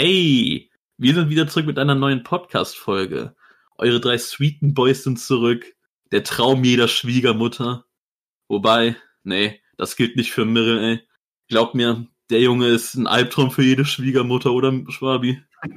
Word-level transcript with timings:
Hey, 0.00 0.70
wir 0.96 1.12
sind 1.12 1.28
wieder 1.28 1.48
zurück 1.48 1.66
mit 1.66 1.76
einer 1.76 1.96
neuen 1.96 2.22
Podcast-Folge. 2.22 3.34
Eure 3.78 3.98
drei 3.98 4.16
Sweeten 4.16 4.72
Boys 4.72 5.02
sind 5.02 5.18
zurück. 5.18 5.74
Der 6.12 6.22
Traum 6.22 6.62
jeder 6.62 6.86
Schwiegermutter. 6.86 7.84
Wobei, 8.46 8.94
nee, 9.24 9.60
das 9.76 9.96
gilt 9.96 10.14
nicht 10.14 10.30
für 10.30 10.44
Mirrell, 10.44 10.78
ey. 10.78 11.08
Glaubt 11.48 11.74
mir, 11.74 12.06
der 12.30 12.40
Junge 12.40 12.68
ist 12.68 12.94
ein 12.94 13.08
Albtraum 13.08 13.50
für 13.50 13.64
jede 13.64 13.84
Schwiegermutter, 13.84 14.52
oder 14.52 14.72
Schwabi? 14.88 15.42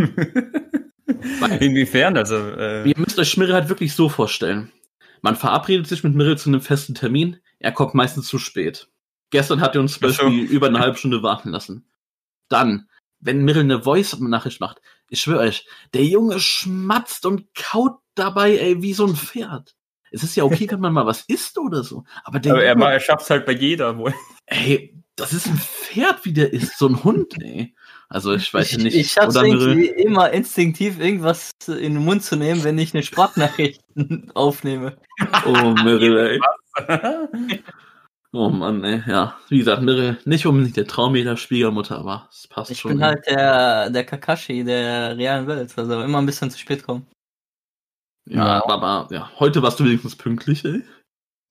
Inwiefern? 1.59 2.15
Also, 2.15 2.35
äh, 2.35 2.87
Ihr 2.87 2.99
müsst 2.99 3.17
euch 3.17 3.29
Schmirrel 3.29 3.55
halt 3.55 3.69
wirklich 3.69 3.95
so 3.95 4.07
vorstellen. 4.07 4.71
Man 5.23 5.35
verabredet 5.35 5.87
sich 5.87 6.03
mit 6.03 6.13
Mirrell 6.13 6.37
zu 6.37 6.49
einem 6.51 6.61
festen 6.61 6.93
Termin, 6.93 7.37
er 7.57 7.71
kommt 7.71 7.95
meistens 7.95 8.27
zu 8.27 8.37
spät. 8.37 8.87
Gestern 9.31 9.61
hat 9.61 9.73
er 9.73 9.81
uns 9.81 9.97
zum 9.97 10.11
so. 10.11 10.23
Beispiel 10.25 10.43
über 10.43 10.67
eine 10.67 10.77
halbe 10.77 10.99
Stunde 10.99 11.23
warten 11.23 11.49
lassen. 11.49 11.87
Dann, 12.49 12.87
wenn 13.21 13.43
Mirrell 13.43 13.63
eine 13.63 13.83
Voice-Nachricht 13.83 14.59
macht, 14.59 14.81
ich 15.09 15.21
schwöre 15.21 15.41
euch, 15.41 15.67
der 15.93 16.03
Junge 16.03 16.39
schmatzt 16.39 17.25
und 17.25 17.53
kaut 17.53 17.99
dabei, 18.15 18.57
ey, 18.57 18.81
wie 18.81 18.93
so 18.93 19.05
ein 19.05 19.15
Pferd. 19.15 19.75
Es 20.11 20.23
ist 20.23 20.35
ja 20.35 20.43
okay, 20.43 20.67
wenn 20.71 20.81
man 20.81 20.93
mal 20.93 21.05
was 21.05 21.21
isst 21.21 21.57
oder 21.57 21.83
so, 21.83 22.03
aber 22.23 22.39
der 22.39 22.53
aber 22.53 22.63
er, 22.63 22.73
Junge, 22.73 22.91
er 22.91 22.99
schafft 22.99 23.23
es 23.23 23.29
halt 23.29 23.45
bei 23.45 23.53
jeder 23.53 23.97
wohl. 23.97 24.13
ey, 24.47 24.95
das 25.15 25.33
ist 25.33 25.47
ein 25.47 25.57
Pferd, 25.57 26.25
wie 26.25 26.33
der 26.33 26.51
ist, 26.51 26.77
so 26.77 26.87
ein 26.87 27.03
Hund, 27.03 27.41
ey. 27.41 27.75
Also 28.09 28.33
ich 28.33 28.53
weiß 28.53 28.73
ich, 28.73 28.77
nicht, 28.77 28.95
ich 28.95 29.11
schaff's 29.13 29.37
oder 29.37 29.45
irgendwie 29.45 29.87
immer 29.87 30.31
instinktiv 30.31 30.99
irgendwas 30.99 31.51
in 31.67 31.93
den 31.93 32.03
Mund 32.03 32.23
zu 32.23 32.35
nehmen, 32.35 32.63
wenn 32.63 32.77
ich 32.77 32.93
eine 32.93 33.03
Sprachnachricht 33.03 33.81
aufnehme. 34.33 34.97
oh 35.45 35.75
Mirrell, 35.83 36.41
ey. 36.77 37.59
Oh 38.33 38.49
Mann, 38.49 38.81
ey, 38.85 39.03
ja. 39.07 39.37
Wie 39.49 39.57
gesagt, 39.57 39.81
Mirre, 39.81 40.17
nicht 40.23 40.45
unbedingt 40.45 40.77
der 40.77 40.87
Traum 40.87 41.15
jeder 41.15 41.35
Schwiegermutter, 41.35 41.99
aber 41.99 42.29
es 42.31 42.47
passt 42.47 42.71
Ich 42.71 42.79
schon. 42.79 42.91
bin 42.91 43.03
halt 43.03 43.25
der, 43.27 43.89
der 43.89 44.05
Kakashi 44.05 44.63
der 44.63 45.17
realen 45.17 45.47
Welt, 45.47 45.73
also 45.77 46.01
immer 46.01 46.19
ein 46.19 46.25
bisschen 46.25 46.49
zu 46.49 46.57
spät 46.57 46.83
kommen. 46.83 47.05
ja, 48.29 48.63
aber, 48.63 48.73
aber 48.81 49.13
ja, 49.13 49.29
heute 49.39 49.61
warst 49.61 49.79
du 49.81 49.83
wenigstens 49.83 50.15
pünktlich, 50.15 50.63
ey. 50.63 50.81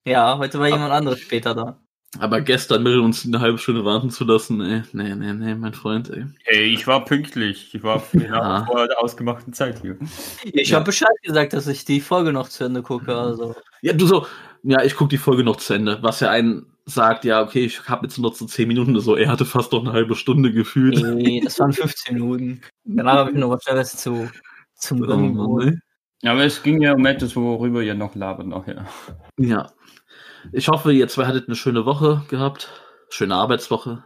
Ja, 0.07 0.39
heute 0.39 0.59
war 0.59 0.69
jemand 0.69 0.91
anderes 0.93 1.21
später 1.21 1.55
da. 1.55 1.79
Aber 2.19 2.41
gestern 2.41 2.83
Mirre 2.83 3.03
uns 3.03 3.25
eine 3.27 3.41
halbe 3.41 3.59
Stunde 3.59 3.85
warten 3.85 4.11
zu 4.11 4.25
lassen, 4.25 4.61
ey. 4.63 4.83
Nee, 4.93 5.15
nee, 5.15 5.33
nee, 5.35 5.55
mein 5.55 5.75
Freund, 5.75 6.09
ey. 6.09 6.25
Hey, 6.45 6.65
ich 6.65 6.87
war 6.87 7.05
pünktlich. 7.05 7.75
Ich 7.75 7.83
war 7.83 8.03
Ja. 8.15 8.65
vor 8.65 8.89
der 8.89 8.99
ausgemachten 8.99 9.53
Zeit 9.53 9.83
hier. 9.83 9.99
Ich 10.45 10.71
Ja. 10.71 10.77
habe 10.77 10.87
Bescheid 10.87 11.15
gesagt, 11.23 11.53
dass 11.53 11.67
ich 11.67 11.85
die 11.85 12.01
Folge 12.01 12.33
noch 12.33 12.49
zu 12.49 12.65
Ende 12.65 12.83
gucke, 12.83 13.15
also. 13.15 13.55
Ja, 13.83 13.93
du 13.93 14.07
so, 14.07 14.27
ja, 14.63 14.83
ich 14.83 14.97
guck 14.97 15.11
die 15.11 15.19
Folge 15.19 15.45
noch 15.45 15.57
zu 15.57 15.75
Ende. 15.75 15.99
Was 16.03 16.19
ja 16.21 16.31
einen 16.31 16.70
sagt, 16.91 17.25
ja, 17.25 17.43
okay, 17.43 17.65
ich 17.65 17.89
habe 17.89 18.07
jetzt 18.07 18.19
nur 18.19 18.35
so 18.35 18.47
10 18.47 18.69
Minuten 18.69 18.93
oder 18.93 19.01
so. 19.01 19.17
Er 19.17 19.29
hatte 19.31 19.45
fast 19.45 19.73
noch 19.73 19.81
eine 19.81 19.93
halbe 19.93 20.15
Stunde 20.15 20.53
gefühlt. 20.53 21.03
Nee, 21.15 21.41
das 21.43 21.59
waren 21.59 21.73
15 21.73 22.15
Minuten. 22.15 22.61
Danach 22.85 23.15
habe 23.15 23.31
ich 23.31 23.37
noch 23.37 23.51
was 23.51 23.63
Schnelles 23.63 23.97
zu, 23.97 24.29
zum 24.75 25.03
Oh 25.39 25.61
ey. 25.61 25.79
Aber 26.25 26.45
es 26.45 26.63
ging 26.63 26.83
ja 26.83 26.93
um 26.93 27.07
etwas, 27.07 27.35
worüber 27.35 27.83
ihr 27.83 27.95
noch 27.95 28.15
labert 28.15 28.47
nachher. 28.47 28.87
Ja. 29.39 29.73
Ich 30.53 30.69
hoffe, 30.69 30.93
ihr 30.93 31.09
zwei 31.09 31.27
hattet 31.27 31.49
eine 31.49 31.57
schöne 31.57 31.87
Woche 31.87 32.23
gehabt. 32.29 32.71
Schöne 33.09 33.35
Arbeitswoche. 33.35 34.05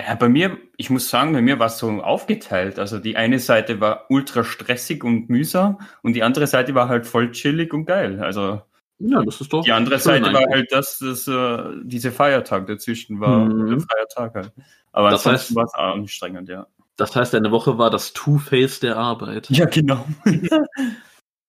Ja, 0.00 0.14
bei 0.14 0.28
mir, 0.28 0.58
ich 0.76 0.90
muss 0.90 1.08
sagen, 1.08 1.32
bei 1.32 1.40
mir 1.40 1.58
war 1.58 1.68
es 1.68 1.78
so 1.78 1.88
aufgeteilt. 2.02 2.78
Also 2.78 2.98
die 2.98 3.16
eine 3.16 3.38
Seite 3.38 3.80
war 3.80 4.06
ultra 4.10 4.44
stressig 4.44 5.04
und 5.04 5.30
mühsam 5.30 5.80
und 6.02 6.14
die 6.14 6.22
andere 6.22 6.46
Seite 6.46 6.74
war 6.74 6.88
halt 6.88 7.06
voll 7.06 7.30
chillig 7.30 7.72
und 7.72 7.86
geil. 7.86 8.20
Also 8.20 8.62
Ja, 8.98 9.22
das 9.22 9.40
ist 9.40 9.52
doch. 9.52 9.62
die 9.62 9.72
andere 9.72 9.96
schön 9.96 10.22
Seite 10.24 10.32
war 10.32 10.40
eigentlich. 10.40 10.54
halt 10.54 10.72
das, 10.72 10.98
das 10.98 11.28
äh, 11.28 11.58
diese 11.84 12.10
Feiertag 12.12 12.66
dazwischen 12.66 13.20
war, 13.20 13.40
Mhm. 13.44 13.68
der 13.68 13.80
Feiertag 13.80 14.34
halt. 14.34 14.52
Aber 14.92 15.10
Das 15.10 15.26
ansonsten 15.26 15.52
heißt- 15.52 15.56
war 15.56 15.64
es 15.64 15.74
anstrengend, 15.74 16.48
ja. 16.48 16.66
Das 16.96 17.14
heißt, 17.14 17.34
deine 17.34 17.50
Woche 17.50 17.76
war 17.76 17.90
das 17.90 18.14
Two-Face 18.14 18.80
der 18.80 18.96
Arbeit. 18.96 19.50
Ja, 19.50 19.66
genau. 19.66 20.06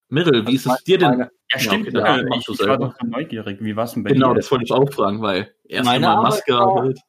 Mirrel, 0.10 0.46
wie 0.48 0.56
ist 0.56 0.66
es 0.66 0.84
dir 0.84 0.98
denn? 0.98 1.20
Ja, 1.52 1.60
stimmt. 1.60 1.88
okay, 1.88 1.92
dann 1.92 2.20
äh, 2.20 2.26
mach 2.30 2.38
ich, 2.38 2.60
war 2.68 2.78
doch 2.78 2.94
so 3.00 3.08
neugierig. 3.08 3.58
Wie 3.62 3.76
war 3.76 3.86
es 3.86 3.94
denn 3.94 4.04
bei 4.04 4.12
Genau, 4.12 4.30
dir? 4.30 4.36
das 4.36 4.52
wollte 4.52 4.66
ich 4.66 4.72
auch 4.72 4.90
fragen, 4.92 5.22
weil 5.22 5.54
erst 5.66 5.86
Meine 5.86 6.06
mal 6.08 6.16
Arbeit 6.16 6.32
Maske 6.32 6.54
war- 6.54 6.82
halt. 6.82 7.00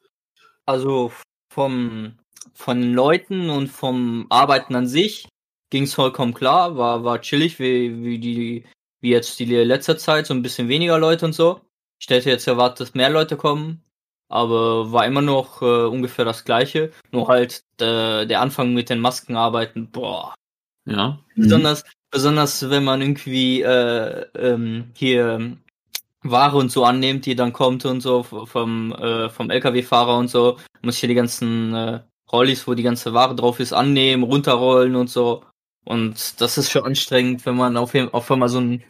Also 0.65 1.11
vom, 1.51 2.13
von 2.53 2.81
den 2.81 2.93
Leuten 2.93 3.49
und 3.49 3.67
vom 3.67 4.25
Arbeiten 4.29 4.75
an 4.75 4.87
sich 4.87 5.27
ging 5.69 5.83
es 5.83 5.93
vollkommen 5.93 6.33
klar, 6.33 6.77
war, 6.77 7.03
war 7.03 7.21
chillig, 7.21 7.59
wie, 7.59 8.03
wie 8.03 8.19
die, 8.19 8.65
wie 9.01 9.11
jetzt 9.11 9.39
die 9.39 9.45
letzte 9.45 9.97
Zeit, 9.97 10.27
so 10.27 10.33
ein 10.33 10.41
bisschen 10.41 10.67
weniger 10.67 10.97
Leute 10.97 11.25
und 11.25 11.33
so. 11.33 11.61
Ich 11.99 12.09
hätte 12.09 12.29
jetzt 12.29 12.47
erwartet, 12.47 12.81
dass 12.81 12.93
mehr 12.93 13.09
Leute 13.09 13.37
kommen, 13.37 13.83
aber 14.29 14.91
war 14.91 15.05
immer 15.05 15.21
noch 15.21 15.61
äh, 15.61 15.85
ungefähr 15.85 16.25
das 16.25 16.45
gleiche. 16.45 16.91
Nur 17.11 17.27
halt 17.27 17.63
äh, 17.81 18.25
der 18.25 18.41
Anfang 18.41 18.73
mit 18.73 18.89
den 18.89 18.99
Maskenarbeiten, 18.99 19.91
boah. 19.91 20.33
Ja. 20.85 21.19
Besonders, 21.35 21.83
besonders 22.09 22.69
wenn 22.69 22.83
man 22.83 23.01
irgendwie 23.01 23.61
äh, 23.61 24.25
ähm, 24.35 24.91
hier 24.95 25.29
ähm, 25.33 25.59
Ware 26.23 26.57
und 26.57 26.71
so 26.71 26.83
annimmt, 26.83 27.25
die 27.25 27.35
dann 27.35 27.53
kommt 27.53 27.85
und 27.85 28.01
so 28.01 28.23
vom, 28.23 28.91
äh, 28.93 29.29
vom 29.29 29.49
LKW-Fahrer 29.49 30.17
und 30.17 30.29
so, 30.29 30.57
muss 30.81 30.95
ich 30.95 30.99
hier 31.01 31.09
die 31.09 31.15
ganzen 31.15 31.73
äh, 31.73 31.99
Rollis, 32.31 32.67
wo 32.67 32.73
die 32.73 32.83
ganze 32.83 33.13
Ware 33.13 33.35
drauf 33.35 33.59
ist, 33.59 33.73
annehmen, 33.73 34.23
runterrollen 34.23 34.95
und 34.95 35.09
so. 35.09 35.43
Und 35.85 36.41
das 36.41 36.57
ist 36.57 36.71
schon 36.71 36.83
anstrengend, 36.85 37.45
wenn 37.45 37.55
man 37.55 37.77
auf, 37.77 37.95
auf 37.95 38.31
einmal 38.31 38.49
so 38.49 38.59
ein, 38.59 38.83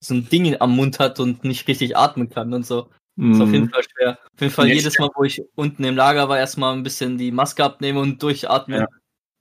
so 0.00 0.14
ein 0.14 0.28
Ding 0.28 0.56
am 0.60 0.74
Mund 0.74 0.98
hat 0.98 1.20
und 1.20 1.44
nicht 1.44 1.68
richtig 1.68 1.96
atmen 1.96 2.28
kann 2.28 2.52
und 2.52 2.66
so. 2.66 2.88
Ist 3.18 3.40
auf 3.40 3.52
jeden 3.52 3.66
Mhm. 3.66 3.70
Fall 3.70 3.82
schwer. 3.84 4.18
Auf 4.34 4.40
jeden 4.40 4.52
Fall 4.52 4.68
jedes 4.68 4.98
Mal, 4.98 5.10
wo 5.14 5.22
ich 5.24 5.42
unten 5.54 5.84
im 5.84 5.96
Lager 5.96 6.28
war, 6.30 6.38
erstmal 6.38 6.74
ein 6.74 6.82
bisschen 6.82 7.18
die 7.18 7.30
Maske 7.30 7.62
abnehmen 7.62 7.98
und 7.98 8.22
durchatmen. 8.22 8.80
Ja. 8.80 8.86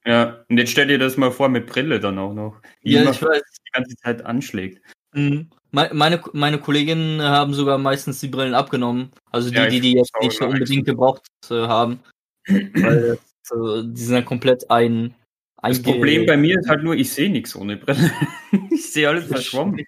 Ja, 0.03 0.43
und 0.49 0.57
jetzt 0.57 0.71
stell 0.71 0.87
dir 0.87 0.97
das 0.97 1.15
mal 1.15 1.31
vor 1.31 1.47
mit 1.47 1.67
Brille 1.67 1.99
dann 1.99 2.17
auch 2.17 2.33
noch. 2.33 2.59
Die 2.83 2.91
Ja, 2.91 3.03
ich 3.09 3.21
weiß. 3.21 3.41
die 3.65 3.71
ganze 3.71 3.95
Zeit 3.97 4.25
anschlägt. 4.25 4.81
Mhm. 5.13 5.49
Me- 5.71 5.91
Meine, 5.93 6.21
meine 6.33 6.57
Kolleginnen 6.59 7.21
haben 7.21 7.53
sogar 7.53 7.77
meistens 7.77 8.19
die 8.19 8.27
Brillen 8.27 8.55
abgenommen. 8.55 9.11
Also 9.31 9.49
die, 9.51 9.55
Ja, 9.55 9.67
die 9.67 9.79
die 9.79 9.93
jetzt 9.93 10.11
nicht 10.19 10.41
unbedingt 10.41 10.85
gebraucht 10.85 11.23
äh, 11.49 11.67
haben. 11.67 11.99
Weil 12.47 13.17
äh, 13.17 13.83
die 13.85 14.01
sind 14.01 14.15
ja 14.15 14.21
komplett 14.21 14.69
ein. 14.71 15.13
Das 15.61 15.81
Problem 15.81 16.25
bei 16.25 16.37
mir 16.37 16.59
ist 16.59 16.67
halt 16.69 16.83
nur, 16.83 16.95
ich 16.95 17.11
sehe 17.11 17.29
nichts 17.29 17.55
ohne 17.55 17.77
Brille. 17.77 18.11
ich 18.71 18.91
sehe 18.91 19.07
alles 19.09 19.25
verschwommen. 19.25 19.79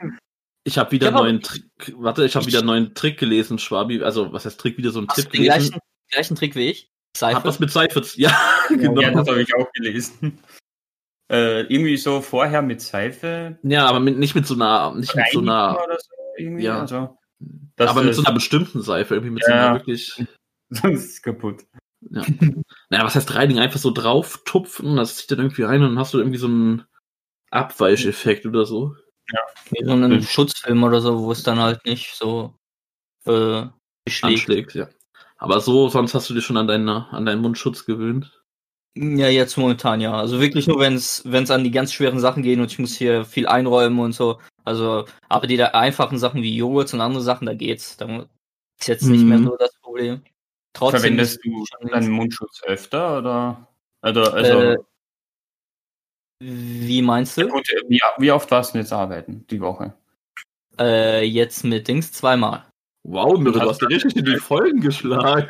Ich 0.66 0.78
habe 0.78 0.92
wieder 0.92 1.08
Ja, 1.08 1.16
einen 1.16 1.24
neuen 1.26 1.42
Trick. 1.42 1.64
Warte, 1.98 2.26
ich 2.26 2.36
habe 2.36 2.46
wieder 2.46 2.60
einen 2.60 2.68
neuen 2.68 2.94
Trick 2.96 3.18
gelesen, 3.20 3.60
Schwabi. 3.60 4.02
Also, 4.04 4.32
was 4.32 4.46
heißt 4.46 4.60
Trick? 4.60 4.78
Wieder 4.78 4.92
so 4.92 5.00
ein 5.02 5.08
Tipp 5.08 5.30
gelesen. 5.32 5.48
gleichen, 5.50 5.80
gleichen 6.12 6.36
Trick 6.36 6.56
wie 6.56 6.70
ich? 6.70 6.90
Hab 7.16 7.18
Seife? 7.34 7.42
das 7.44 7.60
mit 7.60 7.72
Seife. 7.72 8.02
Ja, 8.16 8.32
genau. 8.70 9.02
Ja, 9.02 9.12
das 9.12 9.28
habe 9.28 9.42
ich 9.42 9.54
auch 9.56 9.72
gelesen. 9.74 10.40
Äh, 11.32 11.62
irgendwie 11.62 11.98
so 11.98 12.22
vorher 12.22 12.62
mit 12.62 12.82
Seife. 12.82 13.58
Ja, 13.64 13.86
aber 13.88 14.00
mit, 14.00 14.18
nicht 14.18 14.36
mit 14.36 14.46
so 14.46 14.54
einer, 14.56 14.94
nicht 14.96 15.16
mit 15.16 15.26
so 15.32 15.40
einer, 15.40 15.80
oder 15.84 15.98
so 16.00 16.12
irgendwie. 16.38 16.64
Ja. 16.64 16.82
Also, 16.82 17.18
aber 17.78 18.04
mit 18.04 18.16
so 18.16 18.24
einer 18.24 18.34
bestimmten 18.34 18.82
Seife, 18.82 19.16
irgendwie 19.16 19.34
mit 19.34 19.44
so 19.44 19.52
Ja. 19.52 19.70
einer 19.70 19.80
wirklich, 19.80 20.24
Sonst 20.70 21.04
ist 21.04 21.12
es 21.14 21.22
kaputt. 21.22 21.66
Ja. 22.12 22.22
Naja, 22.90 23.06
was 23.06 23.16
heißt 23.16 23.34
reinigen? 23.36 23.60
Einfach 23.60 23.80
so 23.80 23.92
drauf 23.92 24.42
tupfen, 24.46 24.96
das 24.96 25.18
zieht 25.18 25.32
dann 25.32 25.40
irgendwie 25.40 25.64
rein 25.64 25.82
und 25.82 25.90
dann 25.90 26.00
hast 26.00 26.14
du 26.14 26.20
irgendwie 26.20 26.38
so 26.38 26.48
einen 26.48 26.84
Abweicheffekt 27.52 28.46
oder 28.46 28.66
so. 28.66 28.96
Wie 29.72 29.84
so 29.86 29.92
einen 29.92 30.18
Mhm. 30.18 30.22
Schutzfilm 30.24 30.84
oder 30.84 31.02
so, 31.02 31.20
wo 31.24 31.32
es 31.32 31.44
dann 31.44 31.60
halt 31.60 31.84
nicht 31.86 32.14
so 32.16 32.54
äh, 33.26 33.66
beschlägt. 34.06 34.40
Anschlägt, 34.42 34.74
ja. 34.76 34.90
Aber 35.38 35.60
so, 35.62 35.90
sonst 35.90 36.14
hast 36.14 36.30
du 36.30 36.34
dich 36.34 36.46
schon 36.46 36.58
an, 36.58 36.68
deine, 36.68 37.08
an 37.12 37.26
deinen 37.26 37.42
Mundschutz 37.42 37.86
gewöhnt. 37.86 38.44
Ja, 38.96 39.28
jetzt 39.28 39.58
momentan 39.58 40.02
ja. 40.02 40.14
Also 40.14 40.40
wirklich 40.40 40.68
nur, 40.68 40.80
wenn 40.80 40.94
es 40.94 41.24
wenn 41.26 41.44
es 41.46 41.52
an 41.52 41.64
die 41.64 41.72
ganz 41.72 41.94
schweren 41.94 42.20
Sachen 42.20 42.44
geht 42.44 42.60
und 42.60 42.72
ich 42.72 42.78
muss 42.80 42.96
hier 42.96 43.26
viel 43.26 43.48
einräumen 43.48 44.00
und 44.00 44.14
so. 44.14 44.40
Also, 44.66 45.06
aber 45.30 45.48
die 45.48 45.58
da 45.58 45.68
einfachen 45.68 46.20
Sachen 46.20 46.44
wie 46.44 46.56
Joghurt 46.56 46.94
und 46.94 47.02
andere 47.02 47.24
Sachen, 47.24 47.46
da 47.48 47.54
geht's. 47.56 47.98
Da 47.98 48.28
ist 48.80 48.88
jetzt 48.88 49.04
nicht 49.04 49.24
Mhm. 49.24 49.30
mehr 49.30 49.40
so 49.40 49.58
das 49.58 49.76
Problem. 49.82 50.22
Trotzdem 50.74 51.02
Verwendest 51.02 51.40
du 51.44 51.66
schon 51.66 51.90
deinen 51.90 52.10
Mundschutz 52.12 52.62
öfter 52.66 53.20
oder? 53.20 53.68
Also, 54.02 54.24
also 54.24 54.60
Äh, 54.60 54.78
wie 56.40 57.02
meinst 57.02 57.38
du? 57.38 57.48
gut, 57.48 57.68
wie, 57.88 58.02
wie 58.18 58.32
oft 58.32 58.50
warst 58.52 58.74
du 58.74 58.80
jetzt 58.80 58.92
arbeiten 58.92 59.46
die 59.50 59.62
Woche? 59.62 59.94
Äh, 60.80 61.24
jetzt 61.26 61.64
mit 61.64 61.88
Dings 61.88 62.12
zweimal. 62.12 62.66
Wow, 63.04 63.38
Mirre, 63.38 63.54
du 63.54 63.62
Hast 63.62 63.70
hast 63.70 63.82
dir 63.82 63.90
richtig 63.90 64.16
in 64.16 64.26
die 64.26 64.38
Folgen 64.38 64.82
geschlagen. 64.82 65.48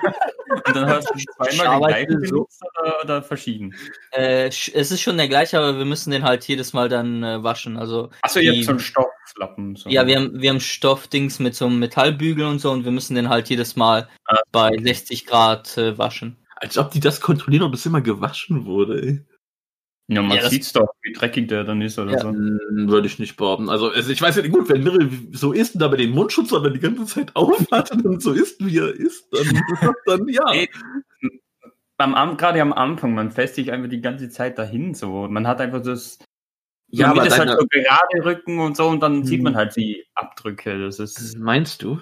Und 0.65 0.75
dann 0.75 0.87
hast 0.87 1.09
du 1.09 1.13
zweimal 1.37 1.79
den 1.79 1.87
gleichen 1.87 2.25
so. 2.25 2.47
oder, 2.81 3.03
oder 3.03 3.23
verschieden? 3.23 3.75
Äh, 4.11 4.47
es 4.47 4.69
ist 4.69 5.01
schon 5.01 5.17
der 5.17 5.27
gleiche, 5.27 5.57
aber 5.57 5.77
wir 5.77 5.85
müssen 5.85 6.11
den 6.11 6.23
halt 6.23 6.47
jedes 6.47 6.73
Mal 6.73 6.89
dann 6.89 7.23
äh, 7.23 7.43
waschen. 7.43 7.77
Also 7.77 8.09
Achso, 8.21 8.39
ihr 8.39 8.53
habt 8.53 8.63
so 8.63 8.71
einen 8.71 8.79
Stofflappen. 8.79 9.75
So. 9.75 9.89
ja, 9.89 10.07
wir 10.07 10.17
haben 10.17 10.41
wir 10.41 10.49
haben 10.49 10.59
Stoffdings 10.59 11.39
mit 11.39 11.55
so 11.55 11.65
einem 11.65 11.79
Metallbügel 11.79 12.45
und 12.45 12.59
so 12.59 12.71
und 12.71 12.85
wir 12.85 12.91
müssen 12.91 13.15
den 13.15 13.29
halt 13.29 13.49
jedes 13.49 13.75
Mal 13.75 14.07
Ah, 14.25 14.37
bei 14.51 14.71
60 14.81 15.25
Grad 15.25 15.77
äh, 15.77 15.97
waschen. 15.97 16.37
Als 16.55 16.77
ob 16.77 16.91
die 16.91 16.99
das 16.99 17.19
kontrollieren, 17.19 17.63
ob 17.63 17.73
es 17.73 17.85
immer 17.85 18.01
gewaschen 18.01 18.65
wurde, 18.65 19.01
ey. 19.01 19.25
Ja, 20.07 20.21
man 20.21 20.37
Ja, 20.37 20.49
sieht's 20.49 20.73
doch, 20.73 20.89
wie 21.01 21.13
dreckig 21.13 21.47
der 21.47 21.63
dann 21.63 21.81
ist 21.81 21.97
oder 21.97 22.11
Ja. 22.13 22.19
so. 22.19 22.33
Würde 22.33 23.07
ich 23.07 23.19
nicht 23.19 23.37
behaupten. 23.37 23.69
Also, 23.69 23.89
also 23.89 24.11
ich 24.11 24.21
weiß 24.21 24.35
ja 24.35 24.41
nicht, 24.41 24.51
gut, 24.53 24.67
wenn 24.69 24.83
Mirrell 24.83 25.09
so 25.31 25.53
isst 25.53 25.75
und 25.75 25.81
dabei 25.81 25.97
den 25.97 26.11
Mundschutz 26.11 26.51
aber 26.51 26.69
die 26.69 26.79
ganze 26.79 27.05
Zeit 27.05 27.35
aufhat 27.35 27.91
und 28.03 28.21
so 28.21 28.33
isst, 28.33 28.63
wie 28.65 28.77
er 28.79 28.93
isst, 28.93 29.27
dann, 29.31 29.61
dann 30.05 30.27
ja. 30.27 30.43
Ey, 30.51 30.69
Beim 31.97 32.15
Am 32.15 32.35
gerade 32.37 32.61
am 32.61 32.73
Anfang, 32.73 33.13
man 33.13 33.31
fässt 33.31 33.55
sich 33.55 33.71
einfach 33.71 33.89
die 33.89 34.01
ganze 34.01 34.29
Zeit 34.29 34.57
dahin 34.57 34.93
so. 34.93 35.27
Man 35.29 35.47
hat 35.47 35.61
einfach 35.61 35.81
das. 35.81 36.17
Ja, 36.89 37.05
Ja, 37.05 37.11
aber 37.11 37.23
das 37.23 37.39
halt 37.39 37.49
so 37.49 37.65
gerade 37.67 38.25
Rücken 38.25 38.59
und 38.59 38.75
so 38.75 38.87
und 38.87 38.99
dann 38.99 39.23
sieht 39.23 39.37
Hm. 39.39 39.43
man 39.45 39.55
halt 39.55 39.75
die 39.75 40.05
Abdrücke. 40.15 40.79
Das 40.79 40.99
ist. 40.99 41.37
Meinst 41.37 41.81
du? 41.81 41.99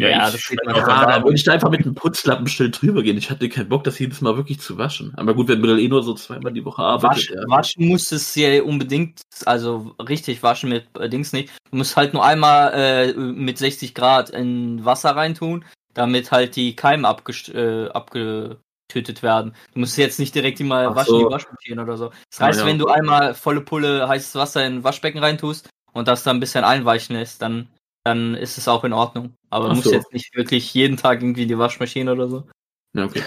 Ja, 0.00 0.28
ich 0.28 0.32
das 0.34 0.42
doch. 0.48 0.56
Ja, 0.66 0.78
Erfahrung. 0.80 1.06
da 1.08 1.22
würde 1.24 1.34
ich 1.36 1.44
da 1.44 1.52
einfach 1.52 1.70
mit 1.70 1.80
einem 1.84 1.94
Putzlappenschild 1.94 2.80
drüber 2.80 3.02
gehen. 3.02 3.16
Ich 3.18 3.30
hatte 3.30 3.48
keinen 3.48 3.68
Bock, 3.68 3.84
das 3.84 3.98
jedes 3.98 4.20
Mal 4.20 4.36
wirklich 4.36 4.60
zu 4.60 4.78
waschen. 4.78 5.12
Aber 5.16 5.34
gut, 5.34 5.48
wenn 5.48 5.60
Mirrell 5.60 5.78
eh 5.80 5.88
nur 5.88 6.02
so 6.02 6.14
zweimal 6.14 6.52
die 6.52 6.64
Woche 6.64 6.82
arbeitet. 6.82 7.30
Wasch, 7.30 7.30
ja. 7.30 7.42
Waschen 7.48 7.88
muss 7.88 8.12
es 8.12 8.34
ja 8.34 8.62
unbedingt, 8.62 9.22
also 9.46 9.94
richtig 10.08 10.42
waschen 10.42 10.70
mit 10.70 10.86
äh, 10.98 11.08
Dings 11.08 11.32
nicht. 11.32 11.50
Du 11.70 11.76
musst 11.76 11.96
halt 11.96 12.14
nur 12.14 12.24
einmal 12.24 12.72
äh, 12.74 13.12
mit 13.14 13.58
60 13.58 13.94
Grad 13.94 14.30
in 14.30 14.84
Wasser 14.84 15.10
reintun, 15.16 15.64
damit 15.94 16.30
halt 16.32 16.56
die 16.56 16.76
Keime 16.76 17.06
abgest 17.08 17.48
äh, 17.54 17.88
abgetötet 17.88 19.22
werden. 19.22 19.54
Du 19.74 19.80
musst 19.80 19.96
jetzt 19.98 20.18
nicht 20.18 20.34
direkt 20.34 20.60
immer 20.60 20.88
Ach 20.90 20.96
waschen, 20.96 21.10
so. 21.10 21.18
die 21.28 21.32
Waschmaschine 21.34 21.82
oder 21.82 21.96
so. 21.96 22.10
Das 22.30 22.40
Ah, 22.40 22.46
heißt, 22.46 22.60
ja. 22.60 22.66
wenn 22.66 22.78
du 22.78 22.88
einmal 22.88 23.34
volle 23.34 23.60
Pulle 23.60 24.08
heißes 24.08 24.34
Wasser 24.34 24.64
in 24.66 24.76
ein 24.78 24.84
Waschbecken 24.84 25.18
reintust 25.18 25.68
und 25.92 26.08
das 26.08 26.22
dann 26.22 26.36
ein 26.36 26.40
bisschen 26.40 26.64
einweichen 26.64 27.16
lässt, 27.16 27.42
dann, 27.42 27.68
dann 28.04 28.34
ist 28.34 28.58
es 28.58 28.68
auch 28.68 28.84
in 28.84 28.92
Ordnung. 28.92 29.36
Aber 29.50 29.66
du 29.66 29.72
Ach 29.72 29.76
musst 29.76 29.88
so. 29.88 29.94
jetzt 29.94 30.12
nicht 30.12 30.34
wirklich 30.34 30.72
jeden 30.74 30.96
Tag 30.96 31.22
irgendwie 31.22 31.46
die 31.46 31.58
Waschmaschine 31.58 32.12
oder 32.12 32.28
so. 32.28 32.48
Ja, 32.94 33.04
okay. 33.04 33.22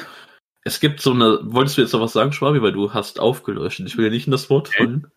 Es 0.64 0.80
gibt 0.80 1.02
so 1.02 1.12
eine, 1.12 1.40
wolltest 1.44 1.78
du 1.78 1.82
jetzt 1.82 1.94
noch 1.94 2.02
was 2.02 2.14
sagen, 2.14 2.32
Schwabi, 2.32 2.62
weil 2.62 2.72
du 2.72 2.94
hast 2.94 3.20
aufgeleuchtet. 3.20 3.86
Ich 3.88 3.98
will 3.98 4.06
ja 4.06 4.12
nicht 4.12 4.28
in 4.28 4.32
das 4.32 4.50
Wort 4.50 4.70
Okay. 4.70 4.78
fallen. 4.78 5.08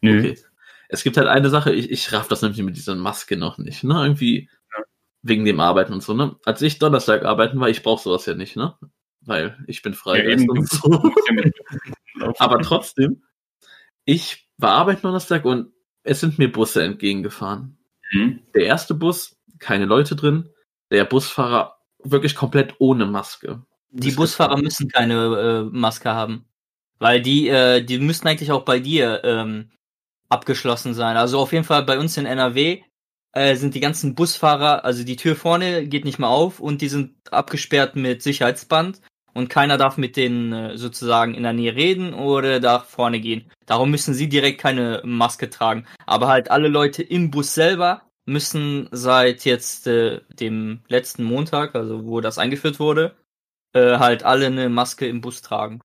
Nö. 0.00 0.18
Okay. 0.18 0.38
Es 0.90 1.02
gibt 1.02 1.16
halt 1.16 1.28
eine 1.28 1.50
Sache, 1.50 1.72
ich, 1.72 1.90
ich 1.90 2.12
raff 2.12 2.28
das 2.28 2.42
nämlich 2.42 2.62
mit 2.62 2.76
dieser 2.76 2.94
Maske 2.94 3.36
noch 3.36 3.58
nicht, 3.58 3.84
ne? 3.84 3.94
Irgendwie 4.02 4.48
Ja. 4.76 4.84
wegen 5.22 5.44
dem 5.44 5.60
Arbeiten 5.60 5.92
und 5.92 6.02
so, 6.02 6.14
ne? 6.14 6.36
Als 6.44 6.62
ich 6.62 6.78
Donnerstag 6.78 7.24
arbeiten 7.24 7.60
war, 7.60 7.68
ich 7.68 7.82
brauche 7.82 8.02
sowas 8.02 8.26
ja 8.26 8.34
nicht, 8.34 8.56
ne? 8.56 8.74
Weil 9.22 9.62
ich 9.66 9.82
bin 9.82 9.94
frei 9.94 10.24
Ja, 10.26 10.36
und 10.36 10.68
so. 10.68 11.12
Aber 12.20 12.34
Aber 12.40 12.62
trotzdem, 12.62 13.22
ich 14.04 14.48
war 14.56 14.72
arbeiten 14.72 15.02
Donnerstag 15.02 15.44
und 15.44 15.72
es 16.04 16.20
sind 16.20 16.38
mir 16.38 16.50
Busse 16.50 16.82
entgegengefahren. 16.82 17.77
Hm. 18.10 18.40
Der 18.54 18.64
erste 18.64 18.94
Bus, 18.94 19.36
keine 19.58 19.84
Leute 19.84 20.16
drin. 20.16 20.50
Der 20.90 21.04
Busfahrer 21.04 21.78
wirklich 22.02 22.34
komplett 22.34 22.74
ohne 22.78 23.06
Maske. 23.06 23.62
Die 23.90 24.08
Ist 24.08 24.16
Busfahrer 24.16 24.56
müssen 24.58 24.88
keine 24.88 25.68
äh, 25.70 25.76
Maske 25.76 26.10
haben. 26.10 26.44
Weil 26.98 27.22
die, 27.22 27.48
äh, 27.48 27.82
die 27.82 27.98
müssten 27.98 28.28
eigentlich 28.28 28.52
auch 28.52 28.64
bei 28.64 28.80
dir 28.80 29.22
ähm, 29.24 29.70
abgeschlossen 30.28 30.94
sein. 30.94 31.16
Also 31.16 31.38
auf 31.38 31.52
jeden 31.52 31.64
Fall 31.64 31.84
bei 31.84 31.98
uns 31.98 32.16
in 32.16 32.26
NRW 32.26 32.82
äh, 33.32 33.56
sind 33.56 33.74
die 33.74 33.80
ganzen 33.80 34.14
Busfahrer, 34.14 34.84
also 34.84 35.04
die 35.04 35.16
Tür 35.16 35.36
vorne 35.36 35.86
geht 35.86 36.04
nicht 36.04 36.18
mehr 36.18 36.28
auf 36.28 36.60
und 36.60 36.80
die 36.80 36.88
sind 36.88 37.14
abgesperrt 37.32 37.96
mit 37.96 38.22
Sicherheitsband 38.22 39.00
und 39.34 39.48
keiner 39.48 39.78
darf 39.78 39.96
mit 39.96 40.16
denen 40.16 40.52
äh, 40.52 40.76
sozusagen 40.76 41.34
in 41.34 41.42
der 41.42 41.52
Nähe 41.52 41.74
reden 41.74 42.14
oder 42.14 42.60
darf 42.60 42.88
vorne 42.88 43.20
gehen. 43.20 43.50
Darum 43.66 43.90
müssen 43.90 44.14
sie 44.14 44.28
direkt 44.28 44.60
keine 44.60 45.02
Maske 45.04 45.50
tragen. 45.50 45.86
Aber 46.06 46.28
halt 46.28 46.50
alle 46.50 46.68
Leute 46.68 47.02
im 47.02 47.30
Bus 47.30 47.54
selber 47.54 48.02
müssen 48.26 48.88
seit 48.92 49.44
jetzt 49.44 49.86
äh, 49.86 50.20
dem 50.28 50.80
letzten 50.88 51.24
Montag, 51.24 51.74
also 51.74 52.04
wo 52.04 52.20
das 52.20 52.38
eingeführt 52.38 52.78
wurde, 52.78 53.16
äh, 53.72 53.98
halt 53.98 54.22
alle 54.22 54.46
eine 54.46 54.68
Maske 54.68 55.06
im 55.06 55.20
Bus 55.20 55.42
tragen. 55.42 55.80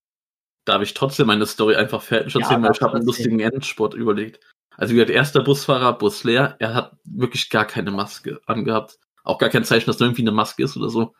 Darf 0.66 0.82
ich 0.82 0.94
trotzdem 0.94 1.26
meine 1.26 1.46
Story 1.46 1.76
einfach 1.76 2.02
fertig 2.02 2.34
Ja, 2.34 2.40
erzählen, 2.40 2.62
weil 2.62 2.72
ich 2.72 2.80
habe 2.80 2.94
einen 2.94 3.06
lustigen 3.06 3.40
Endsport 3.40 3.94
überlegt. 3.94 4.40
Also 4.76 4.92
wie 4.92 4.96
gesagt, 4.96 5.10
erster 5.10 5.42
Busfahrer, 5.42 5.96
Bus 5.98 6.24
leer, 6.24 6.56
er 6.58 6.74
hat 6.74 6.96
wirklich 7.04 7.48
gar 7.50 7.66
keine 7.66 7.90
Maske 7.90 8.40
angehabt. 8.46 8.98
Auch 9.22 9.38
gar 9.38 9.48
kein 9.48 9.64
Zeichen, 9.64 9.86
dass 9.86 9.98
da 9.98 10.04
irgendwie 10.04 10.22
eine 10.22 10.32
Maske 10.32 10.64
ist 10.64 10.76
oder 10.76 10.90
so. 10.90 11.14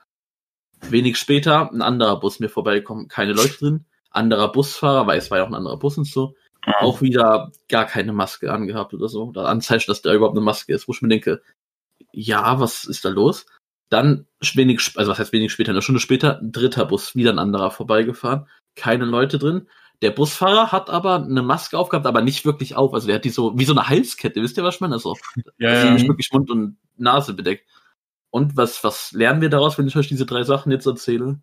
Wenig 0.90 1.18
später, 1.18 1.70
ein 1.72 1.82
anderer 1.82 2.20
Bus 2.20 2.40
mir 2.40 2.48
vorbeigekommen, 2.48 3.08
keine 3.08 3.32
Leute 3.32 3.56
drin. 3.58 3.84
Anderer 4.10 4.52
Busfahrer, 4.52 5.06
weil 5.06 5.18
es 5.18 5.30
war 5.30 5.38
ja 5.38 5.44
auch 5.44 5.48
ein 5.48 5.54
anderer 5.54 5.78
Bus 5.78 5.98
und 5.98 6.06
so, 6.06 6.36
auch 6.80 7.02
wieder 7.02 7.50
gar 7.68 7.84
keine 7.84 8.12
Maske 8.12 8.52
angehabt 8.52 8.94
oder 8.94 9.08
so. 9.08 9.24
Oder 9.24 9.48
Anzeichen, 9.48 9.90
dass 9.90 10.02
da 10.02 10.14
überhaupt 10.14 10.36
eine 10.36 10.44
Maske 10.44 10.72
ist, 10.72 10.86
wo 10.86 10.92
ich 10.92 11.02
mir 11.02 11.08
denke, 11.08 11.42
ja, 12.12 12.60
was 12.60 12.84
ist 12.84 13.04
da 13.04 13.08
los? 13.08 13.46
Dann 13.88 14.26
wenig, 14.54 14.92
also 14.96 15.10
was 15.10 15.18
heißt 15.18 15.32
wenig 15.32 15.52
später, 15.52 15.72
eine 15.72 15.82
Stunde 15.82 16.00
später, 16.00 16.38
ein 16.40 16.52
dritter 16.52 16.86
Bus, 16.86 17.14
wieder 17.16 17.32
ein 17.32 17.38
anderer 17.38 17.70
vorbeigefahren, 17.70 18.46
keine 18.76 19.04
Leute 19.04 19.38
drin. 19.38 19.68
Der 20.02 20.10
Busfahrer 20.10 20.72
hat 20.72 20.90
aber 20.90 21.16
eine 21.16 21.42
Maske 21.42 21.78
aufgehabt, 21.78 22.06
aber 22.06 22.20
nicht 22.20 22.44
wirklich 22.44 22.76
auf. 22.76 22.92
Also 22.94 23.06
der 23.06 23.16
hat 23.16 23.24
die 23.24 23.30
so, 23.30 23.58
wie 23.58 23.64
so 23.64 23.72
eine 23.72 23.88
Halskette, 23.88 24.42
wisst 24.42 24.56
ihr, 24.56 24.64
was 24.64 24.76
ich 24.76 24.80
meine? 24.80 24.94
Also 24.94 25.16
Ja, 25.58 25.84
ja. 25.84 26.08
wirklich 26.08 26.30
Mund 26.32 26.50
und 26.50 26.76
Nase 26.96 27.34
bedeckt. 27.34 27.68
Und 28.34 28.56
was, 28.56 28.82
was 28.82 29.12
lernen 29.12 29.40
wir 29.42 29.48
daraus, 29.48 29.78
wenn 29.78 29.86
ich 29.86 29.94
euch 29.96 30.08
diese 30.08 30.26
drei 30.26 30.42
Sachen 30.42 30.72
jetzt 30.72 30.86
erzähle? 30.86 31.38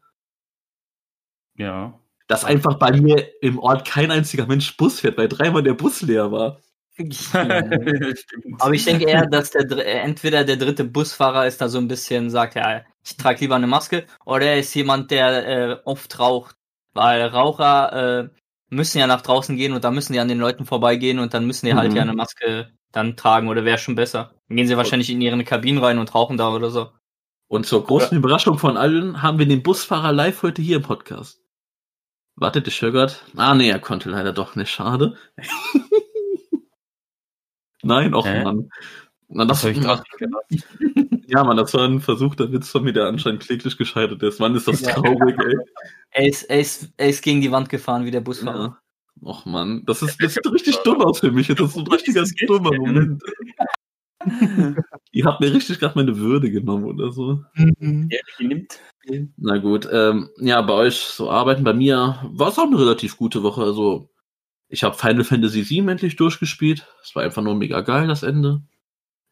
ja. 1.58 1.98
Dass 2.28 2.44
einfach 2.46 2.76
bei 2.80 2.92
mir 2.92 3.30
im 3.42 3.60
Ort 3.60 3.86
kein 3.88 4.12
einziger 4.12 4.46
Mensch 4.46 4.76
Bus 4.76 5.00
fährt, 5.00 5.18
weil 5.18 5.30
dreimal 5.30 5.64
der 5.64 5.74
Bus 5.74 6.02
leer 6.02 6.32
war. 6.34 6.60
Stimmt. 6.94 7.34
Aber 8.60 8.74
ich 8.74 8.84
denke 8.84 9.06
eher, 9.06 9.26
dass 9.26 9.52
der 9.52 10.04
entweder 10.04 10.44
der 10.44 10.58
dritte 10.58 10.84
Busfahrer 10.84 11.48
ist 11.48 11.62
da 11.62 11.70
so 11.70 11.78
ein 11.78 11.88
bisschen 11.88 12.30
sagt, 12.30 12.56
ja, 12.56 12.82
ich 13.06 13.16
trage 13.16 13.40
lieber 13.40 13.56
eine 13.56 13.68
Maske, 13.68 14.06
oder 14.26 14.48
er 14.48 14.60
ist 14.60 14.74
jemand, 14.74 15.12
der 15.12 15.48
äh, 15.48 15.78
oft 15.86 16.20
raucht. 16.20 16.58
Weil 16.94 17.22
Raucher 17.24 18.24
äh, 18.24 18.30
müssen 18.70 19.00
ja 19.00 19.08
nach 19.08 19.22
draußen 19.22 19.56
gehen 19.56 19.74
und 19.74 19.84
da 19.86 19.92
müssen 19.92 20.14
die 20.14 20.20
an 20.20 20.28
den 20.28 20.40
Leuten 20.40 20.66
vorbeigehen 20.66 21.20
und 21.20 21.34
dann 21.34 21.48
müssen 21.48 21.68
die 21.68 21.76
halt 21.76 21.92
Mhm. 21.92 21.96
ja 21.96 22.02
eine 22.02 22.14
Maske 22.14 22.72
dann 22.92 23.16
tragen 23.16 23.48
oder 23.48 23.66
wäre 23.66 23.78
schon 23.78 23.96
besser. 23.96 24.34
Dann 24.48 24.58
gehen 24.58 24.68
sie 24.68 24.78
wahrscheinlich 24.78 25.10
in 25.10 25.22
ihre 25.22 25.44
Kabinen 25.44 25.84
rein 25.84 26.00
und 26.00 26.14
rauchen 26.14 26.38
da 26.38 26.54
oder 26.54 26.70
so. 26.70 26.92
Und 27.48 27.66
zur 27.66 27.86
großen 27.86 28.18
Überraschung 28.18 28.58
von 28.58 28.78
allen 28.78 29.22
haben 29.22 29.38
wir 29.40 29.46
den 29.46 29.64
Busfahrer 29.64 30.12
live 30.12 30.42
heute 30.44 30.62
hier 30.62 30.78
im 30.78 30.84
Podcast. 30.84 31.42
Wartet, 32.36 32.68
ich 32.68 32.82
höre 32.82 32.92
grad. 32.92 33.26
Ah, 33.36 33.56
nee, 33.56 33.70
er 33.70 33.80
konnte 33.80 34.10
leider 34.10 34.32
doch 34.32 34.56
nicht. 34.56 34.72
Schade. 34.72 35.18
Nein, 37.84 38.14
och 38.14 38.26
Hä? 38.26 38.44
Mann. 38.44 38.70
Na, 39.28 39.46
Das 39.46 39.62
das, 39.62 39.64
habe 39.64 39.74
ich 39.74 39.82
gedacht. 39.82 40.08
ja, 41.28 41.44
Mann, 41.44 41.58
das 41.58 41.74
war 41.74 41.86
ein 41.86 42.02
versuchter 42.02 42.52
Witz 42.52 42.70
von 42.70 42.84
mir, 42.84 42.94
der 42.94 43.06
anscheinend 43.06 43.42
kläglich 43.44 43.78
gescheitert 43.78 44.22
ist. 44.24 44.40
Mann, 44.40 44.56
ist 44.56 44.68
das 44.68 44.82
traurig, 44.82 45.38
ey. 45.40 45.56
Er 46.12 46.28
ist, 46.28 46.44
er, 46.44 46.60
ist, 46.60 46.90
er 46.98 47.10
ist 47.10 47.22
gegen 47.22 47.42
die 47.42 47.52
Wand 47.52 47.70
gefahren 47.70 48.06
wie 48.06 48.12
der 48.12 48.22
Busfahrer. 48.22 48.60
Ja. 48.60 48.81
Och 49.20 49.46
Mann, 49.46 49.84
das 49.86 50.02
ist, 50.02 50.22
das 50.22 50.34
sieht 50.36 50.46
richtig 50.52 50.78
dumm 50.78 51.02
aus 51.02 51.20
für 51.20 51.32
mich. 51.32 51.48
Das 51.48 51.60
ist 51.72 51.78
ein 51.78 51.88
richtiger 51.88 52.24
dummer. 52.48 52.72
Moment. 52.76 53.22
Ihr 55.12 55.26
habt 55.26 55.42
mir 55.42 55.54
richtig 55.54 55.80
gerade 55.80 55.96
meine 55.98 56.18
Würde 56.18 56.52
genommen 56.52 56.86
oder 56.86 57.12
so. 57.12 57.44
Ja, 57.56 58.20
die 58.40 58.48
nimmt. 58.48 58.80
Na 59.38 59.58
gut, 59.58 59.88
ähm, 59.92 60.30
ja, 60.38 60.62
bei 60.62 60.74
euch 60.74 60.98
so 60.98 61.30
arbeiten. 61.32 61.64
Bei 61.64 61.74
mir 61.74 62.20
war 62.32 62.50
es 62.50 62.60
auch 62.60 62.66
eine 62.68 62.80
relativ 62.80 63.18
gute 63.18 63.42
Woche. 63.44 63.62
Also, 63.64 64.10
ich 64.70 64.84
habe 64.84 64.96
Final 64.96 65.24
Fantasy 65.24 65.68
VII 65.68 65.90
endlich 65.90 66.16
durchgespielt. 66.16 66.88
Es 67.04 67.16
war 67.16 67.24
einfach 67.24 67.42
nur 67.42 67.56
mega 67.56 67.82
geil, 67.82 68.08
das 68.08 68.24
Ende. 68.24 68.62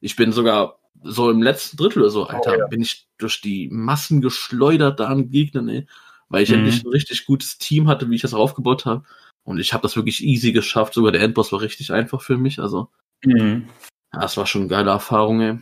Ich 0.02 0.16
bin 0.16 0.32
sogar 0.32 0.80
so 1.04 1.30
im 1.30 1.42
letzten 1.42 1.78
Drittel 1.78 2.02
oder 2.02 2.10
so, 2.10 2.26
Alter, 2.28 2.58
ja. 2.58 2.68
bin 2.68 2.82
ich 2.82 3.08
durch 3.20 3.42
die 3.42 3.70
Massen 3.72 4.22
geschleudert 4.22 5.00
da 5.00 5.06
an 5.08 5.30
Gegnern, 5.30 5.70
ey. 5.70 5.88
Weil 6.30 6.44
ich 6.44 6.50
Mhm. 6.50 6.56
endlich 6.56 6.84
ein 6.84 6.90
richtig 6.90 7.26
gutes 7.26 7.58
Team 7.60 7.88
hatte, 7.88 8.10
wie 8.10 8.16
ich 8.16 8.22
das 8.22 8.34
aufgebaut 8.34 8.86
habe. 8.86 9.04
Und 9.50 9.60
ich 9.60 9.74
habe 9.74 9.82
das 9.82 9.96
wirklich 9.96 10.24
easy 10.24 10.52
geschafft. 10.52 10.94
Sogar 10.94 11.12
der 11.12 11.22
Endboss 11.22 11.52
war 11.52 11.62
richtig 11.62 11.92
einfach 11.92 12.22
für 12.22 12.38
mich. 12.38 12.60
Also, 12.60 12.90
Mhm. 13.26 13.68
ja, 14.14 14.24
es 14.24 14.38
war 14.38 14.46
schon 14.46 14.62
eine 14.62 14.70
geile 14.70 14.92
Erfahrung, 14.92 15.42
ey. 15.42 15.58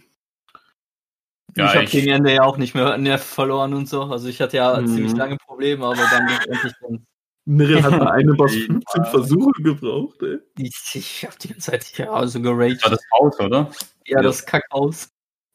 Ja, 1.55 1.65
ich 1.67 1.73
habe 1.75 1.83
ich- 1.85 1.91
gegen 1.91 2.09
Ende 2.11 2.33
ja 2.33 2.43
auch 2.43 2.57
nicht 2.57 2.75
mehr 2.75 2.97
Nerv 2.97 3.23
verloren 3.23 3.73
und 3.73 3.87
so. 3.87 4.03
Also 4.03 4.27
ich 4.27 4.41
hatte 4.41 4.57
ja 4.57 4.79
Mhm. 4.81 4.87
ziemlich 4.87 5.13
lange 5.15 5.37
Probleme, 5.37 5.85
aber 5.85 6.05
dann 6.11 6.27
endlich 6.27 6.73
dann 6.81 7.05
Mirel 7.45 7.81
hat 7.81 7.97
bei 7.97 8.11
einem 8.11 8.35
Boss 8.35 8.53
jeden 8.55 8.81
15 8.91 9.05
Versuche 9.05 9.61
gebraucht, 9.63 10.21
ey. 10.21 10.39
Ich, 10.57 10.75
ich 10.93 11.25
hab 11.25 11.39
die 11.39 11.47
ganze 11.47 11.71
Zeit 11.71 11.97
ja 11.97 12.27
so 12.27 12.41
geraged. 12.41 12.81
Das 12.83 12.91
war 12.91 12.97
das 12.97 13.05
Haus, 13.17 13.39
oder? 13.39 13.71
Ja, 14.05 14.21
das 14.21 14.45
Kackhaus. 14.45 15.09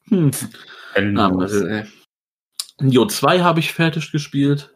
Hm. 0.07 0.31
Hellenhaus. 0.93 1.53
Ja, 1.53 1.67
ey. 1.67 1.85
Nio 2.81 3.05
2 3.05 3.41
habe 3.41 3.59
ich 3.59 3.71
fertig 3.71 4.11
gespielt, 4.11 4.75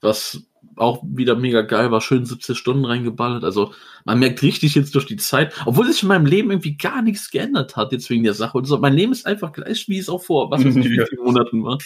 was 0.00 0.40
auch 0.76 1.02
wieder 1.04 1.36
mega 1.36 1.62
geil 1.62 1.90
war, 1.90 2.00
schön 2.00 2.24
70 2.24 2.56
Stunden 2.56 2.84
reingeballert. 2.84 3.44
Also 3.44 3.72
man 4.04 4.18
merkt 4.18 4.42
richtig 4.42 4.74
jetzt 4.74 4.94
durch 4.94 5.06
die 5.06 5.16
Zeit, 5.16 5.54
obwohl 5.66 5.86
sich 5.86 6.02
in 6.02 6.08
meinem 6.08 6.26
Leben 6.26 6.50
irgendwie 6.50 6.76
gar 6.76 7.02
nichts 7.02 7.30
geändert 7.30 7.76
hat 7.76 7.92
jetzt 7.92 8.08
wegen 8.10 8.24
der 8.24 8.34
Sache. 8.34 8.58
Und 8.58 8.64
so. 8.64 8.78
Mein 8.78 8.94
Leben 8.94 9.12
ist 9.12 9.26
einfach 9.26 9.52
gleich, 9.52 9.88
wie 9.88 9.98
es 9.98 10.08
auch 10.08 10.22
vor, 10.22 10.50
was 10.50 10.64
weiß 10.64 10.76
ich, 10.76 10.84
wie 10.84 11.04
vielen 11.08 11.24
Monaten 11.24 11.64
war. 11.64 11.78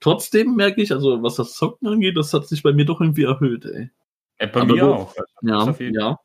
Trotzdem 0.00 0.54
merke 0.56 0.82
ich, 0.82 0.92
also 0.92 1.22
was 1.22 1.36
das 1.36 1.54
Zocken 1.54 1.88
angeht, 1.88 2.16
das 2.16 2.32
hat 2.34 2.46
sich 2.46 2.62
bei 2.62 2.72
mir 2.72 2.84
doch 2.84 3.00
irgendwie 3.00 3.24
erhöht, 3.24 3.64
ey. 3.64 3.90
Ja, 4.40 4.46
bei 4.46 4.60
Aber 4.60 4.74
mir 4.74 4.84
auch. 4.86 5.14
Also, 5.42 5.76
Ja, 5.80 5.90
ja. 5.92 6.18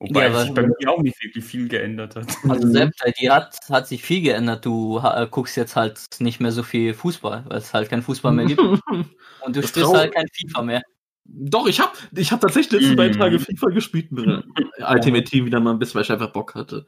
Wobei 0.00 0.26
Ja, 0.26 0.40
sich 0.44 0.52
bei 0.52 0.62
mir 0.66 0.90
auch 0.90 1.00
nicht 1.00 1.22
wirklich 1.22 1.44
viel 1.44 1.68
geändert 1.68 2.16
hat. 2.16 2.26
Also 2.48 2.66
Mhm. 2.66 2.72
selbst 2.72 3.00
bei 3.04 3.12
dir 3.12 3.34
hat, 3.34 3.56
hat 3.68 3.86
sich 3.86 4.02
viel 4.02 4.20
geändert. 4.22 4.64
Du 4.66 4.98
äh, 4.98 5.28
guckst 5.30 5.56
jetzt 5.56 5.76
halt 5.76 6.00
nicht 6.18 6.40
mehr 6.40 6.50
so 6.50 6.64
viel 6.64 6.92
Fußball, 6.92 7.44
weil 7.46 7.58
es 7.58 7.72
halt 7.72 7.88
kein 7.88 8.02
Fußball 8.02 8.32
mehr 8.32 8.46
gibt. 8.46 8.58
Und 9.44 9.56
du 9.56 9.60
Das 9.60 9.70
spielst 9.70 9.94
halt 9.94 10.12
kein 10.12 10.26
FIFA 10.32 10.62
mehr. 10.62 10.82
Doch, 11.24 11.66
ich 11.66 11.80
habe 11.80 11.92
ich 12.16 12.32
hab 12.32 12.40
tatsächlich 12.40 12.80
letzten 12.80 12.96
beiden 12.96 13.18
Tage 13.18 13.38
FIFA 13.38 13.68
gespielt 13.68 14.12
mit 14.12 14.26
Ultimate 14.78 15.24
Team 15.24 15.46
wieder 15.46 15.60
mal 15.60 15.70
ein 15.70 15.78
bisschen, 15.78 15.96
weil 15.96 16.02
ich 16.02 16.12
einfach 16.12 16.32
Bock 16.32 16.54
hatte. 16.54 16.86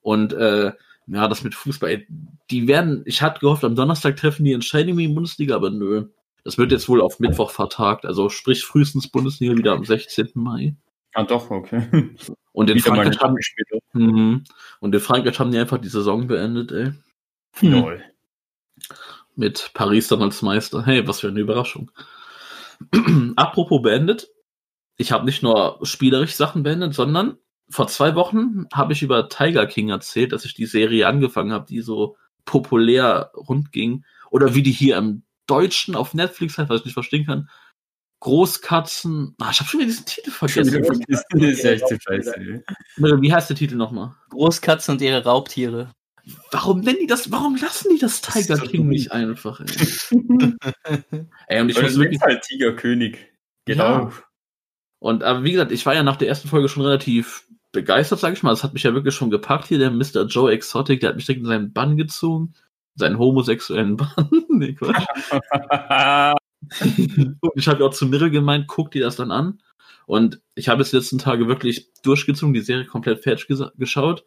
Und 0.00 0.32
äh, 0.32 0.72
ja, 1.06 1.28
das 1.28 1.44
mit 1.44 1.54
Fußball, 1.54 2.04
die 2.50 2.68
werden, 2.68 3.02
ich 3.06 3.22
hatte 3.22 3.40
gehofft, 3.40 3.64
am 3.64 3.76
Donnerstag 3.76 4.16
treffen 4.16 4.44
die 4.44 4.52
Entscheidung 4.52 4.98
in 4.98 5.08
die 5.08 5.14
Bundesliga, 5.14 5.54
aber 5.54 5.70
nö. 5.70 6.08
Das 6.44 6.58
wird 6.58 6.72
jetzt 6.72 6.88
wohl 6.88 7.00
auf 7.00 7.20
Mittwoch 7.20 7.50
vertagt, 7.50 8.04
also 8.04 8.28
sprich 8.28 8.64
frühestens 8.64 9.08
Bundesliga 9.08 9.56
wieder 9.56 9.72
am 9.72 9.84
16. 9.84 10.30
Mai. 10.34 10.74
Ah, 11.14 11.22
doch, 11.22 11.50
okay. 11.50 12.14
Und 12.52 12.68
in 12.68 12.80
Frankreich 12.80 13.18
haben, 13.20 13.36
mhm. 13.92 14.44
und 14.80 14.94
in 14.94 15.00
Frankreich 15.00 15.38
haben 15.38 15.52
die 15.52 15.58
einfach 15.58 15.78
die 15.78 15.88
Saison 15.88 16.26
beendet, 16.26 16.72
ey. 16.72 16.92
Hm. 17.54 18.00
Mit 19.36 19.70
Paris 19.74 20.08
dann 20.08 20.22
als 20.22 20.42
Meister. 20.42 20.84
Hey, 20.84 21.06
was 21.06 21.20
für 21.20 21.28
eine 21.28 21.40
Überraschung. 21.40 21.90
Apropos 23.36 23.82
beendet. 23.82 24.28
Ich 24.96 25.12
habe 25.12 25.24
nicht 25.24 25.42
nur 25.42 25.78
spielerisch 25.82 26.34
Sachen 26.34 26.62
beendet, 26.62 26.94
sondern 26.94 27.38
vor 27.68 27.86
zwei 27.86 28.14
Wochen 28.14 28.66
habe 28.72 28.92
ich 28.92 29.02
über 29.02 29.28
Tiger 29.28 29.66
King 29.66 29.88
erzählt, 29.88 30.32
dass 30.32 30.44
ich 30.44 30.54
die 30.54 30.66
Serie 30.66 31.06
angefangen 31.06 31.52
habe, 31.52 31.66
die 31.66 31.80
so 31.80 32.16
populär 32.44 33.30
rundging. 33.34 34.04
Oder 34.30 34.54
wie 34.54 34.62
die 34.62 34.72
hier 34.72 34.96
im 34.96 35.22
Deutschen 35.46 35.96
auf 35.96 36.14
Netflix 36.14 36.58
heißt, 36.58 36.70
was 36.70 36.80
ich 36.80 36.86
nicht 36.86 36.94
verstehen 36.94 37.26
kann. 37.26 37.48
Großkatzen. 38.20 39.34
Ah, 39.40 39.50
ich 39.50 39.58
habe 39.58 39.68
schon 39.68 39.80
wieder 39.80 39.88
diesen 39.88 40.06
Titel 40.06 40.30
Schon 40.30 40.48
vergessen. 40.48 41.04
Das 41.08 41.24
ist 41.40 41.64
echt 41.64 42.02
scheiße. 42.02 42.62
Wie 42.96 43.32
heißt 43.32 43.50
der 43.50 43.56
Titel 43.56 43.74
nochmal? 43.76 44.14
Großkatzen 44.30 44.94
und 44.94 45.02
ihre 45.02 45.24
Raubtiere. 45.24 45.92
Warum 46.50 46.80
nennen 46.80 46.98
die 47.00 47.06
das? 47.06 47.30
Warum 47.30 47.56
lassen 47.56 47.88
die 47.92 47.98
das 47.98 48.20
Das 48.20 48.34
Tiger 48.34 48.56
so 48.56 48.66
King 48.66 48.88
nicht 48.88 49.12
einfach? 49.12 49.60
Ey, 49.60 49.66
ey 51.48 51.60
und 51.60 51.68
ich 51.68 51.76
Weil 51.76 51.82
muss 51.82 51.92
das 51.92 51.98
wirklich 51.98 52.20
halt 52.20 52.42
Tigerkönig. 52.42 53.18
Genau. 53.64 53.84
Ja. 53.84 54.12
Und 54.98 55.24
aber 55.24 55.42
wie 55.42 55.52
gesagt, 55.52 55.72
ich 55.72 55.84
war 55.84 55.94
ja 55.94 56.02
nach 56.02 56.16
der 56.16 56.28
ersten 56.28 56.48
Folge 56.48 56.68
schon 56.68 56.84
relativ 56.84 57.46
begeistert, 57.72 58.20
sag 58.20 58.34
ich 58.34 58.42
mal. 58.42 58.50
Das 58.50 58.62
hat 58.62 58.72
mich 58.72 58.84
ja 58.84 58.94
wirklich 58.94 59.14
schon 59.14 59.30
gepackt 59.30 59.66
hier, 59.66 59.78
der 59.78 59.90
Mr. 59.90 60.26
Joe 60.26 60.52
Exotic, 60.52 61.00
der 61.00 61.10
hat 61.10 61.16
mich 61.16 61.26
direkt 61.26 61.42
in 61.42 61.48
seinen 61.48 61.72
Bann 61.72 61.96
gezogen. 61.96 62.54
Seinen 62.94 63.18
homosexuellen 63.18 63.96
Bann. 63.96 64.28
nee, 64.48 64.74
Quatsch. 64.74 65.06
Und 67.40 67.52
ich 67.56 67.66
habe 67.66 67.80
ja 67.80 67.86
auch 67.86 67.94
zu 67.94 68.06
Mirre 68.06 68.30
gemeint, 68.30 68.68
guck 68.68 68.90
dir 68.90 69.02
das 69.02 69.16
dann 69.16 69.30
an. 69.32 69.60
Und 70.06 70.40
ich 70.54 70.68
habe 70.68 70.82
es 70.82 70.90
die 70.90 70.96
letzten 70.96 71.18
Tage 71.18 71.48
wirklich 71.48 71.88
durchgezogen, 72.02 72.54
die 72.54 72.60
Serie 72.60 72.84
komplett 72.84 73.22
fertig 73.22 73.48
geschaut. 73.76 74.24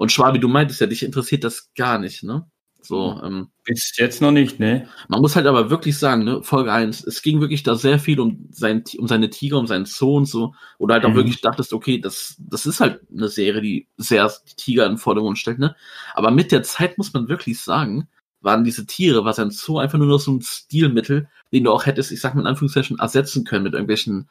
Und 0.00 0.10
Schwabi, 0.10 0.40
du 0.40 0.48
meintest 0.48 0.80
ja, 0.80 0.86
dich 0.86 1.02
interessiert 1.02 1.44
das 1.44 1.74
gar 1.74 1.98
nicht, 1.98 2.22
ne? 2.22 2.50
So, 2.80 3.20
ähm, 3.22 3.48
Bis 3.66 3.92
jetzt 3.98 4.22
noch 4.22 4.30
nicht, 4.30 4.58
ne? 4.58 4.88
man 5.08 5.20
muss 5.20 5.36
halt 5.36 5.46
aber 5.46 5.68
wirklich 5.68 5.98
sagen, 5.98 6.24
ne, 6.24 6.42
Folge 6.42 6.72
1, 6.72 7.04
es 7.06 7.20
ging 7.20 7.42
wirklich 7.42 7.64
da 7.64 7.74
sehr 7.74 7.98
viel 7.98 8.18
um, 8.18 8.48
sein, 8.50 8.82
um 8.96 9.06
seine 9.06 9.28
Tiger, 9.28 9.58
um 9.58 9.66
seinen 9.66 9.84
Zoo 9.84 10.16
und 10.16 10.24
so. 10.24 10.54
Oder 10.78 10.94
halt 10.94 11.04
auch 11.04 11.10
Mhm. 11.10 11.16
wirklich 11.16 11.42
dachtest, 11.42 11.74
okay, 11.74 11.98
das, 12.00 12.36
das 12.38 12.64
ist 12.64 12.80
halt 12.80 13.02
eine 13.14 13.28
Serie, 13.28 13.60
die 13.60 13.88
sehr 13.98 14.32
die 14.48 14.54
Tiger 14.56 14.86
in 14.86 14.92
den 14.92 14.98
Vordergrund 14.98 15.36
stellt, 15.36 15.58
ne? 15.58 15.76
Aber 16.14 16.30
mit 16.30 16.50
der 16.50 16.62
Zeit 16.62 16.96
muss 16.96 17.12
man 17.12 17.28
wirklich 17.28 17.60
sagen, 17.60 18.08
waren 18.40 18.64
diese 18.64 18.86
Tiere, 18.86 19.26
war 19.26 19.34
sein 19.34 19.50
Zoo 19.50 19.76
einfach 19.76 19.98
nur 19.98 20.06
noch 20.08 20.18
so 20.20 20.32
ein 20.32 20.40
Stilmittel, 20.40 21.28
den 21.52 21.64
du 21.64 21.72
auch 21.72 21.84
hättest, 21.84 22.10
ich 22.10 22.22
sag 22.22 22.34
mal 22.34 22.40
in 22.40 22.46
Anführungszeichen, 22.46 22.98
ersetzen 22.98 23.44
können 23.44 23.64
mit 23.64 23.74
irgendwelchen 23.74 24.30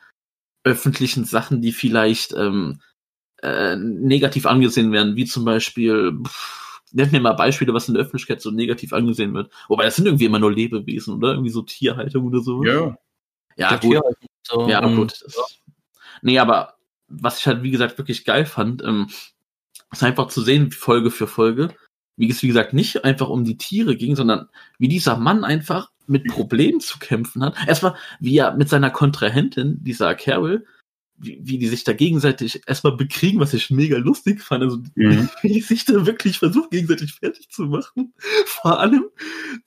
öffentlichen 0.63 1.25
Sachen, 1.25 1.61
die 1.61 1.73
vielleicht 1.73 2.33
ähm, 2.33 2.81
äh, 3.43 3.75
negativ 3.75 4.45
angesehen 4.45 4.91
werden, 4.91 5.15
wie 5.15 5.25
zum 5.25 5.45
Beispiel, 5.45 6.17
pff, 6.23 6.81
nennt 6.91 7.11
mir 7.11 7.19
mal 7.21 7.33
Beispiele, 7.33 7.73
was 7.73 7.87
in 7.87 7.93
der 7.93 8.03
Öffentlichkeit 8.03 8.41
so 8.41 8.51
negativ 8.51 8.93
angesehen 8.93 9.33
wird. 9.33 9.51
Wobei 9.67 9.85
das 9.85 9.95
sind 9.95 10.05
irgendwie 10.05 10.25
immer 10.25 10.39
nur 10.39 10.51
Lebewesen, 10.51 11.15
oder? 11.15 11.31
Irgendwie 11.31 11.51
so 11.51 11.61
Tierhaltung 11.61 12.27
oder 12.27 12.39
so. 12.41 12.63
Ja. 12.63 12.97
ja 13.55 13.75
gut. 13.77 14.01
So, 14.43 14.67
Ja, 14.67 14.83
und- 14.83 14.95
gut. 14.95 15.21
Das, 15.23 15.59
nee, 16.21 16.39
aber 16.39 16.75
was 17.07 17.39
ich 17.39 17.47
halt, 17.47 17.63
wie 17.63 17.71
gesagt, 17.71 17.97
wirklich 17.97 18.25
geil 18.25 18.45
fand, 18.45 18.83
ähm, 18.83 19.07
ist 19.91 20.03
einfach 20.03 20.27
zu 20.27 20.41
sehen, 20.41 20.71
Folge 20.71 21.09
für 21.11 21.27
Folge, 21.27 21.69
wie 22.15 22.29
es, 22.29 22.43
wie 22.43 22.47
gesagt, 22.47 22.73
nicht 22.73 23.03
einfach 23.05 23.29
um 23.29 23.43
die 23.43 23.57
Tiere 23.57 23.95
ging, 23.95 24.15
sondern 24.15 24.49
wie 24.77 24.87
dieser 24.87 25.17
Mann 25.17 25.43
einfach 25.43 25.89
mit 26.05 26.27
Problemen 26.27 26.79
zu 26.81 26.99
kämpfen 26.99 27.43
hat. 27.43 27.55
Erstmal, 27.67 27.95
wie 28.19 28.37
er 28.37 28.55
mit 28.55 28.69
seiner 28.69 28.89
Kontrahentin, 28.89 29.77
dieser 29.83 30.15
Carol, 30.15 30.65
wie, 31.19 31.39
wie 31.43 31.57
die 31.57 31.67
sich 31.67 31.83
da 31.83 31.93
gegenseitig 31.93 32.61
erstmal 32.65 32.95
bekriegen, 32.95 33.39
was 33.39 33.53
ich 33.53 33.69
mega 33.69 33.97
lustig 33.97 34.41
fand. 34.41 34.63
Also, 34.63 34.77
Mhm. 34.95 35.29
wie 35.41 35.53
die 35.53 35.61
sich 35.61 35.85
da 35.85 36.05
wirklich 36.05 36.39
versucht, 36.39 36.71
gegenseitig 36.71 37.13
fertig 37.13 37.49
zu 37.49 37.63
machen. 37.63 38.13
Vor 38.45 38.79
allem 38.79 39.05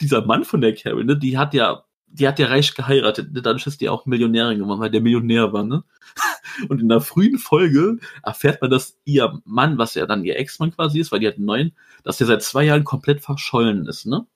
dieser 0.01 0.25
Mann 0.25 0.45
von 0.45 0.61
der 0.61 0.75
Carol, 0.75 1.05
ne, 1.05 1.17
die 1.19 1.37
hat 1.39 1.55
ja, 1.55 1.85
die 2.07 2.27
hat 2.29 2.39
ja 2.39 2.47
reich 2.47 2.75
geheiratet, 2.75 3.33
ne, 3.33 3.43
dadurch 3.43 3.67
ist 3.67 3.81
die 3.81 3.89
auch 3.89 4.07
Millionärin 4.07 4.59
geworden, 4.59 4.81
weil 4.81 4.91
der 4.91 5.01
Millionär 5.01 5.53
war, 5.53 5.65
ne? 5.65 5.85
Und 6.69 6.81
in 6.81 6.89
der 6.89 7.01
frühen 7.01 7.39
Folge 7.39 7.99
erfährt 8.23 8.61
man, 8.61 8.71
dass 8.71 8.99
ihr 9.05 9.41
Mann, 9.45 9.79
was 9.79 9.95
ja 9.95 10.05
dann 10.07 10.25
ihr 10.25 10.39
Ex-Mann 10.39 10.73
quasi 10.73 11.01
ist, 11.01 11.11
weil 11.13 11.21
die 11.21 11.29
hat 11.29 11.37
einen 11.37 11.47
neuen, 11.47 11.73
dass 12.03 12.19
der 12.19 12.27
seit 12.27 12.43
zwei 12.43 12.65
Jahren 12.65 12.85
komplett 12.85 13.23
verschollen 13.23 13.87
ist, 13.87 14.07
ne? 14.07 14.27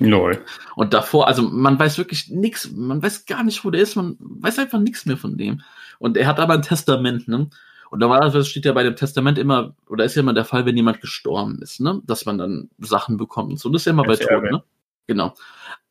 Lol. 0.00 0.44
Und 0.76 0.94
davor, 0.94 1.26
also 1.26 1.42
man 1.42 1.78
weiß 1.78 1.98
wirklich 1.98 2.28
nichts, 2.30 2.70
man 2.70 3.02
weiß 3.02 3.26
gar 3.26 3.42
nicht, 3.42 3.64
wo 3.64 3.70
der 3.70 3.82
ist, 3.82 3.96
man 3.96 4.16
weiß 4.20 4.58
einfach 4.60 4.78
nichts 4.78 5.06
mehr 5.06 5.16
von 5.16 5.36
dem. 5.36 5.60
Und 5.98 6.16
er 6.16 6.26
hat 6.26 6.40
aber 6.40 6.54
ein 6.54 6.62
Testament, 6.62 7.28
ne? 7.28 7.48
Und 7.90 8.00
normalerweise 8.00 8.44
steht 8.44 8.66
ja 8.66 8.72
bei 8.72 8.82
dem 8.82 8.96
Testament 8.96 9.38
immer, 9.38 9.74
oder 9.88 10.04
ist 10.04 10.14
ja 10.14 10.20
immer 10.20 10.34
der 10.34 10.44
Fall, 10.44 10.66
wenn 10.66 10.76
jemand 10.76 11.00
gestorben 11.00 11.60
ist, 11.62 11.80
ne? 11.80 12.00
Dass 12.04 12.26
man 12.26 12.38
dann 12.38 12.70
Sachen 12.78 13.16
bekommt 13.16 13.50
und 13.50 13.60
so. 13.60 13.68
Das 13.70 13.82
ist 13.82 13.86
ja 13.86 13.92
immer 13.92 14.04
bei 14.04 14.16
Tod, 14.16 14.42
ne? 14.42 14.62
Genau. 15.06 15.34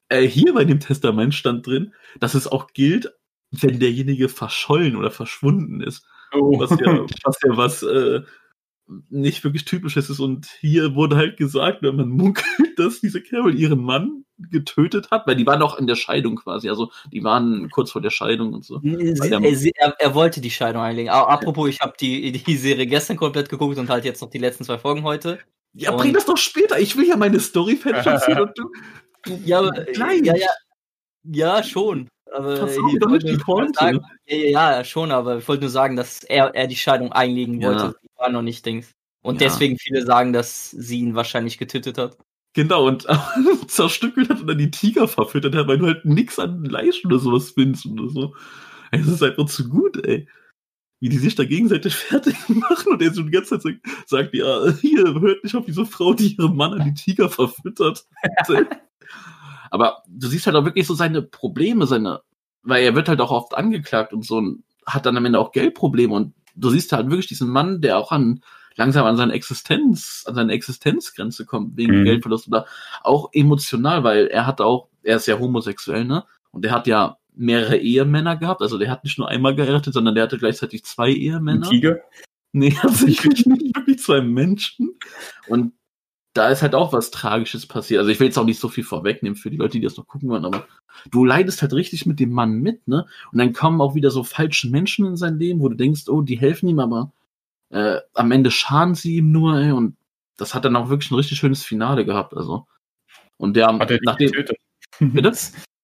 Äh, 0.09 0.27
hier 0.27 0.53
bei 0.53 0.63
dem 0.63 0.79
Testament 0.79 1.33
stand 1.33 1.65
drin, 1.65 1.93
dass 2.19 2.33
es 2.33 2.47
auch 2.47 2.67
gilt, 2.73 3.13
wenn 3.51 3.79
derjenige 3.79 4.29
verschollen 4.29 4.95
oder 4.95 5.11
verschwunden 5.11 5.81
ist. 5.81 6.05
Oh. 6.33 6.59
Was 6.59 6.71
ja, 6.71 7.05
was 7.23 7.37
ja 7.43 7.57
was 7.57 7.83
äh, 7.83 8.21
nicht 9.09 9.43
wirklich 9.43 9.65
typisches 9.65 10.09
ist. 10.09 10.19
Und 10.19 10.47
hier 10.59 10.95
wurde 10.95 11.15
halt 11.17 11.37
gesagt, 11.37 11.81
wenn 11.81 11.95
man 11.95 12.09
munkelt, 12.09 12.45
dass 12.77 13.01
diese 13.01 13.21
Carol 13.21 13.55
ihren 13.55 13.81
Mann 13.81 14.23
getötet 14.37 15.09
hat, 15.11 15.25
weil 15.27 15.35
die 15.35 15.45
waren 15.47 15.61
auch 15.61 15.77
in 15.79 15.87
der 15.87 15.95
Scheidung 15.95 16.35
quasi. 16.35 16.69
Also 16.69 16.91
die 17.11 17.23
waren 17.23 17.69
kurz 17.71 17.91
vor 17.91 18.01
der 18.01 18.11
Scheidung 18.11 18.53
und 18.53 18.63
so. 18.63 18.79
Sie, 18.83 19.19
Weil 19.19 19.29
der- 19.29 19.41
er, 19.41 19.55
sie- 19.55 19.73
er, 19.75 19.95
er 19.99 20.13
wollte 20.15 20.41
die 20.41 20.51
Scheidung 20.51 20.81
einlegen. 20.83 21.09
Aber 21.09 21.29
apropos, 21.29 21.67
ich 21.69 21.79
habe 21.81 21.93
die, 21.99 22.31
die 22.31 22.55
Serie 22.57 22.85
gestern 22.85 23.17
komplett 23.17 23.49
geguckt 23.49 23.77
und 23.77 23.89
halt 23.89 24.05
jetzt 24.05 24.21
noch 24.21 24.29
die 24.29 24.37
letzten 24.37 24.63
zwei 24.63 24.77
Folgen 24.77 25.03
heute. 25.03 25.39
Ja, 25.73 25.91
Und- 25.91 25.97
bring 25.97 26.13
das 26.13 26.25
doch 26.25 26.37
später. 26.37 26.79
Ich 26.79 26.95
will 26.95 27.07
ja 27.07 27.17
meine 27.17 27.39
Story 27.39 27.75
fertig 27.75 28.37
und 28.39 28.51
du. 28.57 28.69
Ja, 29.45 29.67
Gleich. 29.69 30.21
ja, 30.23 30.35
ja, 30.37 30.47
ja, 31.23 31.63
schon. 31.63 32.07
Aber 32.31 32.53
ich 32.69 32.77
mir 32.77 32.99
doch 32.99 33.09
nicht 33.09 33.09
wollte 33.09 33.25
die 33.25 33.37
Pointe. 33.37 33.79
sagen, 33.79 34.01
ja, 34.27 34.35
ja, 34.37 34.71
ja, 34.77 34.83
schon, 34.83 35.11
aber 35.11 35.39
ich 35.39 35.47
wollte 35.47 35.61
nur 35.63 35.69
sagen, 35.69 35.95
dass 35.97 36.23
er, 36.23 36.53
er 36.55 36.67
die 36.67 36.75
Scheidung 36.77 37.11
einlegen 37.11 37.59
Ja. 37.59 37.69
wollte. 37.69 37.95
Die 38.03 38.06
war 38.17 38.29
noch 38.29 38.41
nicht 38.41 38.65
Dings. 38.65 38.91
Und 39.23 39.41
Ja. 39.41 39.47
deswegen 39.47 39.77
viele 39.77 40.05
sagen, 40.05 40.33
dass 40.33 40.71
sie 40.71 40.99
ihn 40.99 41.15
wahrscheinlich 41.15 41.57
getötet 41.57 41.97
hat. 41.97 42.17
Genau, 42.53 42.87
und 42.87 43.05
zerstückelt 43.67 44.29
hat 44.29 44.41
und 44.41 44.47
dann 44.47 44.57
die 44.57 44.71
Tiger 44.71 45.07
verfüttert 45.07 45.55
hat, 45.55 45.67
weil 45.67 45.77
du 45.77 45.85
halt 45.85 46.05
nix 46.05 46.39
an 46.39 46.65
Fleisch 46.65 47.05
oder 47.05 47.19
sowas 47.19 47.51
findest 47.51 47.85
oder 47.85 48.09
so. 48.09 48.35
Das 48.91 49.07
ist 49.07 49.21
einfach 49.23 49.45
zu 49.45 49.69
gut, 49.69 50.03
ey. 50.05 50.27
Wie 50.99 51.09
die 51.09 51.17
sich 51.17 51.35
da 51.35 51.45
gegenseitig 51.45 51.93
fertig 51.95 52.35
machen 52.49 52.93
und 52.93 53.01
er 53.01 53.13
so 53.13 53.21
die 53.21 53.31
ganze 53.31 53.59
Zeit 53.59 53.61
sagt, 53.61 54.09
sagt 54.09 54.33
ja, 54.33 54.71
hier, 54.81 55.03
hört 55.19 55.43
nicht 55.43 55.55
auf 55.55 55.65
diese 55.65 55.85
Frau, 55.85 56.13
die 56.13 56.35
ihren 56.35 56.55
Mann 56.55 56.73
an 56.73 56.85
die 56.85 56.93
Tiger 56.93 57.29
verfüttert. 57.29 58.07
Aber 59.69 60.03
du 60.07 60.27
siehst 60.27 60.47
halt 60.47 60.55
auch 60.55 60.65
wirklich 60.65 60.87
so 60.87 60.93
seine 60.95 61.21
Probleme, 61.21 61.85
seine, 61.87 62.21
weil 62.63 62.83
er 62.83 62.95
wird 62.95 63.09
halt 63.09 63.21
auch 63.21 63.31
oft 63.31 63.53
angeklagt 63.55 64.13
und 64.13 64.25
so 64.25 64.37
und 64.37 64.63
hat 64.85 65.05
dann 65.05 65.17
am 65.17 65.25
Ende 65.25 65.39
auch 65.39 65.51
Geldprobleme 65.51 66.13
und 66.13 66.33
du 66.57 66.69
siehst 66.69 66.91
halt 66.91 67.09
wirklich 67.09 67.27
diesen 67.27 67.49
Mann, 67.49 67.81
der 67.81 67.97
auch 67.97 68.11
an 68.11 68.41
langsam 68.75 69.05
an 69.05 69.17
seine 69.17 69.33
Existenz, 69.33 70.23
an 70.27 70.35
seine 70.35 70.53
Existenzgrenze 70.53 71.45
kommt 71.45 71.77
wegen 71.77 72.01
Mhm. 72.01 72.05
Geldverlust 72.05 72.47
oder 72.47 72.65
auch 73.03 73.29
emotional, 73.33 74.03
weil 74.03 74.27
er 74.27 74.45
hat 74.45 74.61
auch, 74.61 74.87
er 75.03 75.17
ist 75.17 75.27
ja 75.27 75.39
homosexuell, 75.39 76.05
ne? 76.05 76.23
Und 76.51 76.63
er 76.65 76.71
hat 76.71 76.87
ja 76.87 77.17
mehrere 77.35 77.77
Ehemänner 77.77 78.35
gehabt, 78.35 78.61
also 78.61 78.77
der 78.77 78.89
hat 78.89 79.03
nicht 79.03 79.17
nur 79.17 79.29
einmal 79.29 79.55
geheiratet, 79.55 79.93
sondern 79.93 80.15
der 80.15 80.23
hatte 80.23 80.37
gleichzeitig 80.37 80.83
zwei 80.85 81.09
Ein 81.09 81.15
Ehemänner. 81.15 81.69
Tiger? 81.69 81.97
Nee, 82.51 82.69
tatsächlich 82.81 83.45
nicht 83.45 83.75
wirklich 83.75 83.99
zwei 83.99 84.21
Menschen. 84.21 84.97
Und 85.47 85.73
da 86.37 86.49
ist 86.49 86.61
halt 86.61 86.75
auch 86.75 86.93
was 86.93 87.11
Tragisches 87.11 87.65
passiert. 87.65 87.99
Also 87.99 88.11
ich 88.11 88.19
will 88.19 88.27
jetzt 88.27 88.37
auch 88.37 88.45
nicht 88.45 88.59
so 88.59 88.69
viel 88.69 88.83
vorwegnehmen 88.83 89.35
für 89.35 89.49
die 89.49 89.57
Leute, 89.57 89.73
die 89.73 89.83
das 89.83 89.97
noch 89.97 90.07
gucken 90.07 90.29
wollen, 90.29 90.45
aber 90.45 90.67
du 91.11 91.25
leidest 91.25 91.61
halt 91.61 91.73
richtig 91.73 92.05
mit 92.05 92.19
dem 92.19 92.31
Mann 92.31 92.53
mit, 92.59 92.87
ne? 92.87 93.05
Und 93.31 93.39
dann 93.39 93.53
kommen 93.53 93.81
auch 93.81 93.95
wieder 93.95 94.11
so 94.11 94.23
falsche 94.23 94.69
Menschen 94.69 95.05
in 95.05 95.17
sein 95.17 95.39
Leben, 95.39 95.59
wo 95.59 95.69
du 95.69 95.75
denkst, 95.75 96.07
oh, 96.07 96.21
die 96.21 96.39
helfen 96.39 96.69
ihm, 96.69 96.79
aber 96.79 97.11
äh, 97.69 97.97
am 98.13 98.31
Ende 98.31 98.51
schaden 98.51 98.95
sie 98.95 99.17
ihm 99.17 99.31
nur, 99.31 99.57
ey, 99.57 99.71
und 99.71 99.97
das 100.37 100.53
hat 100.53 100.65
dann 100.65 100.75
auch 100.75 100.89
wirklich 100.89 101.11
ein 101.11 101.15
richtig 101.15 101.39
schönes 101.39 101.63
Finale 101.63 102.05
gehabt, 102.05 102.35
also. 102.35 102.67
Und 103.37 103.55
der, 103.55 103.67
Hat 103.67 103.91
er 103.91 103.97
die 103.97 104.05
nachdem, 104.05 104.31
getötet? 104.31 104.57
bitte? 104.99 105.31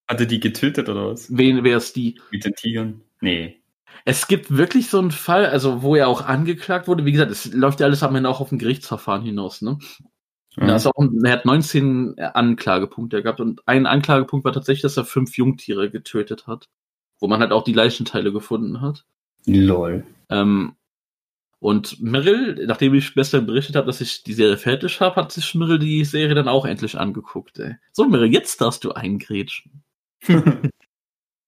Hat 0.08 0.20
er 0.20 0.26
die 0.26 0.40
getötet 0.40 0.90
oder 0.90 1.08
was? 1.08 1.36
Wen, 1.36 1.64
wer 1.64 1.78
ist 1.78 1.96
die? 1.96 2.20
Mit 2.32 2.46
den 2.46 2.54
Tigern? 2.54 3.02
Nee. 3.22 3.62
Es 4.06 4.28
gibt 4.28 4.56
wirklich 4.56 4.90
so 4.90 5.00
einen 5.00 5.12
Fall, 5.12 5.46
also 5.46 5.82
wo 5.82 5.96
er 5.96 6.08
auch 6.08 6.26
angeklagt 6.26 6.88
wurde. 6.88 7.06
Wie 7.06 7.12
gesagt, 7.12 7.32
es 7.32 7.54
läuft 7.54 7.80
ja 7.80 7.86
alles 7.86 8.04
am 8.04 8.16
Ende 8.16 8.30
auch 8.30 8.42
auf 8.42 8.52
ein 8.52 8.60
Gerichtsverfahren 8.60 9.24
hinaus, 9.24 9.62
ne? 9.62 9.78
Da 10.56 10.76
ist 10.76 10.86
auch, 10.86 10.94
er 11.24 11.32
hat 11.32 11.46
19 11.46 12.20
Anklagepunkte 12.20 13.24
gehabt 13.24 13.40
und 13.40 13.68
ein 13.68 13.86
Anklagepunkt 13.88 14.46
war 14.46 14.54
tatsächlich, 14.54 14.84
dass 14.84 14.98
er 14.98 15.06
fünf 15.06 15.38
Jungtiere 15.38 15.90
getötet 15.90 16.48
hat. 16.48 16.70
wo 17.20 17.28
man 17.28 17.40
halt 17.40 17.54
auch 17.54 17.64
die 17.64 17.74
Leichenteile 17.74 18.34
gefunden 18.34 18.82
hat. 18.82 19.06
Lol. 19.46 20.06
Ähm, 20.30 20.76
und 21.60 22.02
Meryl, 22.02 22.66
nachdem 22.68 22.94
ich 22.94 23.14
gestern 23.14 23.46
berichtet 23.46 23.78
habe, 23.78 23.88
dass 23.88 24.02
ich 24.02 24.24
die 24.24 24.34
Serie 24.34 24.58
fertig 24.58 25.00
habe, 25.00 25.16
hat 25.16 25.32
sich 25.32 25.56
Meryl 25.56 25.80
die 25.80 26.04
Serie 26.04 26.36
dann 26.36 26.50
auch 26.50 26.66
endlich 26.66 26.98
angeguckt. 27.00 27.60
Ey. 27.60 27.76
So, 27.94 28.06
Meryl, 28.06 28.34
jetzt 28.34 28.60
darfst 28.60 28.84
du 28.84 28.92
eingrätschen. 28.92 29.84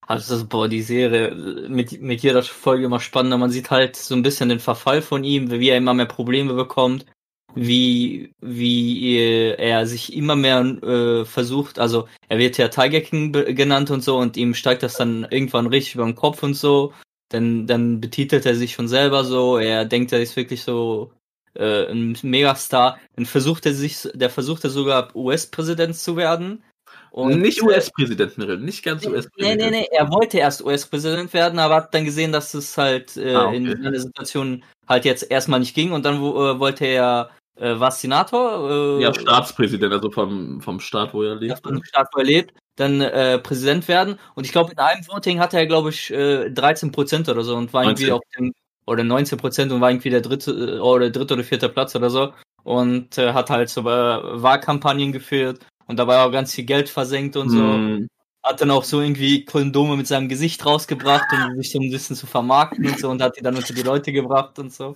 Also 0.08 0.36
das, 0.36 0.48
boah, 0.48 0.68
die 0.68 0.84
Serie 0.84 1.68
mit, 1.68 2.00
mit 2.00 2.22
jeder 2.22 2.44
Folge 2.44 2.86
immer 2.86 3.00
spannender. 3.00 3.38
Man 3.38 3.50
sieht 3.50 3.72
halt 3.72 3.96
so 3.96 4.14
ein 4.14 4.22
bisschen 4.22 4.50
den 4.50 4.60
Verfall 4.60 5.02
von 5.02 5.24
ihm, 5.24 5.50
wie 5.50 5.70
er 5.70 5.78
immer 5.78 5.96
mehr 5.96 6.06
Probleme 6.06 6.54
bekommt, 6.54 7.08
wie, 7.56 8.32
wie 8.42 9.18
er 9.18 9.88
sich 9.88 10.14
immer 10.16 10.36
mehr 10.36 10.60
äh, 10.62 11.26
versucht, 11.26 11.80
also 11.80 12.08
er 12.30 12.38
wird 12.38 12.58
ja 12.58 12.68
Tiger 12.68 13.02
King 13.02 13.32
genannt 13.32 13.92
und 13.92 14.04
so 14.04 14.18
und 14.18 14.38
ihm 14.38 14.54
steigt 14.54 14.84
das 14.84 14.96
dann 14.96 15.26
irgendwann 15.30 15.68
richtig 15.68 15.96
über 15.96 16.06
den 16.06 16.16
Kopf 16.16 16.44
und 16.44 16.54
so. 16.56 16.94
Dann, 17.30 17.66
dann 17.66 18.00
betitelt 18.02 18.46
er 18.46 18.56
sich 18.56 18.74
schon 18.74 18.88
selber 18.88 19.24
so, 19.24 19.58
er 19.58 19.86
denkt, 19.86 20.12
er 20.12 20.22
ist 20.22 20.36
wirklich 20.36 20.62
so 20.62 21.12
äh, 21.56 21.90
ein 21.92 22.18
Megastar. 22.22 23.00
Dann 23.16 23.26
versucht 23.26 23.66
er 23.66 23.74
sich, 23.74 24.08
der 24.14 24.30
versucht 24.30 24.64
er 24.64 24.70
sogar 24.70 25.16
US-Präsident 25.16 25.96
zu 25.96 26.16
werden. 26.18 26.64
Und 27.12 27.40
nicht 27.40 27.64
US-Präsident, 27.64 28.38
nicht 28.62 28.84
ganz 28.84 29.04
Nee, 29.06 29.12
US-Präsident. 29.12 29.62
nee, 29.62 29.70
nee, 29.72 29.88
er 29.90 30.12
wollte 30.12 30.38
erst 30.38 30.64
US-Präsident 30.64 31.34
werden, 31.34 31.60
aber 31.60 31.76
hat 31.76 31.94
dann 31.94 32.04
gesehen, 32.04 32.34
dass 32.34 32.54
es 32.54 32.78
halt 32.78 33.16
äh, 33.16 33.34
Ah, 33.34 33.48
okay. 33.48 33.56
in 33.56 33.68
seiner 33.82 34.00
Situation 34.00 34.64
halt 34.88 35.06
jetzt 35.06 35.32
erstmal 35.32 35.62
nicht 35.62 35.74
ging 35.74 35.94
und 35.94 36.04
dann 36.06 36.18
äh, 36.18 36.60
wollte 36.60 36.86
er, 36.86 37.30
äh, 37.56 37.80
war 37.80 37.92
Senator? 37.92 38.98
Äh, 39.00 39.04
Ja, 39.04 39.14
Staatspräsident, 39.14 39.94
also 39.94 40.12
vom, 40.12 40.62
vom 40.62 40.80
Staat, 40.80 41.14
wo 41.14 41.24
er 41.24 41.36
lebt. 41.36 41.62
von 41.64 41.76
dem 41.76 41.84
Staat, 41.84 42.08
wo 42.14 42.20
er 42.20 42.26
lebt, 42.26 42.54
dann 42.76 43.02
äh, 43.02 43.40
Präsident 43.40 43.88
werden. 43.88 44.20
Und 44.36 44.46
ich 44.46 44.52
glaube, 44.52 44.72
in 44.72 44.78
einem 44.78 45.08
Voting 45.08 45.40
hatte 45.40 45.58
er, 45.58 45.66
glaube 45.66 45.90
ich, 45.90 46.12
äh, 46.12 46.50
13 46.50 46.92
Prozent 46.92 47.30
oder 47.30 47.44
so 47.44 47.56
und 47.56 47.74
war 47.74 47.84
irgendwie 47.84 48.10
19. 48.10 48.14
auf 48.14 48.22
dem, 48.38 48.54
oder 48.86 49.04
19 49.04 49.38
Prozent 49.38 49.72
und 49.72 49.82
war 49.82 49.90
irgendwie 49.90 50.10
der 50.10 50.22
dritte, 50.22 50.52
äh, 50.52 50.80
oder 50.80 51.10
dritte 51.10 51.34
oder 51.36 51.44
vierte 51.44 51.70
Platz 51.70 51.96
oder 51.96 52.10
so. 52.10 52.34
Und 52.64 53.18
äh, 53.18 53.34
hat 53.34 53.50
halt 53.50 53.70
so 53.70 53.82
äh, 53.82 53.86
Wahlkampagnen 53.86 55.12
geführt 55.12 55.66
und 55.88 55.98
dabei 55.98 56.20
auch 56.20 56.32
ganz 56.32 56.54
viel 56.54 56.66
Geld 56.66 56.90
versenkt 56.90 57.38
und 57.38 57.50
so. 57.50 57.60
Hm, 57.60 58.08
hat 58.44 58.62
dann 58.62 58.72
auch 58.72 58.84
so 58.84 59.02
irgendwie 59.02 59.44
Kondome 59.44 59.98
mit 59.98 60.08
seinem 60.08 60.30
Gesicht 60.30 60.64
rausgebracht, 60.66 61.26
um 61.32 61.56
sich 61.56 61.72
so 61.72 61.80
ein 61.80 61.90
bisschen 61.90 62.16
zu 62.16 62.28
vermarkten 62.28 62.86
und 62.86 63.00
so 63.00 63.10
und 63.10 63.22
hat 63.22 63.38
die 63.38 63.42
dann 63.42 63.56
unter 63.56 63.74
die 63.74 63.82
Leute 63.82 64.12
gebracht 64.12 64.60
und 64.60 64.72
so. 64.72 64.96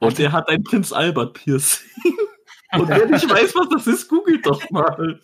Und 0.00 0.18
er 0.18 0.32
hat 0.32 0.48
ein 0.48 0.62
Prinz 0.62 0.92
Albert 0.92 1.34
Piercing. 1.34 1.88
Und 2.72 2.88
wer 2.88 3.06
nicht 3.06 3.28
weiß, 3.28 3.54
was 3.54 3.68
das 3.68 3.86
ist, 3.86 4.08
googelt 4.08 4.44
doch 4.46 4.68
mal. 4.70 5.20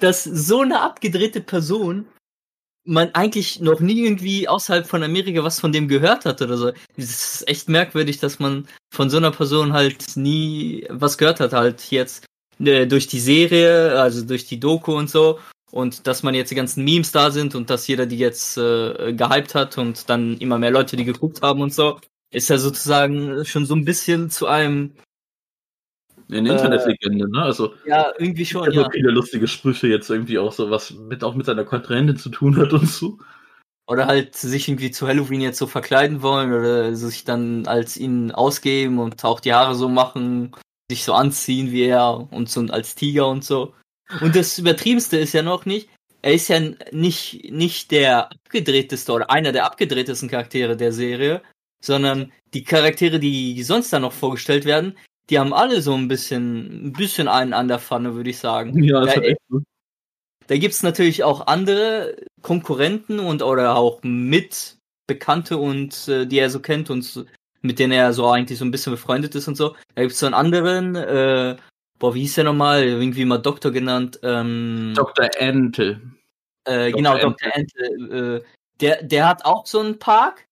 Dass 0.00 0.24
so 0.24 0.62
eine 0.62 0.80
abgedrehte 0.80 1.42
Person 1.42 2.06
man 2.84 3.14
eigentlich 3.14 3.60
noch 3.60 3.80
nie 3.80 4.04
irgendwie 4.04 4.46
außerhalb 4.46 4.86
von 4.86 5.02
Amerika 5.02 5.42
was 5.42 5.58
von 5.60 5.72
dem 5.72 5.88
gehört 5.88 6.26
hat 6.26 6.42
oder 6.42 6.56
so. 6.56 6.72
Das 6.96 7.40
ist 7.40 7.48
echt 7.48 7.68
merkwürdig, 7.68 8.18
dass 8.18 8.38
man 8.38 8.68
von 8.92 9.10
so 9.10 9.16
einer 9.16 9.30
Person 9.30 9.72
halt 9.72 10.16
nie 10.16 10.86
was 10.90 11.18
gehört 11.18 11.40
hat, 11.40 11.52
halt 11.52 11.90
jetzt 11.90 12.26
äh, 12.58 12.86
durch 12.86 13.06
die 13.06 13.20
Serie, 13.20 13.98
also 14.00 14.24
durch 14.24 14.46
die 14.46 14.60
Doku 14.60 14.94
und 14.94 15.08
so. 15.10 15.38
Und 15.70 16.06
dass 16.06 16.22
man 16.22 16.34
jetzt 16.34 16.50
die 16.50 16.54
ganzen 16.54 16.84
Memes 16.84 17.10
da 17.10 17.30
sind 17.30 17.54
und 17.54 17.68
dass 17.68 17.86
jeder 17.86 18.06
die 18.06 18.18
jetzt 18.18 18.56
äh, 18.58 19.12
gehypt 19.14 19.54
hat 19.54 19.76
und 19.78 20.08
dann 20.08 20.36
immer 20.38 20.58
mehr 20.58 20.70
Leute 20.70 20.96
die 20.96 21.04
geguckt 21.04 21.42
haben 21.42 21.62
und 21.62 21.74
so, 21.74 21.98
ist 22.34 22.48
ja 22.48 22.58
sozusagen 22.58 23.44
schon 23.44 23.64
so 23.64 23.74
ein 23.74 23.84
bisschen 23.84 24.28
zu 24.28 24.46
einem, 24.46 24.94
Eine 26.30 26.50
Internetlegende, 26.50 27.30
ne? 27.30 27.42
Also, 27.42 27.74
ja, 27.86 28.12
irgendwie 28.18 28.44
schon, 28.46 28.70
ja. 28.72 28.88
viele 28.90 29.10
lustige 29.10 29.46
Sprüche 29.46 29.86
jetzt 29.86 30.10
irgendwie 30.10 30.38
auch 30.38 30.52
so, 30.52 30.70
was 30.70 30.90
mit, 30.90 31.22
auch 31.22 31.34
mit 31.34 31.46
seiner 31.46 31.64
Kontrahentin 31.64 32.16
zu 32.16 32.30
tun 32.30 32.56
hat 32.56 32.72
und 32.72 32.88
so. 32.88 33.18
Oder 33.86 34.06
halt 34.06 34.34
sich 34.34 34.68
irgendwie 34.68 34.90
zu 34.90 35.06
Halloween 35.06 35.42
jetzt 35.42 35.58
so 35.58 35.66
verkleiden 35.66 36.22
wollen 36.22 36.52
oder 36.52 36.96
sich 36.96 37.24
dann 37.24 37.66
als 37.66 37.98
ihn 37.98 38.32
ausgeben 38.32 38.98
und 38.98 39.22
auch 39.24 39.40
die 39.40 39.52
Haare 39.52 39.74
so 39.74 39.90
machen, 39.90 40.56
sich 40.90 41.04
so 41.04 41.12
anziehen 41.12 41.70
wie 41.70 41.82
er 41.82 42.32
und 42.32 42.48
so 42.48 42.62
als 42.62 42.94
Tiger 42.94 43.28
und 43.28 43.44
so. 43.44 43.74
Und 44.22 44.34
das 44.34 44.58
Übertriebenste 44.58 45.18
ist 45.18 45.34
ja 45.34 45.42
noch 45.42 45.66
nicht, 45.66 45.90
er 46.22 46.32
ist 46.32 46.48
ja 46.48 46.60
nicht, 46.92 47.50
nicht 47.50 47.90
der 47.90 48.32
abgedrehteste 48.32 49.12
oder 49.12 49.30
einer 49.30 49.52
der 49.52 49.66
abgedrehtesten 49.66 50.30
Charaktere 50.30 50.74
der 50.76 50.92
Serie, 50.92 51.42
sondern 51.84 52.32
die 52.54 52.64
Charaktere, 52.64 53.18
die 53.18 53.62
sonst 53.62 53.92
da 53.92 53.98
noch 54.00 54.12
vorgestellt 54.12 54.64
werden, 54.64 54.96
die 55.30 55.38
haben 55.38 55.52
alle 55.54 55.80
so 55.80 55.94
ein 55.94 56.08
bisschen, 56.08 56.88
ein 56.88 56.92
bisschen 56.92 57.28
einen 57.28 57.52
an 57.52 57.68
der 57.68 57.78
Pfanne, 57.78 58.14
würde 58.14 58.30
ich 58.30 58.38
sagen. 58.38 58.72
Ja, 58.84 59.00
das 59.00 59.10
Ja, 59.10 59.16
hat 59.16 59.24
echt 59.24 59.40
so. 59.48 59.60
Da 60.46 60.58
gibt's 60.58 60.82
natürlich 60.82 61.24
auch 61.24 61.46
andere 61.46 62.16
Konkurrenten 62.42 63.18
und 63.18 63.42
oder 63.42 63.76
auch 63.76 64.00
mit 64.02 64.76
Bekannte 65.06 65.56
und 65.56 66.06
äh, 66.08 66.26
die 66.26 66.38
er 66.38 66.50
so 66.50 66.60
kennt 66.60 66.90
und 66.90 67.02
so, 67.02 67.24
mit 67.62 67.78
denen 67.78 67.92
er 67.92 68.12
so 68.12 68.28
eigentlich 68.28 68.58
so 68.58 68.64
ein 68.66 68.70
bisschen 68.70 68.92
befreundet 68.92 69.34
ist 69.34 69.48
und 69.48 69.56
so. 69.56 69.74
Da 69.94 70.02
gibt's 70.02 70.18
so 70.18 70.26
einen 70.26 70.34
anderen, 70.34 70.96
äh, 70.96 71.56
boah, 71.98 72.14
wie 72.14 72.20
hieß 72.20 72.34
der 72.34 72.44
nochmal? 72.44 72.84
Irgendwie 72.84 73.24
mal 73.24 73.38
Doktor 73.38 73.70
genannt. 73.70 74.20
Ähm, 74.22 74.92
Dr. 74.94 75.30
Entel. 75.38 76.02
äh, 76.66 76.90
Dr. 76.90 76.96
genau, 76.96 77.18
Dr. 77.18 77.54
Entel. 77.54 78.42
Äh, 78.42 78.44
der, 78.80 79.02
der 79.02 79.28
hat 79.28 79.46
auch 79.46 79.66
so 79.66 79.80
einen 79.80 79.98
Park 79.98 80.43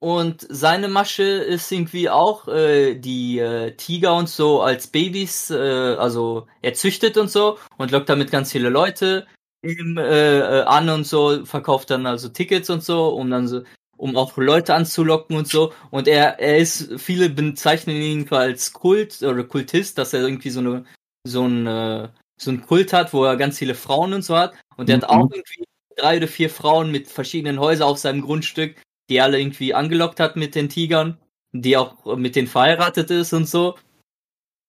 und 0.00 0.46
seine 0.48 0.88
Masche 0.88 1.22
ist 1.22 1.70
irgendwie 1.70 2.08
auch 2.08 2.48
äh, 2.48 2.94
die 2.94 3.38
äh, 3.38 3.76
Tiger 3.76 4.16
und 4.16 4.28
so 4.28 4.62
als 4.62 4.86
Babys, 4.86 5.50
äh, 5.50 5.56
also 5.98 6.46
er 6.62 6.74
züchtet 6.74 7.16
und 7.18 7.30
so 7.30 7.58
und 7.76 7.90
lockt 7.90 8.08
damit 8.08 8.30
ganz 8.30 8.50
viele 8.50 8.70
Leute 8.70 9.26
ihm 9.62 9.98
äh, 9.98 10.38
äh, 10.38 10.62
an 10.62 10.88
und 10.88 11.04
so, 11.06 11.44
verkauft 11.44 11.90
dann 11.90 12.06
also 12.06 12.28
Tickets 12.30 12.70
und 12.70 12.82
so, 12.82 13.08
um 13.08 13.30
dann 13.30 13.46
so, 13.46 13.62
um 13.96 14.16
auch 14.16 14.36
Leute 14.36 14.74
anzulocken 14.74 15.36
und 15.36 15.48
so. 15.48 15.72
Und 15.90 16.08
er, 16.08 16.38
er 16.40 16.58
ist, 16.58 16.98
viele 16.98 17.28
bezeichnen 17.28 17.96
ihn 17.96 18.28
als 18.30 18.72
Kult 18.72 19.22
oder 19.22 19.44
Kultist, 19.44 19.98
dass 19.98 20.14
er 20.14 20.22
irgendwie 20.22 20.50
so 20.50 20.60
eine, 20.60 20.84
so 21.24 21.46
ein, 21.46 21.66
äh, 21.66 22.08
so 22.40 22.50
ein 22.50 22.62
Kult 22.62 22.92
hat, 22.92 23.12
wo 23.12 23.24
er 23.24 23.36
ganz 23.36 23.58
viele 23.58 23.74
Frauen 23.74 24.14
und 24.14 24.22
so 24.22 24.36
hat. 24.36 24.54
Und 24.76 24.88
er 24.88 24.96
hat 24.96 25.02
Mhm. 25.02 25.08
auch 25.08 25.30
irgendwie 25.30 25.64
drei 25.96 26.16
oder 26.16 26.28
vier 26.28 26.48
Frauen 26.48 26.90
mit 26.90 27.08
verschiedenen 27.08 27.60
Häusern 27.60 27.88
auf 27.88 27.98
seinem 27.98 28.22
Grundstück, 28.22 28.80
die 29.10 29.20
alle 29.20 29.38
irgendwie 29.38 29.74
angelockt 29.74 30.18
hat 30.20 30.36
mit 30.36 30.54
den 30.54 30.68
Tigern, 30.70 31.18
die 31.52 31.76
auch 31.76 32.16
mit 32.16 32.36
denen 32.36 32.48
verheiratet 32.48 33.10
ist 33.10 33.32
und 33.34 33.46
so. 33.46 33.76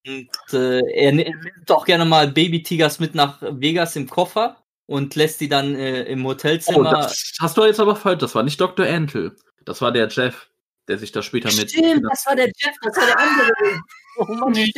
Und 0.06 0.28
äh, 0.52 0.80
er 0.92 1.12
ni- 1.12 1.22
er 1.22 1.36
nimmt 1.36 1.70
auch 1.70 1.84
gerne 1.86 2.04
mal 2.04 2.28
Baby-Tigers 2.30 2.98
mit 2.98 3.14
nach 3.14 3.40
Vegas 3.40 3.94
im 3.96 4.08
Koffer 4.08 4.56
und 4.86 5.14
lässt 5.14 5.40
die 5.40 5.48
dann 5.48 5.74
äh, 5.76 6.02
im 6.04 6.26
Oh, 6.26 6.30
Hotelzimmer. 6.30 6.90
das 6.90 7.32
hast 7.40 7.56
du 7.56 7.64
jetzt 7.64 7.78
aber 7.80 7.94
falsch. 7.94 8.18
Das 8.18 8.34
war 8.34 8.42
nicht 8.42 8.60
Dr. 8.60 8.84
Entel. 8.84 9.36
Das 9.64 9.80
war 9.80 9.92
der 9.92 10.08
Jeff, 10.08 10.50
der 10.88 10.98
sich 10.98 11.12
da 11.12 11.22
später 11.22 11.52
mit. 11.54 11.70
Stimmt, 11.70 12.04
das 12.10 12.26
war 12.26 12.34
der 12.34 12.46
Jeff, 12.46 12.74
das 12.82 12.96
war 12.96 13.06
der 13.06 13.18
andere. 13.18 13.52
Oh 14.18 14.24
Mann, 14.24 14.54
stimmt. 14.54 14.76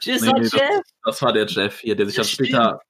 Jeff, 0.00 0.20
Nee, 0.22 0.32
nee, 0.32 0.40
das- 0.40 0.52
Jeff. 0.52 0.80
Das 1.04 1.22
war 1.22 1.32
der 1.32 1.46
Jeff 1.46 1.78
hier, 1.80 1.94
der 1.94 2.06
sich 2.06 2.16
dann 2.16 2.24
später, 2.24 2.80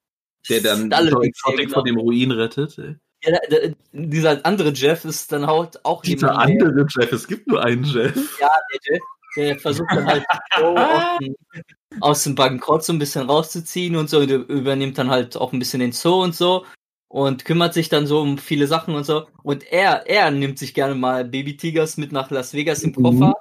der 0.49 0.61
dann 0.63 0.91
Exotic 0.93 1.59
genau. 1.67 1.75
von 1.75 1.85
dem 1.85 1.99
Ruin 1.99 2.31
rettet. 2.31 2.79
ey. 2.79 2.97
Ja, 3.25 3.39
der, 3.51 3.75
dieser 3.93 4.45
andere 4.45 4.71
Jeff 4.71 5.05
ist 5.05 5.33
dann 5.33 5.47
halt 5.47 5.85
auch 5.85 6.03
Dieser 6.03 6.29
jemand, 6.29 6.49
der- 6.61 6.67
andere 6.69 6.87
Jeff, 6.89 7.13
es 7.13 7.27
gibt 7.27 7.47
nur 7.47 7.63
einen 7.65 7.85
Jeff. 7.85 8.15
Ja, 8.41 8.51
der 8.73 8.79
Jeff, 8.83 9.03
der 9.37 9.59
versucht 9.59 9.91
dann 9.91 10.07
halt 10.07 10.25
so 10.59 10.65
aus, 10.77 11.19
dem, 11.21 11.37
aus 12.01 12.25
dem 12.25 12.35
Bankrott 12.35 12.85
so 12.85 12.93
ein 12.93 12.99
bisschen 12.99 13.29
rauszuziehen 13.29 13.97
und 13.97 14.09
so, 14.11 14.19
und 14.21 14.31
übernimmt 14.31 14.99
dann 14.99 15.11
halt 15.11 15.37
auch 15.37 15.53
ein 15.53 15.59
bisschen 15.59 15.81
den 15.81 15.93
Zoo 15.93 16.23
und 16.23 16.35
so 16.35 16.65
und 17.09 17.45
kümmert 17.45 17.73
sich 17.75 17.89
dann 17.89 18.07
so 18.07 18.21
um 18.21 18.37
viele 18.39 18.67
Sachen 18.67 18.95
und 18.95 19.05
so. 19.05 19.27
Und 19.43 19.65
er, 19.73 20.07
er 20.07 20.31
nimmt 20.31 20.59
sich 20.59 20.75
gerne 20.75 20.95
mal 20.95 21.25
Baby-Tigers 21.25 21.97
mit 21.97 22.13
nach 22.13 22.31
Las 22.31 22.53
Vegas 22.53 22.83
im 22.83 22.95
Koffer 22.95 23.35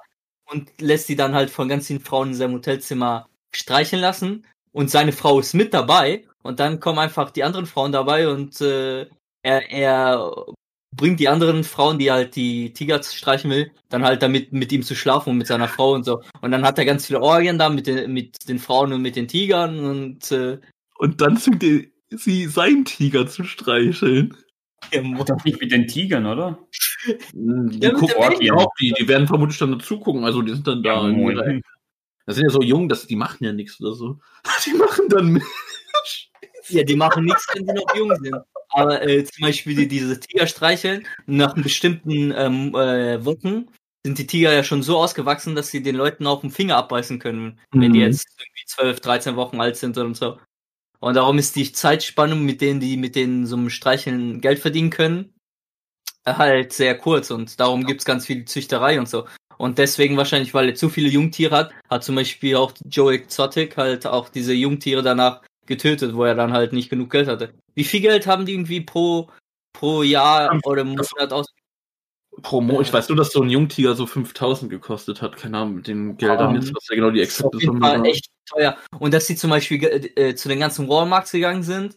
und 0.50 0.70
lässt 0.80 1.08
die 1.08 1.16
dann 1.16 1.34
halt 1.34 1.50
von 1.50 1.68
ganz 1.68 1.86
vielen 1.88 2.00
Frauen 2.00 2.28
in 2.28 2.34
seinem 2.34 2.54
Hotelzimmer 2.54 3.28
streicheln 3.54 4.00
lassen. 4.00 4.46
Und 4.72 4.90
seine 4.90 5.12
Frau 5.12 5.40
ist 5.40 5.54
mit 5.54 5.72
dabei 5.74 6.24
und 6.42 6.60
dann 6.60 6.80
kommen 6.80 6.98
einfach 6.98 7.30
die 7.30 7.44
anderen 7.44 7.66
Frauen 7.66 7.92
dabei 7.92 8.28
und 8.28 8.60
äh, 8.60 9.06
er, 9.46 9.70
er 9.70 10.32
bringt 10.94 11.20
die 11.20 11.28
anderen 11.28 11.62
Frauen, 11.64 11.98
die 11.98 12.10
halt 12.10 12.36
die 12.36 12.72
Tiger 12.72 13.02
streichen 13.02 13.50
will, 13.50 13.70
dann 13.88 14.04
halt 14.04 14.22
damit 14.22 14.52
mit 14.52 14.72
ihm 14.72 14.82
zu 14.82 14.94
schlafen 14.94 15.30
und 15.30 15.38
mit 15.38 15.46
seiner 15.46 15.68
Frau 15.68 15.92
und 15.92 16.04
so. 16.04 16.22
Und 16.40 16.50
dann 16.50 16.64
hat 16.64 16.78
er 16.78 16.84
ganz 16.84 17.06
viele 17.06 17.20
Orgien 17.22 17.58
da 17.58 17.68
mit 17.68 17.86
den, 17.86 18.12
mit 18.12 18.48
den 18.48 18.58
Frauen 18.58 18.92
und 18.92 19.02
mit 19.02 19.14
den 19.16 19.28
Tigern 19.28 19.78
und 19.84 20.30
äh, 20.32 20.58
Und 20.98 21.20
dann 21.20 21.36
zwingt 21.36 21.62
er 21.62 21.82
sie, 22.10 22.46
seinen 22.46 22.84
Tiger 22.84 23.26
zu 23.26 23.44
streicheln. 23.44 24.36
Mo- 25.02 25.24
Doch 25.24 25.42
nicht 25.44 25.60
mit 25.60 25.72
den 25.72 25.86
Tigern, 25.86 26.26
oder? 26.26 26.58
Die 27.32 27.78
Ja, 27.80 27.90
gucken 27.92 28.38
die 28.40 28.52
auch, 28.52 28.68
die, 28.80 28.92
die 28.98 29.08
werden 29.08 29.26
vermutlich 29.26 29.58
dann 29.58 29.72
dazugucken. 29.72 30.24
Also 30.24 30.42
die 30.42 30.52
sind 30.54 30.66
dann 30.66 30.82
da. 30.82 31.08
Ja. 31.08 31.60
Das 32.26 32.36
sind 32.36 32.44
ja 32.44 32.50
so 32.50 32.62
jung, 32.62 32.88
dass 32.88 33.06
die 33.06 33.16
machen 33.16 33.44
ja 33.44 33.52
nichts 33.52 33.80
oder 33.80 33.92
so. 33.94 34.18
Die 34.64 34.72
machen 34.74 35.08
dann 35.08 35.28
mit. 35.28 35.42
Ja, 36.68 36.82
die 36.82 36.96
machen 36.96 37.24
nichts, 37.24 37.46
wenn 37.54 37.64
sie 37.66 37.72
noch 37.72 37.94
jung 37.96 38.12
sind. 38.16 38.34
Aber 38.76 39.00
äh, 39.02 39.24
zum 39.24 39.40
Beispiel 39.40 39.74
die, 39.74 39.88
diese 39.88 40.20
Tiger 40.20 40.46
streicheln, 40.46 41.06
nach 41.24 41.54
bestimmten 41.54 42.30
ähm, 42.36 42.74
äh, 42.74 43.24
Wochen 43.24 43.68
sind 44.04 44.18
die 44.18 44.26
Tiger 44.26 44.52
ja 44.52 44.62
schon 44.62 44.82
so 44.82 44.98
ausgewachsen, 44.98 45.54
dass 45.54 45.68
sie 45.70 45.82
den 45.82 45.96
Leuten 45.96 46.26
auch 46.26 46.42
den 46.42 46.50
Finger 46.50 46.76
abbeißen 46.76 47.18
können, 47.18 47.58
wenn 47.72 47.94
die 47.94 48.00
Mhm. 48.00 48.04
jetzt 48.04 48.28
irgendwie 48.38 48.66
12, 48.66 49.00
13 49.00 49.36
Wochen 49.36 49.62
alt 49.62 49.76
sind 49.76 49.96
und 49.96 50.14
so. 50.14 50.38
Und 51.00 51.14
darum 51.14 51.38
ist 51.38 51.56
die 51.56 51.72
Zeitspanne, 51.72 52.34
mit 52.34 52.60
denen 52.60 52.80
die 52.80 52.98
mit 52.98 53.16
denen 53.16 53.46
so 53.46 53.56
einem 53.56 53.70
Streicheln 53.70 54.42
Geld 54.42 54.58
verdienen 54.58 54.90
können, 54.90 55.32
halt 56.26 56.74
sehr 56.74 56.98
kurz 56.98 57.30
und 57.30 57.58
darum 57.58 57.86
gibt's 57.86 58.04
ganz 58.04 58.26
viel 58.26 58.44
Züchterei 58.44 58.98
und 58.98 59.08
so. 59.08 59.26
Und 59.58 59.78
deswegen 59.78 60.18
wahrscheinlich, 60.18 60.52
weil 60.52 60.68
er 60.68 60.74
zu 60.74 60.90
viele 60.90 61.08
Jungtiere 61.08 61.56
hat, 61.56 61.72
hat 61.88 62.04
zum 62.04 62.16
Beispiel 62.16 62.56
auch 62.56 62.72
Joe 62.90 63.14
Exotic 63.14 63.78
halt 63.78 64.06
auch 64.06 64.28
diese 64.28 64.52
Jungtiere 64.52 65.02
danach 65.02 65.40
getötet, 65.66 66.14
wo 66.14 66.24
er 66.24 66.34
dann 66.34 66.52
halt 66.52 66.72
nicht 66.72 66.88
genug 66.90 67.10
Geld 67.10 67.28
hatte. 67.28 67.54
Wie 67.74 67.84
viel 67.84 68.00
Geld 68.00 68.26
haben 68.26 68.46
die 68.46 68.52
irgendwie 68.52 68.80
pro, 68.80 69.30
pro 69.72 70.02
Jahr 70.02 70.58
oder 70.64 70.84
Monat 70.84 71.32
aus? 71.32 71.46
Pro 72.42 72.60
Mo 72.60 72.80
ich 72.82 72.92
weiß 72.92 73.08
nur, 73.08 73.16
dass 73.16 73.32
so 73.32 73.42
ein 73.42 73.48
Jungtiger 73.48 73.94
so 73.94 74.06
5000 74.06 74.70
gekostet 74.70 75.22
hat. 75.22 75.36
Keine 75.36 75.58
Ahnung, 75.58 75.76
mit 75.76 75.86
den 75.86 76.16
Geldern 76.16 76.50
Um, 76.50 76.54
jetzt, 76.56 76.74
was 76.74 76.86
ja 76.88 76.96
genau 76.96 77.10
die 77.10 77.22
exakte 77.22 77.58
Summe 77.58 77.80
war. 77.80 78.04
echt 78.04 78.26
teuer. 78.46 78.76
Und 78.98 79.14
dass 79.14 79.26
sie 79.26 79.36
zum 79.36 79.50
Beispiel 79.50 79.82
äh, 80.16 80.34
zu 80.34 80.48
den 80.48 80.60
ganzen 80.60 80.88
Walmarts 80.88 81.32
gegangen 81.32 81.62
sind 81.62 81.96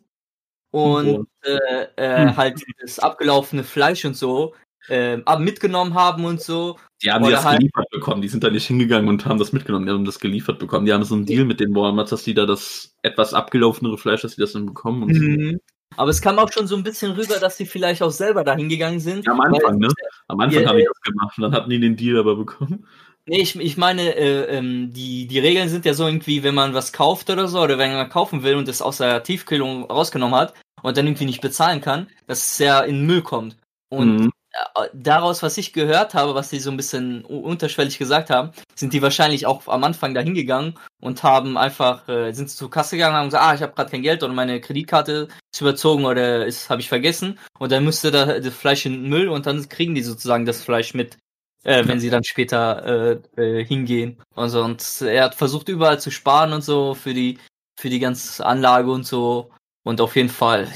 und 0.72 1.28
äh, 1.42 1.88
äh, 1.98 2.28
Hm. 2.30 2.38
halt 2.38 2.64
das 2.80 3.00
abgelaufene 3.00 3.64
Fleisch 3.64 4.06
und 4.06 4.16
so 4.16 4.56
äh, 4.90 5.18
mitgenommen 5.40 5.94
haben 5.94 6.26
und 6.26 6.42
so. 6.42 6.78
Die 7.04 7.12
haben 7.12 7.30
das 7.30 7.46
halt- 7.46 7.60
geliefert 7.60 7.90
bekommen. 7.92 8.22
Die 8.22 8.28
sind 8.28 8.44
da 8.44 8.50
nicht 8.50 8.66
hingegangen 8.68 9.08
und 9.10 9.26
haben 9.26 9.40
das 9.40 9.54
mitgenommen. 9.54 9.86
Die 9.86 9.92
haben 9.92 10.06
das 10.06 10.20
geliefert 10.20 10.60
bekommen. 10.60 10.86
Die 10.86 10.94
haben 10.94 11.04
so 11.04 11.16
einen 11.16 11.26
Deal 11.26 11.46
mit 11.46 11.60
den 11.60 11.74
Walmarts, 11.76 12.10
dass 12.10 12.24
die 12.24 12.34
da 12.34 12.46
das 12.46 12.94
etwas 13.02 13.34
abgelaufenere 13.34 13.98
Fleisch, 13.98 14.22
dass 14.22 14.36
die 14.36 14.42
das 14.42 14.54
dann 14.54 14.66
bekommen. 14.66 15.04
Und 15.04 15.14
so. 15.16 15.22
Mhm. 15.22 15.60
Aber 15.98 16.12
es 16.12 16.22
kam 16.22 16.38
auch 16.40 16.52
schon 16.52 16.68
so 16.68 16.76
ein 16.76 16.84
bisschen 16.84 17.12
rüber, 17.14 17.40
dass 17.40 17.58
sie 17.58 17.66
vielleicht 17.66 18.02
auch 18.04 18.12
selber 18.12 18.44
da 18.44 18.56
hingegangen 18.56 19.00
sind. 19.00 19.26
Ja, 19.26 19.32
am 19.34 19.42
Anfang, 19.42 19.80
ne? 19.80 19.88
Am 20.28 20.40
Anfang 20.40 20.66
haben 20.68 20.78
die 20.78 20.86
das 20.86 21.02
gemacht 21.02 21.38
und 21.38 21.44
dann 21.44 21.54
hatten 21.54 21.70
die 21.70 21.80
den 21.80 21.96
Deal 21.96 22.20
aber 22.20 22.36
bekommen. 22.36 22.86
Nee, 23.26 23.42
ich, 23.42 23.60
ich 23.60 23.78
meine, 23.78 24.16
äh, 24.16 24.58
ähm, 24.58 24.92
die, 24.94 25.28
die 25.28 25.40
Regeln 25.40 25.70
sind 25.70 25.86
ja 25.86 25.94
so 25.94 26.06
irgendwie, 26.06 26.42
wenn 26.44 26.56
man 26.56 26.74
was 26.74 26.94
kauft 26.94 27.30
oder 27.30 27.48
so, 27.48 27.60
oder 27.62 27.78
wenn 27.78 27.94
man 27.94 28.10
kaufen 28.10 28.44
will 28.44 28.56
und 28.56 28.68
es 28.68 28.82
aus 28.82 28.98
der 28.98 29.24
Tiefkühlung 29.24 29.84
rausgenommen 29.86 30.40
hat 30.40 30.54
und 30.82 30.98
dann 30.98 31.06
irgendwie 31.06 31.26
nicht 31.26 31.42
bezahlen 31.42 31.82
kann, 31.82 32.08
dass 32.28 32.46
es 32.54 32.58
ja 32.60 32.80
in 32.82 32.96
den 32.98 33.06
Müll 33.06 33.22
kommt. 33.22 33.58
Und 33.90 34.16
Mhm. 34.18 34.32
Äh, 34.76 34.90
daraus, 34.94 35.44
was 35.44 35.58
ich 35.58 35.74
gehört 35.74 36.14
habe, 36.14 36.36
was 36.36 36.50
die 36.50 36.60
so 36.60 36.72
ein 36.72 36.78
bisschen 36.78 37.24
unterschwellig 37.26 37.98
gesagt 37.98 38.30
haben, 38.30 38.52
sind 38.76 38.94
die 38.94 39.02
wahrscheinlich 39.02 39.46
auch 39.46 39.68
am 39.68 39.84
Anfang 39.84 40.14
da 40.14 40.22
hingegangen 40.22 40.78
und 41.02 41.24
haben 41.24 41.58
einfach, 41.58 42.08
äh, 42.10 42.32
sind 42.32 42.50
zur 42.50 42.70
Kasse 42.70 42.96
gegangen 42.96 43.14
und 43.16 43.20
haben 43.20 43.28
gesagt, 43.28 43.44
ah, 43.44 43.56
ich 43.56 43.62
habe 43.62 43.74
gerade 43.74 43.92
kein 43.92 44.02
Geld 44.02 44.24
oder 44.24 44.34
meine 44.34 44.62
Kreditkarte 44.62 45.28
ist 45.54 45.62
überzogen 45.62 46.06
oder 46.06 46.46
ist 46.46 46.70
habe 46.70 46.82
ich 46.82 46.90
vergessen 46.90 47.40
und 47.58 47.72
dann 47.72 47.86
müsste 47.86 48.12
da 48.12 48.40
das 48.40 48.54
Fleisch 48.54 48.86
in 48.86 48.94
den 48.94 49.10
Müll 49.10 49.30
und 49.30 49.46
dann 49.46 49.68
kriegen 49.70 49.96
die 49.96 50.04
sozusagen 50.04 50.46
das 50.46 50.64
Fleisch 50.64 50.94
mit, 50.94 51.18
äh, 51.64 51.86
wenn 51.88 52.00
sie 52.00 52.10
dann 52.10 52.24
später 52.24 53.20
äh, 53.38 53.42
äh, 53.42 53.66
hingehen. 53.66 54.22
Also 54.36 54.64
und 54.64 55.02
er 55.02 55.26
hat 55.26 55.36
versucht 55.36 55.70
überall 55.70 56.00
zu 56.00 56.12
sparen 56.12 56.54
und 56.54 56.64
so 56.64 56.96
für 56.96 57.14
die 57.14 57.40
für 57.80 57.90
die 57.90 58.00
ganze 58.00 58.46
Anlage 58.46 58.92
und 58.92 59.06
so 59.06 59.52
und 59.84 60.02
auf 60.02 60.16
jeden 60.16 60.30
Fall 60.30 60.68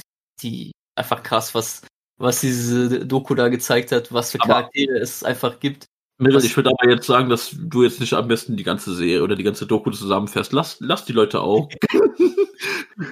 die 0.41 0.71
einfach 0.95 1.23
krass, 1.23 1.55
was 1.55 1.81
was 2.17 2.41
diese 2.41 3.05
Doku 3.05 3.35
da 3.35 3.49
gezeigt 3.49 3.91
hat, 3.91 4.13
was 4.13 4.31
für 4.31 4.39
Aber- 4.41 4.53
Charaktere 4.53 4.97
es 4.99 5.23
einfach 5.23 5.59
gibt. 5.59 5.87
Mirel, 6.19 6.35
Was- 6.37 6.43
ich 6.45 6.55
würde 6.55 6.69
aber 6.69 6.89
jetzt 6.91 7.07
sagen, 7.07 7.27
dass 7.29 7.55
du 7.57 7.83
jetzt 7.83 7.99
nicht 7.99 8.13
am 8.13 8.27
besten 8.27 8.55
die 8.55 8.63
ganze 8.63 8.93
Serie 8.93 9.23
oder 9.23 9.35
die 9.35 9.43
ganze 9.43 9.65
Doku 9.65 9.89
zusammenfährst. 9.91 10.53
Lass, 10.53 10.77
lass 10.79 11.05
die 11.05 11.13
Leute 11.13 11.41
auch. 11.41 11.67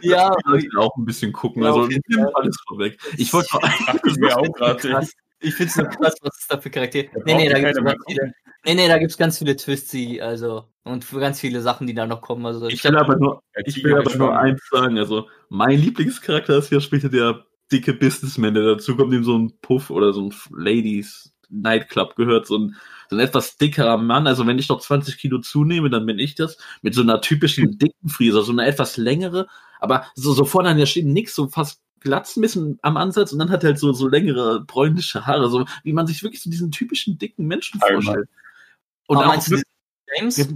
Ja, 0.03 0.29
die 0.45 0.49
Leute 0.49 0.67
auch 0.77 0.95
ein 0.95 1.05
bisschen 1.05 1.33
gucken. 1.33 1.63
Ja, 1.63 1.69
also 1.73 1.87
nimm 1.87 2.27
alles 2.35 2.57
vorweg. 2.67 2.97
Ich 3.17 3.33
wollte 3.33 3.49
noch 3.53 3.61
Dachte 3.61 3.99
ich 4.09 4.17
mir 4.17 4.37
auch 4.37 4.53
gerade. 4.53 4.75
krass. 4.89 5.11
Ich 5.43 5.55
find's 5.55 5.73
so 5.73 5.81
krass, 5.81 6.13
was 6.21 6.37
es 6.39 6.47
da 6.47 6.61
für 6.61 6.69
Charaktere. 6.69 7.07
Da 7.15 7.21
Nee, 7.25 7.33
nee, 7.33 7.49
da 7.49 7.57
gibt's 7.57 7.73
keiner 7.75 7.81
mehr 7.81 7.93
ganz 7.95 8.05
viele, 8.07 8.33
nee, 8.63 8.75
nee, 8.75 8.87
da 8.87 8.99
gibt's 8.99 9.17
ganz 9.17 9.39
viele 9.39 9.55
Twists, 9.55 9.89
die, 9.89 10.21
also, 10.21 10.65
und 10.83 11.03
für 11.03 11.19
ganz 11.19 11.39
viele 11.39 11.61
Sachen, 11.61 11.87
die 11.87 11.95
da 11.95 12.05
noch 12.05 12.21
kommen. 12.21 12.45
Also, 12.45 12.67
Ich 12.67 12.75
ich 12.75 12.83
will 12.83 12.95
hab, 12.95 13.05
aber 13.09 13.15
nur, 13.17 13.41
ich 13.65 13.83
will 13.83 13.97
aber 13.97 14.15
nur 14.17 14.37
eins 14.37 14.61
sagen. 14.69 14.99
Also, 14.99 15.27
mein 15.49 15.79
Lieblingscharakter 15.79 16.57
ist 16.59 16.69
hier 16.69 16.79
später 16.79 17.09
der 17.09 17.43
dicke 17.71 17.93
Businessman, 17.93 18.53
der 18.53 18.63
dazu 18.63 18.95
kommt, 18.95 19.13
dem 19.13 19.23
so 19.23 19.37
ein 19.37 19.53
Puff 19.61 19.89
oder 19.89 20.13
so 20.13 20.23
ein 20.23 20.33
Ladies 20.51 21.33
Nightclub 21.49 22.15
gehört, 22.15 22.47
so 22.47 22.57
ein, 22.57 22.75
so 23.09 23.15
ein 23.15 23.19
etwas 23.19 23.57
dickerer 23.57 23.97
Mann. 23.97 24.27
Also, 24.27 24.47
wenn 24.47 24.59
ich 24.59 24.69
noch 24.69 24.79
20 24.79 25.17
Kilo 25.17 25.39
zunehme, 25.39 25.89
dann 25.89 26.05
bin 26.05 26.19
ich 26.19 26.35
das. 26.35 26.57
Mit 26.81 26.95
so 26.95 27.01
einer 27.01 27.21
typischen 27.21 27.77
dicken 27.77 28.09
Frise, 28.09 28.41
so 28.41 28.51
eine 28.51 28.65
etwas 28.65 28.97
längere, 28.97 29.47
aber 29.79 30.05
so, 30.15 30.33
so 30.33 30.45
vorne 30.45 30.69
an 30.69 30.77
der 30.77 30.85
steht 30.85 31.05
nix, 31.05 31.35
so 31.35 31.47
fast 31.47 31.81
Glatzen 31.99 32.39
ein 32.39 32.43
bisschen 32.43 32.79
am 32.81 32.97
Ansatz 32.97 33.31
und 33.31 33.37
dann 33.37 33.51
hat 33.51 33.63
er 33.63 33.69
halt 33.69 33.79
so, 33.79 33.93
so 33.93 34.07
längere 34.07 34.61
bräunliche 34.61 35.27
Haare, 35.27 35.49
so 35.49 35.65
wie 35.83 35.93
man 35.93 36.07
sich 36.07 36.23
wirklich 36.23 36.41
so 36.41 36.49
diesen 36.49 36.71
typischen 36.71 37.19
dicken 37.19 37.45
Menschen 37.45 37.79
vorstellt. 37.79 38.27
Und 39.07 39.17
Aber 39.17 39.27
auch 39.27 39.31
meinst 39.33 39.51
du 39.51 39.61
James? 40.15 40.49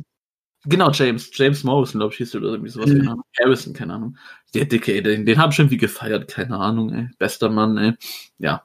Genau, 0.67 0.91
James. 0.91 1.29
James 1.33 1.63
Morrison, 1.63 1.99
glaube 1.99 2.13
ich, 2.13 2.17
hieß 2.17 2.31
der 2.31 2.41
oder 2.41 2.51
irgendwie 2.51 2.69
sowas. 2.71 2.89
Mhm. 2.89 3.21
Harrison, 3.39 3.73
keine 3.73 3.93
Ahnung. 3.93 4.17
Der 4.53 4.65
Dicke, 4.65 4.93
ey, 4.93 5.03
den, 5.03 5.25
den 5.25 5.37
haben 5.37 5.51
schon 5.51 5.69
wie 5.69 5.77
gefeiert, 5.77 6.27
keine 6.29 6.57
Ahnung, 6.57 6.93
ey. 6.93 7.09
Bester 7.17 7.49
Mann, 7.49 7.77
ey. 7.77 7.93
Ja. 8.39 8.63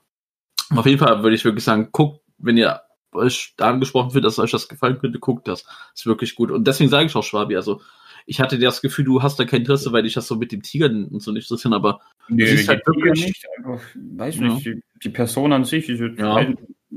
Auf 0.74 0.86
jeden 0.86 0.98
Fall 0.98 1.22
würde 1.22 1.34
ich 1.36 1.44
wirklich 1.44 1.64
sagen, 1.64 1.88
guckt, 1.92 2.20
wenn 2.38 2.56
ihr 2.56 2.80
euch 3.12 3.54
da 3.56 3.70
angesprochen 3.70 4.14
wird, 4.14 4.24
dass 4.24 4.38
euch 4.38 4.52
das 4.52 4.68
gefallen 4.68 4.98
könnte, 4.98 5.18
guckt 5.18 5.48
das. 5.48 5.64
Ist 5.94 6.06
wirklich 6.06 6.36
gut. 6.36 6.50
Und 6.50 6.66
deswegen 6.66 6.88
sage 6.90 7.06
ich 7.06 7.16
auch 7.16 7.24
Schwabi, 7.24 7.56
also 7.56 7.80
ich 8.26 8.40
hatte 8.40 8.58
das 8.58 8.80
Gefühl, 8.82 9.04
du 9.04 9.22
hast 9.22 9.40
da 9.40 9.44
kein 9.44 9.60
Interesse, 9.60 9.90
weil 9.92 10.04
dich 10.04 10.14
das 10.14 10.28
so 10.28 10.36
mit 10.36 10.52
dem 10.52 10.62
Tiger 10.62 10.86
und 10.86 11.20
so 11.20 11.32
nicht 11.32 11.44
interessieren, 11.50 11.72
aber 11.74 12.00
Nee, 12.28 12.46
Sie 12.46 12.54
ist 12.54 12.68
halt 12.68 12.86
wirklich- 12.86 13.26
nicht. 13.26 13.44
Einfach, 13.58 13.80
weiß 13.96 14.36
Ja. 14.36 14.42
nicht, 14.42 14.64
die, 14.66 14.82
die 15.02 15.08
Person 15.08 15.52
an 15.52 15.64
sich 15.64 15.88
jetzt, 15.88 16.00
Ja. 16.18 16.36
weiß, 16.36 16.54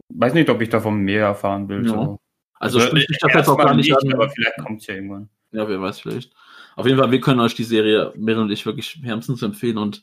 weiß 0.09 0.33
nicht, 0.35 0.49
ob 0.49 0.61
ich 0.61 0.69
davon 0.69 0.99
mehr 0.99 1.23
erfahren 1.25 1.67
will. 1.67 1.83
Ja. 1.87 1.93
So. 1.93 2.19
Also 2.63 2.79
spricht 2.79 3.09
mich 3.09 3.19
das 3.19 3.33
jetzt 3.33 3.47
auch 3.49 3.57
gar 3.57 3.73
nicht 3.75 3.91
an. 3.95 4.13
Aber 4.13 4.29
vielleicht 4.29 4.57
kommt 4.57 4.81
es 4.81 4.87
ja 4.87 4.95
irgendwann. 4.95 5.29
Ja, 5.51 5.67
wer 5.67 5.81
weiß 5.81 5.99
vielleicht. 5.99 6.33
Auf 6.75 6.85
jeden 6.87 6.97
Fall, 6.97 7.11
wir 7.11 7.21
können 7.21 7.39
euch 7.39 7.53
die 7.55 7.63
Serie, 7.63 8.11
Meryl 8.15 8.41
und 8.43 8.51
ich, 8.51 8.65
wirklich 8.65 9.01
wärmstens 9.03 9.41
empfehlen. 9.43 9.77
Und 9.77 10.01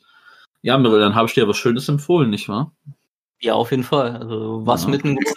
ja, 0.61 0.77
Meryl, 0.77 0.99
dann 1.01 1.15
habe 1.15 1.27
ich 1.27 1.33
dir 1.33 1.47
was 1.47 1.57
Schönes 1.57 1.89
empfohlen, 1.89 2.29
nicht 2.29 2.47
wahr? 2.47 2.73
Ja, 3.41 3.55
auf 3.55 3.71
jeden 3.71 3.83
Fall. 3.83 4.15
Also, 4.17 4.65
was 4.65 4.83
Ja. 4.83 4.89
mitten, 4.89 5.15
dass 5.17 5.33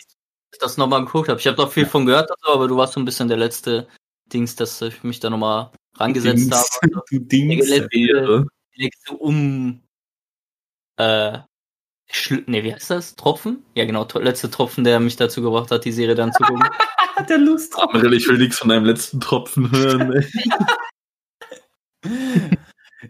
ich 0.53 0.59
das 0.61 0.77
nochmal 0.77 1.05
geguckt 1.05 1.29
habe. 1.29 1.41
Ich 1.41 1.47
habe 1.47 1.57
doch 1.57 1.73
viel 1.73 1.87
von 1.87 2.07
gehört, 2.07 2.31
also, 2.31 2.55
aber 2.55 2.69
du 2.69 2.77
warst 2.77 2.93
so 2.93 3.01
ein 3.01 3.05
bisschen 3.05 3.27
der 3.29 3.39
letzte 3.39 3.89
Dings, 4.33 4.55
dass 4.57 4.81
ich 4.83 5.03
mich 5.03 5.19
da 5.21 5.31
nochmal 5.31 5.71
rangesetzt 5.97 6.53
habe. 6.53 6.65
Also, 6.83 7.01
Du 7.11 7.19
der 7.19 7.27
Dings. 7.27 7.69
letzte, 7.69 7.89
der 7.99 8.47
letzte 8.77 9.15
um, 9.15 9.81
äh, 10.97 11.39
Schl 12.11 12.45
nee, 12.47 12.63
wie 12.63 12.73
heißt 12.75 12.91
das? 12.91 13.17
Tropfen? 13.17 13.65
Ja, 13.75 13.85
genau, 13.87 14.05
to- 14.05 14.21
letzte 14.21 14.51
Tropfen, 14.51 14.85
der 14.85 15.01
mich 15.01 15.17
dazu 15.17 15.43
gebracht 15.43 15.71
hat, 15.71 15.85
die 15.85 15.93
Serie 15.93 16.15
dann 16.15 16.33
zu 16.33 16.43
gucken. 16.45 16.63
Hat 17.16 17.31
der 17.31 17.38
Lust 17.38 17.77
drauf? 17.77 17.92
Meryl, 17.92 18.14
ich 18.14 18.29
will 18.29 18.38
nichts 18.38 18.59
von 18.59 18.68
deinem 18.68 18.85
letzten 18.85 19.20
Tropfen 19.20 19.70
hören. 19.70 20.24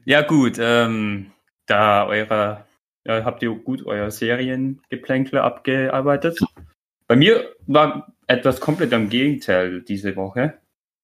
Ja, 0.05 0.23
gut, 0.23 0.57
ähm, 0.59 1.33
da 1.67 2.07
eurer, 2.07 2.67
ja, 3.05 3.25
habt 3.25 3.43
ihr 3.43 3.51
gut 3.55 3.87
euer 3.87 4.11
Seriengeplänkle 4.11 5.43
abgearbeitet. 5.43 6.39
Bei 7.07 7.17
mir 7.17 7.55
war 7.67 8.13
etwas 8.27 8.61
komplett 8.61 8.93
am 8.93 9.09
Gegenteil 9.09 9.83
diese 9.83 10.17
Woche, 10.17 10.59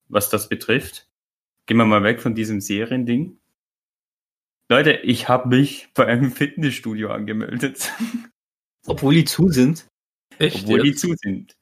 was 0.09 0.29
das 0.29 0.49
betrifft. 0.49 1.09
Gehen 1.67 1.77
wir 1.77 1.85
mal 1.85 2.03
weg 2.03 2.21
von 2.21 2.35
diesem 2.35 2.61
Seriending. 2.61 3.39
Leute, 4.69 4.93
ich 4.93 5.29
habe 5.29 5.49
mich 5.49 5.89
bei 5.95 6.07
einem 6.07 6.33
Fitnessstudio 6.33 7.11
angemeldet, 7.11 7.93
Obwohl 8.87 9.15
die 9.15 9.25
zu 9.25 9.49
sind. 9.49 9.87
Echt? 10.39 10.63
obwohl 10.63 10.83
die 10.83 10.95
zu 10.95 11.15
sind. 11.17 11.57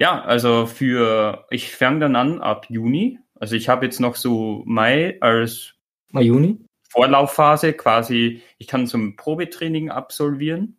Ja, 0.00 0.22
also 0.22 0.64
für, 0.64 1.44
ich 1.50 1.76
fange 1.76 2.00
dann 2.00 2.16
an 2.16 2.40
ab 2.40 2.66
Juni. 2.70 3.18
Also 3.38 3.54
ich 3.54 3.68
habe 3.68 3.84
jetzt 3.84 4.00
noch 4.00 4.16
so 4.16 4.62
Mai 4.64 5.18
als 5.20 5.74
Mal 6.10 6.24
Juni? 6.24 6.58
Vorlaufphase 6.88 7.74
quasi, 7.74 8.42
ich 8.56 8.66
kann 8.66 8.86
zum 8.86 9.14
Probetraining 9.16 9.90
absolvieren. 9.90 10.78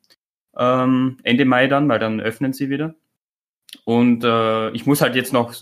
Ähm, 0.57 1.17
Ende 1.23 1.45
Mai 1.45 1.67
dann, 1.67 1.87
weil 1.87 1.99
dann 1.99 2.19
öffnen 2.19 2.51
sie 2.51 2.71
wieder. 2.71 2.95
Und 3.85 4.23
äh, 4.23 4.71
ich 4.71 4.87
muss 4.87 5.01
halt 5.01 5.15
jetzt 5.15 5.33
noch, 5.33 5.53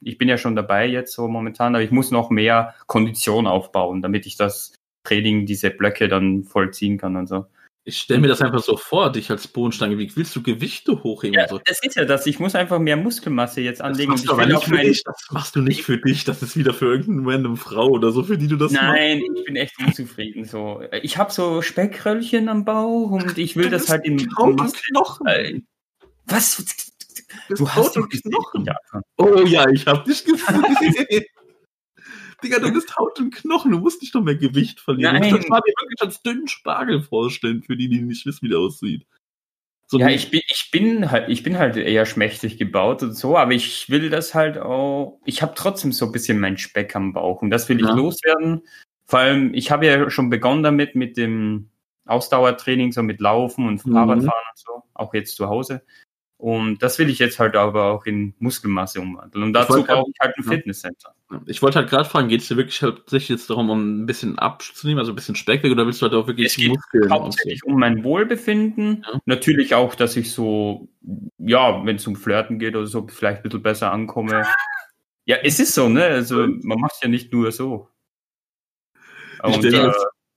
ich 0.00 0.18
bin 0.18 0.28
ja 0.28 0.36
schon 0.36 0.56
dabei 0.56 0.86
jetzt 0.86 1.12
so 1.12 1.28
momentan, 1.28 1.76
aber 1.76 1.84
ich 1.84 1.92
muss 1.92 2.10
noch 2.10 2.30
mehr 2.30 2.74
Kondition 2.88 3.46
aufbauen, 3.46 4.02
damit 4.02 4.26
ich 4.26 4.36
das 4.36 4.74
Training, 5.04 5.46
diese 5.46 5.70
Blöcke 5.70 6.08
dann 6.08 6.42
vollziehen 6.42 6.98
kann 6.98 7.14
und 7.14 7.28
so. 7.28 7.46
Ich 7.86 7.98
stelle 7.98 8.20
mir 8.20 8.28
das 8.28 8.40
einfach 8.40 8.62
so 8.62 8.78
vor, 8.78 9.12
dich 9.12 9.30
als 9.30 9.46
Bodenstange. 9.46 9.98
Wie 9.98 10.10
willst 10.16 10.34
du 10.34 10.42
Gewichte 10.42 11.02
hochheben 11.02 11.34
Ja, 11.38 11.46
so? 11.48 11.60
das 11.64 11.80
ist 11.84 11.96
ja 11.96 12.06
das. 12.06 12.26
Ich 12.26 12.38
muss 12.38 12.54
einfach 12.54 12.78
mehr 12.78 12.96
Muskelmasse 12.96 13.60
jetzt 13.60 13.80
Das 13.80 13.86
anlegen. 13.88 14.10
machst, 14.12 14.26
und 14.30 14.38
du 14.40 14.46
nicht 14.46 14.64
für 14.64 14.78
dich. 14.78 15.02
das 15.04 15.26
machst 15.30 15.56
du 15.56 15.60
nicht 15.60 15.82
für 15.82 15.98
dich. 15.98 16.24
Das 16.24 16.42
ist 16.42 16.56
wieder 16.56 16.72
für 16.72 16.86
irgendeine 16.86 17.34
random 17.34 17.56
Frau 17.58 17.88
oder 17.88 18.10
so, 18.10 18.22
für 18.24 18.38
die 18.38 18.48
du 18.48 18.56
das 18.56 18.72
Nein, 18.72 19.20
ich 19.36 19.44
bin 19.44 19.56
echt 19.56 19.74
unzufrieden. 19.78 20.46
So, 20.46 20.82
ich 21.02 21.18
habe 21.18 21.30
so 21.30 21.60
Speckröllchen 21.60 22.48
am 22.48 22.64
Bauch 22.64 23.10
und 23.10 23.36
ich 23.36 23.54
will 23.54 23.68
das 23.68 23.90
halt 23.90 24.06
in 24.06 24.18
Haut 24.38 24.58
und 24.60 24.72
Knochen. 24.88 25.66
Was? 26.26 26.56
Das 27.48 27.58
Du 27.58 27.68
hast 27.68 27.96
doch 27.96 28.08
Knochen. 28.08 28.64
ja. 28.64 28.76
Oh 29.18 29.42
ja, 29.44 29.68
ich 29.68 29.86
hab 29.86 30.04
dich 30.06 30.24
gesehen. 30.24 30.40
Digga, 32.44 32.58
du 32.60 32.72
bist 32.72 32.96
Haut 32.96 33.18
und 33.18 33.34
Knochen, 33.34 33.72
du 33.72 33.78
musst 33.78 34.02
nicht 34.02 34.14
noch 34.14 34.22
mehr 34.22 34.36
Gewicht 34.36 34.80
verlieren. 34.80 35.14
Nein. 35.14 35.30
Du 35.30 35.36
musst 35.36 35.50
das 35.50 35.60
dir 35.62 35.72
wirklich 35.76 36.02
als 36.02 36.22
dünnen 36.22 36.48
Spargel 36.48 37.02
vorstellen, 37.02 37.62
für 37.62 37.76
die, 37.76 37.88
die 37.88 38.00
nicht 38.00 38.26
wissen, 38.26 38.42
wie 38.42 38.48
der 38.50 38.58
aussieht. 38.58 39.06
So 39.86 39.98
Ja, 39.98 40.08
ich 40.08 40.30
bin, 40.30 40.40
ich 40.48 40.70
bin 40.72 41.10
halt, 41.10 41.28
ich 41.28 41.42
bin 41.42 41.58
halt 41.58 41.76
eher 41.76 42.06
schmächtig 42.06 42.58
gebaut 42.58 43.02
und 43.02 43.14
so, 43.14 43.36
aber 43.36 43.52
ich 43.52 43.90
will 43.90 44.10
das 44.10 44.34
halt 44.34 44.58
auch. 44.58 45.20
Ich 45.24 45.42
habe 45.42 45.54
trotzdem 45.54 45.92
so 45.92 46.06
ein 46.06 46.12
bisschen 46.12 46.40
meinen 46.40 46.56
Speck 46.58 46.96
am 46.96 47.12
Bauch 47.12 47.42
und 47.42 47.50
das 47.50 47.68
will 47.68 47.80
ich 47.80 47.86
Ja. 47.86 47.94
loswerden. 47.94 48.62
Vor 49.06 49.18
allem, 49.18 49.52
ich 49.52 49.70
habe 49.70 49.86
ja 49.86 50.10
schon 50.10 50.30
begonnen 50.30 50.62
damit 50.62 50.94
mit 50.94 51.16
dem 51.16 51.68
Ausdauertraining, 52.06 52.92
so 52.92 53.02
mit 53.02 53.20
Laufen 53.20 53.66
und 53.66 53.84
Mhm. 53.84 53.92
Fahrradfahren 53.92 54.44
und 54.50 54.58
so, 54.58 54.82
auch 54.94 55.12
jetzt 55.14 55.36
zu 55.36 55.48
Hause. 55.48 55.82
Und 56.36 56.82
das 56.82 56.98
will 56.98 57.08
ich 57.08 57.20
jetzt 57.20 57.38
halt 57.38 57.56
aber 57.56 57.84
auch 57.92 58.06
in 58.06 58.34
Muskelmasse 58.38 59.00
umwandeln. 59.00 59.44
Und 59.44 59.52
dazu 59.52 59.74
grad- 59.74 59.86
brauche 59.86 60.10
ich 60.10 60.20
halt 60.20 60.36
ein 60.36 60.44
ja. 60.44 60.50
Fitnesscenter. 60.50 61.14
Ich 61.46 61.62
wollte 61.62 61.78
halt 61.78 61.88
gerade 61.88 62.08
fragen, 62.08 62.28
geht 62.28 62.42
es 62.42 62.48
dir 62.48 62.56
wirklich 62.56 62.82
hauptsächlich 62.82 63.28
jetzt 63.30 63.48
darum, 63.50 63.70
um 63.70 64.02
ein 64.02 64.06
bisschen 64.06 64.38
abzunehmen, 64.38 64.98
also 64.98 65.12
ein 65.12 65.14
bisschen 65.14 65.36
Speck 65.36 65.62
weg, 65.62 65.72
oder 65.72 65.86
willst 65.86 66.02
du 66.02 66.06
halt 66.06 66.14
auch 66.14 66.26
wirklich 66.26 66.48
Es 66.48 66.56
geht 66.56 66.68
Muskeln? 66.68 67.10
Hauptsächlich 67.10 67.64
um 67.64 67.78
mein 67.78 68.04
Wohlbefinden. 68.04 69.04
Ja. 69.10 69.20
Natürlich 69.26 69.74
auch, 69.74 69.94
dass 69.94 70.16
ich 70.16 70.32
so, 70.32 70.88
ja, 71.38 71.84
wenn 71.86 71.96
es 71.96 72.06
um 72.06 72.16
Flirten 72.16 72.58
geht 72.58 72.76
oder 72.76 72.86
so, 72.86 73.06
vielleicht 73.08 73.38
ein 73.38 73.42
bisschen 73.44 73.62
besser 73.62 73.92
ankomme. 73.92 74.42
Ja, 75.26 75.36
es 75.42 75.58
ist 75.58 75.72
so, 75.72 75.88
ne? 75.88 76.04
Also 76.04 76.46
man 76.46 76.78
macht 76.78 76.96
ja 77.02 77.08
nicht 77.08 77.32
nur 77.32 77.50
so. 77.50 77.88
Und, 79.42 79.64
äh, 79.64 79.90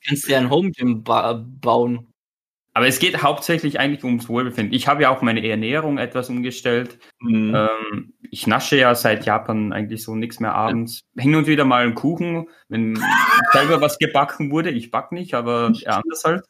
Kannst 0.08 0.30
dir 0.30 0.38
ein 0.38 0.50
Home 0.50 0.72
Gym 0.72 1.04
ba 1.04 1.34
bauen. 1.34 2.07
Aber 2.78 2.86
es 2.86 3.00
geht 3.00 3.24
hauptsächlich 3.24 3.80
eigentlich 3.80 4.04
ums 4.04 4.30
Wohlbefinden. 4.30 4.72
Ich 4.72 4.88
habe 4.88 5.02
ja 5.02 5.10
auch 5.10 5.24
meine 5.24 5.44
Ernährung 5.44 5.98
etwas 5.98 6.30
umgestellt. 6.30 7.00
Mhm. 7.20 7.56
Ähm, 7.56 8.14
ich 8.30 8.46
nasche 8.46 8.78
ja 8.78 8.94
seit 8.94 9.26
Japan 9.26 9.74
eigentlich 9.74 10.04
so 10.04 10.14
nichts 10.14 10.40
mehr 10.40 10.54
abends. 10.54 11.02
Hin 11.18 11.34
und 11.34 11.48
wieder 11.48 11.66
mal 11.66 11.84
einen 11.84 11.96
Kuchen, 11.96 12.50
wenn 12.70 12.94
selber 13.52 13.82
was 13.82 13.98
gebacken 13.98 14.52
wurde. 14.52 14.70
Ich 14.70 14.92
back 14.92 15.12
nicht, 15.12 15.34
aber 15.34 15.72
ja, 15.74 16.02
anders 16.04 16.24
halt. 16.24 16.46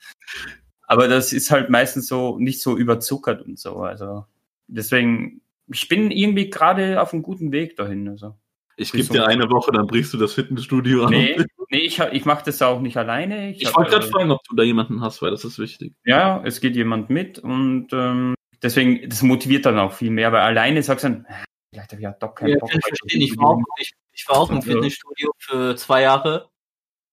Aber 0.82 1.08
das 1.08 1.32
ist 1.32 1.50
halt 1.50 1.70
meistens 1.70 2.08
so 2.08 2.38
nicht 2.38 2.62
so 2.62 2.76
überzuckert 2.76 3.42
und 3.44 3.58
so. 3.58 3.78
Also 3.78 4.26
deswegen, 4.68 5.40
ich 5.72 5.88
bin 5.88 6.12
irgendwie 6.12 6.50
gerade 6.50 7.02
auf 7.02 7.14
einem 7.14 7.24
guten 7.24 7.54
Weg 7.54 7.78
dahin. 7.78 8.06
Also. 8.10 8.36
Ich 8.78 8.92
gebe 8.92 9.10
dir 9.10 9.28
eine 9.28 9.50
Woche, 9.50 9.72
dann 9.72 9.88
brichst 9.88 10.14
du 10.14 10.18
das 10.18 10.34
Fitnessstudio 10.34 11.06
an. 11.06 11.10
Nee, 11.12 11.36
nee, 11.70 11.80
ich, 11.80 12.00
ich 12.00 12.26
mache 12.26 12.46
das 12.46 12.62
auch 12.62 12.80
nicht 12.80 12.96
alleine. 12.96 13.52
Ich 13.52 13.66
hab, 13.66 13.76
wollte 13.76 13.92
gerade 13.92 14.06
äh, 14.08 14.10
fragen, 14.10 14.32
ob 14.32 14.44
du 14.48 14.56
da 14.56 14.64
jemanden 14.64 15.02
hast, 15.02 15.22
weil 15.22 15.32
das 15.32 15.44
ist 15.44 15.58
wichtig. 15.60 15.94
Ja, 16.06 16.42
es 16.46 16.62
geht 16.62 16.76
jemand 16.76 17.10
mit 17.10 17.40
und 17.40 17.88
ähm, 17.92 18.36
deswegen, 18.62 19.10
das 19.10 19.24
motiviert 19.24 19.66
dann 19.66 19.80
auch 19.80 19.94
viel 19.94 20.12
mehr, 20.12 20.32
weil 20.32 20.42
alleine 20.42 20.82
sagst 20.84 21.04
du 21.06 21.10
dann, 21.10 21.26
"Ah, 21.28 21.44
vielleicht 21.74 21.92
habe 21.92 22.02
ich 22.02 22.04
ja 22.04 22.12
doch 22.12 22.36
keinen 22.36 22.50
Ja, 22.50 22.58
Bock. 22.60 22.70
kann 22.70 22.80
ich 22.80 22.86
verstehen. 23.00 23.22
Ich 23.22 23.38
war 23.38 23.50
auch, 23.50 23.62
ich, 23.80 23.92
ich 24.14 24.28
war 24.30 24.38
auch 24.38 24.50
im 24.52 24.58
Also- 24.58 24.72
Fitnessstudio 24.72 25.32
für 25.40 25.76
zwei 25.76 26.02
Jahre. 26.04 26.50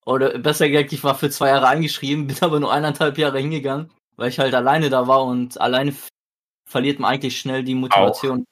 Oder 0.06 0.38
besser 0.38 0.68
gesagt, 0.68 0.92
ich 0.92 1.02
war 1.02 1.14
für 1.14 1.30
zwei 1.30 1.48
Jahre 1.48 1.66
eingeschrieben, 1.68 2.26
bin 2.28 2.36
aber 2.42 2.60
nur 2.60 2.72
eineinhalb 2.72 3.16
Jahre 3.16 3.38
hingegangen, 3.40 3.90
weil 4.16 4.28
ich 4.28 4.38
halt 4.38 4.54
alleine 4.54 4.90
da 4.90 5.08
war 5.08 5.24
und 5.24 5.58
alleine 5.60 5.94
verliert 6.68 6.98
man 6.98 7.12
eigentlich 7.12 7.38
schnell 7.38 7.64
die 7.64 7.74
Motivation. 7.74 8.44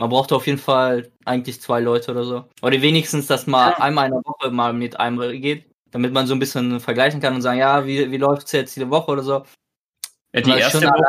Man 0.00 0.08
braucht 0.08 0.32
auf 0.32 0.46
jeden 0.46 0.58
Fall 0.58 1.12
eigentlich 1.26 1.60
zwei 1.60 1.78
Leute 1.78 2.10
oder 2.12 2.24
so. 2.24 2.44
Oder 2.62 2.80
wenigstens, 2.80 3.26
dass 3.26 3.46
man 3.46 3.70
Ja. 3.70 3.76
einmal 3.80 4.06
in 4.06 4.12
der 4.12 4.22
Woche 4.24 4.50
mal 4.50 4.72
mit 4.72 4.98
einem 4.98 5.20
geht, 5.42 5.66
damit 5.90 6.14
man 6.14 6.26
so 6.26 6.32
ein 6.32 6.38
bisschen 6.38 6.80
vergleichen 6.80 7.20
kann 7.20 7.34
und 7.34 7.42
sagen, 7.42 7.58
ja, 7.58 7.84
wie, 7.84 8.10
wie 8.10 8.16
läuft's 8.16 8.50
jetzt 8.52 8.74
diese 8.74 8.88
Woche 8.88 9.10
oder 9.10 9.22
so. 9.22 9.44
Ja, 10.32 10.40
die 10.40 10.50
Weil 10.50 10.60
erste 10.60 10.80
schon 10.80 10.88
Woche, 10.88 11.04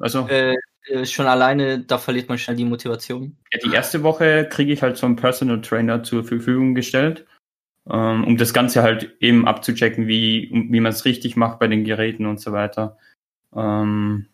also 0.00 0.26
Äh, 0.28 0.56
äh, 0.86 1.04
schon 1.04 1.26
alleine, 1.26 1.80
da 1.80 1.98
verliert 1.98 2.30
man 2.30 2.38
schnell 2.38 2.56
die 2.56 2.64
Motivation. 2.64 3.36
ja, 3.52 3.58
die 3.62 3.70
erste 3.74 4.02
Woche 4.02 4.48
kriege 4.48 4.72
ich 4.72 4.80
halt 4.80 4.96
so 4.96 5.04
einen 5.04 5.16
Personal 5.16 5.60
Trainer 5.60 6.02
zur 6.02 6.24
Verfügung 6.24 6.74
gestellt, 6.74 7.26
ähm, 7.90 8.24
um 8.24 8.38
das 8.38 8.54
Ganze 8.54 8.82
halt 8.82 9.14
eben 9.20 9.46
abzuchecken, 9.46 10.08
wie, 10.08 10.48
wie 10.70 10.80
man 10.80 10.92
es 10.92 11.04
richtig 11.04 11.36
macht 11.36 11.58
bei 11.58 11.68
den 11.68 11.84
Geräten 11.84 12.24
und 12.24 12.40
so 12.40 12.52
weiter. 12.52 12.96
Ähm, 13.54 14.26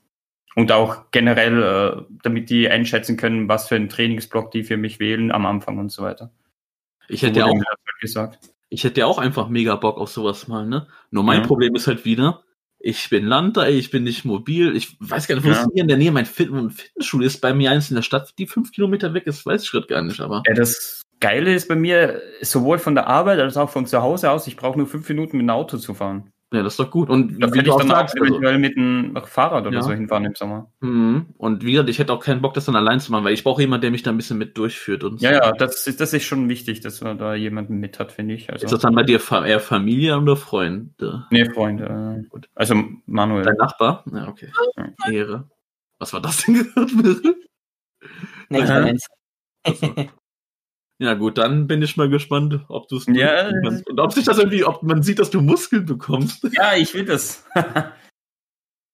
und 0.58 0.72
auch 0.72 1.12
generell, 1.12 1.62
äh, 1.62 2.02
damit 2.24 2.50
die 2.50 2.68
einschätzen 2.68 3.16
können, 3.16 3.48
was 3.48 3.68
für 3.68 3.76
einen 3.76 3.88
Trainingsblock 3.88 4.50
die 4.50 4.64
für 4.64 4.76
mich 4.76 4.98
wählen 4.98 5.30
am 5.30 5.46
Anfang 5.46 5.78
und 5.78 5.92
so 5.92 6.02
weiter. 6.02 6.32
Ich 7.08 7.22
hätte 7.22 7.38
ja 7.38 7.46
auch 7.46 7.54
halt 7.54 8.00
gesagt. 8.00 8.40
Ich 8.68 8.82
hätte 8.82 9.00
ja 9.00 9.06
auch 9.06 9.18
einfach 9.18 9.48
mega 9.48 9.76
Bock 9.76 9.98
auf 9.98 10.10
sowas 10.10 10.48
mal, 10.48 10.66
ne? 10.66 10.88
Nur 11.12 11.22
mein 11.22 11.42
Ja. 11.42 11.46
Problem 11.46 11.76
ist 11.76 11.86
halt 11.86 12.04
wieder, 12.04 12.42
ich 12.80 13.08
bin 13.08 13.24
Land, 13.24 13.56
ey, 13.56 13.78
ich 13.78 13.90
bin 13.92 14.02
nicht 14.02 14.24
mobil, 14.24 14.74
ich 14.74 14.96
weiß 14.98 15.28
gar 15.28 15.36
nicht, 15.36 15.44
wo 15.44 15.50
Ja. 15.50 15.62
es 15.62 15.68
hier 15.72 15.82
in 15.82 15.88
der 15.88 15.96
Nähe 15.96 16.10
mein 16.10 16.26
Fit 16.26 16.50
Fitnessstudio 16.50 17.26
ist, 17.28 17.40
bei 17.40 17.54
mir 17.54 17.70
eins 17.70 17.90
in 17.90 17.94
der 17.94 18.02
Stadt, 18.02 18.34
die 18.36 18.48
fünf 18.48 18.72
Kilometer 18.72 19.14
weg 19.14 19.28
ist, 19.28 19.46
weiß 19.46 19.62
ich 19.62 19.70
gerade 19.70 19.86
gar 19.86 20.02
nicht, 20.02 20.18
aber. 20.20 20.42
Ja, 20.48 20.54
das 20.54 21.02
Geile 21.20 21.54
ist 21.54 21.68
bei 21.68 21.76
mir, 21.76 22.20
sowohl 22.42 22.78
von 22.78 22.96
der 22.96 23.06
Arbeit 23.06 23.38
als 23.38 23.56
auch 23.56 23.70
von 23.70 23.86
zu 23.86 24.02
Hause 24.02 24.32
aus, 24.32 24.48
ich 24.48 24.56
brauche 24.56 24.76
nur 24.76 24.88
fünf 24.88 25.08
Minuten 25.08 25.36
mit 25.36 25.44
dem 25.44 25.50
Auto 25.50 25.76
zu 25.78 25.94
fahren. 25.94 26.32
Ja, 26.50 26.62
das 26.62 26.72
ist 26.72 26.80
doch 26.80 26.90
gut. 26.90 27.10
Und 27.10 27.42
Da 27.42 27.48
wie 27.52 27.58
du 27.58 27.64
ich 27.66 27.70
auch 27.70 27.78
dann 27.78 27.90
auch 27.90 27.96
sagst, 27.96 28.14
also, 28.18 28.24
eventuell 28.32 28.58
mit 28.58 28.74
einem 28.78 29.14
Fahrrad 29.26 29.66
oder 29.66 29.76
Ja. 29.76 29.82
so 29.82 29.92
hinfahren 29.92 30.24
im 30.24 30.34
Sommer. 30.34 30.72
mhm. 30.80 31.26
und 31.36 31.62
wie 31.62 31.72
gesagt, 31.72 31.90
ich 31.90 31.98
hätte 31.98 32.10
auch 32.12 32.20
keinen 32.24 32.40
Bock, 32.40 32.54
das 32.54 32.64
dann 32.64 32.74
allein 32.74 33.00
zu 33.00 33.12
machen, 33.12 33.24
weil 33.24 33.34
ich 33.34 33.44
brauche 33.44 33.60
jemanden, 33.60 33.82
der 33.82 33.90
mich 33.90 34.02
da 34.02 34.10
ein 34.10 34.16
bisschen 34.16 34.38
mit 34.38 34.56
durchführt 34.56 35.04
und 35.04 35.20
Ja, 35.20 35.30
so. 35.30 35.34
ja, 35.42 35.52
das 35.52 35.86
ist, 35.86 36.00
das 36.00 36.14
ist 36.14 36.24
schon 36.24 36.48
wichtig, 36.48 36.80
dass 36.80 37.02
man 37.02 37.18
da 37.18 37.34
jemanden 37.34 37.76
mit 37.80 37.98
hat, 37.98 38.12
finde 38.12 38.32
ich. 38.34 38.50
Also, 38.50 38.64
Ist 38.64 38.72
das 38.72 38.80
dann 38.80 38.94
bei 38.94 39.02
dir 39.02 39.20
eher 39.44 39.60
Familie 39.60 40.16
oder 40.18 40.36
Freunde? 40.36 41.26
nee, 41.30 41.44
Freunde. 41.50 42.24
Gut. 42.30 42.48
also 42.54 42.82
Manuel. 43.04 43.44
Dein 43.44 43.56
Nachbar? 43.56 44.04
Ja, 44.10 44.28
okay. 44.28 44.50
Ehre. 45.12 45.50
Was 45.98 46.14
war 46.14 46.22
das 46.22 46.44
denn 46.46 46.54
gerade? 46.74 47.34
Nee, 48.48 48.62
Aha. 48.62 48.74
Eins. 48.84 49.06
Ja, 51.00 51.14
gut, 51.14 51.38
dann 51.38 51.68
bin 51.68 51.80
ich 51.80 51.96
mal 51.96 52.08
gespannt, 52.08 52.60
ob 52.68 52.88
du 52.88 52.96
es 52.96 53.06
Ja, 53.06 53.52
kannst. 53.62 53.88
Und 53.88 54.00
ob 54.00 54.12
sich 54.12 54.24
das 54.24 54.38
irgendwie, 54.38 54.64
ob 54.64 54.82
man 54.82 55.02
sieht, 55.02 55.20
dass 55.20 55.30
du 55.30 55.40
Muskeln 55.40 55.86
bekommst. 55.86 56.42
ja, 56.52 56.74
ich 56.76 56.92
will 56.94 57.04
das. 57.04 57.44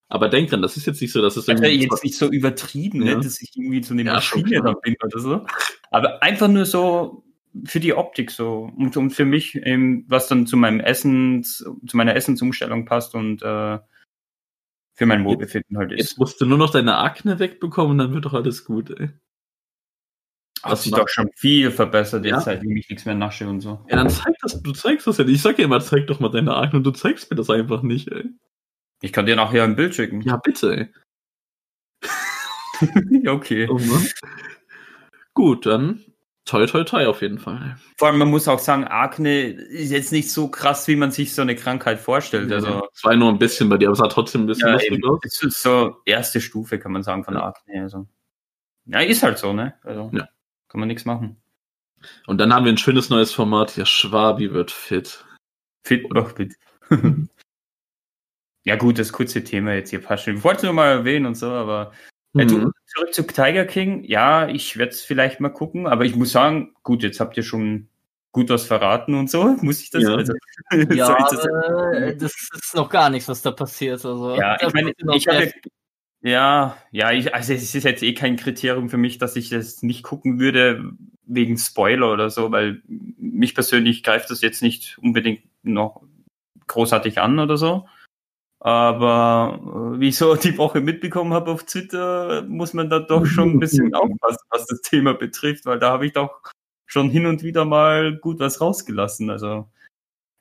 Aber 0.09 0.29
denk 0.29 0.51
dran, 0.51 0.61
das 0.63 0.77
ist 0.77 0.87
jetzt 0.87 1.01
nicht 1.01 1.13
so, 1.13 1.23
dass 1.23 1.37
es 1.37 1.49
irgendwie. 1.49 1.83
jetzt 1.83 2.05
nicht 2.05 2.17
so 2.17 2.31
übertrieben, 2.31 3.05
Ja. 3.07 3.17
ne, 3.17 3.23
dass 3.23 3.41
ich 3.41 3.51
irgendwie 3.57 3.83
so 3.83 3.95
eine 3.95 4.05
Ja, 4.05 4.13
Maschine 4.15 4.63
da 4.63 4.73
bin 4.75 4.95
oder 5.03 5.19
so. 5.19 5.47
Aber 5.91 6.23
einfach 6.23 6.47
nur 6.49 6.67
so 6.67 7.25
für 7.65 7.81
die 7.81 7.95
Optik 7.95 8.31
so 8.31 8.71
und, 8.77 8.97
und 8.97 9.11
für 9.11 9.25
mich, 9.25 9.55
eben, 9.57 10.05
was 10.09 10.29
dann 10.29 10.47
zu 10.47 10.57
meinem 10.57 10.81
Essens, 10.81 11.59
zu 11.87 11.97
meiner 11.97 12.15
Essensumstellung 12.17 12.85
passt 12.85 13.15
und 13.15 13.43
äh, 13.43 13.79
für 14.97 15.07
mein 15.07 15.25
Wohlbefinden 15.25 15.79
halt 15.79 15.93
ist. 15.93 15.99
Jetzt 16.01 16.19
musst 16.19 16.41
du 16.41 16.47
nur 16.47 16.59
noch 16.59 16.71
deine 16.71 16.99
Akne 16.99 17.39
wegbekommen, 17.39 17.97
dann 17.99 18.13
wird 18.13 18.27
doch 18.27 18.35
alles 18.35 18.65
gut, 18.65 18.91
ey. 18.91 19.09
Hat 20.71 20.79
sich 20.79 20.93
doch 20.93 21.09
schon 21.09 21.31
viel 21.37 21.71
verbessert 21.71 22.25
Ja. 22.25 22.37
jetzt, 22.37 22.45
seitdem 22.45 22.77
ich 22.77 22.89
nichts 22.89 23.05
mehr 23.05 23.15
nasche 23.15 23.49
und 23.49 23.61
so. 23.61 23.85
Ja, 23.89 23.97
dann 23.97 24.11
zeig 24.11 24.35
das, 24.43 24.63
du 24.63 24.73
zeigst 24.73 25.07
das 25.07 25.19
ja 25.19 25.25
nicht. 25.25 25.35
Ich 25.37 25.43
sag 25.43 25.59
ja 25.59 25.65
immer, 25.65 25.81
zeig 25.81 26.07
doch 26.07 26.21
mal 26.21 26.31
deine 26.31 26.55
Akne 26.57 26.79
und 26.79 26.85
du 26.85 26.91
zeigst 26.91 27.31
mir 27.31 27.37
das 27.37 27.51
einfach 27.51 27.83
nicht, 27.83 28.09
ey. 28.11 28.25
Ich 29.03 29.13
kann 29.13 29.27
dir 29.27 29.37
nachher 29.37 29.65
ein 29.65 29.77
Bild 29.77 29.95
schicken. 29.95 30.21
Ja, 30.23 30.37
bitte, 30.39 30.77
ey. 30.77 30.89
Ja, 33.23 33.33
okay. 33.33 33.69
Oh. 33.71 33.79
Gut, 35.35 35.67
dann 35.67 36.01
toi 36.45 36.67
toi 36.67 36.85
toi 36.85 37.07
auf 37.07 37.23
jeden 37.23 37.39
Fall. 37.39 37.77
Vor 37.99 38.09
allem, 38.09 38.19
man 38.19 38.29
muss 38.29 38.49
auch 38.49 38.59
sagen, 38.59 38.85
Akne 38.85 39.43
ist 39.49 39.91
jetzt 39.91 40.13
nicht 40.13 40.31
so 40.31 40.49
krass, 40.49 40.87
wie 40.89 40.97
man 40.97 41.11
sich 41.11 41.35
so 41.35 41.43
eine 41.43 41.57
Krankheit 41.57 41.99
vorstellt. 41.99 42.53
Also, 42.53 42.89
es 42.93 43.05
war 43.05 43.15
nur 43.17 43.31
ein 43.31 43.39
bisschen 43.39 43.69
bei 43.69 43.77
dir, 43.79 43.87
aber 43.89 43.93
es 43.95 43.99
sah 43.99 44.09
trotzdem 44.09 44.43
ein 44.43 44.47
bisschen 44.47 44.69
ja, 44.69 44.75
lustig 44.75 45.05
aus. 45.05 45.19
es 45.25 45.43
ist 45.43 45.63
so 45.63 45.97
erste 46.05 46.41
Stufe, 46.41 46.79
kann 46.79 46.93
man 46.93 47.03
sagen, 47.03 47.25
von 47.25 47.35
Ja. 47.35 47.45
Akne. 47.47 47.83
Also. 47.83 48.07
Ja, 48.87 49.01
ist 49.01 49.23
halt 49.23 49.39
so, 49.39 49.53
ne? 49.53 49.75
Also, 49.83 50.11
Ja. 50.13 50.29
Kann 50.75 50.81
man 50.81 50.89
nichts 50.89 51.05
machen. 51.05 51.37
Und 52.27 52.39
dann 52.39 52.53
haben 52.53 52.65
wir 52.65 52.73
ein 52.73 52.79
schönes 52.79 53.09
neues 53.09 53.31
Format. 53.33 53.77
Ja, 53.77 53.87
Schwabi 53.87 54.53
wird 54.53 54.73
fit. 54.73 55.25
Fit 55.87 56.05
oder 56.07 56.27
fit. 56.27 56.57
ja, 58.65 58.75
gut, 58.75 58.99
das 58.99 59.13
kurze 59.13 59.45
Thema 59.45 59.75
jetzt 59.75 59.91
hier 59.91 60.03
passt 60.03 60.25
schon. 60.25 60.39
Ich 60.39 60.43
wollte 60.43 60.57
es 60.57 60.63
nur 60.65 60.73
mal 60.73 60.89
erwähnen 60.89 61.27
und 61.27 61.37
so, 61.37 61.49
aber 61.49 61.93
Äh, 62.37 62.47
du, 62.47 62.59
Mhm. 62.59 62.73
zurück 62.87 63.15
zu 63.15 63.23
Tiger 63.23 63.65
King. 63.67 64.03
Ja, 64.03 64.49
ich 64.49 64.77
werde 64.77 64.91
es 64.91 65.03
vielleicht 65.03 65.39
mal 65.39 65.51
gucken, 65.51 65.87
aber 65.87 66.05
ich 66.05 66.17
muss 66.17 66.33
sagen, 66.33 66.75
gut, 66.83 67.05
jetzt 67.05 67.21
habt 67.21 67.37
ihr 67.37 67.45
schon 67.45 67.87
gut 68.33 68.51
was 68.51 68.67
verraten 68.67 69.15
und 69.15 69.31
so. 69.31 69.45
Muss 69.63 69.81
ich 69.81 69.91
das? 69.91 70.03
Ja. 70.03 70.17
Also, 70.17 70.33
Ja, 70.93 71.17
das 71.31 71.45
äh, 71.45 72.17
das 72.17 72.33
ist 72.53 72.75
noch 72.75 72.91
gar 72.91 73.11
nichts, 73.11 73.29
was 73.29 73.43
da 73.43 73.53
passiert. 73.53 74.05
Also, 74.05 74.35
Ja, 74.35 74.57
ich 74.61 74.75
meine, 74.75 74.93
ich 75.15 75.29
habe 75.29 75.39
sehr 75.39 75.53
ja, 76.25 76.75
ja, 76.91 77.13
ich, 77.13 77.35
also 77.35 77.53
es 77.53 77.75
ist 77.75 77.85
jetzt 77.85 78.03
eh 78.03 78.15
kein 78.15 78.37
Kriterium 78.37 78.89
für 78.89 78.97
mich, 78.97 79.19
dass 79.19 79.37
ich 79.37 79.51
das 79.51 79.83
nicht 79.83 80.03
gucken 80.03 80.41
würde 80.41 80.93
wegen 81.27 81.59
Spoiler 81.59 82.11
oder 82.11 82.31
so, 82.31 82.51
weil 82.51 82.81
mich 82.87 83.55
persönlich 83.55 84.03
greift 84.03 84.31
das 84.31 84.41
jetzt 84.41 84.63
nicht 84.63 84.97
unbedingt 85.03 85.43
noch 85.63 86.03
großartig 86.67 87.21
an 87.21 87.39
oder 87.39 87.59
so. 87.59 87.87
Aber 88.59 89.61
äh, 89.97 90.01
wie 90.01 90.09
ich 90.09 90.17
so 90.17 90.35
die 90.35 90.57
Woche 90.57 90.81
mitbekommen 90.81 91.35
habe 91.35 91.51
auf 91.51 91.65
Twitter, 91.65 92.43
muss 92.49 92.73
man 92.73 92.89
da 92.89 93.01
doch 93.01 93.27
schon 93.27 93.51
ein 93.51 93.61
bisschen 93.61 93.95
aufpassen, 93.95 94.47
was 94.49 94.67
das 94.67 94.81
Thema 94.81 95.13
betrifft, 95.13 95.67
weil 95.67 95.79
da 95.79 95.91
habe 95.91 96.07
ich 96.07 96.15
doch 96.15 96.41
schon 96.87 97.11
hin 97.11 97.27
und 97.27 97.43
wieder 97.43 97.67
mal 97.67 98.17
gut 98.17 98.39
was 98.41 98.63
rausgelassen. 98.63 99.29
Also 99.29 99.69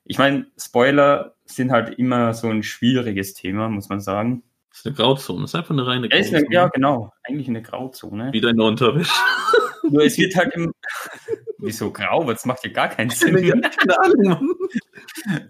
ich 0.05 0.17
meine, 0.17 0.47
Spoiler 0.57 1.35
sind 1.43 1.71
halt 1.71 1.99
immer 1.99 2.33
so 2.33 2.47
ein 2.47 2.63
schwieriges 2.63 3.33
Thema, 3.33 3.67
muss 3.67 3.89
man 3.89 3.99
sagen. 3.99 4.43
Das 4.73 4.79
ist 4.79 4.87
eine 4.87 4.95
Grauzone. 4.95 5.41
Das 5.41 5.51
ist 5.51 5.55
einfach 5.55 5.69
eine 5.69 5.85
reine 5.85 6.09
Ja, 6.09 6.17
ist 6.17 6.29
eine, 6.33 6.39
Grauzone. 6.39 6.55
ja, 6.55 6.67
genau. 6.67 7.13
Eigentlich 7.23 7.47
eine 7.47 7.61
Grauzone. 7.61 8.33
Wie 8.33 8.41
deine 8.41 8.63
Unterwäsche. 8.63 9.11
Nur 9.83 10.03
es 10.03 10.17
wird 10.17 10.35
halt 10.35 10.51
im. 10.55 10.73
Wieso 11.59 11.91
grau? 11.91 12.23
Das 12.23 12.43
macht 12.45 12.65
ja 12.65 12.71
gar 12.71 12.89
keinen 12.89 13.11
Sinn. 13.11 13.35
Keine 13.61 13.99
Ahnung, 13.99 14.23
Mann. 14.23 14.49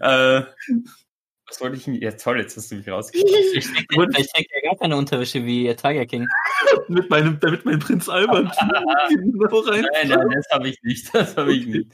äh, 0.00 0.44
was 1.48 1.58
wollte 1.58 1.76
ich 1.76 1.84
denn? 1.84 1.94
Ja, 1.94 2.12
toll, 2.12 2.38
jetzt 2.38 2.54
hast 2.58 2.70
du 2.70 2.74
mich 2.74 2.86
rausgeschmissen. 2.86 3.76
Ich 3.78 4.30
trägt 4.30 4.52
er 4.52 4.62
gar 4.62 4.76
keine 4.76 4.96
Unterwäsche 4.96 5.42
wie 5.46 5.74
Tiger 5.74 6.04
King. 6.04 6.28
mit 6.88 7.08
meinem, 7.08 7.40
damit 7.40 7.64
mein 7.64 7.78
Prinz 7.78 8.10
Albert. 8.10 8.54
Nein, 8.60 9.86
nein, 10.06 10.30
das 10.34 10.46
habe 10.52 10.68
ich 10.68 10.82
nicht. 10.82 11.14
Das 11.14 11.34
habe 11.38 11.54
ich 11.54 11.66
nicht. 11.66 11.90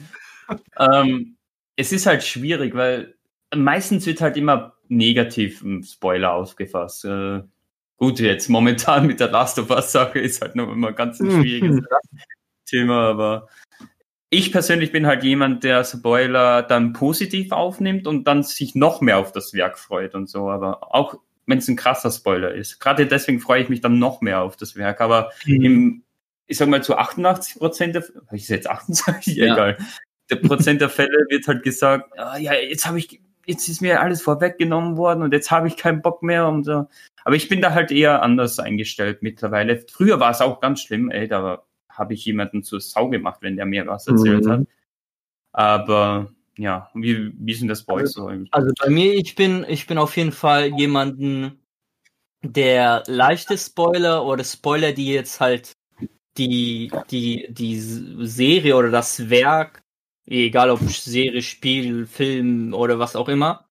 Ähm, 0.79 1.37
es 1.77 1.93
ist 1.93 2.07
halt 2.07 2.25
schwierig, 2.25 2.75
weil 2.75 3.15
meistens 3.55 4.05
wird 4.07 4.21
halt 4.21 4.37
immer 4.37 4.75
negativen 4.91 5.83
Spoiler 5.83 6.33
aufgefasst. 6.33 7.05
Äh, 7.05 7.43
gut, 7.97 8.21
jetzt 8.21 8.49
momentan 8.49 9.07
mit 9.07 9.21
der 9.21 9.31
Last 9.31 9.59
of 9.59 9.71
Us-Sache 9.71 10.19
ist 10.19 10.43
halt 10.43 10.57
noch 10.57 10.71
immer 10.71 10.93
ganz 10.93 11.21
ein 11.21 11.31
schwieriges 11.31 11.81
Thema, 12.67 13.09
aber 13.09 13.49
ich 14.31 14.53
persönlich 14.53 14.93
bin 14.93 15.07
halt 15.07 15.25
jemand, 15.25 15.65
der 15.65 15.85
Spoiler 15.85 16.63
dann 16.63 16.93
positiv 16.93 17.51
aufnimmt 17.51 18.07
und 18.07 18.25
dann 18.25 18.45
sich 18.45 18.75
noch 18.75 19.01
mehr 19.01 19.19
auf 19.19 19.33
das 19.33 19.55
Werk 19.55 19.79
freut 19.79 20.15
und 20.15 20.29
so, 20.29 20.49
aber 20.49 20.95
auch 20.95 21.17
wenn 21.47 21.59
es 21.59 21.69
ein 21.69 21.77
krasser 21.77 22.13
Spoiler 22.13 22.55
ist. 22.55 22.79
Gerade 22.79 23.07
deswegen 23.07 23.41
freue 23.41 23.63
ich 23.63 23.69
mich 23.69 23.81
dann 23.81 23.99
noch 23.99 24.21
mehr 24.21 24.41
auf 24.41 24.57
das 24.57 24.77
Werk, 24.77 25.01
aber 25.01 25.33
mhm. 25.45 25.63
im, 25.63 26.03
ich 26.47 26.59
sag 26.59 26.69
mal 26.69 26.83
zu 26.83 26.97
88 26.97 27.57
Prozent 27.57 27.95
der, 27.97 28.05
ich 28.33 28.49
jetzt 28.49 28.71
28, 28.71 29.37
ja. 29.37 29.53
egal, 29.53 29.79
der 30.31 30.37
Prozent 30.37 30.81
der 30.81 30.91
Fälle 30.91 31.27
wird 31.29 31.49
halt 31.49 31.65
gesagt, 31.65 32.17
ah, 32.17 32.39
ja, 32.39 32.55
jetzt 32.55 32.87
habe 32.87 32.99
ich, 32.99 33.21
jetzt 33.51 33.69
ist 33.69 33.83
mir 33.83 34.01
alles 34.01 34.23
vorweggenommen 34.23 34.97
worden 34.97 35.23
und 35.23 35.33
jetzt 35.33 35.51
habe 35.51 35.69
ich 35.69 35.77
keinen 35.77 36.03
Bock 36.03 36.23
mehr 36.23 36.49
und 36.49 36.65
so. 36.65 36.87
Aber 37.25 37.37
ich 37.37 37.49
bin 37.49 37.61
da 37.61 37.75
halt 37.75 37.91
eher 37.91 38.23
anders 38.23 38.59
eingestellt 38.59 39.23
mittlerweile. 39.23 39.85
Früher 39.91 40.21
war 40.21 40.31
es 40.31 40.41
auch 40.41 40.61
ganz 40.61 40.81
schlimm, 40.81 41.11
ey, 41.11 41.29
da 41.29 41.63
habe 41.89 42.15
ich 42.15 42.25
jemanden 42.25 42.63
zur 42.63 42.81
Sau 42.81 43.09
gemacht, 43.09 43.43
wenn 43.43 43.57
der 43.57 43.67
mir 43.67 43.87
was 43.87 44.07
erzählt 44.07 44.45
mhm. 44.45 44.51
hat. 44.51 44.61
Aber 45.53 46.33
ja, 46.57 46.91
wie, 46.95 47.33
wie 47.39 47.53
ist 47.53 47.61
denn 47.61 47.69
das 47.69 47.85
bei 47.85 47.95
euch 47.95 48.09
so 48.09 48.27
eigentlich? 48.27 48.53
Also 48.53 48.73
bei 48.79 48.89
mir, 48.89 49.15
ich 49.15 49.35
bin, 49.35 49.65
ich 49.69 49.87
bin 49.87 49.99
auf 49.99 50.17
jeden 50.17 50.33
Fall 50.33 50.67
jemanden, 50.79 51.59
der 52.43 53.03
leichte 53.07 53.59
Spoiler 53.59 54.25
oder 54.25 54.45
Spoiler, 54.45 54.93
die 54.93 55.13
jetzt 55.13 55.41
halt 55.41 55.73
die, 56.39 56.91
die, 57.11 57.49
die 57.51 57.79
Serie 57.79 58.77
oder 58.77 58.91
das 58.91 59.29
Werk 59.29 59.80
egal 60.31 60.71
ob 60.71 60.81
Serie, 60.81 61.43
Spiel, 61.43 62.07
Film 62.07 62.73
oder 62.75 62.99
was 62.99 63.17
auch 63.17 63.29
immer, 63.29 63.67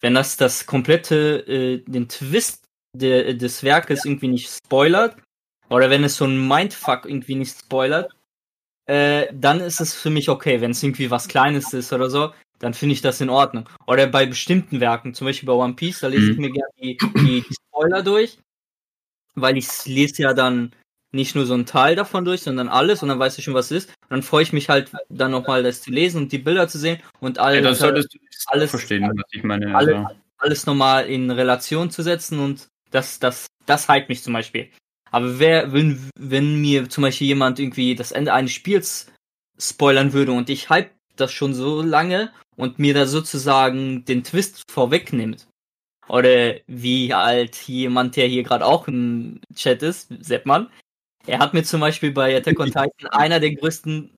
wenn 0.00 0.14
das 0.14 0.36
das 0.36 0.66
komplette, 0.66 1.46
äh, 1.46 1.78
den 1.86 2.08
Twist 2.08 2.64
de, 2.94 3.34
des 3.34 3.62
Werkes 3.62 4.04
irgendwie 4.04 4.28
nicht 4.28 4.50
spoilert, 4.50 5.16
oder 5.70 5.88
wenn 5.88 6.04
es 6.04 6.16
so 6.16 6.26
ein 6.26 6.46
Mindfuck 6.46 7.06
irgendwie 7.06 7.36
nicht 7.36 7.58
spoilert, 7.58 8.14
äh, 8.86 9.28
dann 9.32 9.60
ist 9.60 9.80
es 9.80 9.94
für 9.94 10.10
mich 10.10 10.28
okay. 10.28 10.60
Wenn 10.60 10.72
es 10.72 10.82
irgendwie 10.82 11.10
was 11.10 11.28
Kleines 11.28 11.72
ist 11.72 11.92
oder 11.92 12.10
so, 12.10 12.32
dann 12.58 12.74
finde 12.74 12.92
ich 12.92 13.00
das 13.00 13.20
in 13.20 13.30
Ordnung. 13.30 13.68
Oder 13.86 14.06
bei 14.06 14.26
bestimmten 14.26 14.80
Werken, 14.80 15.14
zum 15.14 15.26
Beispiel 15.26 15.46
bei 15.46 15.54
One 15.54 15.74
Piece, 15.74 16.00
da 16.00 16.08
lese 16.08 16.32
ich 16.32 16.36
mhm. 16.36 16.42
mir 16.42 16.50
gerne 16.50 16.72
die, 16.78 16.98
die, 16.98 17.44
die 17.48 17.54
Spoiler 17.54 18.02
durch, 18.02 18.38
weil 19.34 19.56
ich 19.56 19.66
lese 19.86 20.22
ja 20.22 20.34
dann 20.34 20.74
nicht 21.12 21.34
nur 21.34 21.46
so 21.46 21.54
ein 21.54 21.66
Teil 21.66 21.94
davon 21.94 22.24
durch, 22.24 22.42
sondern 22.42 22.68
alles 22.68 23.02
und 23.02 23.08
dann 23.08 23.18
weiß 23.18 23.38
ich 23.38 23.44
schon, 23.44 23.54
was 23.54 23.70
es 23.70 23.84
ist. 23.84 23.88
Und 24.02 24.10
dann 24.10 24.22
freue 24.22 24.42
ich 24.42 24.52
mich 24.52 24.68
halt 24.68 24.90
dann 25.08 25.30
nochmal 25.30 25.62
das 25.62 25.82
zu 25.82 25.90
lesen 25.90 26.22
und 26.22 26.32
die 26.32 26.38
Bilder 26.38 26.68
zu 26.68 26.78
sehen 26.78 27.00
und 27.20 27.38
all, 27.38 27.56
ja, 27.56 27.60
das 27.60 27.78
solltest 27.78 28.14
du 28.14 28.18
alles 28.46 28.70
verstehen, 28.70 29.10
was 29.14 29.24
ich 29.32 29.44
meine. 29.44 29.74
Also. 29.74 29.94
Alles, 29.94 30.16
alles 30.38 30.66
nochmal 30.66 31.06
in 31.06 31.30
Relation 31.30 31.90
zu 31.90 32.02
setzen 32.02 32.38
und 32.40 32.68
das, 32.90 33.18
das, 33.18 33.46
das 33.66 33.88
hype 33.88 34.08
mich 34.08 34.22
zum 34.22 34.32
Beispiel. 34.32 34.68
Aber 35.10 35.38
wer, 35.38 35.72
wenn, 35.72 36.10
wenn 36.18 36.60
mir 36.60 36.88
zum 36.88 37.02
Beispiel 37.02 37.28
jemand 37.28 37.60
irgendwie 37.60 37.94
das 37.94 38.12
Ende 38.12 38.32
eines 38.32 38.52
Spiels 38.52 39.12
spoilern 39.58 40.12
würde 40.12 40.32
und 40.32 40.50
ich 40.50 40.70
hype 40.70 40.90
das 41.16 41.32
schon 41.32 41.54
so 41.54 41.82
lange 41.82 42.32
und 42.56 42.78
mir 42.78 42.94
da 42.94 43.06
sozusagen 43.06 44.04
den 44.04 44.24
Twist 44.24 44.62
vorwegnimmt, 44.70 45.46
oder 46.08 46.56
wie 46.66 47.14
halt 47.14 47.56
jemand, 47.68 48.16
der 48.16 48.26
hier 48.26 48.42
gerade 48.42 48.66
auch 48.66 48.88
im 48.88 49.40
Chat 49.54 49.82
ist, 49.82 50.08
Seppmann, 50.20 50.68
er 51.26 51.38
hat 51.38 51.54
mir 51.54 51.62
zum 51.62 51.80
Beispiel 51.80 52.12
bei 52.12 52.36
Attack 52.36 52.58
on 52.58 52.66
Titan 52.72 53.08
einer 53.10 53.40
der 53.40 53.54
größten 53.54 54.14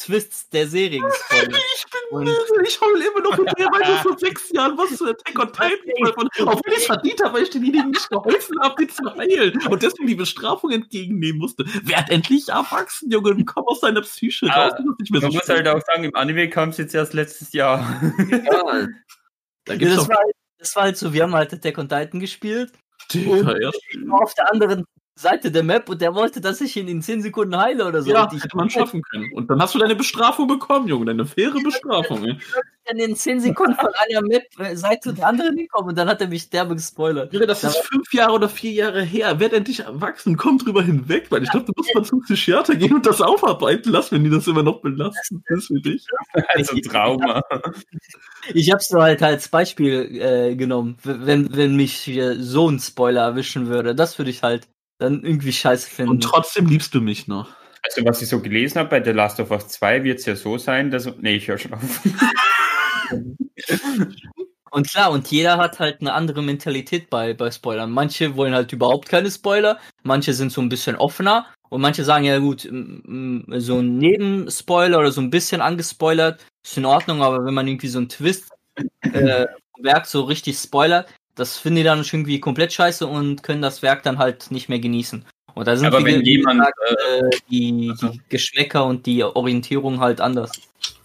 Twists 0.00 0.48
der 0.48 0.66
Serie 0.66 1.00
gespoilert. 1.00 1.62
Ich 1.74 1.84
bin 1.90 2.18
müde, 2.20 2.32
ich 2.66 2.80
heule 2.80 3.06
immer 3.06 3.20
noch 3.20 3.36
mit 3.36 3.58
dir 3.58 3.66
weiter 3.66 3.98
vor 4.02 4.18
sechs 4.18 4.50
Jahren, 4.50 4.78
was 4.78 4.96
zu 4.96 5.04
Attack 5.04 5.38
on 5.38 5.52
Titan 5.52 6.14
von, 6.14 6.28
obwohl 6.46 6.72
ich 6.72 6.78
es 6.78 6.86
verdient 6.86 7.22
habe, 7.22 7.34
weil 7.34 7.42
ich 7.42 7.50
denjenigen 7.50 7.90
nicht 7.90 8.08
geholfen 8.08 8.58
habe, 8.62 8.74
die 8.80 8.88
zu 8.88 9.14
heilen 9.14 9.60
und 9.68 9.82
deswegen 9.82 10.06
die 10.06 10.14
Bestrafung 10.14 10.70
entgegennehmen 10.70 11.38
musste. 11.38 11.66
Werd 11.82 12.08
endlich 12.08 12.48
erwachsen, 12.48 13.10
Junge, 13.10 13.30
und 13.32 13.44
komm 13.44 13.64
aus 13.66 13.80
deiner 13.80 14.00
Psyche 14.00 14.46
ah, 14.48 14.68
raus. 14.68 14.80
man 15.10 15.20
so 15.20 15.28
muss 15.28 15.48
halt 15.48 15.68
auch 15.68 15.82
sagen, 15.82 16.04
im 16.04 16.14
Anime 16.14 16.48
kam 16.48 16.70
es 16.70 16.78
jetzt 16.78 16.94
erst 16.94 17.12
letztes 17.12 17.52
Jahr. 17.52 17.80
Ja, 18.30 18.88
da 19.66 19.74
ja, 19.74 19.96
das, 19.96 20.08
war, 20.08 20.16
halt, 20.16 20.34
das 20.58 20.76
war 20.76 20.82
halt 20.84 20.96
so, 20.96 21.12
wir 21.12 21.24
haben 21.24 21.34
halt 21.34 21.52
Attack 21.52 21.76
on 21.76 21.90
Titan 21.90 22.20
gespielt. 22.20 22.72
und 23.12 23.46
ja. 23.60 23.70
auf 24.12 24.32
der 24.32 24.50
anderen 24.50 24.86
Seite 25.20 25.50
der 25.50 25.62
Map 25.62 25.88
und 25.88 26.00
der 26.00 26.14
wollte, 26.14 26.40
dass 26.40 26.60
ich 26.60 26.76
ihn 26.76 26.88
in 26.88 27.02
10 27.02 27.22
Sekunden 27.22 27.56
heile 27.56 27.86
oder 27.86 28.02
so. 28.02 28.10
Ja, 28.10 28.30
hätte 28.30 28.56
man 28.56 28.70
schaffen 28.70 29.02
können. 29.02 29.32
Und 29.34 29.50
dann 29.50 29.60
hast 29.60 29.74
du 29.74 29.78
deine 29.78 29.94
Bestrafung 29.94 30.48
bekommen, 30.48 30.88
Junge, 30.88 31.06
deine 31.06 31.26
faire 31.26 31.58
Bestrafung. 31.62 32.24
Ich 32.24 32.38
dann 32.90 32.98
in 32.98 33.16
10 33.16 33.40
Sekunden 33.40 33.74
von 33.74 33.90
einer 33.94 34.22
Map-Seite 34.22 35.12
der 35.14 35.26
anderen 35.26 35.56
hinkommen 35.56 35.90
und 35.90 35.98
dann 35.98 36.08
hat 36.08 36.20
er 36.20 36.28
mich 36.28 36.50
derbe 36.50 36.74
gespoilert. 36.74 37.32
Ja, 37.32 37.46
das 37.46 37.62
ist 37.64 37.76
fünf 37.76 38.12
Jahre 38.12 38.32
oder 38.32 38.48
vier 38.48 38.72
Jahre 38.72 39.02
her. 39.02 39.38
Werd 39.38 39.52
endlich 39.52 39.80
erwachsen, 39.80 40.36
komm 40.36 40.58
drüber 40.58 40.82
hinweg, 40.82 41.26
weil 41.30 41.42
ich 41.42 41.50
glaube, 41.50 41.66
du 41.66 41.72
musst 41.76 41.94
mal 41.94 42.04
zum 42.04 42.20
Psychiater 42.22 42.74
gehen 42.74 42.94
und 42.94 43.06
das 43.06 43.20
aufarbeiten 43.20 43.92
lassen, 43.92 44.16
wenn 44.16 44.24
die 44.24 44.30
das 44.30 44.46
immer 44.46 44.62
noch 44.62 44.80
belasten. 44.80 45.44
Das 45.48 45.58
ist 45.58 45.66
für 45.68 45.80
dich. 45.80 46.06
Also 46.48 46.76
Trauma. 46.80 47.42
Ich 48.54 48.72
hab's 48.72 48.90
nur 48.90 49.02
halt 49.02 49.22
als 49.22 49.48
Beispiel 49.48 50.18
äh, 50.20 50.56
genommen, 50.56 50.96
wenn, 51.04 51.54
wenn 51.54 51.76
mich 51.76 52.10
so 52.38 52.68
ein 52.68 52.78
Spoiler 52.78 53.22
erwischen 53.22 53.68
würde. 53.68 53.94
Das 53.94 54.18
würde 54.18 54.30
ich 54.30 54.42
halt 54.42 54.68
dann 55.00 55.22
irgendwie 55.22 55.52
scheiße 55.52 55.90
finden. 55.90 56.10
Und 56.12 56.22
trotzdem 56.22 56.66
liebst 56.66 56.94
du 56.94 57.00
mich 57.00 57.26
noch. 57.26 57.48
Also, 57.82 58.04
was 58.04 58.20
ich 58.20 58.28
so 58.28 58.40
gelesen 58.40 58.78
habe 58.78 58.90
bei 58.90 59.02
The 59.02 59.10
Last 59.10 59.40
of 59.40 59.50
Us 59.50 59.68
2, 59.68 60.04
wird 60.04 60.18
es 60.18 60.26
ja 60.26 60.36
so 60.36 60.58
sein, 60.58 60.90
dass. 60.90 61.08
Nee, 61.18 61.36
ich 61.36 61.48
höre 61.48 61.58
schon 61.58 61.72
auf. 61.74 62.00
und 64.70 64.88
klar, 64.88 65.10
und 65.10 65.28
jeder 65.28 65.56
hat 65.56 65.80
halt 65.80 66.00
eine 66.00 66.12
andere 66.12 66.42
Mentalität 66.42 67.08
bei, 67.08 67.32
bei 67.32 67.50
Spoilern. 67.50 67.90
Manche 67.90 68.36
wollen 68.36 68.54
halt 68.54 68.72
überhaupt 68.72 69.08
keine 69.08 69.30
Spoiler, 69.30 69.78
manche 70.02 70.34
sind 70.34 70.52
so 70.52 70.60
ein 70.60 70.68
bisschen 70.68 70.96
offener 70.96 71.46
und 71.70 71.80
manche 71.80 72.04
sagen 72.04 72.24
ja 72.24 72.38
gut, 72.38 72.62
so 72.62 72.68
ein 72.68 73.98
Nebenspoiler 73.98 74.98
oder 74.98 75.12
so 75.12 75.20
ein 75.20 75.30
bisschen 75.30 75.60
angespoilert 75.60 76.44
ist 76.62 76.76
in 76.76 76.84
Ordnung, 76.84 77.22
aber 77.22 77.44
wenn 77.44 77.54
man 77.54 77.66
irgendwie 77.66 77.88
so 77.88 77.98
einen 77.98 78.08
Twist 78.08 78.50
äh, 79.00 79.46
Werk 79.82 80.06
so 80.06 80.22
richtig 80.22 80.58
spoilert, 80.58 81.08
das 81.40 81.56
finden 81.56 81.78
die 81.78 81.82
dann 81.82 82.00
irgendwie 82.00 82.38
komplett 82.38 82.72
scheiße 82.72 83.06
und 83.06 83.42
können 83.42 83.62
das 83.62 83.82
Werk 83.82 84.02
dann 84.02 84.18
halt 84.18 84.50
nicht 84.50 84.68
mehr 84.68 84.78
genießen. 84.78 85.24
Und 85.54 85.66
da 85.66 85.76
sind 85.76 85.86
Aber 85.86 86.04
wenn 86.04 86.22
jemand, 86.22 86.60
gesagt, 86.60 86.78
äh, 86.88 87.30
die, 87.50 87.92
die 88.00 88.20
Geschmäcker 88.28 88.84
und 88.84 89.06
die 89.06 89.24
Orientierung 89.24 90.00
halt 90.00 90.20
anders. 90.20 90.52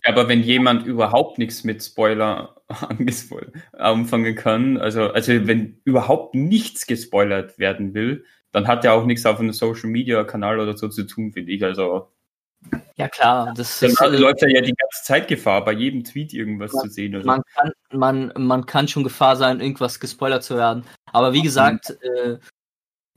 Aber 0.03 0.27
wenn 0.27 0.43
jemand 0.43 0.85
überhaupt 0.85 1.39
nichts 1.39 1.63
mit 1.63 1.83
Spoiler 1.83 2.55
anfangen 3.73 4.35
kann, 4.35 4.77
also, 4.77 5.09
also 5.09 5.47
wenn 5.47 5.79
überhaupt 5.83 6.35
nichts 6.35 6.85
gespoilert 6.85 7.57
werden 7.57 7.93
will, 7.93 8.25
dann 8.51 8.67
hat 8.67 8.85
er 8.85 8.93
auch 8.93 9.05
nichts 9.05 9.25
auf 9.25 9.39
einem 9.39 9.51
Social 9.51 9.89
Media 9.89 10.23
Kanal 10.23 10.59
oder 10.59 10.77
so 10.77 10.87
zu 10.89 11.03
tun, 11.03 11.33
finde 11.33 11.51
ich. 11.51 11.63
Also 11.63 12.09
ja 12.95 13.07
klar, 13.09 13.53
das 13.55 13.79
dann 13.79 13.89
ist, 13.89 13.99
läuft 14.01 14.41
ja 14.41 14.61
die 14.61 14.73
ganze 14.73 15.03
Zeit 15.03 15.27
Gefahr, 15.27 15.63
bei 15.65 15.73
jedem 15.73 16.03
Tweet 16.03 16.33
irgendwas 16.33 16.73
man, 16.73 16.83
zu 16.83 16.89
sehen. 16.89 17.15
Oder? 17.15 17.25
Man, 17.25 17.41
kann, 17.55 17.71
man, 17.91 18.33
man 18.37 18.65
kann 18.65 18.87
schon 18.87 19.03
Gefahr 19.03 19.35
sein, 19.35 19.59
irgendwas 19.59 19.99
gespoilert 19.99 20.43
zu 20.43 20.55
werden. 20.55 20.85
Aber 21.11 21.33
wie 21.33 21.41
gesagt, 21.41 21.97
äh, 22.01 22.37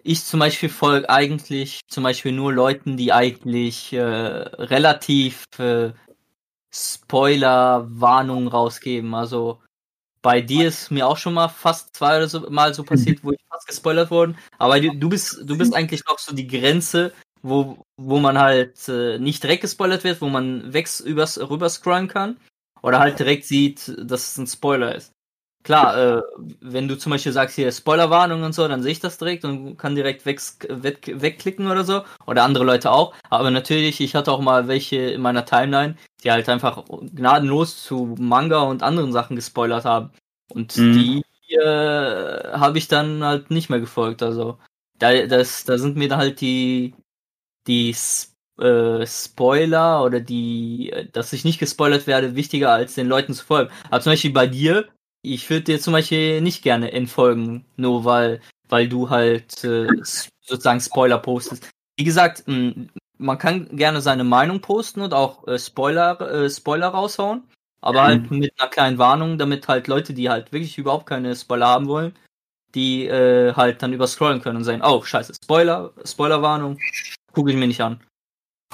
ich 0.02 0.24
zum 0.24 0.40
Beispiel 0.40 0.68
folge 0.68 1.08
eigentlich 1.10 1.80
zum 1.88 2.04
Beispiel 2.04 2.32
nur 2.32 2.52
Leuten, 2.52 2.96
die 2.96 3.12
eigentlich 3.12 3.92
äh, 3.92 4.00
relativ 4.00 5.44
äh, 5.58 5.92
Spoiler-Warnungen 6.72 8.48
rausgeben. 8.48 9.14
Also 9.14 9.60
bei 10.22 10.40
dir 10.40 10.68
ist 10.68 10.90
mir 10.90 11.06
auch 11.06 11.16
schon 11.16 11.34
mal 11.34 11.48
fast 11.48 11.94
zwei 11.96 12.16
oder 12.16 12.28
so 12.28 12.50
mal 12.50 12.74
so 12.74 12.84
passiert, 12.84 13.22
wo 13.22 13.32
ich 13.32 13.40
fast 13.50 13.66
gespoilert 13.66 14.10
wurde. 14.10 14.34
Aber 14.58 14.80
du, 14.80 14.94
du 14.94 15.08
bist, 15.08 15.42
du 15.44 15.56
bist 15.56 15.74
eigentlich 15.76 16.04
noch 16.06 16.18
so 16.18 16.34
die 16.34 16.46
Grenze, 16.46 17.12
wo, 17.42 17.84
wo 17.98 18.20
man 18.20 18.38
halt 18.38 18.88
äh, 18.88 19.18
nicht 19.18 19.42
direkt 19.42 19.62
gespoilert 19.62 20.04
wird, 20.04 20.20
wo 20.20 20.28
man 20.28 20.72
weg 20.72 20.88
übers, 21.04 21.38
rüberscrollen 21.38 22.08
kann. 22.08 22.38
Oder 22.80 23.00
halt 23.00 23.18
direkt 23.18 23.44
sieht, 23.44 23.92
dass 23.98 24.28
es 24.28 24.38
ein 24.38 24.46
Spoiler 24.46 24.94
ist. 24.94 25.12
Klar, 25.64 25.98
äh, 25.98 26.22
wenn 26.60 26.86
du 26.86 26.96
zum 26.96 27.10
Beispiel 27.10 27.32
sagst 27.32 27.56
hier 27.56 27.72
Spoilerwarnung 27.72 28.44
und 28.44 28.54
so, 28.54 28.68
dann 28.68 28.82
sehe 28.82 28.92
ich 28.92 29.00
das 29.00 29.18
direkt 29.18 29.44
und 29.44 29.76
kann 29.76 29.96
direkt 29.96 30.24
weg, 30.24 30.40
weg, 30.68 31.12
wegklicken 31.12 31.68
oder 31.68 31.82
so. 31.82 32.04
Oder 32.26 32.44
andere 32.44 32.64
Leute 32.64 32.92
auch. 32.92 33.14
Aber 33.28 33.50
natürlich, 33.50 34.00
ich 34.00 34.14
hatte 34.14 34.30
auch 34.30 34.40
mal 34.40 34.68
welche 34.68 34.96
in 34.96 35.20
meiner 35.20 35.44
Timeline, 35.44 35.96
die 36.22 36.30
halt 36.30 36.48
einfach 36.48 36.84
gnadenlos 37.12 37.82
zu 37.82 38.14
Manga 38.18 38.60
und 38.62 38.84
anderen 38.84 39.12
Sachen 39.12 39.34
gespoilert 39.34 39.84
haben. 39.84 40.10
Und 40.54 40.76
mhm. 40.76 40.92
die 40.92 41.54
äh, 41.56 42.52
habe 42.52 42.78
ich 42.78 42.86
dann 42.86 43.24
halt 43.24 43.50
nicht 43.50 43.68
mehr 43.70 43.80
gefolgt. 43.80 44.22
Also 44.22 44.58
da, 44.98 45.26
das, 45.26 45.64
da 45.64 45.78
sind 45.78 45.96
mir 45.96 46.08
da 46.08 46.16
halt 46.18 46.40
die, 46.40 46.94
die 47.68 47.94
äh, 48.58 49.06
Spoiler 49.06 50.02
oder 50.04 50.20
die, 50.20 50.90
äh, 50.92 51.06
dass 51.12 51.32
ich 51.32 51.44
nicht 51.44 51.58
gespoilert 51.58 52.06
werde, 52.06 52.34
wichtiger 52.34 52.72
als 52.72 52.94
den 52.94 53.06
Leuten 53.06 53.34
zu 53.34 53.44
folgen. 53.44 53.70
Aber 53.90 54.00
zum 54.00 54.12
Beispiel 54.12 54.32
bei 54.32 54.46
dir, 54.46 54.88
ich 55.22 55.48
würde 55.50 55.64
dir 55.64 55.80
zum 55.80 55.92
Beispiel 55.92 56.40
nicht 56.40 56.62
gerne 56.62 56.92
entfolgen, 56.92 57.64
nur 57.76 58.04
weil, 58.04 58.40
weil 58.68 58.88
du 58.88 59.10
halt 59.10 59.62
äh, 59.64 59.86
sozusagen 60.02 60.80
Spoiler 60.80 61.18
postest. 61.18 61.68
Wie 61.96 62.04
gesagt, 62.04 62.44
man 62.46 63.38
kann 63.38 63.76
gerne 63.76 64.00
seine 64.00 64.24
Meinung 64.24 64.60
posten 64.60 65.00
und 65.00 65.14
auch 65.14 65.46
äh, 65.46 65.58
Spoiler, 65.58 66.20
äh, 66.20 66.50
Spoiler 66.50 66.88
raushauen. 66.88 67.42
aber 67.80 68.02
halt 68.02 68.30
mit 68.30 68.52
einer 68.58 68.70
kleinen 68.70 68.98
Warnung, 68.98 69.38
damit 69.38 69.68
halt 69.68 69.88
Leute, 69.88 70.14
die 70.14 70.30
halt 70.30 70.52
wirklich 70.52 70.78
überhaupt 70.78 71.06
keine 71.06 71.34
Spoiler 71.36 71.66
haben 71.66 71.88
wollen, 71.88 72.14
die 72.74 73.06
äh, 73.06 73.54
halt 73.54 73.82
dann 73.82 73.92
überscrollen 73.92 74.40
können 74.40 74.58
und 74.58 74.64
sagen, 74.64 74.82
oh, 74.84 75.02
scheiße, 75.02 75.34
Spoiler, 75.42 75.92
Spoilerwarnung, 76.04 76.78
gucke 77.32 77.50
ich 77.50 77.56
mir 77.56 77.66
nicht 77.66 77.80
an. 77.80 78.00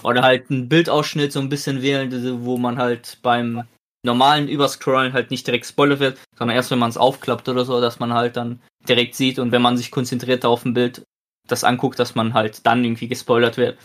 Oder 0.03 0.23
halt 0.23 0.51
ein 0.51 0.69
Bildausschnitt 0.69 1.33
so 1.33 1.41
ein 1.41 1.49
bisschen 1.49 1.83
wählen, 1.83 2.11
wo 2.45 2.57
man 2.57 2.79
halt 2.79 3.19
beim 3.23 3.65
normalen 4.05 4.49
Überscrollen 4.49 5.13
halt 5.13 5.31
nicht 5.31 5.47
direkt 5.47 5.67
spoilert 5.67 6.01
wird, 6.01 6.19
sondern 6.37 6.57
erst 6.57 6.71
wenn 6.71 6.79
man 6.79 6.91
es 6.91 6.97
aufklappt 6.97 7.49
oder 7.49 7.65
so, 7.65 7.81
dass 7.81 8.01
man 8.01 8.13
halt 8.13 8.37
dann 8.37 8.61
direkt 8.89 9.15
sieht 9.15 9.39
und 9.39 9.51
wenn 9.53 9.63
man 9.63 9.77
sich 9.77 9.91
konzentriert 9.91 10.45
auf 10.45 10.65
ein 10.65 10.75
Bild 10.75 11.03
das 11.49 11.65
anguckt, 11.65 11.99
dass 11.99 12.15
man 12.15 12.35
halt 12.35 12.67
dann 12.67 12.85
irgendwie 12.85 13.09
gespoilert 13.09 13.57
wird. 13.57 13.79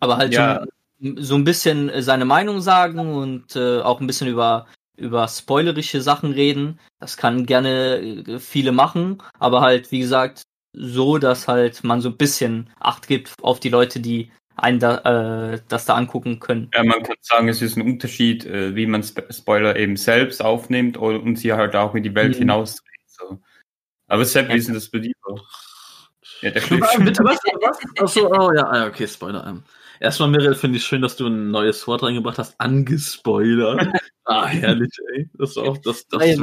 Aber 0.00 0.16
halt 0.16 0.32
Ja. 0.32 0.64
so, 1.00 1.14
so 1.16 1.34
ein 1.34 1.44
bisschen 1.44 1.90
seine 2.02 2.24
Meinung 2.24 2.60
sagen 2.60 3.14
und 3.14 3.56
äh, 3.56 3.80
auch 3.80 4.00
ein 4.00 4.06
bisschen 4.06 4.28
über 4.28 4.66
über 4.96 5.26
spoilerische 5.28 6.02
Sachen 6.02 6.32
reden. 6.32 6.78
Das 6.98 7.16
kann 7.16 7.46
gerne 7.46 7.96
äh, 8.26 8.38
viele 8.38 8.70
machen, 8.70 9.22
aber 9.38 9.62
halt, 9.62 9.90
wie 9.92 10.00
gesagt, 10.00 10.42
so, 10.72 11.18
dass 11.18 11.48
halt 11.48 11.82
man 11.84 12.00
so 12.00 12.08
ein 12.10 12.16
bisschen 12.16 12.70
Acht 12.78 13.08
gibt 13.08 13.34
auf 13.42 13.60
die 13.60 13.68
Leute, 13.70 14.00
die 14.00 14.30
einen 14.56 14.78
da, 14.78 15.52
äh, 15.54 15.60
das 15.68 15.86
da 15.86 15.94
angucken 15.94 16.38
können. 16.38 16.70
Ja, 16.74 16.84
man 16.84 17.02
kann 17.02 17.16
sagen, 17.22 17.48
es 17.48 17.62
ist 17.62 17.76
ein 17.76 17.82
Unterschied, 17.82 18.44
äh, 18.44 18.74
wie 18.76 18.86
man 18.86 19.00
Sp 19.02 19.24
Spoiler 19.30 19.76
eben 19.76 19.96
selbst 19.96 20.42
aufnimmt 20.44 20.98
oder, 20.98 21.22
und 21.22 21.36
sie 21.36 21.52
halt 21.52 21.74
auch 21.74 21.94
in 21.94 22.02
die 22.02 22.14
Welt 22.14 22.34
Mhm. 22.34 22.40
hinaus. 22.40 22.82
So. 23.06 23.40
Aber 24.06 24.24
Sepp, 24.24 24.48
Ja. 24.48 24.54
wie 24.54 24.58
ist 24.58 24.66
denn 24.68 24.74
das 24.74 24.88
bei 24.90 24.98
dir? 24.98 25.12
Ja, 26.42 26.50
der 26.50 26.62
Was, 26.62 26.68
schläft 26.68 27.04
bitte, 27.04 27.24
was, 27.24 27.38
was? 27.60 27.78
Achso, 28.00 28.26
oh 28.28 28.52
ja, 28.52 28.66
ah, 28.66 28.86
okay, 28.86 29.06
Spoiler. 29.06 29.46
ähm. 29.46 29.62
Erstmal, 29.98 30.30
Mirel, 30.30 30.54
finde 30.54 30.78
ich 30.78 30.84
schön, 30.84 31.02
dass 31.02 31.16
du 31.16 31.26
ein 31.26 31.50
neues 31.50 31.86
Wort 31.86 32.02
reingebracht 32.02 32.38
hast. 32.38 32.58
Angespoilert. 32.58 33.80
ah, 34.24 34.46
herrlich, 34.46 34.90
ey. 35.14 35.28
Das 35.34 35.50
ist 35.50 35.58
auch, 35.58 35.76
das, 35.78 36.06
das 36.08 36.24
ist. 36.24 36.40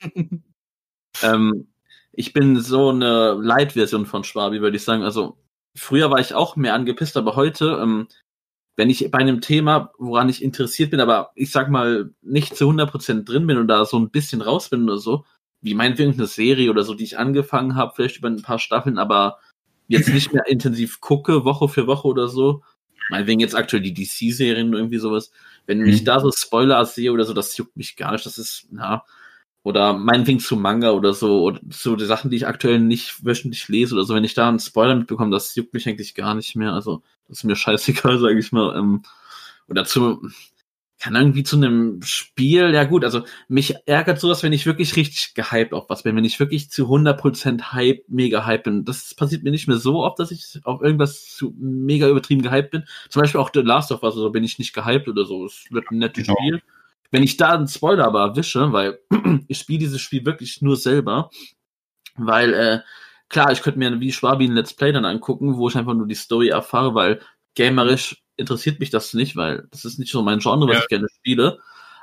Ähm, 1.22 1.66
ich 2.12 2.32
bin 2.32 2.60
so 2.60 2.90
eine 2.90 3.32
Light-Version 3.34 4.06
von 4.06 4.24
Schwabi, 4.24 4.60
würde 4.60 4.76
ich 4.76 4.84
sagen. 4.84 5.02
Also, 5.02 5.36
früher 5.76 6.10
war 6.10 6.20
ich 6.20 6.34
auch 6.34 6.56
mehr 6.56 6.74
angepisst, 6.74 7.16
aber 7.16 7.36
heute, 7.36 7.78
ähm, 7.82 8.08
wenn 8.76 8.90
ich 8.90 9.10
bei 9.10 9.18
einem 9.18 9.40
Thema, 9.40 9.92
woran 9.98 10.28
ich 10.28 10.42
interessiert 10.42 10.90
bin, 10.90 11.00
aber 11.00 11.32
ich 11.34 11.50
sag 11.50 11.70
mal, 11.70 12.10
nicht 12.22 12.56
zu 12.56 12.66
100% 12.66 13.24
drin 13.28 13.46
bin 13.46 13.58
und 13.58 13.68
da 13.68 13.84
so 13.84 13.98
ein 13.98 14.10
bisschen 14.10 14.42
raus 14.42 14.68
bin 14.70 14.84
oder 14.84 14.98
so, 14.98 15.24
wie 15.60 15.74
meinetwegen 15.74 16.14
eine 16.14 16.26
Serie 16.26 16.70
oder 16.70 16.82
so, 16.84 16.94
die 16.94 17.04
ich 17.04 17.18
angefangen 17.18 17.76
habe, 17.76 17.92
vielleicht 17.94 18.18
über 18.18 18.28
ein 18.28 18.42
paar 18.42 18.58
Staffeln, 18.58 18.98
aber 18.98 19.38
jetzt 19.88 20.08
nicht 20.08 20.32
mehr 20.32 20.46
intensiv 20.48 21.00
gucke, 21.00 21.44
Woche 21.44 21.68
für 21.68 21.86
Woche 21.86 22.08
oder 22.08 22.28
so, 22.28 22.62
meinetwegen 23.10 23.40
jetzt 23.40 23.56
aktuell 23.56 23.82
die 23.82 23.92
DC-Serien 23.92 24.70
oder 24.70 24.78
irgendwie 24.78 24.98
sowas, 24.98 25.30
wenn 25.66 25.86
ich 25.86 26.00
Mhm. 26.02 26.04
da 26.06 26.20
so 26.20 26.30
Spoiler 26.32 26.84
sehe 26.86 27.12
oder 27.12 27.24
so, 27.24 27.34
das 27.34 27.56
juckt 27.56 27.76
mich 27.76 27.96
gar 27.96 28.12
nicht, 28.12 28.24
das 28.24 28.38
ist, 28.38 28.68
ja, 28.72 29.04
oder 29.62 29.92
meinetwegen 29.92 30.40
zu 30.40 30.56
Manga 30.56 30.90
oder 30.92 31.12
so, 31.12 31.42
oder 31.42 31.60
zu 31.70 31.96
den 31.96 32.08
Sachen, 32.08 32.30
die 32.30 32.36
ich 32.36 32.46
aktuell 32.46 32.78
nicht 32.80 33.24
wöchentlich 33.24 33.68
lese 33.68 33.94
oder 33.94 34.04
so, 34.04 34.14
wenn 34.14 34.24
ich 34.24 34.34
da 34.34 34.48
einen 34.48 34.58
Spoiler 34.58 34.94
mitbekomme, 34.96 35.30
das 35.30 35.54
juckt 35.54 35.74
mich 35.74 35.86
eigentlich 35.88 36.14
gar 36.14 36.34
nicht 36.34 36.56
mehr. 36.56 36.72
Also, 36.72 37.02
das 37.28 37.38
ist 37.38 37.44
mir 37.44 37.56
scheißegal, 37.56 38.18
sage 38.18 38.38
ich 38.38 38.52
mal. 38.52 38.76
Ähm, 38.76 39.02
oder 39.68 39.84
zu, 39.84 40.22
kann 41.00 41.14
irgendwie 41.14 41.42
zu 41.44 41.56
einem 41.56 42.02
Spiel, 42.02 42.74
ja 42.74 42.84
gut, 42.84 43.04
also 43.04 43.22
mich 43.48 43.74
ärgert 43.86 44.20
sowas, 44.20 44.42
wenn 44.42 44.52
ich 44.52 44.66
wirklich 44.66 44.96
richtig 44.96 45.32
gehypt 45.34 45.72
auf 45.72 45.88
was 45.88 46.02
bin, 46.02 46.14
wenn 46.14 46.26
ich 46.26 46.38
wirklich 46.38 46.70
zu 46.70 46.86
100% 46.88 47.72
Hype, 47.72 48.04
mega 48.08 48.44
hype 48.44 48.64
bin. 48.64 48.84
Das 48.84 49.14
passiert 49.14 49.42
mir 49.42 49.50
nicht 49.50 49.66
mehr 49.66 49.78
so 49.78 50.04
oft, 50.04 50.18
dass 50.18 50.30
ich 50.30 50.60
auf 50.64 50.82
irgendwas 50.82 51.24
zu 51.24 51.54
mega 51.58 52.06
übertrieben 52.06 52.42
gehypt 52.42 52.70
bin. 52.70 52.84
Zum 53.08 53.22
Beispiel 53.22 53.40
auch 53.40 53.50
The 53.52 53.60
Last 53.60 53.92
of 53.92 54.02
Us, 54.02 54.14
also 54.14 54.30
bin 54.30 54.44
ich 54.44 54.58
nicht 54.58 54.74
gehypt 54.74 55.08
oder 55.08 55.24
so. 55.24 55.46
Es 55.46 55.64
wird 55.70 55.90
ein 55.90 55.98
nettes 55.98 56.26
Genau. 56.26 56.36
Spiel. 56.38 56.62
Wenn 57.10 57.22
ich 57.22 57.36
da 57.36 57.50
einen 57.54 57.68
Spoiler 57.68 58.04
aber 58.06 58.20
erwische, 58.20 58.72
weil 58.72 59.00
ich 59.48 59.58
spiele 59.58 59.80
dieses 59.80 60.00
Spiel 60.00 60.24
wirklich 60.24 60.62
nur 60.62 60.76
selber, 60.76 61.30
weil, 62.16 62.54
äh, 62.54 62.80
klar, 63.28 63.52
ich 63.52 63.62
könnte 63.62 63.78
mir 63.78 64.00
wie 64.00 64.12
Schwabi 64.12 64.46
ein 64.46 64.52
Let's 64.54 64.74
Play 64.74 64.92
dann 64.92 65.04
angucken, 65.04 65.56
wo 65.56 65.68
ich 65.68 65.76
einfach 65.76 65.94
nur 65.94 66.06
die 66.06 66.14
Story 66.14 66.48
erfahre, 66.48 66.94
weil 66.94 67.20
gamerisch 67.54 68.22
interessiert 68.36 68.80
mich 68.80 68.90
das 68.90 69.12
nicht, 69.14 69.36
weil 69.36 69.66
das 69.70 69.84
ist 69.84 69.98
nicht 69.98 70.12
so 70.12 70.22
mein 70.22 70.38
Genre, 70.38 70.66
was 70.68 70.76
Ja. 70.76 70.82
ich 70.82 70.88
gerne 70.88 71.08
spiele. 71.18 71.58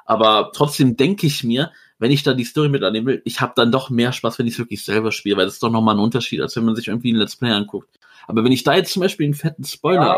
Aber 0.05 0.51
trotzdem 0.53 0.95
denke 0.95 1.28
ich 1.28 1.43
mir, 1.43 1.72
wenn 1.99 2.12
ich 2.12 2.24
da 2.24 2.34
die 2.34 2.43
Story 2.45 2.70
mit 2.70 2.84
annehmen 2.84 3.08
will, 3.08 3.22
ich 3.26 3.41
habe 3.41 3.53
dann 3.55 3.72
doch 3.72 3.89
mehr 3.89 4.14
Spaß, 4.14 4.39
wenn 4.39 4.47
ich 4.47 4.53
es 4.53 4.60
wirklich 4.60 4.86
selber 4.86 5.12
spiele, 5.12 5.36
weil 5.38 5.45
das 5.45 5.55
ist 5.55 5.64
doch 5.64 5.72
nochmal 5.72 5.95
ein 5.95 5.99
Unterschied, 6.01 6.41
als 6.41 6.55
wenn 6.55 6.64
man 6.66 6.76
sich 6.76 6.88
irgendwie 6.88 7.12
ein 7.12 7.16
Let's 7.18 7.36
Play 7.36 7.51
anguckt. 7.51 7.89
Aber 8.28 8.43
wenn 8.43 8.51
ich 8.51 8.64
da 8.64 8.76
jetzt 8.76 8.93
zum 8.93 9.01
Beispiel 9.01 9.26
einen 9.26 9.34
fetten 9.34 9.64
Spoiler, 9.64 10.18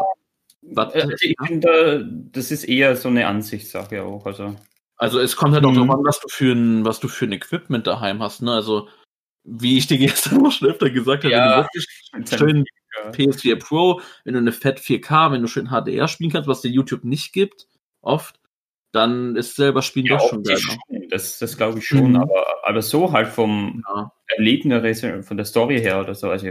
was, 0.62 0.94
Äh, 0.94 1.08
ich 1.22 1.36
finde, 1.48 2.08
das 2.34 2.52
ist 2.52 2.66
eher 2.66 2.96
so 2.98 3.08
eine 3.08 3.26
Ansichtssache 3.28 4.04
auch. 4.04 4.26
Also, 4.26 4.56
Also 5.00 5.20
es 5.20 5.36
kommt 5.38 5.54
halt 5.56 5.66
auch 5.66 5.72
Mhm. 5.72 5.76
darauf 5.88 5.92
an, 6.00 6.04
was 6.06 6.20
du 6.20 6.28
für 6.28 6.52
ein, 6.52 6.86
was 6.86 7.00
du 7.00 7.08
für 7.08 7.26
ein 7.26 7.32
Equipment 7.32 7.88
daheim 7.88 8.22
hast, 8.22 8.42
ne? 8.42 8.52
Also 8.54 8.90
wie 9.46 9.78
ich 9.78 9.88
dir 9.88 9.98
gestern 10.38 10.46
auch 10.46 10.52
schon 10.52 10.68
öfter 10.68 10.90
gesagt 10.90 11.24
habe, 11.24 11.34
Ja. 11.34 11.44
wenn 11.46 11.50
du 11.52 11.58
wirklich 11.64 12.38
schön 12.38 12.66
ja. 13.04 13.12
PS4 13.12 13.56
Pro, 13.58 14.02
wenn 14.26 14.34
du 14.34 14.40
eine 14.40 14.52
Fett 14.52 14.80
4K, 14.80 15.32
wenn 15.32 15.42
du 15.42 15.48
schön 15.48 15.70
HDR 15.70 16.08
spielen 16.08 16.32
kannst, 16.32 16.48
was 16.50 16.62
dir 16.62 16.70
YouTube 16.70 17.06
nicht 17.06 17.32
gibt, 17.34 17.68
oft, 18.02 18.40
dann 18.92 19.36
ist 19.38 19.56
selber 19.56 19.82
Spielen 19.82 20.08
Ja, 20.08 20.18
doch 20.18 20.30
schon 20.30 20.44
geil. 20.44 20.56
optisch 20.58 20.68
schon, 20.90 21.10
das, 21.10 21.40
das 21.40 21.56
glaube 21.56 21.80
ich 21.80 21.88
schon, 21.88 22.10
Mhm. 22.12 22.16
aber, 22.18 22.46
aber 22.64 22.82
so 22.82 23.12
halt 23.14 23.30
vom 23.30 23.84
Ja. 23.96 24.12
Erlebnis, 24.36 25.02
von 25.26 25.38
der 25.38 25.46
Story 25.46 25.80
her 25.80 26.02
oder 26.02 26.14
so. 26.14 26.30
Also, 26.30 26.48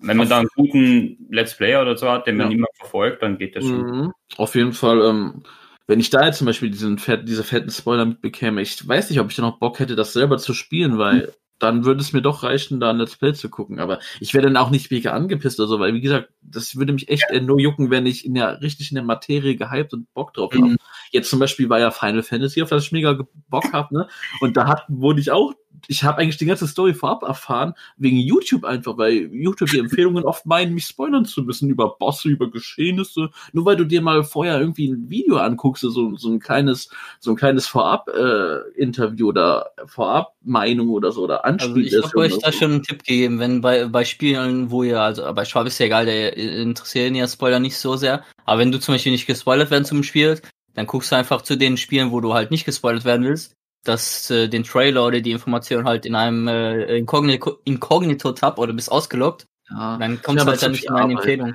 wenn 0.00 0.16
man 0.18 0.28
da 0.28 0.40
einen 0.40 0.48
guten 0.54 1.26
Let's 1.30 1.56
Player 1.56 1.80
oder 1.80 1.96
so 1.96 2.10
hat, 2.10 2.26
den 2.26 2.36
man 2.36 2.46
Ja. 2.46 2.50
niemand 2.50 2.76
verfolgt, 2.76 3.22
dann 3.22 3.38
geht 3.38 3.56
das 3.56 3.64
schon. 3.64 3.80
Mhm. 3.80 4.12
Auf 4.36 4.54
jeden 4.54 4.72
Fall, 4.74 5.00
ähm, 5.02 5.42
wenn 5.86 6.00
ich 6.00 6.10
da 6.10 6.26
jetzt 6.26 6.38
zum 6.38 6.46
Beispiel 6.46 6.70
diesen 6.70 7.00
diese 7.24 7.44
fetten 7.44 7.70
Spoiler 7.70 8.04
mitbekäme, 8.04 8.60
ich 8.60 8.86
weiß 8.86 9.10
nicht, 9.10 9.20
ob 9.20 9.30
ich 9.30 9.36
da 9.36 9.42
noch 9.42 9.58
Bock 9.58 9.78
hätte, 9.78 9.96
das 9.96 10.12
selber 10.12 10.38
zu 10.38 10.52
spielen, 10.54 10.98
weil 10.98 11.32
dann 11.58 11.84
würde 11.84 12.00
es 12.00 12.12
mir 12.12 12.22
doch 12.22 12.42
reichen, 12.42 12.80
da 12.80 12.90
ein 12.90 12.98
Let's 12.98 13.16
Play 13.16 13.32
zu 13.32 13.48
gucken. 13.48 13.78
Aber 13.78 13.98
ich 14.20 14.34
wäre 14.34 14.44
dann 14.44 14.56
auch 14.56 14.70
nicht 14.70 14.90
mega 14.90 15.12
angepisst 15.12 15.58
oder 15.58 15.68
so, 15.68 15.80
weil 15.80 15.94
wie 15.94 16.00
gesagt, 16.00 16.30
das 16.42 16.76
würde 16.76 16.92
mich 16.92 17.08
echt 17.08 17.30
äh, 17.30 17.40
nur 17.40 17.58
jucken, 17.58 17.90
wenn 17.90 18.06
ich 18.06 18.24
in 18.24 18.34
der 18.34 18.60
richtig 18.60 18.90
in 18.90 18.96
der 18.96 19.04
Materie 19.04 19.56
gehypt 19.56 19.94
und 19.94 20.12
Bock 20.12 20.34
drauf 20.34 20.52
habe. 20.52 20.66
Mhm. 20.66 20.76
Jetzt 21.12 21.30
zum 21.30 21.38
Beispiel 21.38 21.68
war 21.68 21.78
ja 21.78 21.90
Final 21.90 22.22
Fantasy, 22.22 22.62
auf 22.62 22.68
das 22.68 22.84
ich 22.84 22.92
mega 22.92 23.18
Bock 23.48 23.72
habe, 23.72 23.94
ne? 23.94 24.08
Und 24.40 24.56
da 24.56 24.66
hat, 24.66 24.84
wurde 24.88 25.20
ich 25.20 25.30
auch, 25.30 25.54
ich 25.88 26.04
habe 26.04 26.18
eigentlich 26.18 26.36
die 26.36 26.46
ganze 26.46 26.66
Story 26.66 26.94
vorab 26.94 27.22
erfahren, 27.22 27.74
wegen 27.96 28.18
YouTube 28.18 28.64
einfach, 28.64 28.96
weil 28.98 29.32
YouTube 29.32 29.70
die 29.70 29.78
Empfehlungen 29.78 30.24
oft 30.24 30.46
meinen, 30.46 30.74
mich 30.74 30.86
spoilern 30.86 31.24
zu 31.24 31.42
müssen 31.42 31.68
über 31.68 31.96
Bosse, 31.98 32.28
über 32.28 32.50
Geschehnisse, 32.50 33.30
nur 33.52 33.64
weil 33.64 33.76
du 33.76 33.84
dir 33.84 34.02
mal 34.02 34.24
vorher 34.24 34.60
irgendwie 34.60 34.88
ein 34.88 35.08
Video 35.10 35.36
anguckst, 35.36 35.82
so, 35.82 36.16
so 36.16 36.28
ein 36.28 36.38
kleines, 36.40 36.88
so 37.20 37.30
ein 37.30 37.36
kleines 37.36 37.66
Vorab-Interview 37.66 39.28
oder 39.28 39.70
Vorab-Meinung 39.86 40.90
oder 40.90 41.12
so 41.12 41.24
oder 41.24 41.44
Also 41.44 41.76
ich 41.76 41.96
Anspiel. 41.96 42.02
habe 42.02 42.18
euch 42.18 42.38
da 42.38 42.52
schon 42.52 42.72
einen 42.72 42.82
Tipp 42.82 43.04
gegeben, 43.04 43.38
wenn 43.38 43.60
bei, 43.60 43.86
bei 43.86 44.04
Spielen, 44.04 44.70
wo 44.70 44.82
ihr, 44.82 45.00
also 45.00 45.22
bei 45.34 45.44
Schwab 45.44 45.66
ist 45.66 45.78
ja 45.78 45.86
egal, 45.86 46.06
der 46.06 46.36
interessieren 46.36 47.14
ja 47.14 47.28
Spoiler 47.28 47.60
nicht 47.60 47.76
so 47.76 47.96
sehr, 47.96 48.24
aber 48.44 48.60
wenn 48.60 48.72
du 48.72 48.80
zum 48.80 48.94
Beispiel 48.94 49.12
nicht 49.12 49.26
gespoilert 49.26 49.70
werden 49.70 49.84
zum 49.84 50.02
Spiel, 50.02 50.40
dann 50.74 50.86
guckst 50.86 51.10
du 51.10 51.16
einfach 51.16 51.42
zu 51.42 51.56
den 51.56 51.76
Spielen, 51.76 52.10
wo 52.12 52.20
du 52.20 52.34
halt 52.34 52.50
nicht 52.50 52.64
gespoilert 52.64 53.04
werden 53.04 53.24
willst, 53.24 53.56
dass 53.88 54.30
äh, 54.30 54.48
den 54.48 54.64
Trailer 54.64 55.06
oder 55.06 55.20
die 55.20 55.30
Information 55.30 55.84
halt 55.84 56.06
in 56.06 56.14
einem 56.14 56.48
äh, 56.48 56.98
Inkognito- 56.98 57.58
Inkognito-Tab 57.64 58.58
oder 58.58 58.72
bist 58.72 58.90
ausgeloggt, 58.90 59.46
ja. 59.70 59.96
dann 59.98 60.20
du 60.22 60.30
aber 60.30 60.52
halt 60.52 60.62
dann 60.62 60.72
nicht 60.72 60.84
in 60.84 60.92
meine. 60.92 61.12
Empfehlung. 61.14 61.54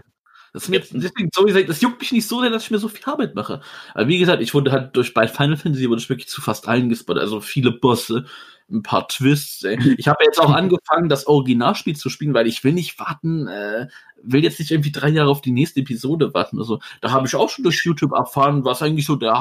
Das 0.53 0.67
mir, 0.67 0.82
deswegen, 0.82 1.29
so 1.34 1.45
gesagt, 1.45 1.69
das 1.69 1.79
juckt 1.79 2.01
mich 2.01 2.11
nicht 2.11 2.27
so 2.27 2.41
sehr, 2.41 2.49
dass 2.49 2.63
ich 2.63 2.71
mir 2.71 2.77
so 2.77 2.89
viel 2.89 3.05
Arbeit 3.05 3.36
mache. 3.36 3.61
Aber 3.93 4.07
wie 4.09 4.19
gesagt, 4.19 4.41
ich 4.41 4.53
wurde 4.53 4.73
halt 4.73 4.95
durch 4.97 5.13
bei 5.13 5.27
Final 5.27 5.55
Fantasy 5.55 5.89
wurde 5.89 6.01
ich 6.01 6.09
wirklich 6.09 6.27
zu 6.27 6.41
fast 6.41 6.67
allen 6.67 6.89
gespoilert. 6.89 7.23
Also 7.23 7.39
viele 7.39 7.71
Bosse, 7.71 8.25
ein 8.69 8.84
paar 8.84 9.07
Twists. 9.07 9.63
Ey. 9.63 9.95
Ich 9.97 10.09
habe 10.09 10.23
jetzt 10.25 10.41
auch 10.41 10.51
angefangen, 10.53 11.07
das 11.07 11.25
Originalspiel 11.25 11.95
zu 11.95 12.09
spielen, 12.09 12.34
weil 12.34 12.47
ich 12.47 12.65
will 12.65 12.73
nicht 12.73 12.99
warten, 12.99 13.47
äh, 13.47 13.88
will 14.21 14.43
jetzt 14.43 14.59
nicht 14.59 14.71
irgendwie 14.71 14.91
drei 14.91 15.09
Jahre 15.09 15.29
auf 15.29 15.41
die 15.41 15.53
nächste 15.53 15.79
Episode 15.79 16.34
warten. 16.34 16.59
Also 16.59 16.79
da 16.99 17.11
habe 17.11 17.27
ich 17.27 17.36
auch 17.36 17.49
schon 17.49 17.63
durch 17.63 17.86
YouTube 17.86 18.11
erfahren, 18.11 18.65
was 18.65 18.82
eigentlich 18.82 19.05
so 19.05 19.15
der 19.15 19.39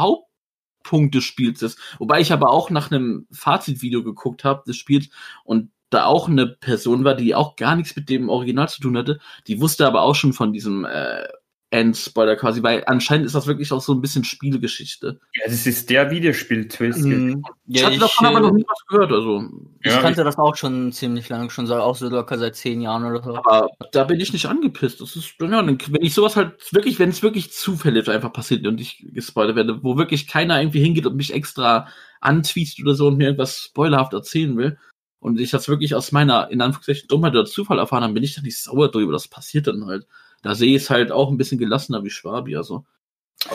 Hauptpunkt 0.80 1.14
des 1.14 1.24
Spiels 1.24 1.62
ist. 1.62 1.78
Wobei 1.98 2.20
ich 2.20 2.32
aber 2.32 2.50
auch 2.50 2.70
nach 2.70 2.90
einem 2.90 3.26
Fazitvideo 3.30 4.02
geguckt 4.02 4.44
habe 4.44 4.62
des 4.66 4.76
Spiels 4.76 5.08
und 5.44 5.70
da 5.90 6.04
auch 6.04 6.28
eine 6.28 6.46
Person 6.46 7.04
war, 7.04 7.14
die 7.14 7.34
auch 7.34 7.56
gar 7.56 7.74
nichts 7.74 7.96
mit 7.96 8.08
dem 8.08 8.28
Original 8.28 8.68
zu 8.68 8.80
tun 8.80 8.96
hatte, 8.96 9.18
die 9.48 9.60
wusste 9.60 9.86
aber 9.86 10.02
auch 10.02 10.14
schon 10.14 10.32
von 10.32 10.52
diesem 10.52 10.84
äh, 10.84 11.26
Endspoiler 11.72 12.34
quasi, 12.34 12.62
weil 12.64 12.82
anscheinend 12.86 13.26
ist 13.26 13.34
das 13.36 13.46
wirklich 13.46 13.72
auch 13.72 13.80
so 13.80 13.94
ein 13.94 14.00
bisschen 14.00 14.24
Spielgeschichte. 14.24 15.20
Ja, 15.34 15.44
das 15.46 15.66
ist 15.66 15.88
der 15.88 16.10
Videospiel-Twist. 16.10 17.04
Mhm. 17.04 17.44
ich 17.68 17.80
Ja, 17.80 17.86
hatte 17.86 17.94
ich, 17.94 18.00
davon 18.00 18.26
aber 18.26 18.40
noch 18.40 18.50
äh, 18.50 18.54
nie 18.54 18.64
was 18.68 18.86
gehört, 18.86 19.12
also. 19.12 19.44
ich 19.80 19.92
Ja, 19.92 20.00
kannte 20.00 20.24
das 20.24 20.36
auch 20.36 20.56
schon 20.56 20.90
ziemlich 20.90 21.28
lange, 21.28 21.48
schon 21.50 21.68
so, 21.68 21.76
auch 21.76 21.94
so 21.94 22.08
locker 22.08 22.38
seit 22.38 22.56
zehn 22.56 22.80
Jahren 22.80 23.04
oder 23.04 23.22
so. 23.22 23.36
Aber 23.36 23.68
da 23.92 24.02
bin 24.02 24.18
ich 24.18 24.32
nicht 24.32 24.46
angepisst. 24.46 25.00
Das 25.00 25.14
ist, 25.14 25.34
ja, 25.40 25.46
dann- 25.46 25.78
wenn 25.88 26.02
ich 26.02 26.12
sowas 26.14 26.34
halt 26.34 26.54
wirklich, 26.72 26.98
wenn 26.98 27.10
es 27.10 27.22
wirklich 27.22 27.52
zufällig 27.52 28.08
einfach 28.08 28.32
passiert 28.32 28.66
und 28.66 28.80
ich 28.80 29.06
gespoilert 29.14 29.54
werde, 29.54 29.82
wo 29.84 29.96
wirklich 29.96 30.26
keiner 30.26 30.60
irgendwie 30.60 30.82
hingeht 30.82 31.06
und 31.06 31.14
mich 31.14 31.32
extra 31.32 31.86
antweetet 32.20 32.80
oder 32.84 32.94
so 32.94 33.06
und 33.06 33.16
mir 33.16 33.24
irgendwas 33.26 33.58
spoilerhaft 33.58 34.12
erzählen 34.12 34.56
will, 34.56 34.76
und 35.20 35.38
ich 35.38 35.50
das 35.50 35.68
wirklich 35.68 35.94
aus 35.94 36.12
meiner, 36.12 36.50
in 36.50 36.62
Anführungszeichen, 36.62 37.06
Dummheit 37.06 37.32
oder 37.34 37.44
Zufall 37.44 37.78
erfahren 37.78 38.02
habe, 38.02 38.14
bin 38.14 38.22
ich 38.22 38.34
da 38.34 38.42
nicht 38.42 38.58
sauer 38.58 38.90
drüber. 38.90 39.12
Das 39.12 39.28
passiert 39.28 39.66
dann 39.66 39.84
halt. 39.86 40.06
Da 40.42 40.54
sehe 40.54 40.76
ich 40.76 40.84
es 40.84 40.90
halt 40.90 41.12
auch 41.12 41.30
ein 41.30 41.36
bisschen 41.36 41.58
gelassener 41.58 42.04
wie 42.04 42.10
Schwabi, 42.10 42.56
also. 42.56 42.84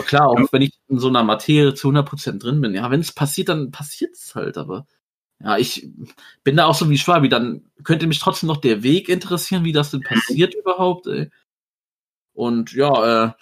Klar, 0.06 0.28
auch 0.28 0.52
wenn 0.52 0.62
ich 0.62 0.72
in 0.88 0.98
so 0.98 1.08
einer 1.08 1.22
Materie 1.22 1.74
zu 1.74 1.88
100% 1.88 2.38
drin 2.38 2.60
bin, 2.60 2.74
ja, 2.74 2.90
wenn 2.90 3.00
es 3.00 3.12
passiert, 3.12 3.48
dann 3.48 3.70
passiert 3.70 4.14
es 4.14 4.34
halt, 4.34 4.58
aber 4.58 4.84
ja, 5.38 5.58
ich 5.58 5.88
bin 6.42 6.56
da 6.56 6.66
auch 6.66 6.74
so 6.74 6.90
wie 6.90 6.98
Schwabi, 6.98 7.28
dann 7.28 7.70
könnte 7.84 8.06
mich 8.06 8.18
trotzdem 8.18 8.48
noch 8.48 8.56
der 8.56 8.82
Weg 8.82 9.08
interessieren, 9.08 9.64
wie 9.64 9.72
das 9.72 9.90
denn 9.90 10.00
passiert 10.00 10.54
überhaupt, 10.54 11.06
ey. 11.06 11.30
Und 12.32 12.72
ja, 12.72 13.26
äh, 13.26 13.32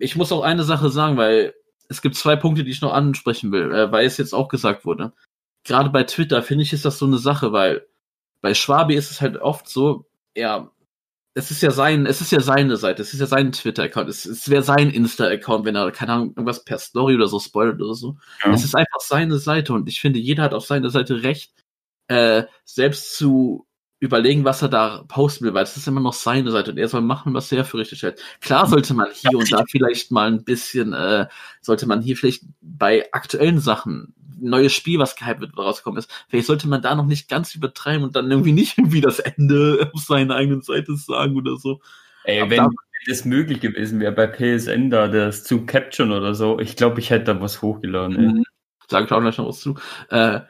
ich 0.00 0.16
muss 0.16 0.32
auch 0.32 0.42
eine 0.42 0.64
Sache 0.64 0.90
sagen, 0.90 1.16
weil 1.16 1.54
es 1.88 2.02
gibt 2.02 2.16
zwei 2.16 2.36
Punkte, 2.36 2.64
die 2.64 2.70
ich 2.70 2.82
noch 2.82 2.92
ansprechen 2.92 3.52
will, 3.52 3.72
äh, 3.72 3.92
weil 3.92 4.06
es 4.06 4.18
jetzt 4.18 4.34
auch 4.34 4.48
gesagt 4.48 4.84
wurde. 4.84 5.12
Gerade 5.64 5.90
bei 5.90 6.04
Twitter 6.04 6.42
finde 6.42 6.64
ich, 6.64 6.72
ist 6.72 6.84
das 6.84 6.98
so 6.98 7.06
eine 7.06 7.18
Sache, 7.18 7.52
weil 7.52 7.86
bei 8.40 8.54
Schwabi 8.54 8.94
ist 8.94 9.10
es 9.10 9.20
halt 9.20 9.36
oft 9.38 9.68
so, 9.68 10.06
ja, 10.36 10.70
es 11.34 11.50
ist 11.50 11.62
ja 11.62 11.70
sein, 11.70 12.06
es 12.06 12.20
ist 12.20 12.32
ja 12.32 12.40
seine 12.40 12.76
Seite, 12.76 13.02
es 13.02 13.14
ist 13.14 13.20
ja 13.20 13.26
sein 13.26 13.52
Twitter-Account, 13.52 14.08
es, 14.08 14.26
es 14.26 14.50
wäre 14.50 14.62
sein 14.62 14.90
Insta-Account, 14.90 15.64
wenn 15.64 15.76
er, 15.76 15.90
keine 15.90 16.12
Ahnung, 16.12 16.28
irgendwas 16.30 16.64
per 16.64 16.78
Story 16.78 17.14
oder 17.14 17.26
so 17.28 17.40
spoilert 17.40 17.80
oder 17.80 17.94
so. 17.94 18.16
Ja. 18.44 18.52
Es 18.52 18.64
ist 18.64 18.76
einfach 18.76 19.00
seine 19.00 19.38
Seite 19.38 19.72
und 19.72 19.88
ich 19.88 20.00
finde, 20.00 20.18
jeder 20.18 20.42
hat 20.42 20.54
auf 20.54 20.66
seiner 20.66 20.90
Seite 20.90 21.22
Recht, 21.22 21.52
äh, 22.08 22.44
selbst 22.64 23.16
zu 23.16 23.66
überlegen, 23.98 24.44
was 24.44 24.60
er 24.60 24.68
da 24.68 25.04
posten 25.06 25.44
will, 25.44 25.54
weil 25.54 25.62
es 25.62 25.76
ist 25.76 25.86
immer 25.86 26.00
noch 26.00 26.12
seine 26.12 26.50
Seite 26.50 26.72
und 26.72 26.78
er 26.78 26.88
soll 26.88 27.02
machen, 27.02 27.34
was 27.34 27.52
er 27.52 27.64
für 27.64 27.78
richtig 27.78 28.02
hält. 28.02 28.20
Klar 28.40 28.66
sollte 28.66 28.94
man 28.94 29.08
hier 29.12 29.38
und 29.38 29.50
da 29.52 29.64
vielleicht 29.70 30.10
mal 30.10 30.26
ein 30.26 30.44
bisschen, 30.44 30.92
äh, 30.92 31.28
sollte 31.60 31.86
man 31.86 32.02
hier 32.02 32.16
vielleicht 32.16 32.44
bei 32.60 33.08
aktuellen 33.12 33.60
Sachen, 33.60 34.12
neues 34.42 34.72
Spiel, 34.72 34.98
was 34.98 35.16
gehypt 35.16 35.40
wird, 35.40 35.56
rausgekommen 35.56 35.98
ist, 35.98 36.10
vielleicht 36.28 36.46
sollte 36.46 36.68
man 36.68 36.82
da 36.82 36.94
noch 36.94 37.06
nicht 37.06 37.28
ganz 37.28 37.54
übertreiben 37.54 38.04
und 38.04 38.16
dann 38.16 38.30
irgendwie 38.30 38.52
nicht 38.52 38.76
irgendwie 38.78 39.00
das 39.00 39.18
Ende 39.18 39.90
auf 39.92 40.02
seiner 40.02 40.34
eigenen 40.36 40.62
Seite 40.62 40.96
sagen 40.96 41.36
oder 41.36 41.56
so. 41.56 41.80
Ey, 42.24 42.40
Aber 42.40 42.50
wenn 42.50 42.56
da- 42.58 42.70
das 43.08 43.24
möglich 43.24 43.58
gewesen 43.60 43.98
wäre 43.98 44.12
bei 44.12 44.28
PSN 44.28 44.88
da, 44.90 45.08
das 45.08 45.42
zu 45.42 45.66
capturen 45.66 46.12
oder 46.12 46.34
so, 46.34 46.60
ich 46.60 46.76
glaube, 46.76 47.00
ich 47.00 47.10
hätte 47.10 47.34
da 47.34 47.40
was 47.40 47.60
hochgeladen. 47.60 48.16
Ey. 48.16 48.28
Mhm. 48.34 48.44
Sag 48.88 49.06
ich 49.06 49.12
auch 49.12 49.20
gleich 49.20 49.38
noch 49.38 49.48
was 49.48 49.60
zu. 49.60 49.74
Äh, 50.10 50.40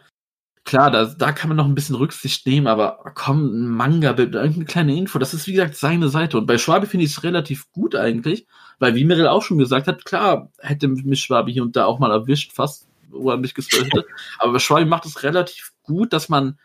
klar, 0.64 0.90
da, 0.90 1.06
da 1.06 1.32
kann 1.32 1.48
man 1.48 1.56
noch 1.56 1.64
ein 1.64 1.74
bisschen 1.74 1.96
Rücksicht 1.96 2.46
nehmen, 2.46 2.66
aber 2.66 2.98
komm, 3.14 3.46
ein 3.46 3.68
Manga-Bild, 3.68 4.34
irgendeine 4.34 4.64
kleine 4.66 4.96
Info, 4.96 5.18
das 5.18 5.32
ist 5.32 5.46
wie 5.46 5.52
gesagt 5.52 5.76
seine 5.76 6.08
Seite. 6.08 6.36
Und 6.38 6.46
bei 6.46 6.58
Schwabi 6.58 6.86
finde 6.86 7.06
ich 7.06 7.12
es 7.12 7.22
relativ 7.22 7.70
gut 7.72 7.94
eigentlich, 7.96 8.46
weil 8.78 8.94
wie 8.94 9.04
Mirel 9.04 9.28
auch 9.28 9.42
schon 9.42 9.58
gesagt 9.58 9.86
hat, 9.86 10.04
klar, 10.04 10.50
hätte 10.58 10.88
mich 10.88 11.20
Schwabi 11.20 11.52
hier 11.52 11.62
und 11.62 11.74
da 11.76 11.86
auch 11.86 11.98
mal 11.98 12.10
erwischt, 12.10 12.52
fast, 12.52 12.86
wo 13.12 13.30
er 13.30 13.36
mich 13.36 13.54
gespoilt 13.54 13.86
hätte. 13.86 14.06
Aber 14.38 14.52
bei 14.52 14.58
Schwabi 14.58 14.84
macht 14.84 15.06
es 15.06 15.22
relativ 15.22 15.72
gut, 15.82 16.12
dass 16.12 16.28
man 16.28 16.58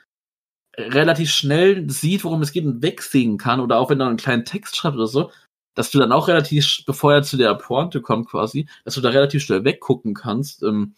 relativ 0.77 1.31
schnell 1.31 1.89
sieht, 1.89 2.23
worum 2.23 2.41
es 2.41 2.51
geht 2.51 2.65
und 2.65 2.81
wegsehen 2.81 3.37
kann. 3.37 3.59
Oder 3.59 3.79
auch 3.79 3.89
wenn 3.89 3.99
er 3.99 4.07
einen 4.07 4.17
kleinen 4.17 4.45
Text 4.45 4.75
schreibt 4.75 4.95
oder 4.95 5.07
so, 5.07 5.31
dass 5.75 5.91
du 5.91 5.99
dann 5.99 6.11
auch 6.11 6.27
relativ, 6.27 6.83
bevor 6.85 7.13
er 7.13 7.23
zu 7.23 7.37
der 7.37 7.53
Pointe 7.55 8.01
kommt 8.01 8.29
quasi, 8.29 8.67
dass 8.85 8.95
du 8.95 9.01
da 9.01 9.09
relativ 9.09 9.43
schnell 9.43 9.63
weggucken 9.63 10.13
kannst. 10.13 10.63
Ähm, 10.63 10.95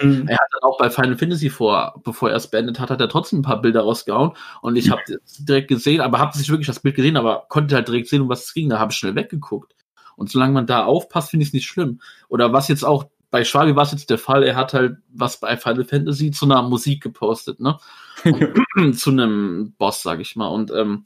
Mhm. 0.00 0.28
er 0.28 0.36
hat 0.36 0.48
dann 0.52 0.68
auch 0.68 0.78
bei 0.78 0.90
Final 0.90 1.16
Fantasy 1.16 1.48
vor, 1.48 2.00
bevor 2.04 2.30
er 2.30 2.36
es 2.36 2.50
beendet 2.50 2.78
hat, 2.78 2.90
hat 2.90 3.00
er 3.00 3.08
trotzdem 3.08 3.38
ein 3.38 3.42
paar 3.42 3.62
Bilder 3.62 3.80
rausgehauen 3.80 4.32
und 4.60 4.76
ich 4.76 4.90
habe 4.90 5.00
direkt 5.38 5.68
gesehen, 5.68 6.00
aber 6.00 6.18
habe 6.18 6.36
nicht 6.36 6.50
wirklich 6.50 6.66
das 6.66 6.80
Bild 6.80 6.96
gesehen, 6.96 7.16
aber 7.16 7.46
konnte 7.48 7.74
halt 7.74 7.88
direkt 7.88 8.08
sehen, 8.08 8.22
um 8.22 8.28
was 8.28 8.44
es 8.44 8.52
ging. 8.52 8.68
Da 8.68 8.78
habe 8.78 8.92
ich 8.92 8.98
schnell 8.98 9.14
weggeguckt. 9.14 9.74
Und 10.16 10.30
solange 10.30 10.52
man 10.52 10.66
da 10.66 10.84
aufpasst, 10.84 11.30
finde 11.30 11.44
ich 11.44 11.50
es 11.50 11.54
nicht 11.54 11.66
schlimm. 11.66 12.00
Oder 12.28 12.52
was 12.52 12.68
jetzt 12.68 12.84
auch 12.84 13.04
bei 13.30 13.44
Schwabi 13.44 13.74
war 13.76 13.84
es 13.84 13.92
jetzt 13.92 14.10
der 14.10 14.18
Fall, 14.18 14.42
er 14.42 14.56
hat 14.56 14.72
halt 14.72 14.98
was 15.08 15.40
bei 15.40 15.56
Final 15.56 15.84
Fantasy 15.84 16.30
zu 16.30 16.44
einer 16.44 16.62
Musik 16.62 17.02
gepostet, 17.02 17.60
ne? 17.60 17.78
zu 18.94 19.10
einem 19.10 19.74
Boss, 19.78 20.02
sag 20.02 20.20
ich 20.20 20.36
mal. 20.36 20.48
Und 20.48 20.70
ähm, 20.70 21.04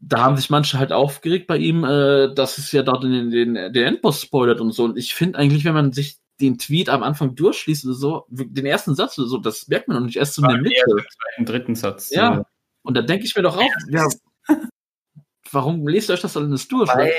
da 0.00 0.22
haben 0.22 0.36
sich 0.36 0.50
manche 0.50 0.78
halt 0.78 0.92
aufgeregt 0.92 1.46
bei 1.46 1.56
ihm, 1.56 1.84
äh, 1.84 2.34
dass 2.34 2.58
es 2.58 2.72
ja 2.72 2.82
dort 2.82 3.04
den, 3.04 3.30
den, 3.30 3.54
den 3.54 3.86
Endboss 3.86 4.20
spoilert 4.20 4.60
und 4.60 4.72
so. 4.72 4.84
Und 4.84 4.98
ich 4.98 5.14
finde 5.14 5.38
eigentlich, 5.38 5.64
wenn 5.64 5.74
man 5.74 5.92
sich 5.92 6.18
den 6.40 6.58
Tweet 6.58 6.88
am 6.88 7.02
Anfang 7.02 7.34
durchschließt 7.36 7.84
oder 7.84 7.94
so, 7.94 8.26
den 8.28 8.66
ersten 8.66 8.94
Satz 8.94 9.18
oder 9.18 9.28
so, 9.28 9.38
das 9.38 9.68
merkt 9.68 9.88
man 9.88 9.98
noch 9.98 10.06
nicht 10.06 10.16
erst 10.16 10.34
so 10.34 10.42
in 10.42 10.48
der 10.48 10.60
Mitte. 10.60 11.06
Im 11.38 11.46
dritten 11.46 11.74
Satz. 11.74 12.10
Ja. 12.10 12.40
äh, 12.40 12.42
Und 12.82 12.96
da 12.96 13.02
denke 13.02 13.24
ich 13.24 13.34
mir 13.36 13.42
doch 13.42 13.56
auch, 13.56 13.70
ja, 13.88 14.06
warum 15.52 15.86
lest 15.86 16.10
ihr 16.10 16.14
euch 16.14 16.20
das 16.20 16.36
alles 16.36 16.68
durch? 16.68 16.88
Weil 16.88 17.14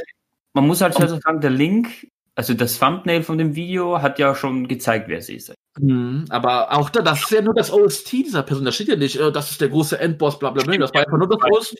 man 0.54 0.68
muss 0.68 0.82
halt 0.82 1.00
also 1.00 1.20
sagen, 1.20 1.42
der 1.42 1.50
Link, 1.50 2.08
also 2.36 2.54
das 2.54 2.80
Thumbnail 2.80 3.24
von 3.24 3.38
dem 3.38 3.56
Video 3.56 4.02
hat 4.02 4.20
ja 4.20 4.36
schon 4.36 4.68
gezeigt, 4.68 5.08
wer 5.08 5.22
sie 5.22 5.36
ist. 5.36 5.54
Mhm, 5.80 6.26
aber 6.30 6.72
auch 6.74 6.90
da, 6.90 7.02
das 7.02 7.24
ist 7.24 7.32
ja 7.32 7.42
nur 7.42 7.54
das 7.54 7.72
OST 7.72 8.12
dieser 8.12 8.44
Person. 8.44 8.66
Da 8.66 8.72
steht 8.72 8.90
ja 8.90 8.96
nicht, 8.96 9.18
äh, 9.20 9.32
das 9.32 9.52
ist 9.52 9.62
der 9.62 9.70
große 9.70 10.00
Endboss, 10.00 10.40
bla 10.40 10.52
bla 10.52 10.64
bla. 10.64 10.78
Das 10.78 10.94
war 10.94 11.02
einfach 11.02 11.18
nur 11.18 11.28
das 11.28 11.52
OST. 11.52 11.78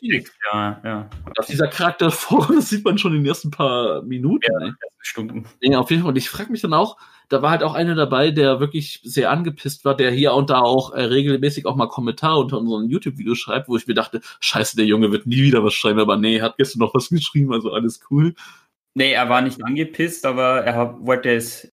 Ja, 0.52 0.80
ja. 0.84 1.10
Dass 1.34 1.46
dieser 1.46 1.68
Charakter 1.68 2.10
vor, 2.10 2.48
das 2.54 2.70
sieht 2.70 2.84
man 2.84 2.98
schon 2.98 3.12
in 3.12 3.22
den 3.22 3.26
ersten 3.26 3.50
paar 3.50 4.02
Minuten. 4.02 4.50
ey. 4.60 4.72
Stunden. 5.06 5.46
Ja, 5.60 5.78
auf 5.78 5.90
jeden 5.90 6.02
Fall. 6.02 6.10
Und 6.10 6.16
ich 6.16 6.28
frage 6.28 6.50
mich 6.50 6.60
dann 6.60 6.74
auch, 6.74 6.96
da 7.28 7.40
war 7.42 7.50
halt 7.50 7.62
auch 7.62 7.74
einer 7.74 7.94
dabei, 7.94 8.30
der 8.30 8.60
wirklich 8.60 9.00
sehr 9.04 9.30
angepisst 9.30 9.84
war, 9.84 9.96
der 9.96 10.10
hier 10.10 10.34
und 10.34 10.50
da 10.50 10.60
auch 10.60 10.92
äh, 10.92 11.02
regelmäßig 11.02 11.66
auch 11.66 11.76
mal 11.76 11.88
Kommentare 11.88 12.38
unter 12.38 12.58
unseren 12.58 12.88
YouTube-Videos 12.88 13.38
schreibt, 13.38 13.68
wo 13.68 13.76
ich 13.76 13.86
mir 13.86 13.94
dachte, 13.94 14.20
scheiße, 14.40 14.76
der 14.76 14.86
Junge 14.86 15.12
wird 15.12 15.26
nie 15.26 15.42
wieder 15.42 15.64
was 15.64 15.74
schreiben, 15.74 16.00
aber 16.00 16.16
nee, 16.16 16.40
hat 16.40 16.56
gestern 16.56 16.80
noch 16.80 16.94
was 16.94 17.08
geschrieben, 17.08 17.52
also 17.52 17.72
alles 17.72 18.00
cool. 18.10 18.34
Nee, 18.96 19.12
er 19.12 19.28
war 19.28 19.42
nicht 19.42 19.62
angepisst, 19.62 20.24
aber 20.24 20.64
er 20.64 20.74
hab- 20.74 21.06
wollte 21.06 21.30
es 21.30 21.70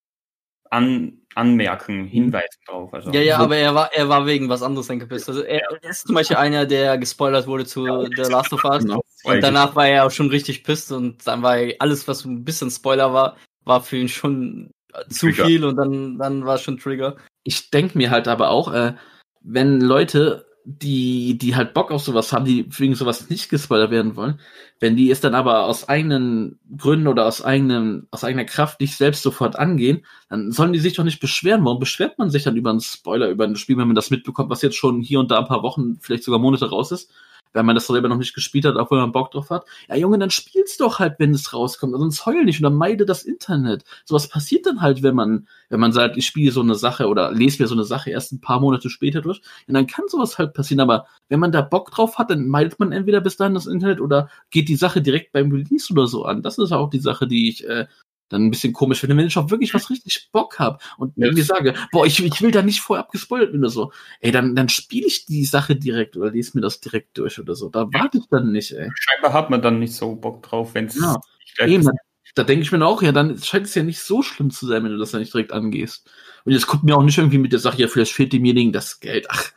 an, 0.69 1.21
anmerken, 1.35 2.05
hinweisen 2.05 2.59
drauf. 2.67 2.93
Also. 2.93 3.11
Ja, 3.11 3.21
ja, 3.21 3.37
aber 3.37 3.55
er 3.55 3.73
war, 3.73 3.93
er 3.93 4.09
war 4.09 4.25
wegen 4.25 4.49
was 4.49 4.61
anderes 4.61 4.89
angepisst. 4.89 5.29
Also 5.29 5.41
er, 5.41 5.61
er 5.81 5.89
ist 5.89 6.05
zum 6.05 6.15
Beispiel 6.15 6.35
einer, 6.35 6.65
der 6.65 6.97
gespoilert 6.97 7.47
wurde 7.47 7.65
zu 7.65 7.85
The 8.15 8.23
Last 8.23 8.51
of 8.51 8.65
Us. 8.65 8.83
Genau. 8.83 9.03
Und 9.23 9.41
danach 9.41 9.73
war 9.75 9.87
er 9.87 10.05
auch 10.05 10.11
schon 10.11 10.29
richtig 10.29 10.63
pisst 10.65 10.91
und 10.91 11.25
dann 11.25 11.41
war 11.43 11.57
er, 11.57 11.75
alles, 11.79 12.07
was 12.09 12.19
so 12.19 12.29
ein 12.29 12.43
bisschen 12.43 12.69
Spoiler 12.69 13.13
war, 13.13 13.37
war 13.63 13.81
für 13.81 13.95
ihn 13.97 14.09
schon 14.09 14.71
äh, 14.93 15.07
zu 15.07 15.27
Trigger. 15.27 15.45
viel 15.45 15.63
und 15.63 15.77
dann, 15.77 16.17
dann 16.17 16.45
war 16.45 16.55
es 16.55 16.61
schon 16.61 16.77
Trigger. 16.77 17.15
ich 17.43 17.69
denke 17.69 17.97
mir 17.97 18.11
halt 18.11 18.27
aber 18.27 18.49
auch, 18.49 18.73
äh, 18.73 18.95
wenn 19.41 19.79
Leute, 19.79 20.45
die, 20.65 21.37
die 21.37 21.55
halt 21.55 21.73
Bock 21.73 21.91
auf 21.91 22.01
sowas 22.01 22.31
haben, 22.31 22.45
die 22.45 22.65
wegen 22.77 22.95
sowas 22.95 23.29
nicht 23.29 23.49
gespoilert 23.49 23.91
werden 23.91 24.15
wollen, 24.15 24.39
wenn 24.79 24.95
die 24.95 25.11
es 25.11 25.19
dann 25.19 25.35
aber 25.35 25.65
aus 25.65 25.89
eigenen 25.89 26.59
Gründen 26.77 27.07
oder 27.07 27.25
aus 27.25 27.43
eigenem, 27.43 28.07
aus 28.11 28.23
eigener 28.23 28.45
Kraft 28.45 28.79
nicht 28.79 28.95
selbst 28.95 29.23
sofort 29.23 29.57
angehen, 29.57 30.05
dann 30.29 30.51
sollen 30.51 30.73
die 30.73 30.79
sich 30.79 30.93
doch 30.93 31.03
nicht 31.03 31.19
beschweren. 31.19 31.65
Warum 31.65 31.79
beschwert 31.79 32.17
man 32.17 32.29
sich 32.29 32.43
dann 32.43 32.55
über 32.55 32.69
einen 32.69 32.81
Spoiler, 32.81 33.29
über 33.29 33.43
ein 33.43 33.57
Spiel, 33.57 33.77
wenn 33.77 33.87
man 33.87 33.95
das 33.95 34.09
mitbekommt, 34.09 34.49
was 34.49 34.61
jetzt 34.61 34.77
schon 34.77 35.01
hier 35.01 35.19
und 35.19 35.31
da 35.31 35.39
ein 35.39 35.47
paar 35.47 35.63
Wochen, 35.63 35.97
vielleicht 35.99 36.23
sogar 36.23 36.39
Monate 36.39 36.69
raus 36.69 36.91
ist? 36.91 37.11
Wenn 37.53 37.65
man 37.65 37.75
das 37.75 37.87
selber 37.87 38.09
noch 38.09 38.17
nicht 38.17 38.33
gespielt 38.33 38.65
hat, 38.65 38.75
obwohl 38.75 38.99
man 38.99 39.11
Bock 39.11 39.31
drauf 39.31 39.49
hat. 39.49 39.65
Ja, 39.87 39.95
Junge, 39.95 40.17
dann 40.19 40.31
spiel's 40.31 40.77
doch 40.77 40.99
halt, 40.99 41.15
wenn 41.19 41.31
es 41.33 41.53
rauskommt. 41.53 41.93
Sonst 41.95 42.25
heul 42.25 42.43
nicht 42.45 42.59
oder 42.59 42.69
meide 42.69 43.05
das 43.05 43.23
Internet. 43.23 43.83
Sowas 44.05 44.27
passiert 44.27 44.65
dann 44.65 44.81
halt, 44.81 45.03
wenn 45.03 45.15
man, 45.15 45.47
wenn 45.69 45.79
man 45.79 45.93
sagt, 45.93 46.17
ich 46.17 46.25
spiele 46.25 46.51
so 46.51 46.61
eine 46.61 46.75
Sache 46.75 47.07
oder 47.07 47.31
lese 47.31 47.61
mir 47.61 47.67
so 47.67 47.75
eine 47.75 47.83
Sache 47.83 48.09
erst 48.09 48.31
ein 48.33 48.41
paar 48.41 48.59
Monate 48.59 48.89
später 48.89 49.21
durch. 49.21 49.41
Und 49.67 49.75
dann 49.75 49.87
kann 49.87 50.05
sowas 50.07 50.37
halt 50.37 50.53
passieren. 50.53 50.81
Aber 50.81 51.07
wenn 51.29 51.39
man 51.39 51.51
da 51.51 51.61
Bock 51.61 51.91
drauf 51.91 52.17
hat, 52.17 52.29
dann 52.29 52.47
meidet 52.47 52.79
man 52.79 52.91
entweder 52.91 53.21
bis 53.21 53.37
dahin 53.37 53.53
das 53.53 53.67
Internet 53.67 54.01
oder 54.01 54.29
geht 54.49 54.69
die 54.69 54.75
Sache 54.75 55.01
direkt 55.01 55.31
beim 55.31 55.51
Release 55.51 55.91
oder 55.91 56.07
so 56.07 56.25
an. 56.25 56.41
Das 56.41 56.57
ist 56.57 56.71
auch 56.71 56.89
die 56.89 56.99
Sache, 56.99 57.27
die 57.27 57.49
ich 57.49 57.67
äh, 57.67 57.87
dann 58.33 58.45
ein 58.45 58.51
bisschen 58.51 58.73
komisch 58.73 58.99
finde, 58.99 59.15
wenn 59.15 59.27
ich 59.27 59.37
auch 59.37 59.49
wirklich 59.49 59.73
was 59.73 59.89
richtig 59.89 60.29
Bock 60.31 60.59
habe 60.59 60.79
und 60.97 61.13
Ja. 61.15 61.27
irgendwie 61.27 61.43
sage, 61.43 61.73
boah, 61.91 62.05
ich, 62.05 62.23
ich 62.23 62.41
will 62.41 62.51
da 62.51 62.61
nicht 62.61 62.81
vorab 62.81 63.11
gespoilert 63.11 63.49
werden 63.51 63.61
oder 63.61 63.69
so. 63.69 63.91
Ey, 64.19 64.31
dann, 64.31 64.55
dann 64.55 64.67
spiele 64.67 65.07
ich 65.07 65.25
die 65.25 65.45
Sache 65.45 65.75
direkt 65.75 66.17
oder 66.17 66.31
lese 66.31 66.57
mir 66.57 66.61
das 66.61 66.81
direkt 66.81 67.17
durch 67.17 67.39
oder 67.39 67.55
so. 67.55 67.69
Da 67.69 67.87
warte 67.93 68.17
ich 68.17 68.25
dann 68.29 68.51
nicht, 68.51 68.71
ey. 68.71 68.89
Scheinbar 68.93 69.33
hat 69.33 69.49
man 69.49 69.61
dann 69.61 69.79
nicht 69.79 69.95
so 69.95 70.15
Bock 70.15 70.43
drauf, 70.43 70.73
wenn 70.73 70.87
es 70.87 70.99
Ja. 70.99 71.21
Eben, 71.59 71.83
da, 71.83 71.91
da 72.35 72.43
denke 72.43 72.63
ich 72.63 72.71
mir 72.71 72.83
auch, 72.85 73.01
ja, 73.01 73.11
dann 73.11 73.37
scheint 73.37 73.67
es 73.67 73.75
ja 73.75 73.83
nicht 73.83 73.99
so 73.99 74.23
schlimm 74.23 74.49
zu 74.49 74.65
sein, 74.65 74.83
wenn 74.83 74.91
du 74.91 74.97
das 74.97 75.11
dann 75.11 75.21
nicht 75.21 75.33
direkt 75.33 75.53
angehst. 75.53 76.09
Und 76.45 76.51
jetzt 76.51 76.67
guckt 76.67 76.83
mir 76.83 76.95
auch 76.97 77.03
nicht 77.03 77.17
irgendwie 77.17 77.37
mit 77.37 77.51
der 77.53 77.59
Sache, 77.59 77.77
ja, 77.79 77.87
vielleicht 77.87 78.13
fehlt 78.13 78.33
demjenigen 78.33 78.73
das 78.73 78.99
Geld. 78.99 79.27
Ach, 79.29 79.51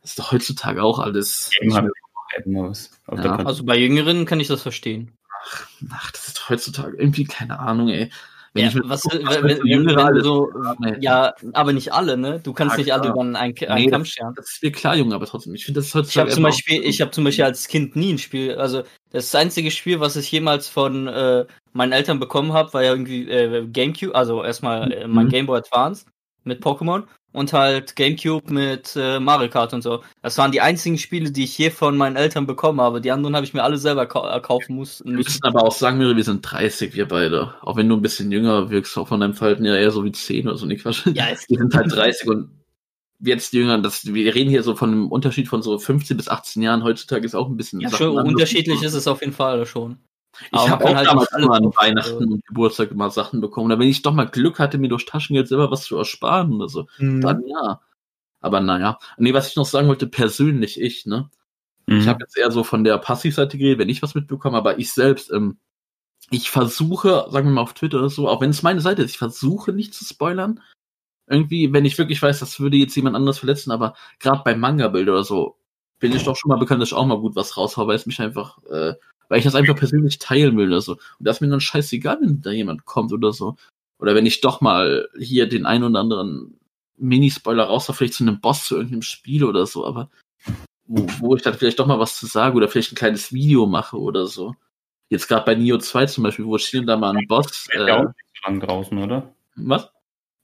das 0.00 0.10
ist 0.10 0.18
doch 0.18 0.32
heutzutage 0.32 0.82
auch 0.82 0.98
alles. 0.98 1.50
Ja. 1.60 1.86
Also 3.44 3.64
bei 3.64 3.76
Jüngeren 3.76 4.24
kann 4.24 4.40
ich 4.40 4.48
das 4.48 4.62
verstehen. 4.62 5.12
Ach, 5.90 6.10
das 6.12 6.28
ist 6.28 6.48
heutzutage 6.48 6.96
irgendwie 6.96 7.24
keine 7.24 7.58
Ahnung, 7.58 7.88
ey. 7.88 8.10
Wenn 8.54 8.64
Ja, 8.64 8.70
ich 8.70 8.88
was, 8.88 9.02
guck, 9.02 9.12
wenn, 9.12 9.26
wenn, 9.26 9.62
wenn, 9.62 9.86
du 9.86 10.02
alles 10.02 10.24
so, 10.24 10.50
haben, 10.64 10.84
ey. 10.84 10.96
ja, 11.02 11.34
aber 11.52 11.72
nicht 11.72 11.92
alle, 11.92 12.16
ne? 12.16 12.40
Du 12.42 12.54
kannst 12.54 12.78
Ja, 12.78 12.84
nicht 12.84 12.92
alle 12.94 13.10
über 13.10 13.20
einen, 13.20 13.36
einen 13.36 13.54
Nee, 13.54 13.86
Kamm 13.90 14.04
scheren. 14.04 14.34
Das 14.34 14.50
ist 14.50 14.62
mir 14.62 14.72
klar, 14.72 14.96
Junge, 14.96 15.14
aber 15.14 15.26
trotzdem. 15.26 15.54
Ich 15.54 15.66
finde, 15.66 15.80
das 15.80 15.86
ist 15.86 15.90
Ich 15.90 15.94
habe 15.94 16.04
heutzutage 16.06 16.30
zum 16.34 16.42
Beispiel, 16.42 16.82
ich 16.82 17.00
habe 17.00 17.10
zum 17.10 17.24
Beispiel 17.24 17.44
als 17.44 17.68
Kind 17.68 17.96
nie 17.96 18.14
ein 18.14 18.18
Spiel, 18.18 18.54
also 18.54 18.82
das 19.10 19.34
einzige 19.34 19.70
Spiel, 19.70 20.00
was 20.00 20.16
ich 20.16 20.30
jemals 20.32 20.68
von 20.68 21.06
äh, 21.06 21.44
meinen 21.74 21.92
Eltern 21.92 22.18
bekommen 22.18 22.52
habe, 22.54 22.72
war 22.72 22.82
ja 22.82 22.92
irgendwie 22.92 23.30
äh, 23.30 23.66
GameCube, 23.66 24.14
also 24.14 24.42
erstmal 24.42 24.90
äh, 24.90 25.06
mein 25.06 25.26
Mhm. 25.26 25.30
Game 25.30 25.46
Boy 25.46 25.58
Advance 25.58 26.06
mit 26.44 26.62
Pokémon 26.62 27.04
und 27.36 27.52
halt 27.52 27.96
GameCube 27.96 28.50
mit 28.52 28.94
äh, 28.96 29.20
Mario 29.20 29.50
Kart 29.50 29.74
und 29.74 29.82
so. 29.82 30.02
Das 30.22 30.38
waren 30.38 30.52
die 30.52 30.60
einzigen 30.62 30.96
Spiele, 30.96 31.30
die 31.30 31.44
ich 31.44 31.56
je 31.58 31.70
von 31.70 31.96
meinen 31.96 32.16
Eltern 32.16 32.46
bekommen 32.46 32.80
habe. 32.80 33.00
Die 33.00 33.10
anderen 33.12 33.36
habe 33.36 33.44
ich 33.44 33.52
mir 33.52 33.62
alle 33.62 33.76
selber 33.78 34.06
kau 34.06 34.26
äh, 34.28 34.40
kaufen 34.40 34.74
muss- 34.74 35.04
Wir 35.04 35.12
müssen. 35.12 35.24
müssen 35.28 35.44
aber 35.44 35.62
auch 35.62 35.72
sagen, 35.72 36.00
wir 36.00 36.24
sind 36.24 36.40
30, 36.42 36.94
wir 36.94 37.06
beide. 37.06 37.54
Auch 37.60 37.76
wenn 37.76 37.88
du 37.88 37.96
ein 37.96 38.02
bisschen 38.02 38.32
jünger 38.32 38.70
wirkst, 38.70 38.96
auch 38.96 39.08
von 39.08 39.20
deinem 39.20 39.34
Verhalten 39.34 39.64
ja 39.64 39.76
eher 39.76 39.90
so 39.90 40.02
wie 40.04 40.12
10 40.12 40.48
oder 40.48 40.56
so, 40.56 40.64
nicht 40.66 40.82
Quatsch. 40.82 41.06
Ja, 41.14 41.26
es 41.30 41.48
Wir 41.48 41.58
sind 41.58 41.74
halt 41.74 41.92
30 41.94 42.26
und 42.28 42.50
jetzt 43.20 43.52
jünger, 43.52 43.78
das, 43.78 44.06
wir 44.12 44.34
reden 44.34 44.50
hier 44.50 44.62
so 44.62 44.74
von 44.74 44.90
einem 44.90 45.08
Unterschied 45.10 45.48
von 45.48 45.62
so 45.62 45.78
15 45.78 46.16
bis 46.16 46.28
18 46.28 46.62
Jahren. 46.62 46.84
Heutzutage 46.84 47.24
ist 47.26 47.34
auch 47.34 47.48
ein 47.48 47.56
bisschen. 47.56 47.80
ja, 47.80 47.90
schon 47.90 48.16
unterschiedlich 48.16 48.82
ist 48.82 48.94
es 48.94 49.06
auf 49.06 49.20
jeden 49.20 49.32
Fall 49.34 49.66
schon. 49.66 49.98
Ich 50.52 50.68
habe 50.68 50.84
auch 50.84 50.94
halt 50.94 51.08
damals 51.08 51.32
alle 51.32 51.44
immer 51.44 51.54
an 51.56 51.76
Weihnachten 51.76 52.32
und 52.32 52.46
Geburtstag 52.46 52.90
immer 52.90 53.10
Sachen 53.10 53.40
bekommen. 53.40 53.66
Oder 53.66 53.78
wenn 53.78 53.88
ich 53.88 54.02
doch 54.02 54.12
mal 54.12 54.28
Glück 54.28 54.58
hatte, 54.58 54.78
mir 54.78 54.88
durch 54.88 55.06
Taschengeld 55.06 55.48
selber 55.48 55.70
was 55.70 55.84
zu 55.84 55.96
ersparen 55.96 56.52
oder 56.52 56.68
so, 56.68 56.86
Mhm. 56.98 57.20
dann 57.20 57.44
ja. 57.46 57.80
Aber 58.40 58.60
naja. 58.60 58.98
Nee, 59.18 59.34
was 59.34 59.48
ich 59.48 59.56
noch 59.56 59.66
sagen 59.66 59.88
wollte, 59.88 60.06
persönlich 60.06 60.80
ich, 60.80 61.06
ne? 61.06 61.30
Mhm. 61.86 62.00
Ich 62.00 62.08
habe 62.08 62.20
jetzt 62.22 62.36
eher 62.36 62.50
so 62.50 62.64
von 62.64 62.84
der 62.84 62.98
Passivseite 62.98 63.58
geredet, 63.58 63.78
wenn 63.78 63.88
ich 63.88 64.02
was 64.02 64.14
mitbekomme, 64.14 64.56
aber 64.56 64.78
ich 64.78 64.92
selbst, 64.92 65.32
ähm, 65.32 65.58
ich 66.30 66.50
versuche, 66.50 67.26
sagen 67.30 67.48
wir 67.48 67.52
mal 67.54 67.62
auf 67.62 67.74
Twitter 67.74 67.98
oder 67.98 68.10
so, 68.10 68.28
auch 68.28 68.40
wenn 68.40 68.50
es 68.50 68.62
meine 68.62 68.80
Seite 68.80 69.02
ist, 69.02 69.12
ich 69.12 69.18
versuche 69.18 69.72
nicht 69.72 69.94
zu 69.94 70.04
spoilern. 70.04 70.60
Irgendwie, 71.28 71.72
wenn 71.72 71.84
ich 71.84 71.98
wirklich 71.98 72.22
weiß, 72.22 72.38
das 72.40 72.60
würde 72.60 72.76
jetzt 72.76 72.94
jemand 72.94 73.16
anderes 73.16 73.38
verletzen, 73.38 73.70
aber 73.72 73.94
gerade 74.20 74.42
bei 74.44 74.54
Manga-Bild 74.54 75.08
oder 75.08 75.24
so, 75.24 75.56
bin 75.98 76.14
ich 76.14 76.24
doch 76.24 76.36
schon 76.36 76.50
mal 76.50 76.58
bekannt, 76.58 76.82
dass 76.82 76.90
ich 76.90 76.94
auch 76.94 77.06
mal 77.06 77.18
gut 77.18 77.36
was 77.36 77.56
raushaue, 77.56 77.88
weil 77.88 77.96
es 77.96 78.06
mich 78.06 78.20
einfach, 78.20 78.62
äh, 78.64 78.94
weil 79.28 79.38
ich 79.38 79.44
das 79.44 79.54
einfach 79.54 79.76
persönlich 79.76 80.18
teilen 80.18 80.56
will 80.56 80.68
oder 80.68 80.80
so. 80.80 80.92
Und 80.92 81.00
das 81.20 81.36
ist 81.36 81.40
mir 81.40 81.48
dann 81.48 81.60
scheißegal, 81.60 82.18
wenn 82.20 82.40
da 82.42 82.50
jemand 82.50 82.84
kommt 82.84 83.12
oder 83.12 83.32
so. 83.32 83.56
Oder 83.98 84.14
wenn 84.14 84.26
ich 84.26 84.40
doch 84.40 84.60
mal 84.60 85.08
hier 85.18 85.48
den 85.48 85.66
einen 85.66 85.84
oder 85.84 86.00
anderen 86.00 86.58
Minispoiler 86.98 87.64
raus 87.64 87.90
vielleicht 87.92 88.14
zu 88.14 88.24
einem 88.24 88.40
Boss 88.40 88.66
zu 88.66 88.76
irgendeinem 88.76 89.02
Spiel 89.02 89.44
oder 89.44 89.66
so, 89.66 89.86
aber 89.86 90.10
wo, 90.86 91.06
wo 91.18 91.36
ich 91.36 91.42
dann 91.42 91.54
vielleicht 91.54 91.78
doch 91.78 91.86
mal 91.86 91.98
was 91.98 92.16
zu 92.18 92.26
sagen 92.26 92.56
oder 92.56 92.68
vielleicht 92.68 92.92
ein 92.92 92.96
kleines 92.96 93.32
Video 93.32 93.66
mache 93.66 93.98
oder 93.98 94.26
so. 94.26 94.54
Jetzt 95.08 95.28
gerade 95.28 95.44
bei 95.44 95.54
Neo 95.54 95.78
2 95.78 96.06
zum 96.06 96.24
Beispiel, 96.24 96.44
wo 96.44 96.56
ich 96.56 96.66
hier 96.66 96.80
und 96.80 96.86
da 96.86 96.96
mal 96.96 97.16
einen 97.16 97.26
Boss. 97.26 97.46
Ist 97.46 97.68
ja 97.74 97.96
auch 97.96 98.02
Äh, 98.02 98.06
nicht 98.06 98.34
so 98.42 98.48
lange 98.50 98.58
draußen, 98.66 98.98
oder? 98.98 99.32
was? 99.56 99.90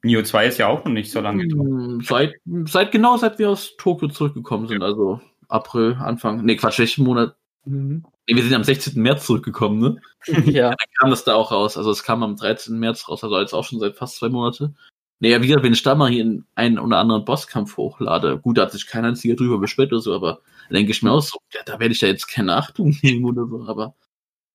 Neo 0.05 0.23
2 0.23 0.47
ist 0.47 0.59
ja 0.59 0.67
auch 0.69 0.85
noch 0.85 0.93
nicht 0.93 1.11
so 1.13 1.21
lange 1.21 1.47
draußen. 1.47 1.91
Hm, 1.95 2.01
Seit, 2.03 2.35
seit 2.67 2.91
genau 2.93 3.17
seit 3.17 3.39
wir 3.39 3.51
aus 3.51 3.77
Tokio 3.77 4.09
zurückgekommen 4.09 4.67
sind, 4.67 4.83
also 4.83 5.21
April, 5.49 5.97
Anfang. 6.01 6.45
Nee, 6.45 6.57
Quatsch, 6.57 6.79
welchen 6.79 7.05
Monat? 7.05 7.37
Mhm. 7.65 8.05
Nee, 8.29 8.37
wir 8.37 8.43
sind 8.43 8.55
am 8.55 8.65
16. 8.65 9.01
März 9.03 9.27
zurückgekommen, 9.27 9.79
ne? 9.81 10.01
ja. 10.47 10.75
kam 10.99 11.11
das 11.11 11.25
da 11.25 11.35
auch 11.35 11.53
raus. 11.53 11.77
Also 11.77 11.91
es 11.91 12.03
kam 12.03 12.23
am 12.23 12.37
13. 12.37 12.79
März 12.79 13.09
raus, 13.09 13.23
also 13.25 13.39
jetzt 13.39 13.53
auch 13.53 13.65
schon 13.65 13.79
seit 13.81 13.97
fast 13.97 14.17
zwei 14.17 14.29
Monate. 14.29 14.75
Naja, 15.21 15.41
wie 15.41 15.47
gesagt, 15.47 15.65
wenn 15.65 15.73
ich 15.73 15.83
da 15.85 15.95
mal 15.95 16.11
hier 16.11 16.23
in 16.23 16.45
einen 16.57 16.79
oder 16.81 16.99
anderen 16.99 17.25
Bosskampf 17.25 17.77
hochlade, 17.77 18.39
gut, 18.39 18.59
da 18.59 18.63
hat 18.63 18.73
sich 18.73 18.87
kein 18.89 19.05
einziger 19.05 19.37
drüber 19.37 19.59
beschwert 19.59 19.93
oder 19.93 20.01
so, 20.01 20.15
aber 20.15 20.41
da 20.69 20.75
denke 20.75 20.91
ich 20.91 21.03
mir 21.03 21.13
auch 21.13 21.23
so, 21.23 21.39
ja, 21.55 21.61
da 21.65 21.79
werde 21.79 21.95
ich 21.95 22.01
ja 22.01 22.09
jetzt 22.09 22.27
keine 22.27 22.57
Achtung 22.57 22.97
nehmen 23.03 23.25
oder 23.25 23.47
so, 23.47 23.65
aber 23.69 23.95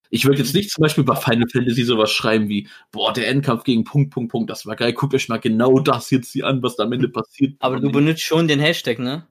ich 0.10 0.26
würde 0.26 0.39
jetzt 0.39 0.53
nicht 0.55 0.70
zum 0.72 0.82
Beispiel 0.82 1.03
bei 1.05 1.16
Final 1.16 1.47
Fantasy 1.49 1.84
sowas 1.84 2.12
schreiben 2.12 2.49
wie, 2.49 2.68
boah, 2.91 3.14
der 3.14 3.30
Endkampf 3.30 3.64
gegen 3.64 3.86
Punkt, 3.86 4.14
Punkt, 4.14 4.32
Punkt, 4.32 4.49
das 4.49 4.66
war 4.66 4.76
geil, 4.76 4.91
guckt 4.91 5.14
euch 5.14 5.30
mal 5.30 5.39
genau 5.39 5.80
das 5.80 6.10
jetzt 6.12 6.34
hier 6.34 6.47
an, 6.47 6.62
was 6.64 6.76
da 6.76 6.84
am 6.84 6.91
Ende 6.91 7.08
passiert. 7.10 7.55
Aber 7.60 7.80
du 7.80 7.89
benutzt 7.89 8.24
schon 8.24 8.47
den 8.49 8.60
Hashtag, 8.60 8.99
ne? 8.99 9.26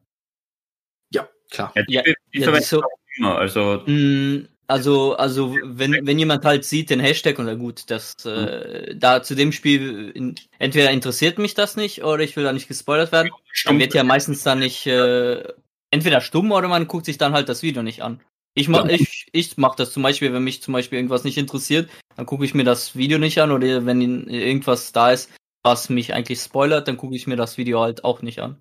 Ja, 1.11 1.29
klar. 1.51 1.73
Ja, 1.89 2.03
Ja, 2.07 2.15
ja, 2.33 2.61
so- 2.63 2.83
immer. 3.17 3.37
Also, 3.39 3.83
Mm, 3.87 4.47
Also, 4.69 5.15
also 5.17 5.55
wenn, 5.63 6.05
wenn 6.07 6.19
jemand 6.19 6.45
halt 6.45 6.65
sieht 6.65 6.91
den 6.91 6.99
Hashtag 7.01 7.39
und 7.39 7.59
gut, 7.59 7.85
das 7.89 8.15
äh, 8.25 8.97
da 8.97 9.23
zu 9.23 9.35
dem 9.37 9.53
Spiel 9.53 10.11
in, 10.11 10.35
entweder 10.59 10.91
interessiert 10.91 11.39
mich 11.39 11.55
das 11.55 11.77
nicht 11.77 12.03
oder 12.03 12.25
ich 12.25 12.37
will 12.37 12.43
da 12.45 12.53
nicht 12.53 12.67
gespoilert 12.69 13.13
werden, 13.13 13.31
dann 13.65 13.79
wird 13.79 13.95
ja 13.95 14.03
meistens 14.03 14.43
dann 14.43 14.59
nicht 14.59 14.87
äh, 14.87 15.45
entweder 15.93 16.21
stumm 16.21 16.51
oder 16.53 16.67
man 16.69 16.89
guckt 16.89 17.07
sich 17.07 17.17
dann 17.19 17.33
halt 17.33 17.49
das 17.49 17.63
Video 17.63 17.83
nicht 17.85 18.03
an. 18.03 18.21
Ich 18.55 18.69
mach, 18.69 18.87
ich, 18.89 19.27
ich 19.33 19.57
mach 19.57 19.77
das 19.77 19.93
zum 19.93 20.03
Beispiel, 20.03 20.33
wenn 20.33 20.43
mich 20.43 20.63
zum 20.63 20.73
Beispiel 20.73 20.99
irgendwas 20.99 21.25
nicht 21.25 21.39
interessiert, 21.39 21.89
dann 22.17 22.27
gucke 22.27 22.45
ich 22.45 22.55
mir 22.55 22.65
das 22.65 22.97
Video 22.97 23.19
nicht 23.19 23.39
an 23.41 23.53
oder 23.53 23.87
wenn 23.87 24.27
irgendwas 24.29 24.91
da 24.93 25.13
ist, 25.13 25.31
was 25.63 25.91
mich 25.91 26.13
eigentlich 26.15 26.41
spoilert, 26.41 26.89
dann 26.89 26.97
gucke 26.97 27.15
ich 27.15 27.27
mir 27.27 27.37
das 27.37 27.57
Video 27.59 27.81
halt 27.81 28.03
auch 28.05 28.23
nicht 28.23 28.41
an. 28.41 28.57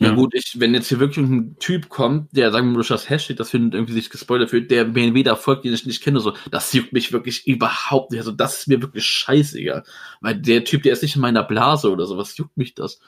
Ja 0.00 0.08
Ja. 0.08 0.14
gut, 0.14 0.34
ich, 0.34 0.54
wenn 0.60 0.74
jetzt 0.74 0.88
hier 0.88 1.00
wirklich 1.00 1.26
ein 1.26 1.56
Typ 1.58 1.88
kommt, 1.88 2.34
der, 2.36 2.52
sagen 2.52 2.66
wir 2.66 2.70
mal, 2.72 2.74
durch 2.76 2.88
das 2.88 3.10
Hashtag, 3.10 3.36
das 3.36 3.50
findet 3.50 3.74
irgendwie 3.74 3.94
sich 3.94 4.10
gespoilert 4.10 4.50
fühlt, 4.50 4.70
der 4.70 4.86
mir 4.86 5.12
weder 5.14 5.34
folgt, 5.36 5.64
den 5.64 5.74
ich 5.74 5.86
nicht 5.86 6.02
kenne, 6.02 6.20
so, 6.20 6.34
das 6.50 6.72
juckt 6.72 6.92
mich 6.92 7.12
wirklich 7.12 7.46
überhaupt 7.48 8.12
nicht. 8.12 8.20
Also 8.20 8.30
das 8.32 8.60
ist 8.60 8.68
mir 8.68 8.80
wirklich 8.80 9.04
scheißegal. 9.06 9.82
Weil 10.20 10.36
der 10.40 10.64
Typ, 10.64 10.82
der 10.84 10.92
ist 10.92 11.02
nicht 11.02 11.16
in 11.16 11.22
meiner 11.22 11.42
Blase 11.44 11.90
oder 11.90 12.06
so, 12.06 12.16
was 12.16 12.36
juckt 12.36 12.56
mich 12.56 12.74
das? 12.74 13.00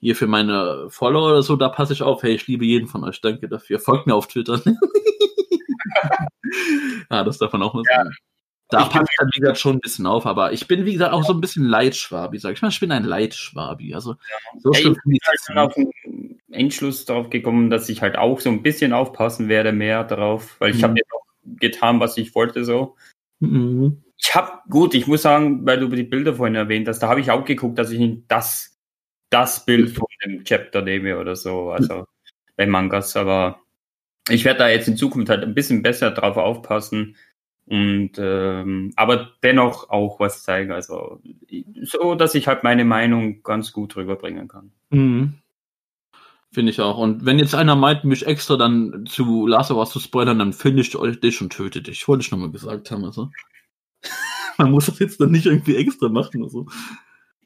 Hier 0.00 0.16
für 0.16 0.26
meine 0.26 0.86
Follower 0.90 1.28
oder 1.30 1.42
so, 1.42 1.54
da 1.56 1.68
passe 1.68 1.92
ich 1.92 2.02
auf. 2.02 2.22
Hey, 2.24 2.34
ich 2.34 2.46
liebe 2.48 2.64
jeden 2.64 2.88
von 2.88 3.04
euch, 3.04 3.20
danke 3.20 3.48
dafür. 3.48 3.78
Folgt 3.78 4.06
mir 4.08 4.14
auf 4.16 4.26
Twitter. 4.26 4.60
ah, 7.08 7.24
das 7.24 7.38
darf 7.38 7.52
man 7.52 7.62
auch 7.62 7.74
mal 7.74 7.84
sagen. 7.84 8.10
Da 8.72 8.84
bin- 8.88 9.02
ich 9.02 9.16
dann, 9.18 9.28
wie 9.34 9.40
gesagt, 9.40 9.58
schon 9.58 9.76
ein 9.76 9.80
bisschen 9.80 10.06
auf, 10.06 10.24
aber 10.26 10.52
ich 10.52 10.66
bin, 10.66 10.84
wie 10.86 10.92
gesagt, 10.94 11.12
auch 11.12 11.24
so 11.24 11.32
ein 11.34 11.40
bisschen 11.40 11.64
Leitschwabi, 11.64 12.38
sag 12.38 12.54
ich 12.54 12.62
mal. 12.62 12.68
Ich 12.68 12.80
bin 12.80 12.90
ein 12.92 13.04
Leitschwabi. 13.04 13.94
Also, 13.94 14.16
so 14.58 14.72
Ja, 14.72 14.80
schlimm 14.80 14.96
ich 15.06 15.18
ich 15.22 15.28
halt 15.28 15.38
dann 15.48 15.58
auf 15.58 15.74
den 15.74 16.40
Entschluss 16.50 17.04
darauf 17.04 17.30
gekommen, 17.30 17.70
dass 17.70 17.88
ich 17.88 18.02
halt 18.02 18.16
auch 18.16 18.40
so 18.40 18.50
ein 18.50 18.62
bisschen 18.62 18.92
aufpassen 18.92 19.48
werde 19.48 19.72
mehr 19.72 20.04
darauf, 20.04 20.56
weil 20.60 20.70
ich 20.70 20.78
Mhm. 20.78 20.82
habe 20.84 20.98
ja 20.98 21.04
auch 21.14 21.24
getan, 21.60 22.00
was 22.00 22.16
ich 22.16 22.34
wollte 22.34 22.64
so. 22.64 22.96
Mhm. 23.40 24.02
Ich 24.16 24.34
habe 24.34 24.52
gut, 24.70 24.94
ich 24.94 25.06
muss 25.06 25.22
sagen, 25.22 25.66
weil 25.66 25.80
du 25.80 25.88
die 25.88 26.04
Bilder 26.04 26.34
vorhin 26.34 26.54
erwähnt 26.54 26.86
hast, 26.88 27.00
da 27.00 27.08
habe 27.08 27.20
ich 27.20 27.30
auch 27.30 27.44
geguckt, 27.44 27.78
dass 27.78 27.90
ich 27.90 27.98
nicht 27.98 28.22
das 28.28 28.78
das 29.30 29.64
Bild 29.64 29.90
von 29.90 30.06
dem 30.24 30.44
Chapter 30.44 30.82
nehme 30.82 31.18
oder 31.18 31.36
so, 31.36 31.70
also 31.70 32.04
bei 32.56 32.66
Mangas, 32.66 33.16
aber 33.16 33.60
ich 34.28 34.44
werde 34.44 34.58
da 34.60 34.68
jetzt 34.68 34.88
in 34.88 34.96
Zukunft 34.96 35.30
halt 35.30 35.42
ein 35.42 35.54
bisschen 35.54 35.82
besser 35.82 36.10
drauf 36.10 36.36
aufpassen 36.36 37.16
und 37.66 38.12
ähm, 38.18 38.92
aber 38.96 39.30
dennoch 39.42 39.88
auch 39.90 40.18
was 40.20 40.42
zeigen, 40.42 40.72
also 40.72 41.20
so, 41.82 42.14
dass 42.14 42.34
ich 42.34 42.48
halt 42.48 42.64
meine 42.64 42.84
Meinung 42.84 43.42
ganz 43.42 43.72
gut 43.72 43.96
rüberbringen 43.96 44.48
kann. 44.48 44.72
Mhm. 44.90 45.34
Finde 46.52 46.70
ich 46.70 46.80
auch. 46.80 46.98
Und 46.98 47.24
wenn 47.24 47.38
jetzt 47.38 47.54
einer 47.54 47.76
meint, 47.76 48.04
mich 48.04 48.26
extra 48.26 48.56
dann 48.56 49.06
zu 49.06 49.46
Last 49.46 49.70
of 49.70 49.78
Us 49.78 49.90
zu 49.90 50.00
spoilern, 50.00 50.38
dann 50.38 50.52
finde 50.52 50.82
ich 50.82 50.94
euch 50.96 51.18
dich 51.18 51.40
und 51.40 51.50
töte 51.50 51.80
dich. 51.80 52.06
Wollte 52.08 52.22
ich 52.24 52.30
nochmal 52.30 52.50
gesagt 52.50 52.90
haben. 52.90 53.04
Also. 53.04 53.30
Man 54.58 54.70
muss 54.70 54.84
das 54.86 54.98
jetzt 54.98 55.18
dann 55.18 55.30
nicht 55.30 55.46
irgendwie 55.46 55.76
extra 55.76 56.10
machen. 56.10 56.42
Also. 56.42 56.66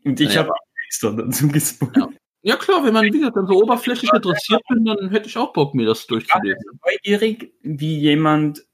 Und 0.04 0.18
ich 0.20 0.34
Ja. 0.34 0.40
habe 0.40 0.52
extra 0.88 1.12
dazu 1.12 1.46
gespoilert. 1.46 2.10
Ja 2.42 2.56
klar, 2.56 2.84
wenn 2.84 2.94
man, 2.94 3.04
wie 3.04 3.10
gesagt, 3.10 3.36
dann 3.36 3.46
so 3.48 3.60
oberflächlich 3.60 4.12
interessiert 4.12 4.62
bin, 4.68 4.84
dann 4.84 5.10
hätte 5.10 5.28
ich 5.28 5.36
auch 5.36 5.52
Bock, 5.52 5.74
mir 5.74 5.84
das 5.86 6.06
durchzulesen. 6.06 6.80
Neugierig, 6.84 7.52
wie 7.62 7.98
jemand 7.98 8.64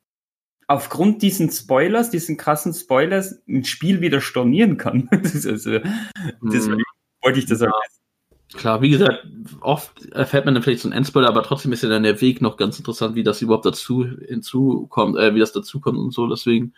aufgrund 0.72 1.22
diesen 1.22 1.50
Spoilers, 1.50 2.10
diesen 2.10 2.36
krassen 2.36 2.74
Spoilers, 2.74 3.40
ein 3.48 3.64
Spiel 3.64 4.00
wieder 4.00 4.20
stornieren 4.20 4.76
kann. 4.76 5.08
Also, 5.44 5.78
deswegen 6.42 6.76
Mhm. 6.76 6.82
wollte 7.22 7.38
ich 7.38 7.46
das 7.46 7.60
halt. 7.60 7.72
Klar, 8.54 8.82
wie 8.82 8.90
gesagt, 8.90 9.26
oft 9.62 10.04
erfährt 10.12 10.44
man 10.44 10.54
dann 10.54 10.62
vielleicht 10.62 10.82
so 10.82 10.88
einen 10.88 10.96
Endspoiler, 10.96 11.28
aber 11.28 11.42
trotzdem 11.42 11.72
ist 11.72 11.82
ja 11.82 11.88
dann 11.88 12.02
der 12.02 12.20
Weg 12.20 12.42
noch 12.42 12.58
ganz 12.58 12.78
interessant, 12.78 13.14
wie 13.14 13.22
das 13.22 13.40
überhaupt 13.40 13.64
dazu 13.64 14.04
hinzukommt, 14.04 15.16
äh, 15.16 15.34
wie 15.34 15.38
das 15.40 15.52
dazukommt 15.52 15.98
und 15.98 16.12
so. 16.12 16.26
Deswegen 16.26 16.74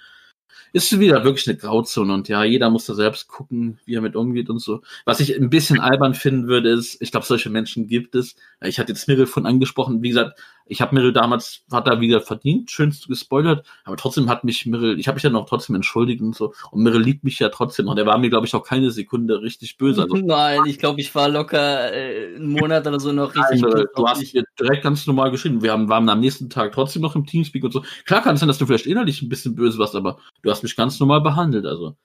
ist 0.72 0.92
es 0.92 1.01
wieder 1.01 1.24
wirklich 1.24 1.49
eine 1.49 1.57
Grauzone 1.57 2.14
und 2.14 2.28
ja, 2.28 2.45
jeder 2.45 2.70
muss 2.70 2.86
da 2.86 2.95
selbst 2.95 3.26
gucken, 3.28 3.80
wie 3.86 3.95
er 3.95 4.03
mit 4.03 4.14
umgeht 4.14 4.51
und 4.51 4.61
so. 4.61 4.82
Was 5.05 5.18
ich 5.20 5.34
ein 5.36 5.51
bisschen 5.51 5.80
albern 5.80 6.14
finden 6.14 6.47
würde, 6.47 6.70
ist, 6.70 7.01
ich 7.03 7.11
glaube, 7.11 7.26
solche 7.26 7.51
Menschen 7.51 7.88
gibt 7.88 8.14
es. 8.14 8.36
Ich 8.61 8.78
hatte 8.78 8.92
jetzt 8.92 9.09
Mirrell 9.09 9.26
von 9.26 9.47
angesprochen, 9.47 10.01
wie 10.03 10.09
gesagt, 10.11 10.38
ich 10.67 10.81
habe 10.81 10.95
Mirrell 10.95 11.12
damals, 11.12 11.65
hat 11.71 11.87
er 11.87 12.01
wieder 12.01 12.21
verdient, 12.21 12.71
schönst 12.71 13.07
gespoilert, 13.07 13.67
aber 13.85 13.97
trotzdem 13.97 14.31
hat 14.31 14.45
mich 14.45 14.65
Mirrell, 14.65 14.99
ich 14.99 15.07
habe 15.09 15.17
mich 15.17 15.23
dann 15.23 15.37
auch 15.37 15.47
trotzdem 15.47 15.77
entschuldigt 15.77 16.23
und 16.23 16.35
so. 16.35 16.55
Und 16.71 16.83
Mirrell 16.83 17.03
liebt 17.03 17.23
mich 17.23 17.39
ja 17.39 17.51
trotzdem 17.51 17.87
noch. 17.87 17.95
Der 17.95 18.07
war 18.07 18.17
mir, 18.19 18.31
glaube 18.31 18.47
ich, 18.47 18.55
auch 18.55 18.65
keine 18.65 18.91
Sekunde 18.91 19.43
richtig 19.43 19.77
böse. 19.77 20.03
Also, 20.03 20.17
Nein, 20.23 20.62
ich 20.67 20.79
glaube, 20.79 21.01
ich 21.01 21.15
war 21.15 21.29
locker 21.29 21.93
äh, 21.93 22.37
einen 22.37 22.49
Monat 22.49 22.87
oder 22.87 22.99
so 22.99 23.12
noch 23.12 23.35
richtig. 23.35 23.61
Nein, 23.61 23.73
pissed 23.73 23.89
du 23.95 24.07
hast 24.07 24.33
dir 24.33 24.45
direkt 24.59 24.83
ganz 24.83 25.07
normal 25.07 25.31
geschrieben. 25.31 25.62
Wir 25.62 25.73
haben, 25.73 25.89
waren 25.89 26.09
am 26.09 26.21
nächsten 26.21 26.49
Tag 26.49 26.73
trotzdem 26.73 27.03
noch 27.03 27.15
im 27.15 27.27
Teamspeak 27.27 27.65
und 27.65 27.73
so. 27.73 27.85
Klar 28.07 28.23
kann 28.23 28.35
es 28.35 28.41
sein, 28.41 28.49
dass 28.49 28.59
du 28.59 28.67
vielleicht 28.67 28.87
innerlich 28.87 29.21
ein 29.21 29.29
bisschen 29.29 29.55
böse 29.55 29.79
warst, 29.79 29.95
aber 29.95 30.19
du 30.43 30.51
hast 30.51 30.62
mich 30.62 30.77
ganz 30.77 30.99
normal 30.99 31.21
behandelt. 31.21 31.67
Also, 31.67 31.97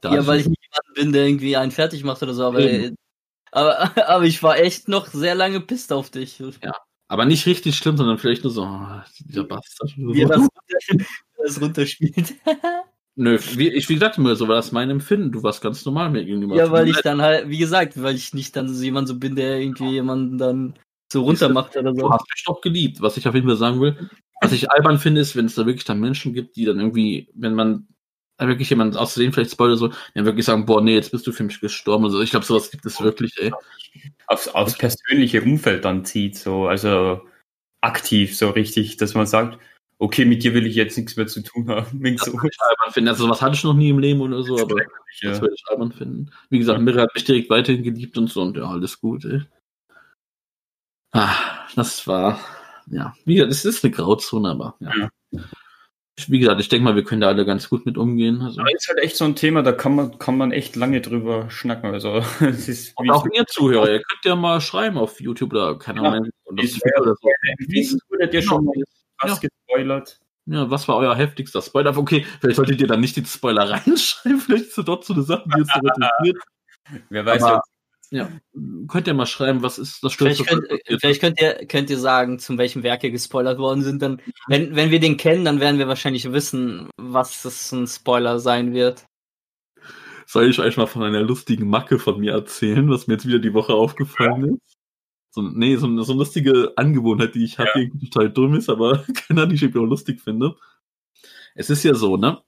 da 0.00 0.12
Ja, 0.12 0.26
weil 0.26 0.40
ich 0.40 0.48
nicht 0.48 0.62
jemand 0.62 0.94
bin, 0.94 1.12
der 1.12 1.26
irgendwie 1.26 1.56
einen 1.56 1.70
fertig 1.70 2.02
macht 2.02 2.22
oder 2.22 2.34
so, 2.34 2.44
aber, 2.44 2.60
Eben. 2.60 2.96
aber, 3.52 3.78
aber 4.08 4.24
ich 4.24 4.42
war 4.42 4.58
echt 4.58 4.88
noch 4.88 5.06
sehr 5.06 5.36
lange 5.36 5.60
pisst 5.60 5.92
auf 5.92 6.10
dich. 6.10 6.42
Aber 7.08 7.24
nicht 7.24 7.46
richtig 7.46 7.76
schlimm, 7.76 7.96
sondern 7.96 8.18
vielleicht 8.18 8.44
nur 8.44 8.52
so, 8.52 8.62
oh, 8.62 9.00
dieser 9.20 9.44
Bastard. 9.44 9.92
Wie 9.96 10.22
er 10.22 10.28
das, 10.28 10.48
das 11.38 11.60
runterspielt. 11.60 12.34
Nö, 13.20 13.36
wie, 13.56 13.68
ich, 13.70 13.88
wie 13.88 13.94
gesagt, 13.94 14.16
mir 14.18 14.36
so 14.36 14.46
war 14.46 14.54
das 14.54 14.70
mein 14.70 14.90
Empfinden. 14.90 15.32
Du 15.32 15.42
warst 15.42 15.60
ganz 15.60 15.84
normal 15.84 16.08
mir 16.08 16.24
gegenüber. 16.24 16.54
ja, 16.54 16.70
weil 16.70 16.86
ich 16.86 17.00
dann 17.00 17.20
halt, 17.20 17.48
wie 17.48 17.58
gesagt, 17.58 18.00
weil 18.00 18.14
ich 18.14 18.32
nicht 18.32 18.54
dann 18.54 18.72
so 18.72 18.80
jemand 18.84 19.08
so 19.08 19.18
bin, 19.18 19.34
der 19.34 19.58
irgendwie 19.58 19.90
jemanden 19.90 20.38
dann 20.38 20.78
so 21.12 21.22
runter 21.22 21.48
macht 21.48 21.76
oder 21.76 21.92
Du 21.92 22.02
so. 22.02 22.12
hast 22.12 22.26
mich 22.32 22.44
doch 22.46 22.60
geliebt, 22.60 23.00
was 23.00 23.16
ich 23.16 23.26
auf 23.26 23.34
jeden 23.34 23.48
Fall 23.48 23.56
sagen 23.56 23.80
will. 23.80 24.08
Was 24.40 24.52
ich 24.52 24.70
albern 24.70 25.00
finde, 25.00 25.20
ist, 25.20 25.34
wenn 25.34 25.46
es 25.46 25.56
da 25.56 25.66
wirklich 25.66 25.84
dann 25.84 25.98
Menschen 25.98 26.32
gibt, 26.32 26.54
die 26.54 26.64
dann 26.64 26.78
irgendwie, 26.78 27.28
wenn 27.34 27.54
man 27.54 27.88
wirklich 28.46 28.70
jemand 28.70 28.96
außerdem 28.96 29.32
vielleicht 29.32 29.50
spoilert 29.50 29.78
so, 29.78 29.88
dann 30.14 30.24
wirklich 30.24 30.44
sagen, 30.46 30.64
boah, 30.66 30.80
nee, 30.80 30.94
jetzt 30.94 31.10
bist 31.10 31.26
du 31.26 31.32
für 31.32 31.42
mich 31.42 31.60
gestorben. 31.60 32.04
Also 32.04 32.20
ich 32.20 32.30
glaube, 32.30 32.46
sowas 32.46 32.70
gibt 32.70 32.86
es 32.86 33.00
wirklich, 33.00 33.34
ey. 33.38 33.50
aufs, 34.28 34.46
aufs 34.48 34.78
persönliche 34.78 35.42
Umfeld 35.42 35.84
dann 35.84 36.04
zieht, 36.04 36.36
so, 36.36 36.68
also 36.68 37.20
aktiv, 37.80 38.36
so 38.36 38.50
richtig, 38.50 38.96
dass 38.98 39.14
man 39.14 39.26
sagt, 39.26 39.58
okay, 39.98 40.24
mit 40.24 40.44
dir 40.44 40.54
will 40.54 40.66
ich 40.66 40.76
jetzt 40.76 40.96
nichts 40.96 41.16
mehr 41.16 41.26
zu 41.26 41.42
tun 41.42 41.68
haben. 41.68 42.00
Das 42.16 42.26
so. 42.26 42.32
würde 42.34 42.48
ich 42.52 42.60
albern 42.60 42.92
finden. 42.92 43.08
Also 43.08 43.24
sowas 43.24 43.42
hatte 43.42 43.56
ich 43.56 43.64
noch 43.64 43.74
nie 43.74 43.88
im 43.90 43.98
Leben 43.98 44.20
oder 44.20 44.42
so, 44.42 44.58
aber 44.60 44.76
Ja. 45.20 45.30
das 45.30 45.40
würde 45.40 45.54
ich 45.56 45.64
albern 45.68 45.90
finden. 45.90 46.30
Wie 46.50 46.58
gesagt, 46.58 46.80
Mirre 46.80 47.02
hat 47.02 47.14
mich 47.14 47.24
direkt 47.24 47.50
weiterhin 47.50 47.82
geliebt 47.82 48.16
und 48.18 48.30
so 48.30 48.42
und 48.42 48.56
ja, 48.56 48.64
alles 48.64 49.00
gut, 49.00 49.24
ey. 49.24 49.42
Ah, 51.12 51.34
das 51.74 52.06
war, 52.06 52.38
ja, 52.90 53.14
wie 53.24 53.36
gesagt, 53.36 53.50
es 53.52 53.64
ist 53.64 53.82
eine 53.82 53.92
Grauzone, 53.92 54.50
aber 54.50 54.76
ja. 54.80 55.10
Ja. 55.30 55.40
Wie 56.26 56.40
gesagt, 56.40 56.60
ich 56.60 56.68
denke 56.68 56.84
mal, 56.84 56.96
wir 56.96 57.04
können 57.04 57.20
da 57.20 57.28
alle 57.28 57.46
ganz 57.46 57.68
gut 57.68 57.86
mit 57.86 57.96
umgehen. 57.96 58.40
Also. 58.42 58.60
Aber 58.60 58.72
ist 58.74 58.88
halt 58.88 58.98
echt 58.98 59.16
so 59.16 59.24
ein 59.24 59.36
Thema, 59.36 59.62
da 59.62 59.70
kann 59.72 59.94
man, 59.94 60.18
kann 60.18 60.36
man 60.36 60.50
echt 60.50 60.74
lange 60.74 61.00
drüber 61.00 61.48
schnacken. 61.50 61.92
Also, 61.92 62.22
ist, 62.40 62.92
Und 62.96 63.10
auch 63.10 63.24
ihr 63.32 63.46
Zuhörer, 63.46 63.88
ihr 63.90 64.02
könnt 64.02 64.24
ja 64.24 64.34
mal 64.34 64.60
schreiben 64.60 64.98
auf 64.98 65.20
YouTube 65.20 65.52
oder 65.52 65.78
keine 65.78 66.02
Ja. 66.02 66.08
Ahnung. 66.10 66.30
oder 66.46 66.62
Ist 66.62 66.80
Twitter 66.80 67.00
oder 67.02 67.14
so. 67.20 67.28
Wie 67.58 67.98
wurdet 68.10 68.34
ihr 68.34 68.42
schon 68.42 68.64
mal 68.64 68.72
was 69.22 69.40
Ja. 69.42 69.48
gespoilert? 69.48 70.18
Ja, 70.46 70.70
was 70.70 70.88
war 70.88 70.96
euer 70.96 71.14
heftigster 71.14 71.60
Spoiler? 71.62 71.96
Okay, 71.96 72.24
vielleicht 72.40 72.56
solltet 72.56 72.80
ihr 72.80 72.86
dann 72.86 73.00
nicht 73.00 73.14
die 73.16 73.24
Spoiler 73.24 73.68
reinschreiben, 73.70 74.40
vielleicht 74.40 74.72
sind 74.72 74.88
dort 74.88 75.04
so 75.04 75.12
eine 75.14 75.22
Sachen, 75.22 75.50
die 75.54 75.60
uns 75.60 75.70
so 75.72 75.78
interessiert. 75.78 76.42
Wer 77.10 77.26
weiß, 77.26 77.42
Aber- 77.42 77.62
Ja, 78.10 78.30
könnt 78.88 79.06
ihr 79.06 79.14
mal 79.14 79.26
schreiben, 79.26 79.62
was 79.62 79.78
ist 79.78 80.02
das 80.02 80.14
Vielleicht 80.14 80.46
Schlimmste? 80.46 80.66
könnt, 80.68 80.88
äh, 80.88 80.98
vielleicht 80.98 81.20
könnt 81.20 81.40
ihr, 81.40 81.66
könnt 81.66 81.90
ihr 81.90 81.98
sagen, 81.98 82.38
zum 82.38 82.56
welchem 82.56 82.82
Werk 82.82 83.04
ihr 83.04 83.10
gespoilert 83.10 83.58
worden 83.58 83.82
sind. 83.82 84.00
Dann, 84.00 84.22
wenn, 84.46 84.74
wenn 84.74 84.90
wir 84.90 85.00
den 85.00 85.18
kennen, 85.18 85.44
dann 85.44 85.60
werden 85.60 85.78
wir 85.78 85.88
wahrscheinlich 85.88 86.32
wissen, 86.32 86.88
was 86.96 87.42
das 87.42 87.70
ein 87.72 87.86
Spoiler 87.86 88.40
sein 88.40 88.72
wird. 88.72 89.04
Soll 90.26 90.48
ich 90.48 90.58
euch 90.58 90.76
mal 90.76 90.86
von 90.86 91.02
einer 91.02 91.22
lustigen 91.22 91.68
Macke 91.68 91.98
von 91.98 92.20
mir 92.20 92.32
erzählen, 92.32 92.88
was 92.88 93.06
mir 93.06 93.14
jetzt 93.14 93.26
wieder 93.26 93.38
die 93.38 93.54
Woche 93.54 93.74
aufgefallen 93.74 94.54
ist? 94.54 94.78
So, 95.30 95.42
nee, 95.42 95.76
so 95.76 95.86
eine, 95.86 96.02
so 96.04 96.12
eine 96.12 96.18
lustige 96.18 96.72
Angewohnheit, 96.76 97.34
die 97.34 97.44
ich 97.44 97.58
habe, 97.58 97.88
die 97.92 98.10
total 98.10 98.30
dumm 98.30 98.54
ist, 98.54 98.70
aber 98.70 99.04
keine 99.28 99.42
Ahnung, 99.42 99.50
die 99.50 99.56
ich 99.56 99.62
irgendwie 99.62 99.80
auch 99.80 99.88
lustig 99.88 100.20
finde. 100.20 100.56
Es 101.54 101.70
ist 101.70 101.82
ja 101.82 101.94
so, 101.94 102.16
ne? 102.16 102.42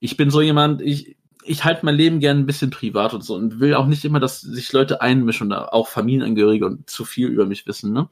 Ich 0.00 0.16
bin 0.16 0.30
so 0.30 0.42
jemand, 0.42 0.82
ich, 0.82 1.16
ich 1.46 1.64
halte 1.64 1.84
mein 1.84 1.94
Leben 1.94 2.20
gern 2.20 2.38
ein 2.38 2.46
bisschen 2.46 2.70
privat 2.70 3.14
und 3.14 3.22
so 3.22 3.34
und 3.34 3.60
will 3.60 3.74
auch 3.74 3.86
nicht 3.86 4.04
immer, 4.04 4.20
dass 4.20 4.40
sich 4.40 4.72
Leute 4.72 5.00
einmischen 5.00 5.48
oder 5.48 5.72
auch 5.72 5.88
Familienangehörige 5.88 6.66
und 6.66 6.90
zu 6.90 7.04
viel 7.04 7.28
über 7.28 7.46
mich 7.46 7.66
wissen, 7.66 7.92
ne? 7.92 8.08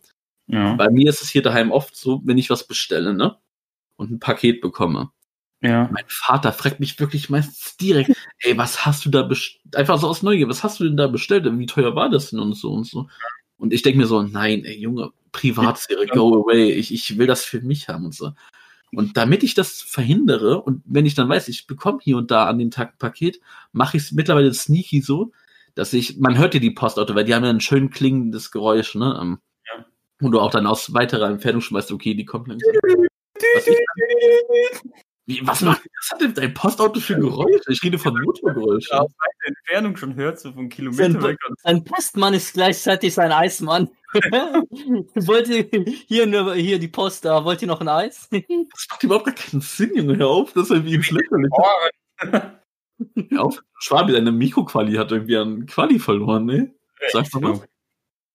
ja. 0.47 0.74
Bei 0.74 0.91
mir 0.91 1.09
ist 1.09 1.22
es 1.22 1.28
hier 1.28 1.43
daheim 1.43 1.70
oft 1.70 1.97
so, 1.97 2.22
wenn 2.24 2.39
ich 2.39 2.51
was 2.51 2.66
bestelle, 2.66 3.14
ne? 3.14 3.37
Und 3.97 4.11
ein 4.11 4.20
Paket 4.20 4.61
bekomme. 4.61 5.11
ja. 5.61 5.89
Mein 5.93 6.05
Vater 6.09 6.53
fragt 6.53 6.80
mich 6.80 6.99
wirklich 6.99 7.30
meistens 7.30 7.76
direkt, 7.76 8.11
ey, 8.41 8.57
was 8.59 8.85
hast 8.85 9.05
du 9.05 9.11
da 9.11 9.22
bestellt? 9.22 9.76
Einfach 9.76 9.99
so 9.99 10.09
aus 10.09 10.22
Neugier, 10.22 10.49
was 10.49 10.62
hast 10.62 10.80
du 10.80 10.85
denn 10.85 10.97
da 10.97 11.07
bestellt? 11.07 11.47
Wie 11.59 11.66
teuer 11.66 11.95
war 11.95 12.11
das 12.11 12.30
denn 12.30 12.41
und 12.41 12.55
so 12.55 12.72
und 12.72 12.85
so? 12.85 13.09
Und 13.57 13.72
ich 13.72 13.82
denke 13.82 13.99
mir 13.99 14.07
so, 14.07 14.22
nein, 14.22 14.64
ey, 14.64 14.78
Junge, 14.78 15.12
Privatsphäre, 15.32 16.07
go 16.07 16.43
away. 16.43 16.72
Ich, 16.72 16.93
ich 16.93 17.18
will 17.18 17.26
das 17.26 17.45
für 17.45 17.61
mich 17.61 17.89
haben 17.89 18.07
und 18.07 18.14
so. 18.14 18.32
Und 18.97 19.16
damit 19.16 19.42
ich 19.42 19.55
das 19.55 19.82
verhindere 19.82 20.61
und 20.61 20.82
wenn 20.84 21.07
ich 21.07 21.14
dann 21.14 21.28
weiß, 21.28 21.49
ich 21.49 21.66
bekomme 21.66 21.99
hier 22.03 22.16
und 22.16 22.30
da 22.30 22.47
an 22.47 22.59
dem 22.59 22.70
Tag 22.70 22.95
ein 22.95 22.99
Paket, 22.99 23.40
mache 23.72 23.97
ich 23.97 24.05
es 24.05 24.12
mittlerweile 24.12 24.53
sneaky 24.53 25.01
so, 25.01 25.32
dass 25.74 25.92
ich, 25.92 26.18
man 26.18 26.38
hört 26.38 26.55
ja 26.55 26.61
die 26.61 26.70
Postauto, 26.70 27.14
weil 27.14 27.24
die 27.24 27.34
haben 27.34 27.45
ja 27.45 27.51
ein 27.51 27.61
schön 27.61 27.90
klingendes 27.90 28.51
Geräusch, 28.51 28.95
ne? 28.95 29.18
ähm, 29.20 29.38
Ja. 29.66 29.86
Wo 30.20 30.28
du 30.28 30.40
auch 30.40 30.51
dann 30.51 30.66
aus 30.66 30.95
weiterer 30.95 31.28
Entfernung 31.28 31.61
schon 31.61 31.76
weißt, 31.76 31.92
okay, 31.92 32.14
die 32.14 32.24
kommt 32.24 32.49
langsam. 32.49 32.72
Was, 33.57 33.66
ich 33.66 33.76
dann, 33.76 34.92
wie, 35.27 35.47
was 35.47 35.62
macht 35.62 35.83
was 36.05 36.11
hat 36.11 36.20
denn 36.20 36.35
dein 36.35 36.53
Postauto 36.53 37.01
für 37.01 37.16
Geräusche? 37.16 37.72
Ich 37.72 37.83
rede 37.83 37.99
von 37.99 38.12
Motorgeräuschen. 38.20 38.99
Aus 38.99 39.11
weiter 39.11 39.47
Entfernung 39.47 39.97
schon 39.97 40.14
hört, 40.16 40.39
so 40.39 40.53
von 40.53 40.68
Kilometern 40.68 41.22
weg. 41.22 41.39
Sein 41.62 41.83
Postmann 41.83 42.35
ist 42.35 42.53
gleichzeitig 42.53 43.14
sein 43.14 43.33
Eismann. 43.33 43.89
wollt 44.12 45.49
ihr 45.49 45.68
hier, 46.07 46.27
nur, 46.27 46.55
hier 46.55 46.79
die 46.79 46.89
Post 46.89 47.25
da, 47.25 47.43
wollt 47.45 47.62
ihr 47.62 47.68
noch 47.68 47.81
ein 47.81 47.89
Eis? 47.89 48.29
Das 48.33 48.87
macht 48.91 49.03
überhaupt 49.03 49.25
gar 49.25 49.35
keinen 49.35 49.62
Sinn, 49.62 49.93
Junge. 49.95 50.18
Hör 50.18 50.29
auf, 50.29 50.53
das 50.53 50.70
ist 50.70 50.85
wie 50.85 50.97
ein 50.97 51.03
Schleckerlich. 51.03 51.51
Hör 52.18 52.61
auf. 53.39 53.62
Schwabi, 53.79 54.12
deine 54.12 54.31
Mikroquali 54.31 54.95
hat 54.95 55.11
irgendwie 55.11 55.37
an 55.37 55.66
Quali 55.66 55.99
verloren, 55.99 56.45
ne? 56.45 56.75
Sag 57.12 57.31
doch 57.31 57.43
was. 57.43 57.62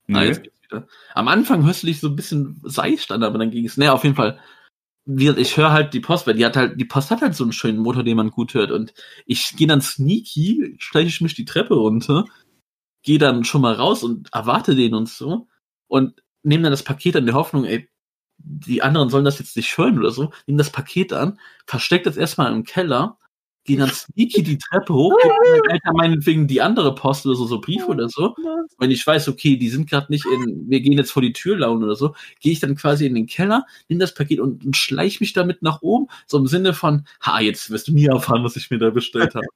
Na, 0.08 0.24
jetzt 0.24 0.44
geht's 0.44 0.62
wieder. 0.64 0.88
Am 1.14 1.28
Anfang 1.28 1.66
hörst 1.66 1.84
du 1.84 1.88
dich 1.88 2.00
so 2.00 2.08
ein 2.08 2.16
bisschen 2.16 2.60
seicht 2.64 3.12
an, 3.12 3.24
aber 3.24 3.38
dann 3.38 3.52
ging 3.52 3.66
es. 3.66 3.78
Ne, 3.78 3.94
auf 3.94 4.04
jeden 4.04 4.16
Fall. 4.16 4.40
Wie, 5.12 5.30
ich 5.30 5.58
höre 5.58 5.72
halt 5.72 5.96
die 5.96 6.02
Post, 6.02 6.28
weil 6.28 6.36
die 6.36 6.46
hat 6.46 6.56
halt, 6.56 6.80
die 6.80 6.86
Post 6.86 7.10
hat 7.10 7.22
halt 7.22 7.34
so 7.34 7.44
einen 7.44 7.52
schönen 7.52 7.80
Motor, 7.80 8.04
den 8.04 8.16
man 8.16 8.30
gut 8.30 8.54
hört. 8.54 8.70
Und 8.70 8.94
ich 9.26 9.56
gehe 9.56 9.66
dann 9.66 9.82
sneaky, 9.82 10.76
schleiche 10.78 11.08
ich 11.08 11.22
mich 11.22 11.34
die 11.34 11.46
Treppe 11.46 11.74
runter, 11.74 12.26
gehe 13.02 13.18
dann 13.18 13.44
schon 13.44 13.62
mal 13.62 13.74
raus 13.74 14.04
und 14.04 14.30
erwarte 14.34 14.76
den 14.76 14.94
und 14.94 15.10
so. 15.10 15.48
Und 15.88 16.22
nehme 16.44 16.64
dann 16.64 16.72
das 16.72 16.84
Paket 16.84 17.16
an 17.16 17.26
der 17.26 17.34
Hoffnung, 17.34 17.66
ey, 17.66 17.90
die 18.38 18.84
anderen 18.84 19.10
sollen 19.10 19.26
das 19.26 19.40
jetzt 19.40 19.58
nicht 19.58 19.76
hören 19.78 19.98
oder 19.98 20.12
so, 20.12 20.32
nehme 20.46 20.60
das 20.60 20.72
Paket 20.72 21.12
an, 21.12 21.40
versteckt 21.66 22.06
das 22.06 22.16
erstmal 22.16 22.52
im 22.54 22.64
Keller, 22.64 23.18
gehe 23.64 23.78
dann 23.78 23.90
sneaky 23.90 24.44
die 24.44 24.58
Treppe 24.58 24.94
hoch, 24.94 25.14
Eltern 25.70 25.96
meinetwegen 25.96 26.48
die 26.48 26.62
andere 26.62 26.96
Post 26.96 27.26
oder 27.26 27.36
so, 27.36 27.46
so 27.46 27.62
Briefe 27.62 27.88
oder 27.88 28.10
so. 28.10 28.36
Wenn 28.78 28.92
ich 28.92 29.06
weiß, 29.06 29.28
okay, 29.28 29.58
die 29.58 29.70
sind 29.70 29.90
gerade 29.90 30.12
nicht 30.12 30.26
in, 30.26 30.70
wir 30.70 30.82
gehen 30.82 30.94
jetzt 30.94 31.12
vor 31.12 31.22
die 31.22 31.34
Tür 31.34 31.58
laufen 31.58 31.84
oder 31.84 31.96
so, 31.96 32.16
gehe 32.40 32.52
ich 32.52 32.60
dann 32.60 32.76
quasi 32.76 33.06
in 33.06 33.16
den 33.16 33.28
Keller, 33.28 33.66
nehme 33.88 34.00
das 34.00 34.14
Paket 34.14 34.40
und, 34.40 34.66
und 34.66 34.78
schleich 34.78 35.20
mich 35.20 35.34
damit 35.34 35.62
nach 35.62 35.82
oben, 35.82 36.08
so 36.26 36.38
im 36.38 36.48
Sinne 36.48 36.74
von, 36.74 37.06
ha, 37.22 37.40
jetzt 37.40 37.70
wirst 37.70 37.88
du 37.88 37.94
nie 37.94 38.06
erfahren, 38.06 38.44
was 38.44 38.56
ich 38.56 38.70
mir 38.72 38.80
da 38.80 38.90
bestellt 38.90 39.36
habe. 39.36 39.48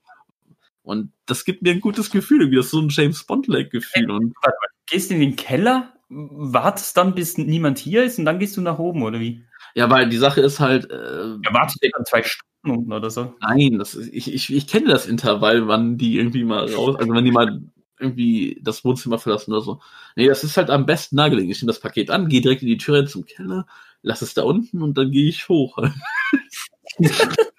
Und 0.83 1.11
das 1.25 1.45
gibt 1.45 1.61
mir 1.61 1.71
ein 1.71 1.79
gutes 1.79 2.11
Gefühl, 2.11 2.41
irgendwie, 2.41 2.57
das 2.57 2.65
ist 2.65 2.71
so 2.71 2.81
ein 2.81 2.89
James 2.89 3.23
Bond-like-Gefühl. 3.23 4.11
Und 4.11 4.35
Gehst 4.85 5.11
in 5.11 5.21
den 5.21 5.37
Keller, 5.37 5.93
wartest 6.09 6.97
dann, 6.97 7.15
bis 7.15 7.37
niemand 7.37 7.79
hier 7.79 8.03
ist 8.03 8.19
und 8.19 8.25
dann 8.25 8.37
gehst 8.37 8.57
du 8.57 8.61
nach 8.61 8.79
oben, 8.79 9.01
oder 9.03 9.19
wie? 9.19 9.43
ja, 9.75 9.89
weil 9.89 10.09
die 10.09 10.17
Sache 10.17 10.41
ist 10.41 10.59
halt, 10.59 10.89
äh, 10.91 11.29
Ja, 11.43 11.53
wartest 11.53 11.83
du 11.83 11.89
dann 11.89 12.05
zwei 12.05 12.21
Stunden 12.21 12.52
unten 12.63 12.93
oder 12.93 13.09
so? 13.09 13.33
Nein, 13.41 13.77
das 13.79 13.95
ist, 13.95 14.13
ich, 14.13 14.33
ich, 14.33 14.53
ich 14.53 14.67
kenne 14.67 14.87
das 14.87 15.07
Intervall, 15.07 15.67
wann 15.67 15.97
die 15.97 16.17
irgendwie 16.17 16.43
mal 16.43 16.71
raus, 16.73 16.95
also 16.97 17.13
wenn 17.13 17.25
die 17.25 17.31
mal 17.31 17.61
irgendwie 17.99 18.59
das 18.61 18.83
Wohnzimmer 18.83 19.17
verlassen 19.17 19.51
oder 19.51 19.61
so. 19.61 19.81
Nee, 20.15 20.27
das 20.27 20.43
ist 20.43 20.57
halt 20.57 20.69
am 20.69 20.85
besten 20.85 21.15
nahegelegen. 21.15 21.51
Ich 21.51 21.61
nehme 21.61 21.71
das 21.71 21.79
Paket 21.79 22.09
an, 22.09 22.27
gehe 22.27 22.41
direkt 22.41 22.61
in 22.61 22.67
die 22.67 22.77
Tür 22.77 22.97
rein 22.97 23.07
zum 23.07 23.25
Keller, 23.25 23.65
lass 24.01 24.21
es 24.21 24.33
da 24.33 24.43
unten 24.43 24.81
und 24.81 24.97
dann 24.97 25.11
gehe 25.11 25.27
ich 25.27 25.47
hoch. 25.49 25.77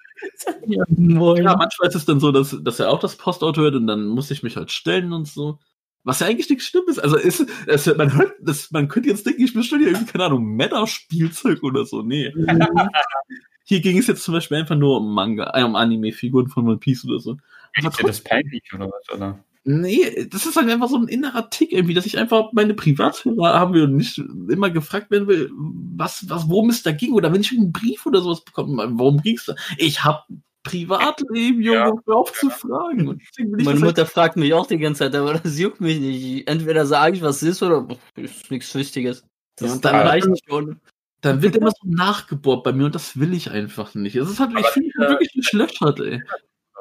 Ja, 0.67 0.83
manchmal 0.87 1.87
ist 1.87 1.95
es 1.95 2.05
dann 2.05 2.19
so, 2.19 2.31
dass, 2.31 2.55
dass 2.61 2.79
er 2.79 2.89
auch 2.89 2.99
das 2.99 3.15
Postauto 3.15 3.61
hört 3.61 3.75
und 3.75 3.87
dann 3.87 4.05
muss 4.07 4.31
ich 4.31 4.43
mich 4.43 4.57
halt 4.57 4.71
stellen 4.71 5.13
und 5.13 5.27
so. 5.27 5.59
Was 6.03 6.19
ja 6.19 6.27
eigentlich 6.27 6.49
nichts 6.49 6.65
Schlimmes. 6.65 6.99
Also 6.99 7.17
ist, 7.17 7.45
es, 7.67 7.87
man 7.95 8.15
hört, 8.15 8.33
das, 8.39 8.71
man 8.71 8.87
könnte 8.87 9.09
jetzt 9.09 9.25
denken, 9.25 9.43
ich 9.43 9.53
bestelle 9.53 9.83
hier 9.83 9.91
irgendwie, 9.91 10.11
keine 10.11 10.25
Ahnung, 10.25 10.55
Männerspielzeug 10.55 11.63
oder 11.63 11.85
so. 11.85 12.01
Nee. 12.03 12.31
Hier 13.67 13.81
ging 13.81 13.97
es 13.97 14.07
jetzt 14.07 14.23
zum 14.23 14.33
Beispiel 14.33 14.57
einfach 14.57 14.75
nur 14.75 14.97
um 14.97 15.13
Manga, 15.13 15.51
äh, 15.55 15.63
um 15.63 15.75
Anime-Figuren 15.75 16.47
von 16.47 16.67
One 16.67 16.77
Piece 16.77 17.03
oder 17.05 17.19
so. 17.19 17.37
Aber 17.77 17.89
Ist 17.89 17.99
dir 17.99 18.07
das 18.07 18.21
peinlich 18.21 18.63
oder 18.73 18.87
was? 18.89 19.13
Oder? 19.15 19.39
Nee, 19.67 20.27
das 20.29 20.45
ist 20.45 20.55
halt 20.55 20.69
einfach 20.69 20.87
so 20.87 20.97
ein 20.97 21.07
innerer 21.07 21.49
Tick 21.49 21.71
irgendwie, 21.71 21.95
dass 21.95 22.05
ich 22.05 22.19
einfach 22.19 22.53
meine 22.53 22.75
Privatsphäre 22.75 23.35
haben 23.41 23.73
will 23.73 23.83
und 23.85 23.95
nicht 23.95 24.19
immer 24.19 24.69
gefragt 24.69 25.09
werden 25.09 25.27
will, 25.27 25.49
was, 25.97 26.29
was, 26.29 26.47
worum 26.47 26.69
es 26.69 26.83
da 26.83 26.91
ging. 26.91 27.13
Oder 27.13 27.33
wenn 27.33 27.41
ich 27.41 27.51
einen 27.51 27.71
Brief 27.71 28.05
oder 28.05 28.21
sowas 28.21 28.43
bekomme, 28.45 28.87
worum 28.91 29.21
ging's 29.23 29.45
da? 29.45 29.55
Ich 29.77 30.03
hab 30.03 30.27
Privatleben, 30.61 31.61
Junge, 31.61 31.77
Ja. 31.77 31.91
hör 32.05 32.15
auf 32.17 32.33
zu 32.33 32.49
fragen. 32.49 33.05
Meine 33.05 33.57
das 33.57 33.67
halt, 33.67 33.79
Mutter 33.81 34.05
fragt 34.05 34.35
mich 34.37 34.53
auch 34.53 34.67
die 34.67 34.77
ganze 34.77 34.99
Zeit, 34.99 35.15
aber 35.15 35.33
das 35.39 35.57
juckt 35.59 35.81
mich 35.81 35.99
nicht. 35.99 36.47
Entweder 36.47 36.85
sage 36.85 37.15
ich, 37.17 37.21
was 37.23 37.37
es 37.41 37.49
ist, 37.49 37.63
oder 37.63 37.87
ist 38.15 38.49
nichts 38.51 38.73
Wichtiges. 38.75 39.23
Das 39.57 39.67
Ja, 39.69 39.73
und 39.75 39.85
dann- 39.85 39.95
reicht 39.95 40.27
schon. 40.47 40.79
Dann 41.21 41.41
wird 41.41 41.55
immer 41.55 41.71
so 41.71 41.87
nachgebohrt 41.87 42.63
bei 42.63 42.73
mir 42.73 42.85
und 42.85 42.95
das 42.95 43.19
will 43.19 43.33
ich 43.33 43.51
einfach 43.51 43.95
nicht. 43.95 44.15
Es 44.15 44.29
ist 44.29 44.39
halt, 44.39 44.51
ich 44.57 44.67
finde 44.67 44.89
äh, 44.97 45.09
wirklich 45.09 45.35
nicht 45.35 45.53
löchert, 45.53 45.99
ey. 45.99 46.21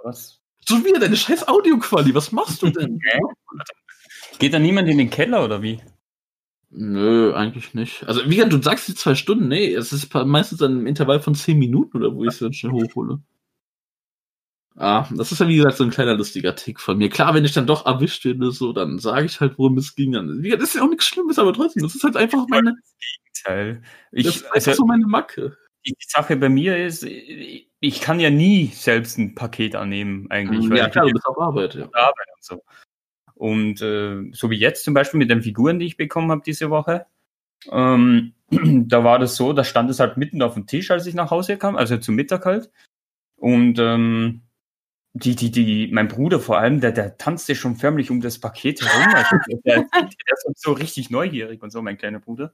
was? 0.03 0.41
So 0.66 0.85
wie 0.85 0.93
deine 0.99 1.16
scheiß 1.16 1.47
Audioquali, 1.49 2.14
was 2.14 2.32
machst 2.32 2.62
du 2.62 2.70
denn? 2.70 2.99
Geht 4.39 4.55
da 4.55 4.59
niemand 4.59 4.89
in 4.89 4.99
den 4.99 5.11
Keller 5.11 5.45
oder 5.45 5.62
wie? 5.62 5.80
Nö, 6.70 7.32
eigentlich 7.35 7.74
nicht. 7.74 8.05
Also, 8.09 8.28
wie 8.28 8.37
gesagt, 8.37 8.53
du 8.53 8.61
sagst 8.61 8.89
die 8.89 8.95
zwei 8.95 9.14
Stunden, 9.14 9.47
nee, 9.49 9.72
es 9.72 9.93
ist 9.93 10.12
meistens 10.12 10.61
ein 10.61 10.87
Intervall 10.87 11.20
von 11.20 11.35
zehn 11.35 11.59
Minuten 11.59 11.99
oder 11.99 12.14
wo 12.14 12.24
ich 12.24 12.30
es 12.30 12.41
dann 12.41 12.53
schnell 12.53 12.72
hochhole. 12.72 13.20
Ah, 14.76 15.09
das 15.12 15.30
ist 15.30 15.39
ja 15.39 15.47
wie 15.47 15.57
gesagt 15.57 15.76
so 15.76 15.85
ein 15.85 15.91
kleiner 15.91 16.14
lustiger 16.16 16.57
Tick 16.57 16.80
von 16.80 16.99
mir. 16.99 17.09
Klar, 17.09 17.32
wenn 17.32 17.45
ich 17.45 17.53
dann 17.53 17.66
doch 17.66 17.87
erwischt 17.87 18.24
werde, 18.24 18.51
so, 18.51 18.72
dann 18.72 18.99
sage 18.99 19.26
ich 19.26 19.41
halt, 19.41 19.57
worum 19.57 19.78
es 19.78 19.95
ging. 19.95 20.12
Dann, 20.12 20.43
wie 20.43 20.49
gesagt, 20.49 20.62
das 20.62 20.70
ist 20.70 20.74
ja 20.74 20.82
auch 20.82 20.89
nichts 20.89 21.07
Schlimmes, 21.07 21.39
aber 21.39 21.53
trotzdem, 21.53 21.85
das 21.85 21.95
ist 21.95 22.03
halt 22.03 22.16
einfach 22.16 22.47
meine, 22.49 22.74
Teil. 23.45 23.82
das 24.11 24.20
Ich, 24.20 24.26
ist 24.26 24.45
einfach 24.47 24.55
also, 24.55 24.72
so 24.72 24.86
meine 24.86 25.07
Macke. 25.07 25.57
die 25.86 25.95
Sache 26.01 26.36
bei 26.36 26.49
mir 26.49 26.76
ist, 26.84 27.05
ich 27.05 28.01
kann 28.01 28.20
ja 28.20 28.30
nie 28.30 28.66
selbst 28.68 29.18
ein 29.18 29.34
Paket 29.34 29.76
annehmen, 29.76 30.30
eigentlich. 30.30 30.68
weil 30.70 30.78
Ja, 30.78 30.86
ich 30.86 30.92
klar, 30.92 31.07
du 31.07 31.12
bist 31.12 31.26
auf 31.26 31.38
Arbeit, 31.38 31.74
ja. 31.74 31.88
Arbeit 31.92 32.26
und 32.34 32.45
so. 32.45 32.62
Und 33.34 33.82
äh, 33.82 34.30
so 34.32 34.51
wie 34.51 34.59
jetzt 34.59 34.84
zum 34.84 34.95
Beispiel 34.95 35.18
mit 35.18 35.30
den 35.30 35.42
Figuren, 35.42 35.78
die 35.78 35.86
ich 35.86 35.97
bekommen 35.97 36.30
habe 36.30 36.42
diese 36.45 36.70
Woche, 36.70 37.07
ähm, 37.70 38.34
da 38.51 39.05
war 39.05 39.18
das 39.18 39.36
so, 39.36 39.53
da 39.53 39.64
stand 39.64 39.90
es 39.90 40.01
halt 40.01 40.16
mitten 40.16 40.42
auf 40.42 40.55
dem 40.55 40.66
Tisch, 40.66 40.90
als 40.90 41.07
ich 41.07 41.14
nach 41.14 41.30
Hause 41.30 41.57
kam, 41.57 41.76
also 41.76 41.97
zum 41.99 42.14
Mittag 42.14 42.45
halt. 42.47 42.70
Und 43.36 43.78
ähm, 43.78 44.42
die, 45.14 45.36
die, 45.36 45.51
die, 45.51 45.88
mein 45.92 46.09
Bruder 46.09 46.40
vor 46.40 46.59
allem, 46.59 46.80
der, 46.80 46.92
der 46.92 47.16
tanzte 47.16 47.55
schon 47.55 47.76
förmlich 47.76 48.11
um 48.11 48.20
das 48.20 48.38
Paket 48.38 48.82
herum. 48.82 49.14
Also 49.14 49.36
der, 49.64 49.84
der 49.92 50.09
ist 50.32 50.62
so 50.62 50.72
richtig 50.72 51.11
neugierig 51.11 51.62
und 51.62 51.70
so, 51.70 51.82
mein 51.82 51.99
kleiner 51.99 52.18
Bruder. 52.20 52.53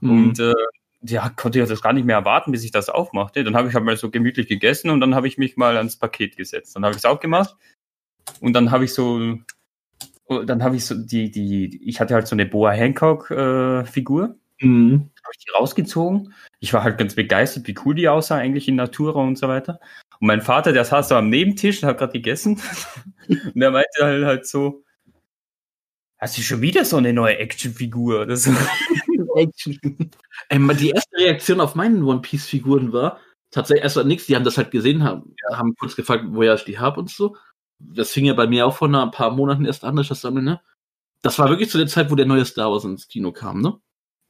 Mhm. 0.00 0.10
Und 0.10 0.40
äh, 0.40 0.54
der 1.00 1.32
konnte 1.36 1.58
ja 1.58 1.66
das 1.66 1.82
gar 1.82 1.92
nicht 1.92 2.04
mehr 2.04 2.16
erwarten, 2.16 2.52
bis 2.52 2.64
ich 2.64 2.70
das 2.70 2.88
aufmachte. 2.88 3.44
Dann 3.44 3.56
habe 3.56 3.68
ich 3.68 3.74
halt 3.74 3.84
mal 3.84 3.96
so 3.96 4.10
gemütlich 4.10 4.48
gegessen 4.48 4.90
und 4.90 5.00
dann 5.00 5.14
habe 5.14 5.28
ich 5.28 5.38
mich 5.38 5.56
mal 5.56 5.76
ans 5.76 5.96
Paket 5.96 6.36
gesetzt. 6.36 6.74
Dann 6.76 6.84
habe 6.84 6.92
ich 6.92 6.98
es 6.98 7.04
aufgemacht 7.04 7.56
und 8.40 8.52
dann 8.54 8.70
habe 8.70 8.84
ich 8.84 8.94
so, 8.94 9.38
dann 10.28 10.62
habe 10.62 10.76
ich 10.76 10.84
so 10.84 10.94
die, 10.94 11.30
die, 11.30 11.80
ich 11.84 12.00
hatte 12.00 12.14
halt 12.14 12.26
so 12.26 12.34
eine 12.34 12.46
Boa 12.46 12.72
Hancock 12.72 13.30
äh, 13.30 13.84
Figur 13.84 14.36
Mhm. 14.60 15.10
habe 15.22 15.32
ich 15.36 15.44
die 15.44 15.50
rausgezogen. 15.50 16.32
Ich 16.60 16.72
war 16.72 16.82
halt 16.82 16.98
ganz 16.98 17.14
begeistert, 17.14 17.66
wie 17.66 17.74
cool 17.84 17.94
die 17.94 18.08
aussah 18.08 18.36
eigentlich 18.36 18.68
in 18.68 18.76
Natura 18.76 19.20
und 19.20 19.36
so 19.36 19.48
weiter. 19.48 19.80
Und 20.20 20.28
mein 20.28 20.40
Vater, 20.40 20.72
der 20.72 20.84
saß 20.84 21.08
da 21.08 21.18
am 21.18 21.28
Nebentisch 21.28 21.82
und 21.82 21.88
hat 21.88 21.98
gerade 21.98 22.12
gegessen. 22.12 22.60
und 23.28 23.56
der 23.56 23.70
meinte 23.70 24.02
halt, 24.02 24.24
halt 24.24 24.46
so, 24.46 24.82
hast 26.18 26.38
du 26.38 26.42
schon 26.42 26.62
wieder 26.62 26.84
so 26.84 26.96
eine 26.96 27.12
neue 27.12 27.36
Actionfigur 27.38 28.22
oder 28.22 28.36
so? 28.36 28.52
Action. 29.36 29.78
Mal 30.58 30.76
die 30.76 30.90
erste 30.90 31.16
Reaktion 31.16 31.60
auf 31.60 31.74
meinen 31.74 32.02
One 32.02 32.20
Piece 32.20 32.46
Figuren 32.46 32.92
war 32.92 33.20
tatsächlich 33.50 33.84
erst 33.84 33.96
mal 33.96 34.04
nichts. 34.04 34.26
Die 34.26 34.36
haben 34.36 34.44
das 34.44 34.58
halt 34.58 34.70
gesehen, 34.70 35.04
haben, 35.04 35.34
haben 35.52 35.74
kurz 35.76 35.96
gefragt, 35.96 36.24
woher 36.28 36.54
ich 36.54 36.64
die 36.64 36.78
hab 36.78 36.98
und 36.98 37.10
so. 37.10 37.36
Das 37.78 38.12
fing 38.12 38.24
ja 38.24 38.34
bei 38.34 38.46
mir 38.46 38.66
auch 38.66 38.76
vor 38.76 38.88
ein 38.88 39.10
paar 39.10 39.30
Monaten 39.30 39.64
erst 39.64 39.84
an, 39.84 39.96
dass 39.96 40.04
ich 40.04 40.08
das 40.08 40.20
sammeln, 40.20 40.44
ne? 40.44 40.60
Das 41.22 41.38
war 41.38 41.48
wirklich 41.48 41.70
zu 41.70 41.78
der 41.78 41.86
Zeit, 41.86 42.10
wo 42.10 42.14
der 42.14 42.26
neue 42.26 42.44
Star 42.44 42.70
Wars 42.70 42.84
ins 42.84 43.08
Kino 43.08 43.32
kam, 43.32 43.60
ne? 43.60 43.78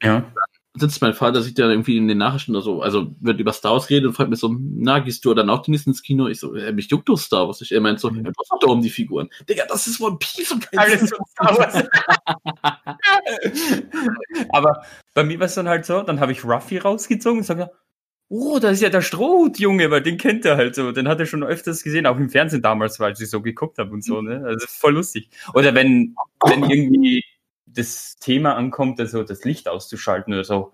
Ja. 0.02 0.32
Sitzt 0.78 1.02
mein 1.02 1.14
Vater, 1.14 1.42
sieht 1.42 1.58
ja 1.58 1.68
irgendwie 1.68 1.96
in 1.96 2.08
den 2.08 2.18
Nachrichten 2.18 2.52
oder 2.52 2.62
so, 2.62 2.82
also 2.82 3.14
wird 3.20 3.40
über 3.40 3.52
Star 3.52 3.72
Wars 3.72 3.86
geredet 3.86 4.08
und 4.08 4.14
fragt 4.14 4.30
mich 4.30 4.40
so, 4.40 4.54
na, 4.58 4.98
gehst 4.98 5.24
du 5.24 5.34
dann 5.34 5.50
auch 5.50 5.62
demnächst 5.62 5.86
ins 5.86 6.02
Kino? 6.02 6.28
Ich 6.28 6.40
so, 6.40 6.54
äh, 6.54 6.72
mich 6.72 6.90
juckt 6.90 7.08
doch 7.08 7.18
Star 7.18 7.46
Wars. 7.46 7.60
Ich, 7.60 7.72
er 7.72 7.80
meint 7.80 8.00
so, 8.00 8.10
du 8.10 8.22
hast 8.24 8.50
doch 8.50 8.58
da 8.60 8.66
um 8.68 8.82
die 8.82 8.90
Figuren. 8.90 9.28
Digga, 9.48 9.64
das 9.68 9.86
ist 9.86 10.00
One 10.00 10.16
Piece 10.18 10.52
und 10.52 10.70
kein 10.70 10.78
Alles 10.78 11.10
von 11.10 11.26
Star 11.26 11.58
Wars. 11.58 11.84
Aber 14.50 14.82
bei 15.14 15.24
mir 15.24 15.38
war 15.38 15.46
es 15.46 15.54
dann 15.54 15.68
halt 15.68 15.86
so, 15.86 16.02
dann 16.02 16.20
habe 16.20 16.32
ich 16.32 16.44
Ruffy 16.44 16.78
rausgezogen 16.78 17.38
und 17.38 17.44
sage, 17.44 17.70
oh, 18.28 18.58
da 18.58 18.70
ist 18.70 18.82
ja 18.82 18.88
der 18.88 19.02
Strohhut-Junge, 19.02 19.90
weil 19.90 20.02
den 20.02 20.18
kennt 20.18 20.44
er 20.44 20.56
halt 20.56 20.74
so. 20.74 20.92
Den 20.92 21.08
hat 21.08 21.20
er 21.20 21.26
schon 21.26 21.44
öfters 21.44 21.82
gesehen, 21.82 22.06
auch 22.06 22.16
im 22.16 22.30
Fernsehen 22.30 22.62
damals, 22.62 22.98
weil 23.00 23.12
ich 23.12 23.30
so 23.30 23.40
geguckt 23.40 23.78
habe 23.78 23.92
und 23.92 24.04
so, 24.04 24.20
ne? 24.22 24.42
Also 24.44 24.66
voll 24.68 24.94
lustig. 24.94 25.30
Oder 25.54 25.74
wenn, 25.74 26.16
wenn 26.44 26.64
irgendwie 26.70 27.24
das 27.76 28.16
Thema 28.16 28.54
ankommt, 28.56 28.98
also 29.00 29.22
das 29.22 29.44
Licht 29.44 29.68
auszuschalten 29.68 30.32
oder 30.34 30.44
so. 30.44 30.72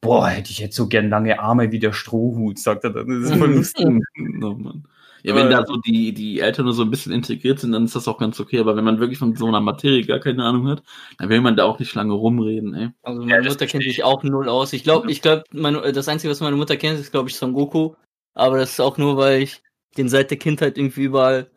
Boah, 0.00 0.28
hätte 0.28 0.50
ich 0.50 0.58
jetzt 0.58 0.76
so 0.76 0.88
gern 0.88 1.08
lange 1.08 1.38
Arme 1.40 1.70
wie 1.70 1.78
der 1.78 1.92
Strohhut, 1.92 2.58
sagt 2.58 2.84
er 2.84 2.90
dann. 2.90 3.06
Das 3.22 3.30
ist 3.30 3.38
voll 3.38 3.54
lustig. 3.54 3.86
Oh, 4.42 4.54
Mann. 4.54 4.84
Ja, 5.24 5.36
wenn 5.36 5.50
da 5.50 5.64
so 5.64 5.76
die, 5.76 6.12
die 6.12 6.40
Eltern 6.40 6.64
nur 6.64 6.74
so 6.74 6.82
ein 6.82 6.90
bisschen 6.90 7.12
integriert 7.12 7.60
sind, 7.60 7.70
dann 7.70 7.84
ist 7.84 7.94
das 7.94 8.08
auch 8.08 8.18
ganz 8.18 8.40
okay. 8.40 8.58
Aber 8.58 8.74
wenn 8.74 8.82
man 8.84 8.98
wirklich 8.98 9.20
von 9.20 9.36
so 9.36 9.46
einer 9.46 9.60
Materie 9.60 10.02
gar 10.04 10.18
keine 10.18 10.44
Ahnung 10.44 10.66
hat, 10.66 10.82
dann 11.18 11.28
will 11.28 11.40
man 11.40 11.54
da 11.54 11.64
auch 11.64 11.78
nicht 11.78 11.94
lange 11.94 12.12
rumreden, 12.12 12.74
ey. 12.74 12.90
Also 13.02 13.22
Ja, 13.22 13.28
meine 13.28 13.44
das 13.44 13.54
Mutter 13.54 13.66
kennt 13.66 13.84
sich 13.84 14.02
auch 14.02 14.24
null 14.24 14.48
aus. 14.48 14.72
Ich 14.72 14.82
glaube, 14.82 15.12
ich 15.12 15.22
glaube, 15.22 15.44
meine- 15.52 15.92
das 15.92 16.08
Einzige, 16.08 16.32
was 16.32 16.40
meine 16.40 16.56
Mutter 16.56 16.76
kennt, 16.76 16.98
ist, 16.98 17.12
glaube 17.12 17.28
ich, 17.28 17.36
Son 17.36 17.52
Goku. 17.52 17.94
Aber 18.34 18.58
das 18.58 18.72
ist 18.72 18.80
auch 18.80 18.98
nur, 18.98 19.16
weil 19.16 19.42
ich 19.42 19.62
den 19.96 20.08
seit 20.08 20.30
der 20.30 20.38
Kindheit 20.38 20.76
irgendwie 20.76 21.04
überall 21.04 21.48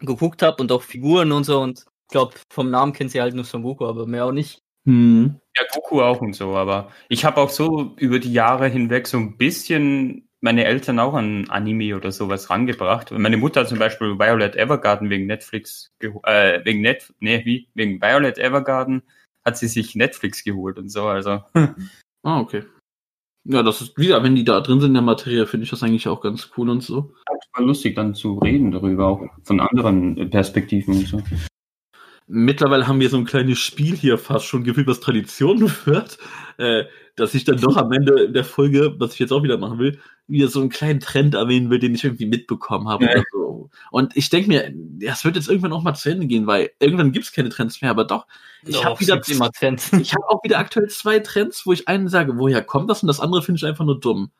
geguckt 0.00 0.42
habe 0.42 0.60
und 0.60 0.72
auch 0.72 0.82
Figuren 0.82 1.30
und 1.30 1.44
so. 1.44 1.60
Und 1.60 1.84
ich 2.08 2.12
glaube, 2.12 2.34
vom 2.50 2.70
Namen 2.70 2.94
kennt 2.94 3.10
sie 3.10 3.20
halt 3.20 3.34
nur 3.34 3.44
Son 3.44 3.62
Goku, 3.62 3.84
aber 3.84 4.06
mehr 4.06 4.24
auch 4.24 4.32
nicht. 4.32 4.62
Hm. 4.86 5.38
Ja, 5.54 5.62
Goku 5.74 6.00
auch 6.00 6.22
und 6.22 6.34
so, 6.34 6.56
aber 6.56 6.90
ich 7.10 7.26
habe 7.26 7.38
auch 7.38 7.50
so 7.50 7.94
über 7.98 8.18
die 8.18 8.32
Jahre 8.32 8.68
hinweg 8.68 9.06
so 9.06 9.18
ein 9.18 9.36
bisschen 9.36 10.26
meine 10.40 10.64
Eltern 10.64 11.00
auch 11.00 11.12
an 11.12 11.50
Anime 11.50 11.94
oder 11.96 12.10
sowas 12.10 12.48
rangebracht. 12.48 13.12
Und 13.12 13.20
Meine 13.20 13.36
Mutter 13.36 13.60
hat 13.60 13.68
zum 13.68 13.78
Beispiel 13.78 14.18
Violet 14.18 14.56
Evergarden 14.56 15.10
wegen 15.10 15.26
Netflix, 15.26 15.92
äh, 16.00 16.64
wegen 16.64 16.80
Net, 16.80 17.12
nee, 17.20 17.44
wie? 17.44 17.68
Wegen 17.74 18.00
Violet 18.00 18.38
Evergarden 18.38 19.02
hat 19.44 19.58
sie 19.58 19.68
sich 19.68 19.94
Netflix 19.94 20.44
geholt 20.44 20.78
und 20.78 20.88
so, 20.88 21.04
also. 21.04 21.42
Ah, 22.24 22.40
okay. 22.40 22.64
Ja, 23.44 23.62
das 23.62 23.80
ist 23.80 23.96
wieder, 23.96 24.22
wenn 24.24 24.34
die 24.34 24.44
da 24.44 24.60
drin 24.60 24.80
sind 24.80 24.90
in 24.90 24.94
der 24.94 25.02
Materie, 25.02 25.46
finde 25.46 25.64
ich 25.64 25.70
das 25.70 25.84
eigentlich 25.84 26.08
auch 26.08 26.20
ganz 26.20 26.50
cool 26.56 26.68
und 26.68 26.82
so. 26.82 27.14
War 27.54 27.64
lustig 27.64 27.94
dann 27.94 28.14
zu 28.14 28.38
reden 28.38 28.72
darüber, 28.72 29.06
auch 29.06 29.24
von 29.44 29.60
anderen 29.60 30.28
Perspektiven 30.28 30.96
und 30.96 31.06
so. 31.06 31.22
Mittlerweile 32.30 32.86
haben 32.86 33.00
wir 33.00 33.08
so 33.08 33.16
ein 33.16 33.24
kleines 33.24 33.58
Spiel 33.58 33.96
hier 33.96 34.18
fast 34.18 34.44
schon 34.44 34.62
gefühlt, 34.62 34.86
was 34.86 35.00
Tradition 35.00 35.60
wird, 35.86 36.18
äh, 36.58 36.84
dass 37.16 37.34
ich 37.34 37.44
dann 37.44 37.58
doch 37.58 37.76
am 37.76 37.90
Ende 37.90 38.30
der 38.30 38.44
Folge, 38.44 38.94
was 38.98 39.14
ich 39.14 39.18
jetzt 39.18 39.32
auch 39.32 39.42
wieder 39.42 39.58
machen 39.58 39.78
will, 39.78 39.98
wieder 40.26 40.48
so 40.48 40.60
einen 40.60 40.68
kleinen 40.68 41.00
Trend 41.00 41.34
erwähnen 41.34 41.70
will, 41.70 41.78
den 41.78 41.94
ich 41.94 42.04
irgendwie 42.04 42.26
mitbekommen 42.26 42.88
habe. 42.88 43.06
Ja. 43.06 43.22
So. 43.32 43.70
Und 43.90 44.16
ich 44.16 44.28
denke 44.28 44.48
mir, 44.48 44.72
das 44.74 45.24
wird 45.24 45.36
jetzt 45.36 45.48
irgendwann 45.48 45.72
auch 45.72 45.82
mal 45.82 45.94
zu 45.94 46.10
Ende 46.10 46.26
gehen, 46.26 46.46
weil 46.46 46.70
irgendwann 46.78 47.12
gibt 47.12 47.24
es 47.24 47.32
keine 47.32 47.48
Trends 47.48 47.80
mehr, 47.80 47.90
aber 47.90 48.04
doch, 48.04 48.26
ich 48.62 48.74
Doch, 48.74 48.84
habe 48.84 49.00
wieder 49.00 49.20
immer 49.28 49.50
Trends. 49.50 49.92
ich 49.92 50.14
habe 50.14 50.28
auch 50.28 50.42
wieder 50.44 50.58
aktuell 50.58 50.88
zwei 50.88 51.18
Trends, 51.20 51.64
wo 51.64 51.72
ich 51.72 51.88
einen 51.88 52.08
sage, 52.08 52.38
woher 52.38 52.62
kommt 52.62 52.90
das 52.90 53.02
und 53.02 53.06
das 53.06 53.20
andere 53.20 53.42
finde 53.42 53.58
ich 53.58 53.64
einfach 53.64 53.84
nur 53.84 53.98
dumm. 53.98 54.30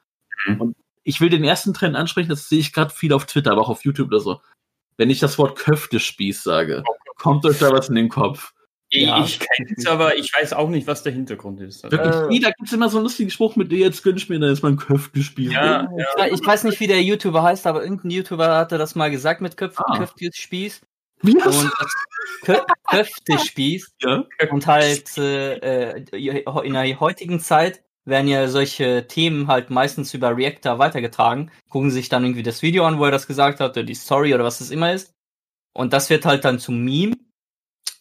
Mhm. 0.47 0.61
Und 0.61 0.77
ich 1.05 1.21
will 1.21 1.31
den 1.31 1.45
ersten 1.45 1.73
Trend 1.73 1.97
ansprechen, 1.97 2.29
das 2.29 2.49
sehe 2.49 2.59
ich 2.59 2.73
gerade 2.73 2.93
viel 2.93 3.13
auf 3.13 3.27
Twitter, 3.27 3.53
aber 3.53 3.63
auch 3.63 3.71
auf 3.71 3.85
YouTube 3.85 4.09
oder 4.09 4.21
so. 4.21 4.41
Wenn 4.99 5.11
ich 5.11 5.21
das 5.21 5.39
Wort 5.39 5.57
Köftespieß 5.57 6.43
sage, 6.43 6.83
kommt 7.19 7.45
euch 7.45 7.59
da 7.59 7.71
was 7.73 7.89
in 7.89 7.95
den 7.97 8.09
Kopf. 8.09 8.53
Ja. 8.91 9.23
Ich 9.23 9.39
kenne 9.39 9.69
es, 9.77 9.87
aber 9.87 10.17
ich 10.17 10.33
weiß 10.33 10.55
auch 10.55 10.71
nicht, 10.71 10.87
was 10.87 11.03
der 11.03 11.13
Hintergrund 11.13 11.61
ist. 11.61 11.85
Also, 11.85 11.95
Wirklich, 11.99 12.15
Äh. 12.15 12.27
nie, 12.29 12.41
da 12.41 12.51
gibt's 12.53 12.73
immer 12.73 12.89
so 12.89 12.97
einen 12.97 13.05
lustigen 13.05 13.31
Spruch 13.31 13.55
mit 13.55 13.71
dir, 13.71 13.81
jetzt 13.81 14.03
gönn 14.03 14.17
ich 14.17 14.31
mir, 14.31 14.39
dann 14.39 14.51
ist 14.51 14.63
mein 14.63 14.77
Köftespieß. 14.79 15.53
Ja, 15.53 15.83
Ich, 15.83 16.23
we- 16.23 16.29
ich 16.35 16.47
weiß 16.47 16.65
nicht, 16.65 16.81
wie 16.81 16.87
der 16.87 17.03
YouTuber 17.03 17.43
heißt, 17.43 17.67
aber 17.67 17.83
irgendein 17.83 18.13
YouTuber 18.13 18.57
hatte 18.57 18.79
das 18.79 18.95
mal 18.95 19.11
gesagt 19.11 19.43
mit 19.43 19.59
Köpf 19.59 19.79
Ah. 19.79 19.99
Köftespieß. 19.99 20.81
Wie 21.21 21.37
hast 21.43 21.63
Und 21.65 21.71
das 21.79 21.93
Kö 22.45 22.55
Köftespieß 22.89 23.95
ja? 24.03 24.25
Und 24.51 24.67
halt 24.67 25.19
äh, 25.19 25.99
in 26.13 26.73
der 26.73 27.01
heutigen 27.01 27.41
Zeit 27.41 27.83
werden 28.05 28.29
ja 28.29 28.49
solche 28.49 29.07
Themen 29.07 29.49
halt 29.49 29.69
meistens 29.69 30.15
über 30.15 30.35
Reactor 30.37 30.79
weitergetragen, 30.79 31.51
gucken 31.69 31.91
sich 31.91 32.09
dann 32.09 32.25
irgendwie 32.25 32.43
das 32.43 32.63
Video 32.63 32.85
an, 32.87 32.99
wo 32.99 33.05
er 33.05 33.11
das 33.11 33.27
gesagt 33.27 33.61
hat, 33.61 33.73
oder 33.73 33.83
die 33.85 33.95
Story 33.95 34.35
oder 34.35 34.45
was 34.45 34.61
es 34.63 34.71
immer 34.71 34.93
ist. 34.95 35.13
Und 35.79 35.93
das 35.93 36.11
wird 36.11 36.27
halt 36.27 36.45
dann 36.45 36.59
zum 36.59 36.85
Meme. 36.85 37.15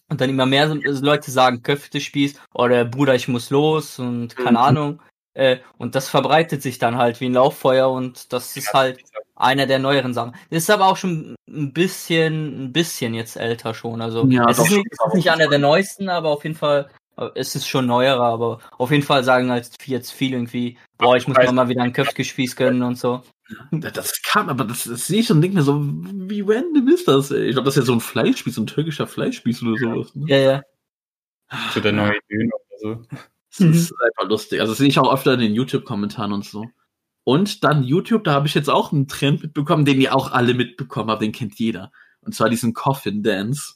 Und 0.10 0.20
dann 0.20 0.30
immer 0.30 0.46
mehr 0.46 0.74
Leute 0.74 1.30
sagen 1.30 1.62
Köftespieß 1.62 2.40
oder 2.54 2.86
Bruder, 2.86 3.14
ich 3.14 3.28
muss 3.28 3.50
los 3.52 4.00
und 4.00 4.36
keine 4.36 4.52
Mhm. 4.52 4.58
Ahnung. 4.58 5.02
Äh, 5.34 5.58
und 5.78 5.94
das 5.94 6.10
verbreitet 6.10 6.64
sich 6.64 6.80
dann 6.80 6.98
halt 6.98 7.22
wie 7.22 7.26
ein 7.26 7.34
Lauffeuer 7.34 7.92
und 7.92 8.34
das 8.34 8.58
ist 8.58 8.74
halt 8.74 9.00
einer 9.36 9.68
der 9.68 9.78
neueren 9.78 10.14
Sachen. 10.16 10.32
Das 10.50 10.64
ist 10.64 10.70
aber 10.72 10.88
auch 10.88 10.98
schon 10.98 11.36
ein 11.48 11.72
bisschen, 11.74 12.64
ein 12.66 12.74
bisschen 12.74 13.14
jetzt 13.14 13.36
älter 13.36 13.76
schon. 13.76 14.02
Also 14.02 14.26
Ja, 14.26 14.50
es 14.50 14.58
ist 14.58 14.72
nicht, 14.72 14.88
nicht 15.14 15.30
einer 15.30 15.48
der 15.48 15.60
neuesten, 15.60 16.10
aber 16.10 16.30
auf 16.30 16.44
jeden 16.46 16.56
Fall, 16.56 16.90
es 17.36 17.56
ist 17.56 17.68
schon 17.68 17.88
neuerer, 17.88 18.26
aber 18.26 18.60
auf 18.78 18.92
jeden 18.92 19.04
Fall 19.04 19.24
sagen 19.24 19.50
halt 19.50 19.70
jetzt 19.86 20.12
viele 20.12 20.38
irgendwie, 20.38 20.78
boah, 20.98 21.16
ich 21.16 21.28
muss 21.28 21.38
mir 21.38 21.52
mal 21.52 21.70
wieder 21.70 21.84
einen 21.84 21.94
Köftgespieß 21.94 22.56
gönnen 22.56 22.84
und 22.84 22.98
so. 22.98 23.24
Das 23.72 24.22
kam, 24.22 24.50
aber 24.50 24.66
das, 24.66 24.84
das 24.84 25.08
sehe 25.08 25.22
ich 25.22 25.32
und 25.32 25.42
denke 25.42 25.58
mir 25.58 25.64
so, 25.64 25.82
wie 25.82 26.42
random 26.42 26.88
ist 26.90 27.08
das? 27.08 27.32
Ey? 27.32 27.48
Ich 27.48 27.54
glaube, 27.54 27.66
das 27.66 27.78
ist 27.78 27.84
ja 27.84 27.86
so 27.86 27.94
ein 27.94 28.02
Fleischspieß, 28.02 28.56
so 28.56 28.62
ein 28.62 28.68
türkischer 28.68 29.08
Fleischspieß 29.08 29.64
oder 29.64 29.78
sowas. 29.78 30.16
Ne? 30.16 30.26
Ja, 30.28 30.38
ja. 30.38 30.62
So 31.74 31.80
der 31.80 31.94
neue 31.94 32.20
Döner 32.30 32.56
oder 32.56 32.80
so. 32.80 33.06
Das 33.50 33.76
ist 33.76 33.94
einfach 33.94 34.30
lustig. 34.30 34.60
Also 34.60 34.74
das 34.74 34.78
sehe 34.78 34.88
ich 34.88 35.00
auch 35.00 35.12
öfter 35.12 35.34
in 35.34 35.40
den 35.40 35.56
YouTube-Kommentaren 35.56 36.34
und 36.34 36.46
so. 36.46 36.66
Und 37.24 37.64
dann 37.64 37.84
YouTube, 37.84 38.24
da 38.26 38.34
habe 38.34 38.48
ich 38.48 38.54
jetzt 38.54 38.70
auch 38.70 38.92
einen 38.92 39.08
Trend 39.08 39.42
mitbekommen, 39.42 39.86
den 39.86 40.00
ihr 40.00 40.16
auch 40.16 40.32
alle 40.32 40.54
mitbekommen 40.54 41.10
habt, 41.10 41.22
den 41.22 41.32
kennt 41.32 41.58
jeder. 41.58 41.92
Und 42.22 42.36
zwar 42.36 42.50
diesen 42.50 42.74
Coffin 42.74 43.24
Dance. 43.24 43.76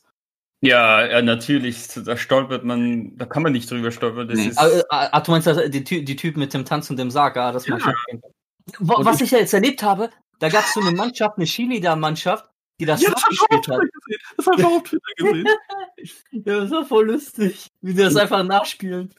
Ja, 0.61 1.05
ja, 1.07 1.21
natürlich. 1.21 1.87
Da 2.05 2.15
stolpert 2.17 2.63
man, 2.63 3.17
da 3.17 3.25
kann 3.25 3.41
man 3.43 3.51
nicht 3.51 3.69
drüber 3.69 3.91
stolpern. 3.91 4.27
Das 4.27 4.37
Nee. 4.37 4.47
ist, 4.49 4.57
Ah, 4.59 4.67
äh, 4.69 4.83
ah, 4.89 5.19
du 5.21 5.31
meinst 5.31 5.47
das, 5.47 5.57
die, 5.71 5.83
die 6.05 6.15
Typ 6.15 6.37
mit 6.37 6.53
dem 6.53 6.65
Tanz 6.65 6.89
und 6.89 6.97
dem 6.97 7.09
Sarg, 7.09 7.35
ah, 7.37 7.51
das 7.51 7.65
Ja. 7.65 7.77
mag 7.77 7.95
ich. 8.11 8.19
Wo- 8.79 8.95
Und 8.97 9.05
Was 9.05 9.21
ich 9.21 9.31
ja 9.31 9.39
jetzt 9.39 9.53
erlebt 9.53 9.81
habe, 9.81 10.11
da 10.39 10.49
gab 10.49 10.63
es 10.63 10.73
so 10.73 10.81
eine 10.81 10.91
Mannschaft, 10.91 11.37
eine 11.37 11.45
Cheerleader-Mannschaft, 11.47 12.45
die 12.79 12.85
das 12.85 13.01
Ja, 13.01 13.09
das 13.09 13.23
auch 13.23 13.49
hat. 13.49 13.63
gesehen. 13.65 14.19
Das 14.37 14.45
habe 14.47 14.59
ich 14.61 14.65
auch 14.65 14.71
auf 14.71 14.83
Twitter 14.83 15.13
gesehen. 15.17 15.47
Ja, 16.31 16.59
das 16.61 16.71
war 16.71 16.85
voll 16.85 17.07
lustig, 17.07 17.67
wie 17.81 17.93
die 17.93 18.01
das 18.01 18.15
einfach 18.15 18.43
nachspielen. 18.43 19.13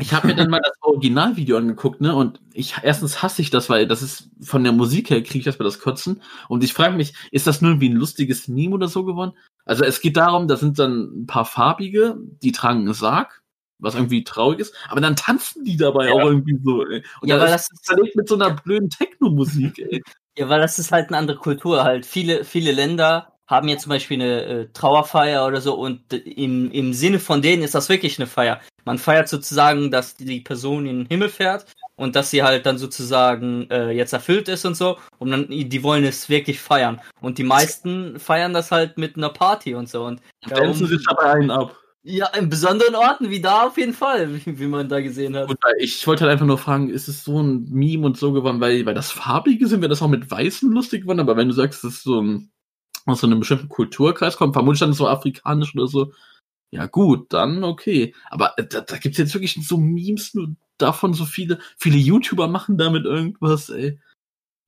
Ich 0.00 0.12
habe 0.12 0.28
mir 0.28 0.34
dann 0.36 0.50
mal 0.50 0.60
das 0.62 0.72
Originalvideo 0.80 1.56
angeguckt, 1.56 2.00
ne? 2.00 2.14
Und 2.14 2.40
ich 2.54 2.76
erstens 2.82 3.22
hasse 3.22 3.42
ich 3.42 3.50
das, 3.50 3.68
weil 3.68 3.86
das 3.86 4.02
ist 4.02 4.30
von 4.40 4.62
der 4.64 4.72
Musik 4.72 5.10
her 5.10 5.20
kriege 5.22 5.40
ich 5.40 5.46
erstmal 5.46 5.66
das 5.66 5.80
Kotzen. 5.80 6.22
Und 6.48 6.62
ich 6.64 6.72
frage 6.74 6.96
mich, 6.96 7.12
ist 7.30 7.46
das 7.46 7.60
nur 7.60 7.72
irgendwie 7.72 7.88
ein 7.90 7.96
lustiges 7.96 8.46
Meme 8.48 8.74
oder 8.74 8.88
so 8.88 9.04
geworden? 9.04 9.32
Also 9.64 9.84
es 9.84 10.00
geht 10.00 10.16
darum, 10.16 10.48
da 10.48 10.56
sind 10.56 10.78
dann 10.78 11.22
ein 11.22 11.26
paar 11.26 11.44
farbige, 11.44 12.16
die 12.42 12.52
tragen 12.52 12.80
einen 12.80 12.94
Sarg, 12.94 13.42
was 13.78 13.94
irgendwie 13.94 14.24
traurig 14.24 14.60
ist, 14.60 14.74
aber 14.88 15.00
dann 15.00 15.16
tanzen 15.16 15.64
die 15.64 15.76
dabei 15.76 16.06
Ja. 16.08 16.12
auch 16.12 16.24
irgendwie 16.24 16.58
so. 16.62 16.86
Ey. 16.86 17.02
Und 17.20 17.28
Ja, 17.28 17.36
ja, 17.36 17.42
weil 17.42 17.50
das 17.50 17.68
das 17.68 17.80
ist 17.80 17.86
verlegt 17.86 18.16
mit 18.16 18.28
so 18.28 18.34
einer 18.34 18.50
blöden 18.50 18.90
Techno-Musik, 18.90 19.78
ey. 19.78 20.02
Ja, 20.36 20.48
weil 20.48 20.60
das 20.60 20.78
ist 20.78 20.92
halt 20.92 21.08
eine 21.08 21.18
andere 21.18 21.36
Kultur 21.36 21.84
halt. 21.84 22.06
Viele, 22.06 22.44
viele 22.44 22.72
Länder 22.72 23.32
haben 23.46 23.68
jetzt 23.68 23.82
zum 23.82 23.90
Beispiel 23.90 24.20
eine 24.20 24.44
äh, 24.44 24.68
Trauerfeier 24.72 25.46
oder 25.46 25.60
so 25.60 25.74
und 25.74 26.12
im, 26.12 26.70
im 26.70 26.94
Sinne 26.94 27.18
von 27.18 27.42
denen 27.42 27.62
ist 27.62 27.74
das 27.74 27.88
wirklich 27.90 28.18
eine 28.18 28.26
Feier. 28.26 28.60
Man 28.84 28.98
feiert 28.98 29.28
sozusagen, 29.28 29.90
dass 29.90 30.16
die 30.16 30.40
Person 30.40 30.86
in 30.86 30.98
den 31.00 31.06
Himmel 31.06 31.28
fährt 31.28 31.66
und 32.02 32.16
dass 32.16 32.30
sie 32.30 32.42
halt 32.42 32.66
dann 32.66 32.78
sozusagen 32.78 33.70
äh, 33.70 33.92
jetzt 33.92 34.12
erfüllt 34.12 34.48
ist 34.48 34.64
und 34.64 34.76
so 34.76 34.98
und 35.18 35.30
dann 35.30 35.46
die 35.48 35.82
wollen 35.84 36.04
es 36.04 36.28
wirklich 36.28 36.58
feiern 36.58 37.00
und 37.20 37.38
die 37.38 37.44
meisten 37.44 38.18
feiern 38.18 38.52
das 38.52 38.72
halt 38.72 38.98
mit 38.98 39.16
einer 39.16 39.28
Party 39.28 39.74
und 39.76 39.88
so 39.88 40.04
und 40.04 40.20
Tanzen 40.48 40.88
sich 40.88 41.04
dabei 41.06 41.34
einen 41.34 41.52
ab. 41.52 41.76
ja 42.02 42.26
in 42.34 42.48
besonderen 42.48 42.96
Orten 42.96 43.30
wie 43.30 43.40
da 43.40 43.68
auf 43.68 43.78
jeden 43.78 43.94
Fall, 43.94 44.34
wie, 44.34 44.58
wie 44.58 44.66
man 44.66 44.88
da 44.88 45.00
gesehen 45.00 45.36
hat. 45.36 45.48
Und 45.48 45.58
ich 45.78 46.04
wollte 46.08 46.24
halt 46.24 46.32
einfach 46.32 46.46
nur 46.46 46.58
fragen, 46.58 46.90
ist 46.90 47.06
es 47.06 47.22
so 47.22 47.40
ein 47.40 47.68
Meme 47.70 48.04
und 48.04 48.18
so 48.18 48.32
geworden, 48.32 48.60
weil, 48.60 48.84
weil 48.84 48.94
das 48.94 49.12
farbige 49.12 49.68
sind, 49.68 49.80
wäre 49.80 49.88
das 49.90 50.02
auch 50.02 50.08
mit 50.08 50.28
Weißen 50.28 50.72
lustig 50.72 51.02
geworden, 51.02 51.20
aber 51.20 51.36
wenn 51.36 51.48
du 51.48 51.54
sagst, 51.54 51.84
das 51.84 51.94
ist 51.94 52.02
so 52.02 52.20
ein 52.20 52.50
aus 53.06 53.20
so 53.20 53.26
einem 53.26 53.40
bestimmten 53.40 53.68
Kulturkreis 53.68 54.36
kommt, 54.36 54.54
vermutlich 54.54 54.80
dann 54.80 54.92
so 54.92 55.08
afrikanisch 55.08 55.74
oder 55.74 55.86
so, 55.86 56.12
ja 56.72 56.86
gut, 56.86 57.32
dann 57.32 57.64
okay. 57.64 58.14
Aber 58.30 58.54
äh, 58.58 58.66
da, 58.66 58.80
da 58.80 58.96
gibt's 58.96 59.18
jetzt 59.18 59.34
wirklich 59.34 59.54
so 59.66 59.76
Memes 59.76 60.34
nur 60.34 60.54
davon 60.82 61.14
so 61.14 61.24
viele, 61.24 61.58
viele 61.78 61.96
YouTuber 61.96 62.48
machen 62.48 62.76
damit 62.78 63.04
irgendwas, 63.04 63.70
ey. 63.70 63.98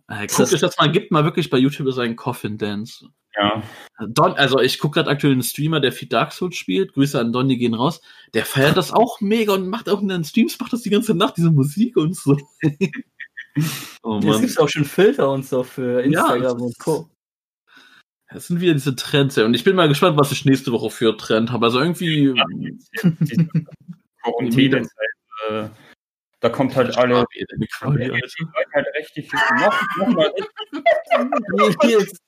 Äh, 0.08 0.26
guckt 0.26 0.38
das- 0.38 0.52
euch 0.52 0.60
das 0.60 0.78
mal, 0.78 0.90
gibt 0.90 1.10
mal 1.10 1.24
wirklich 1.24 1.50
bei 1.50 1.58
YouTube 1.58 1.90
so 1.92 2.00
einen 2.00 2.16
Coffin 2.16 2.58
Dance. 2.58 3.08
Ja. 3.36 3.62
Don, 4.06 4.32
also 4.34 4.60
ich 4.60 4.78
gucke 4.78 5.00
gerade 5.00 5.10
aktuell 5.10 5.32
einen 5.32 5.42
Streamer, 5.42 5.80
der 5.80 5.92
viel 5.92 6.08
Dark 6.08 6.32
Souls 6.32 6.56
spielt. 6.56 6.92
Grüße 6.92 7.18
an 7.18 7.32
Don, 7.32 7.48
die 7.48 7.58
gehen 7.58 7.74
raus. 7.74 8.00
Der 8.32 8.44
feiert 8.46 8.76
das 8.76 8.92
auch 8.92 9.20
mega 9.20 9.54
und 9.54 9.68
macht 9.68 9.88
auch 9.88 10.00
in 10.00 10.08
den 10.08 10.24
Streams, 10.24 10.58
macht 10.60 10.72
das 10.72 10.82
die 10.82 10.90
ganze 10.90 11.14
Nacht, 11.14 11.36
diese 11.36 11.50
Musik 11.50 11.96
und 11.96 12.14
so. 12.16 12.38
oh 14.02 14.20
Mann. 14.20 14.40
gibt's 14.40 14.58
auch 14.58 14.68
schon 14.68 14.84
Filter 14.84 15.30
und 15.30 15.44
so 15.44 15.64
für 15.64 16.02
Instagram 16.02 16.42
das 16.42 16.62
und 16.62 16.78
Co. 16.78 17.10
Das 18.30 18.48
sind 18.48 18.60
wieder 18.60 18.72
diese 18.72 18.96
Trends, 18.96 19.36
ja. 19.36 19.44
Und 19.44 19.54
ich 19.54 19.64
bin 19.64 19.76
mal 19.76 19.88
gespannt, 19.88 20.16
was 20.16 20.32
ich 20.32 20.44
nächste 20.44 20.72
Woche 20.72 20.90
für 20.90 21.16
Trend 21.16 21.52
habe. 21.52 21.66
Also 21.66 21.80
irgendwie. 21.80 22.34
Diese 23.20 23.48
Quarantänezeit, 24.22 24.90
äh, 25.50 25.68
da 26.45 26.51
kommt 26.51 26.76
halt 26.76 26.95
alle 26.99 27.16
halt 27.16 27.26
richtig 28.99 29.32
noch, 29.32 29.82
noch 29.97 30.09
mal 30.09 30.30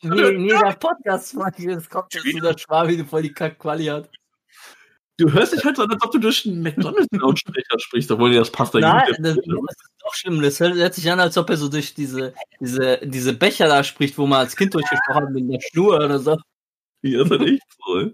in 0.30 0.40
jeder 0.40 0.72
Podcast-Folge, 0.72 1.72
es 1.72 1.90
kommt 1.90 2.14
jetzt 2.14 2.24
so 2.32 2.38
der 2.38 2.56
Schwabi, 2.56 2.96
der 2.96 3.04
voll 3.04 3.20
die 3.20 3.32
Kack-Quali 3.34 3.84
hat. 3.84 4.08
Du 5.18 5.30
hörst 5.30 5.52
dich 5.52 5.62
halt 5.62 5.76
so 5.76 5.82
an, 5.82 5.90
als 5.90 6.02
ob 6.02 6.12
du 6.12 6.18
durch 6.18 6.46
einen 6.46 6.62
McDonalds-Lautsprecher 6.62 7.78
sprichst, 7.78 8.10
obwohl 8.10 8.30
dir 8.30 8.38
das 8.38 8.50
passt 8.50 8.72
Nein, 8.72 8.84
eigentlich 8.84 9.18
das, 9.18 9.36
das 9.36 9.44
ist 9.44 9.92
doch 10.00 10.14
schlimm. 10.14 10.40
Das 10.40 10.60
hört, 10.60 10.94
sich 10.94 11.12
an, 11.12 11.20
als 11.20 11.36
ob 11.36 11.50
er 11.50 11.58
so 11.58 11.68
durch 11.68 11.92
diese, 11.92 12.32
diese, 12.58 12.98
diese 13.02 13.34
Becher 13.34 13.68
da 13.68 13.84
spricht, 13.84 14.16
wo 14.16 14.26
man 14.26 14.40
als 14.40 14.56
Kind 14.56 14.72
durchgesprochen 14.72 15.24
hat 15.24 15.30
mit 15.30 15.44
einer 15.44 15.60
Schnur 15.60 15.96
oder 15.96 16.18
so. 16.18 16.38
Ja, 17.02 17.22
das 17.22 17.38
ist 17.38 17.46
echt 17.46 17.62
so. 17.86 18.10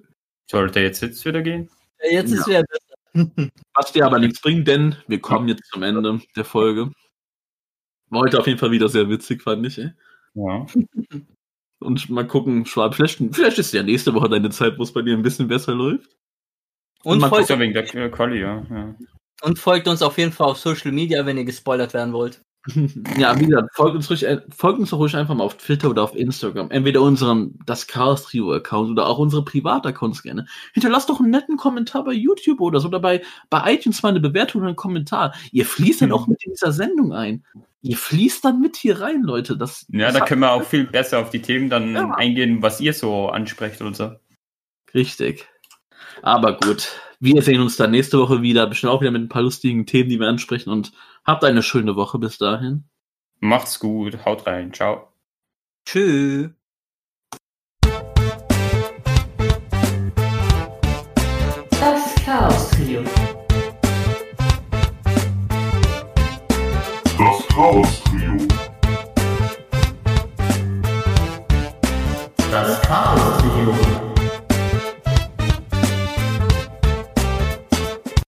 Sollte 0.51 0.81
jetzt 0.81 1.01
jetzt 1.01 1.25
wieder 1.25 1.43
gehen? 1.43 1.71
Ja, 2.03 2.11
Jetzt 2.11 2.33
ist 2.33 2.49
wieder 2.49 2.65
besser. 2.65 2.92
Was 3.75 3.93
dir 3.93 4.07
aber 4.07 4.19
nichts 4.19 4.41
bringt, 4.41 4.67
denn 4.69 4.97
wir 5.07 5.21
kommen 5.21 5.49
jetzt 5.49 5.67
zum 5.71 5.83
Ende 5.83 6.21
der 6.35 6.45
Folge. 6.45 6.91
War 8.11 8.21
heute 8.21 8.39
auf 8.39 8.47
jeden 8.47 8.59
Fall 8.59 8.71
wieder 8.71 8.89
sehr 8.89 9.09
witzig, 9.09 9.43
fand 9.43 9.67
ich. 9.67 9.79
Ey. 9.79 9.93
Ja. 10.35 10.67
Und 11.81 12.11
mal 12.11 12.27
gucken, 12.27 12.65
Schwab, 12.67 12.95
vielleicht, 12.95 13.19
vielleicht 13.33 13.59
ist 13.59 13.73
ja 13.73 13.83
nächste 13.83 14.15
Woche 14.15 14.29
deine 14.29 14.51
Zeit, 14.51 14.79
wo 14.79 14.83
es 14.83 14.93
bei 14.93 15.03
dir 15.03 15.17
ein 15.17 15.23
bisschen 15.23 15.49
besser 15.49 15.75
läuft. 15.75 16.17
Und 17.05 17.21
man 17.21 17.31
folgt, 17.31 17.51
ja 17.51 17.59
wegen 17.59 17.73
der 17.73 18.11
Quali, 18.11 18.41
ja. 18.41 18.65
ja. 18.71 18.95
und 19.43 19.59
folgt 19.59 19.89
uns 19.89 20.03
auf 20.03 20.19
jeden 20.19 20.33
Fall 20.33 20.51
auf 20.51 20.59
Social 20.59 20.93
Media, 20.93 21.27
wenn 21.27 21.37
ihr 21.37 21.45
gespoilert 21.45 21.95
werden 21.95 22.13
wollt. 22.13 22.43
Ja, 23.19 23.39
wie 23.41 23.47
gesagt, 23.47 23.75
folgt 23.75 23.97
uns, 23.97 24.09
ruhig, 24.11 24.25
äh, 24.25 24.41
folgt 24.55 24.79
uns 24.79 24.91
doch 24.91 24.99
ruhig 24.99 25.17
einfach 25.17 25.35
mal 25.35 25.45
auf 25.45 25.57
Twitter 25.57 25.91
oder 25.91 26.03
auf 26.05 26.15
Instagram. 26.15 26.71
Entweder 26.71 27.03
unserem 27.03 27.55
Das 27.67 27.87
Chaos 27.87 28.23
Trio 28.25 28.53
Account 28.53 28.91
oder 28.91 29.07
auch 29.07 29.19
unsere 29.19 29.45
Privataccounts 29.45 30.23
gerne. 30.23 30.47
Hinterlasst 30.73 31.09
doch 31.09 31.21
einen 31.21 31.31
netten 31.31 31.57
Kommentar 31.57 32.05
bei 32.05 32.13
YouTube 32.13 32.61
oder 32.61 32.79
so 32.81 32.89
oder 32.89 33.01
bei, 33.01 33.23
bei 33.51 33.75
iTunes 33.75 34.03
mal 34.03 34.11
eine 34.11 34.21
Bewertung 34.21 34.61
oder 34.61 34.69
einen 34.69 34.77
Kommentar. 34.77 35.35
Ihr 35.51 35.67
fließt 35.67 36.03
dann 36.03 36.13
auch 36.13 36.27
mit 36.29 36.43
in 36.45 36.53
dieser 36.53 36.73
Sendung 36.73 37.13
ein. 37.13 37.45
Ihr 37.85 37.97
fließt 37.97 38.45
dann 38.45 38.61
mit 38.61 38.77
hier 38.77 39.01
rein, 39.01 39.23
Leute. 39.23 39.57
Das, 39.57 39.87
Ja, 39.91 40.13
das 40.13 40.19
da 40.21 40.25
können 40.25 40.43
wir 40.43 40.53
auch 40.53 40.63
viel 40.63 40.85
besser 40.85 41.19
auf 41.19 41.31
die 41.31 41.43
Themen 41.43 41.69
dann 41.69 41.95
Ja. 41.95 42.11
eingehen, 42.15 42.63
was 42.63 42.81
ihr 42.81 42.93
so 42.95 43.29
ansprecht 43.29 43.81
und 43.83 43.97
so. 43.97 44.13
Richtig. 44.95 45.49
Aber 46.23 46.57
gut, 46.59 46.89
wir 47.19 47.43
sehen 47.43 47.61
uns 47.61 47.77
dann 47.77 47.91
nächste 47.91 48.19
Woche 48.19 48.43
wieder. 48.43 48.67
Bestimmt 48.69 48.93
auch 48.93 49.01
wieder 49.01 49.11
mit 49.11 49.23
ein 49.23 49.29
paar 49.29 49.43
lustigen 49.43 49.87
Themen, 49.87 50.11
die 50.11 50.21
wir 50.21 50.29
ansprechen. 50.29 50.71
Und 50.71 50.93
habt 51.25 51.45
eine 51.45 51.63
schöne 51.63 51.97
Woche 51.97 52.19
bis 52.19 52.39
dahin. 52.39 52.85
Macht's 53.41 53.79
gut, 53.79 54.25
haut 54.25 54.47
rein, 54.47 54.73
ciao. 54.73 55.09
Tschüss. 55.87 56.51
Das 61.71 62.15
Chaos 62.25 62.71
Trio. 62.71 63.03
Das 67.19 67.49
Chaos 67.49 68.02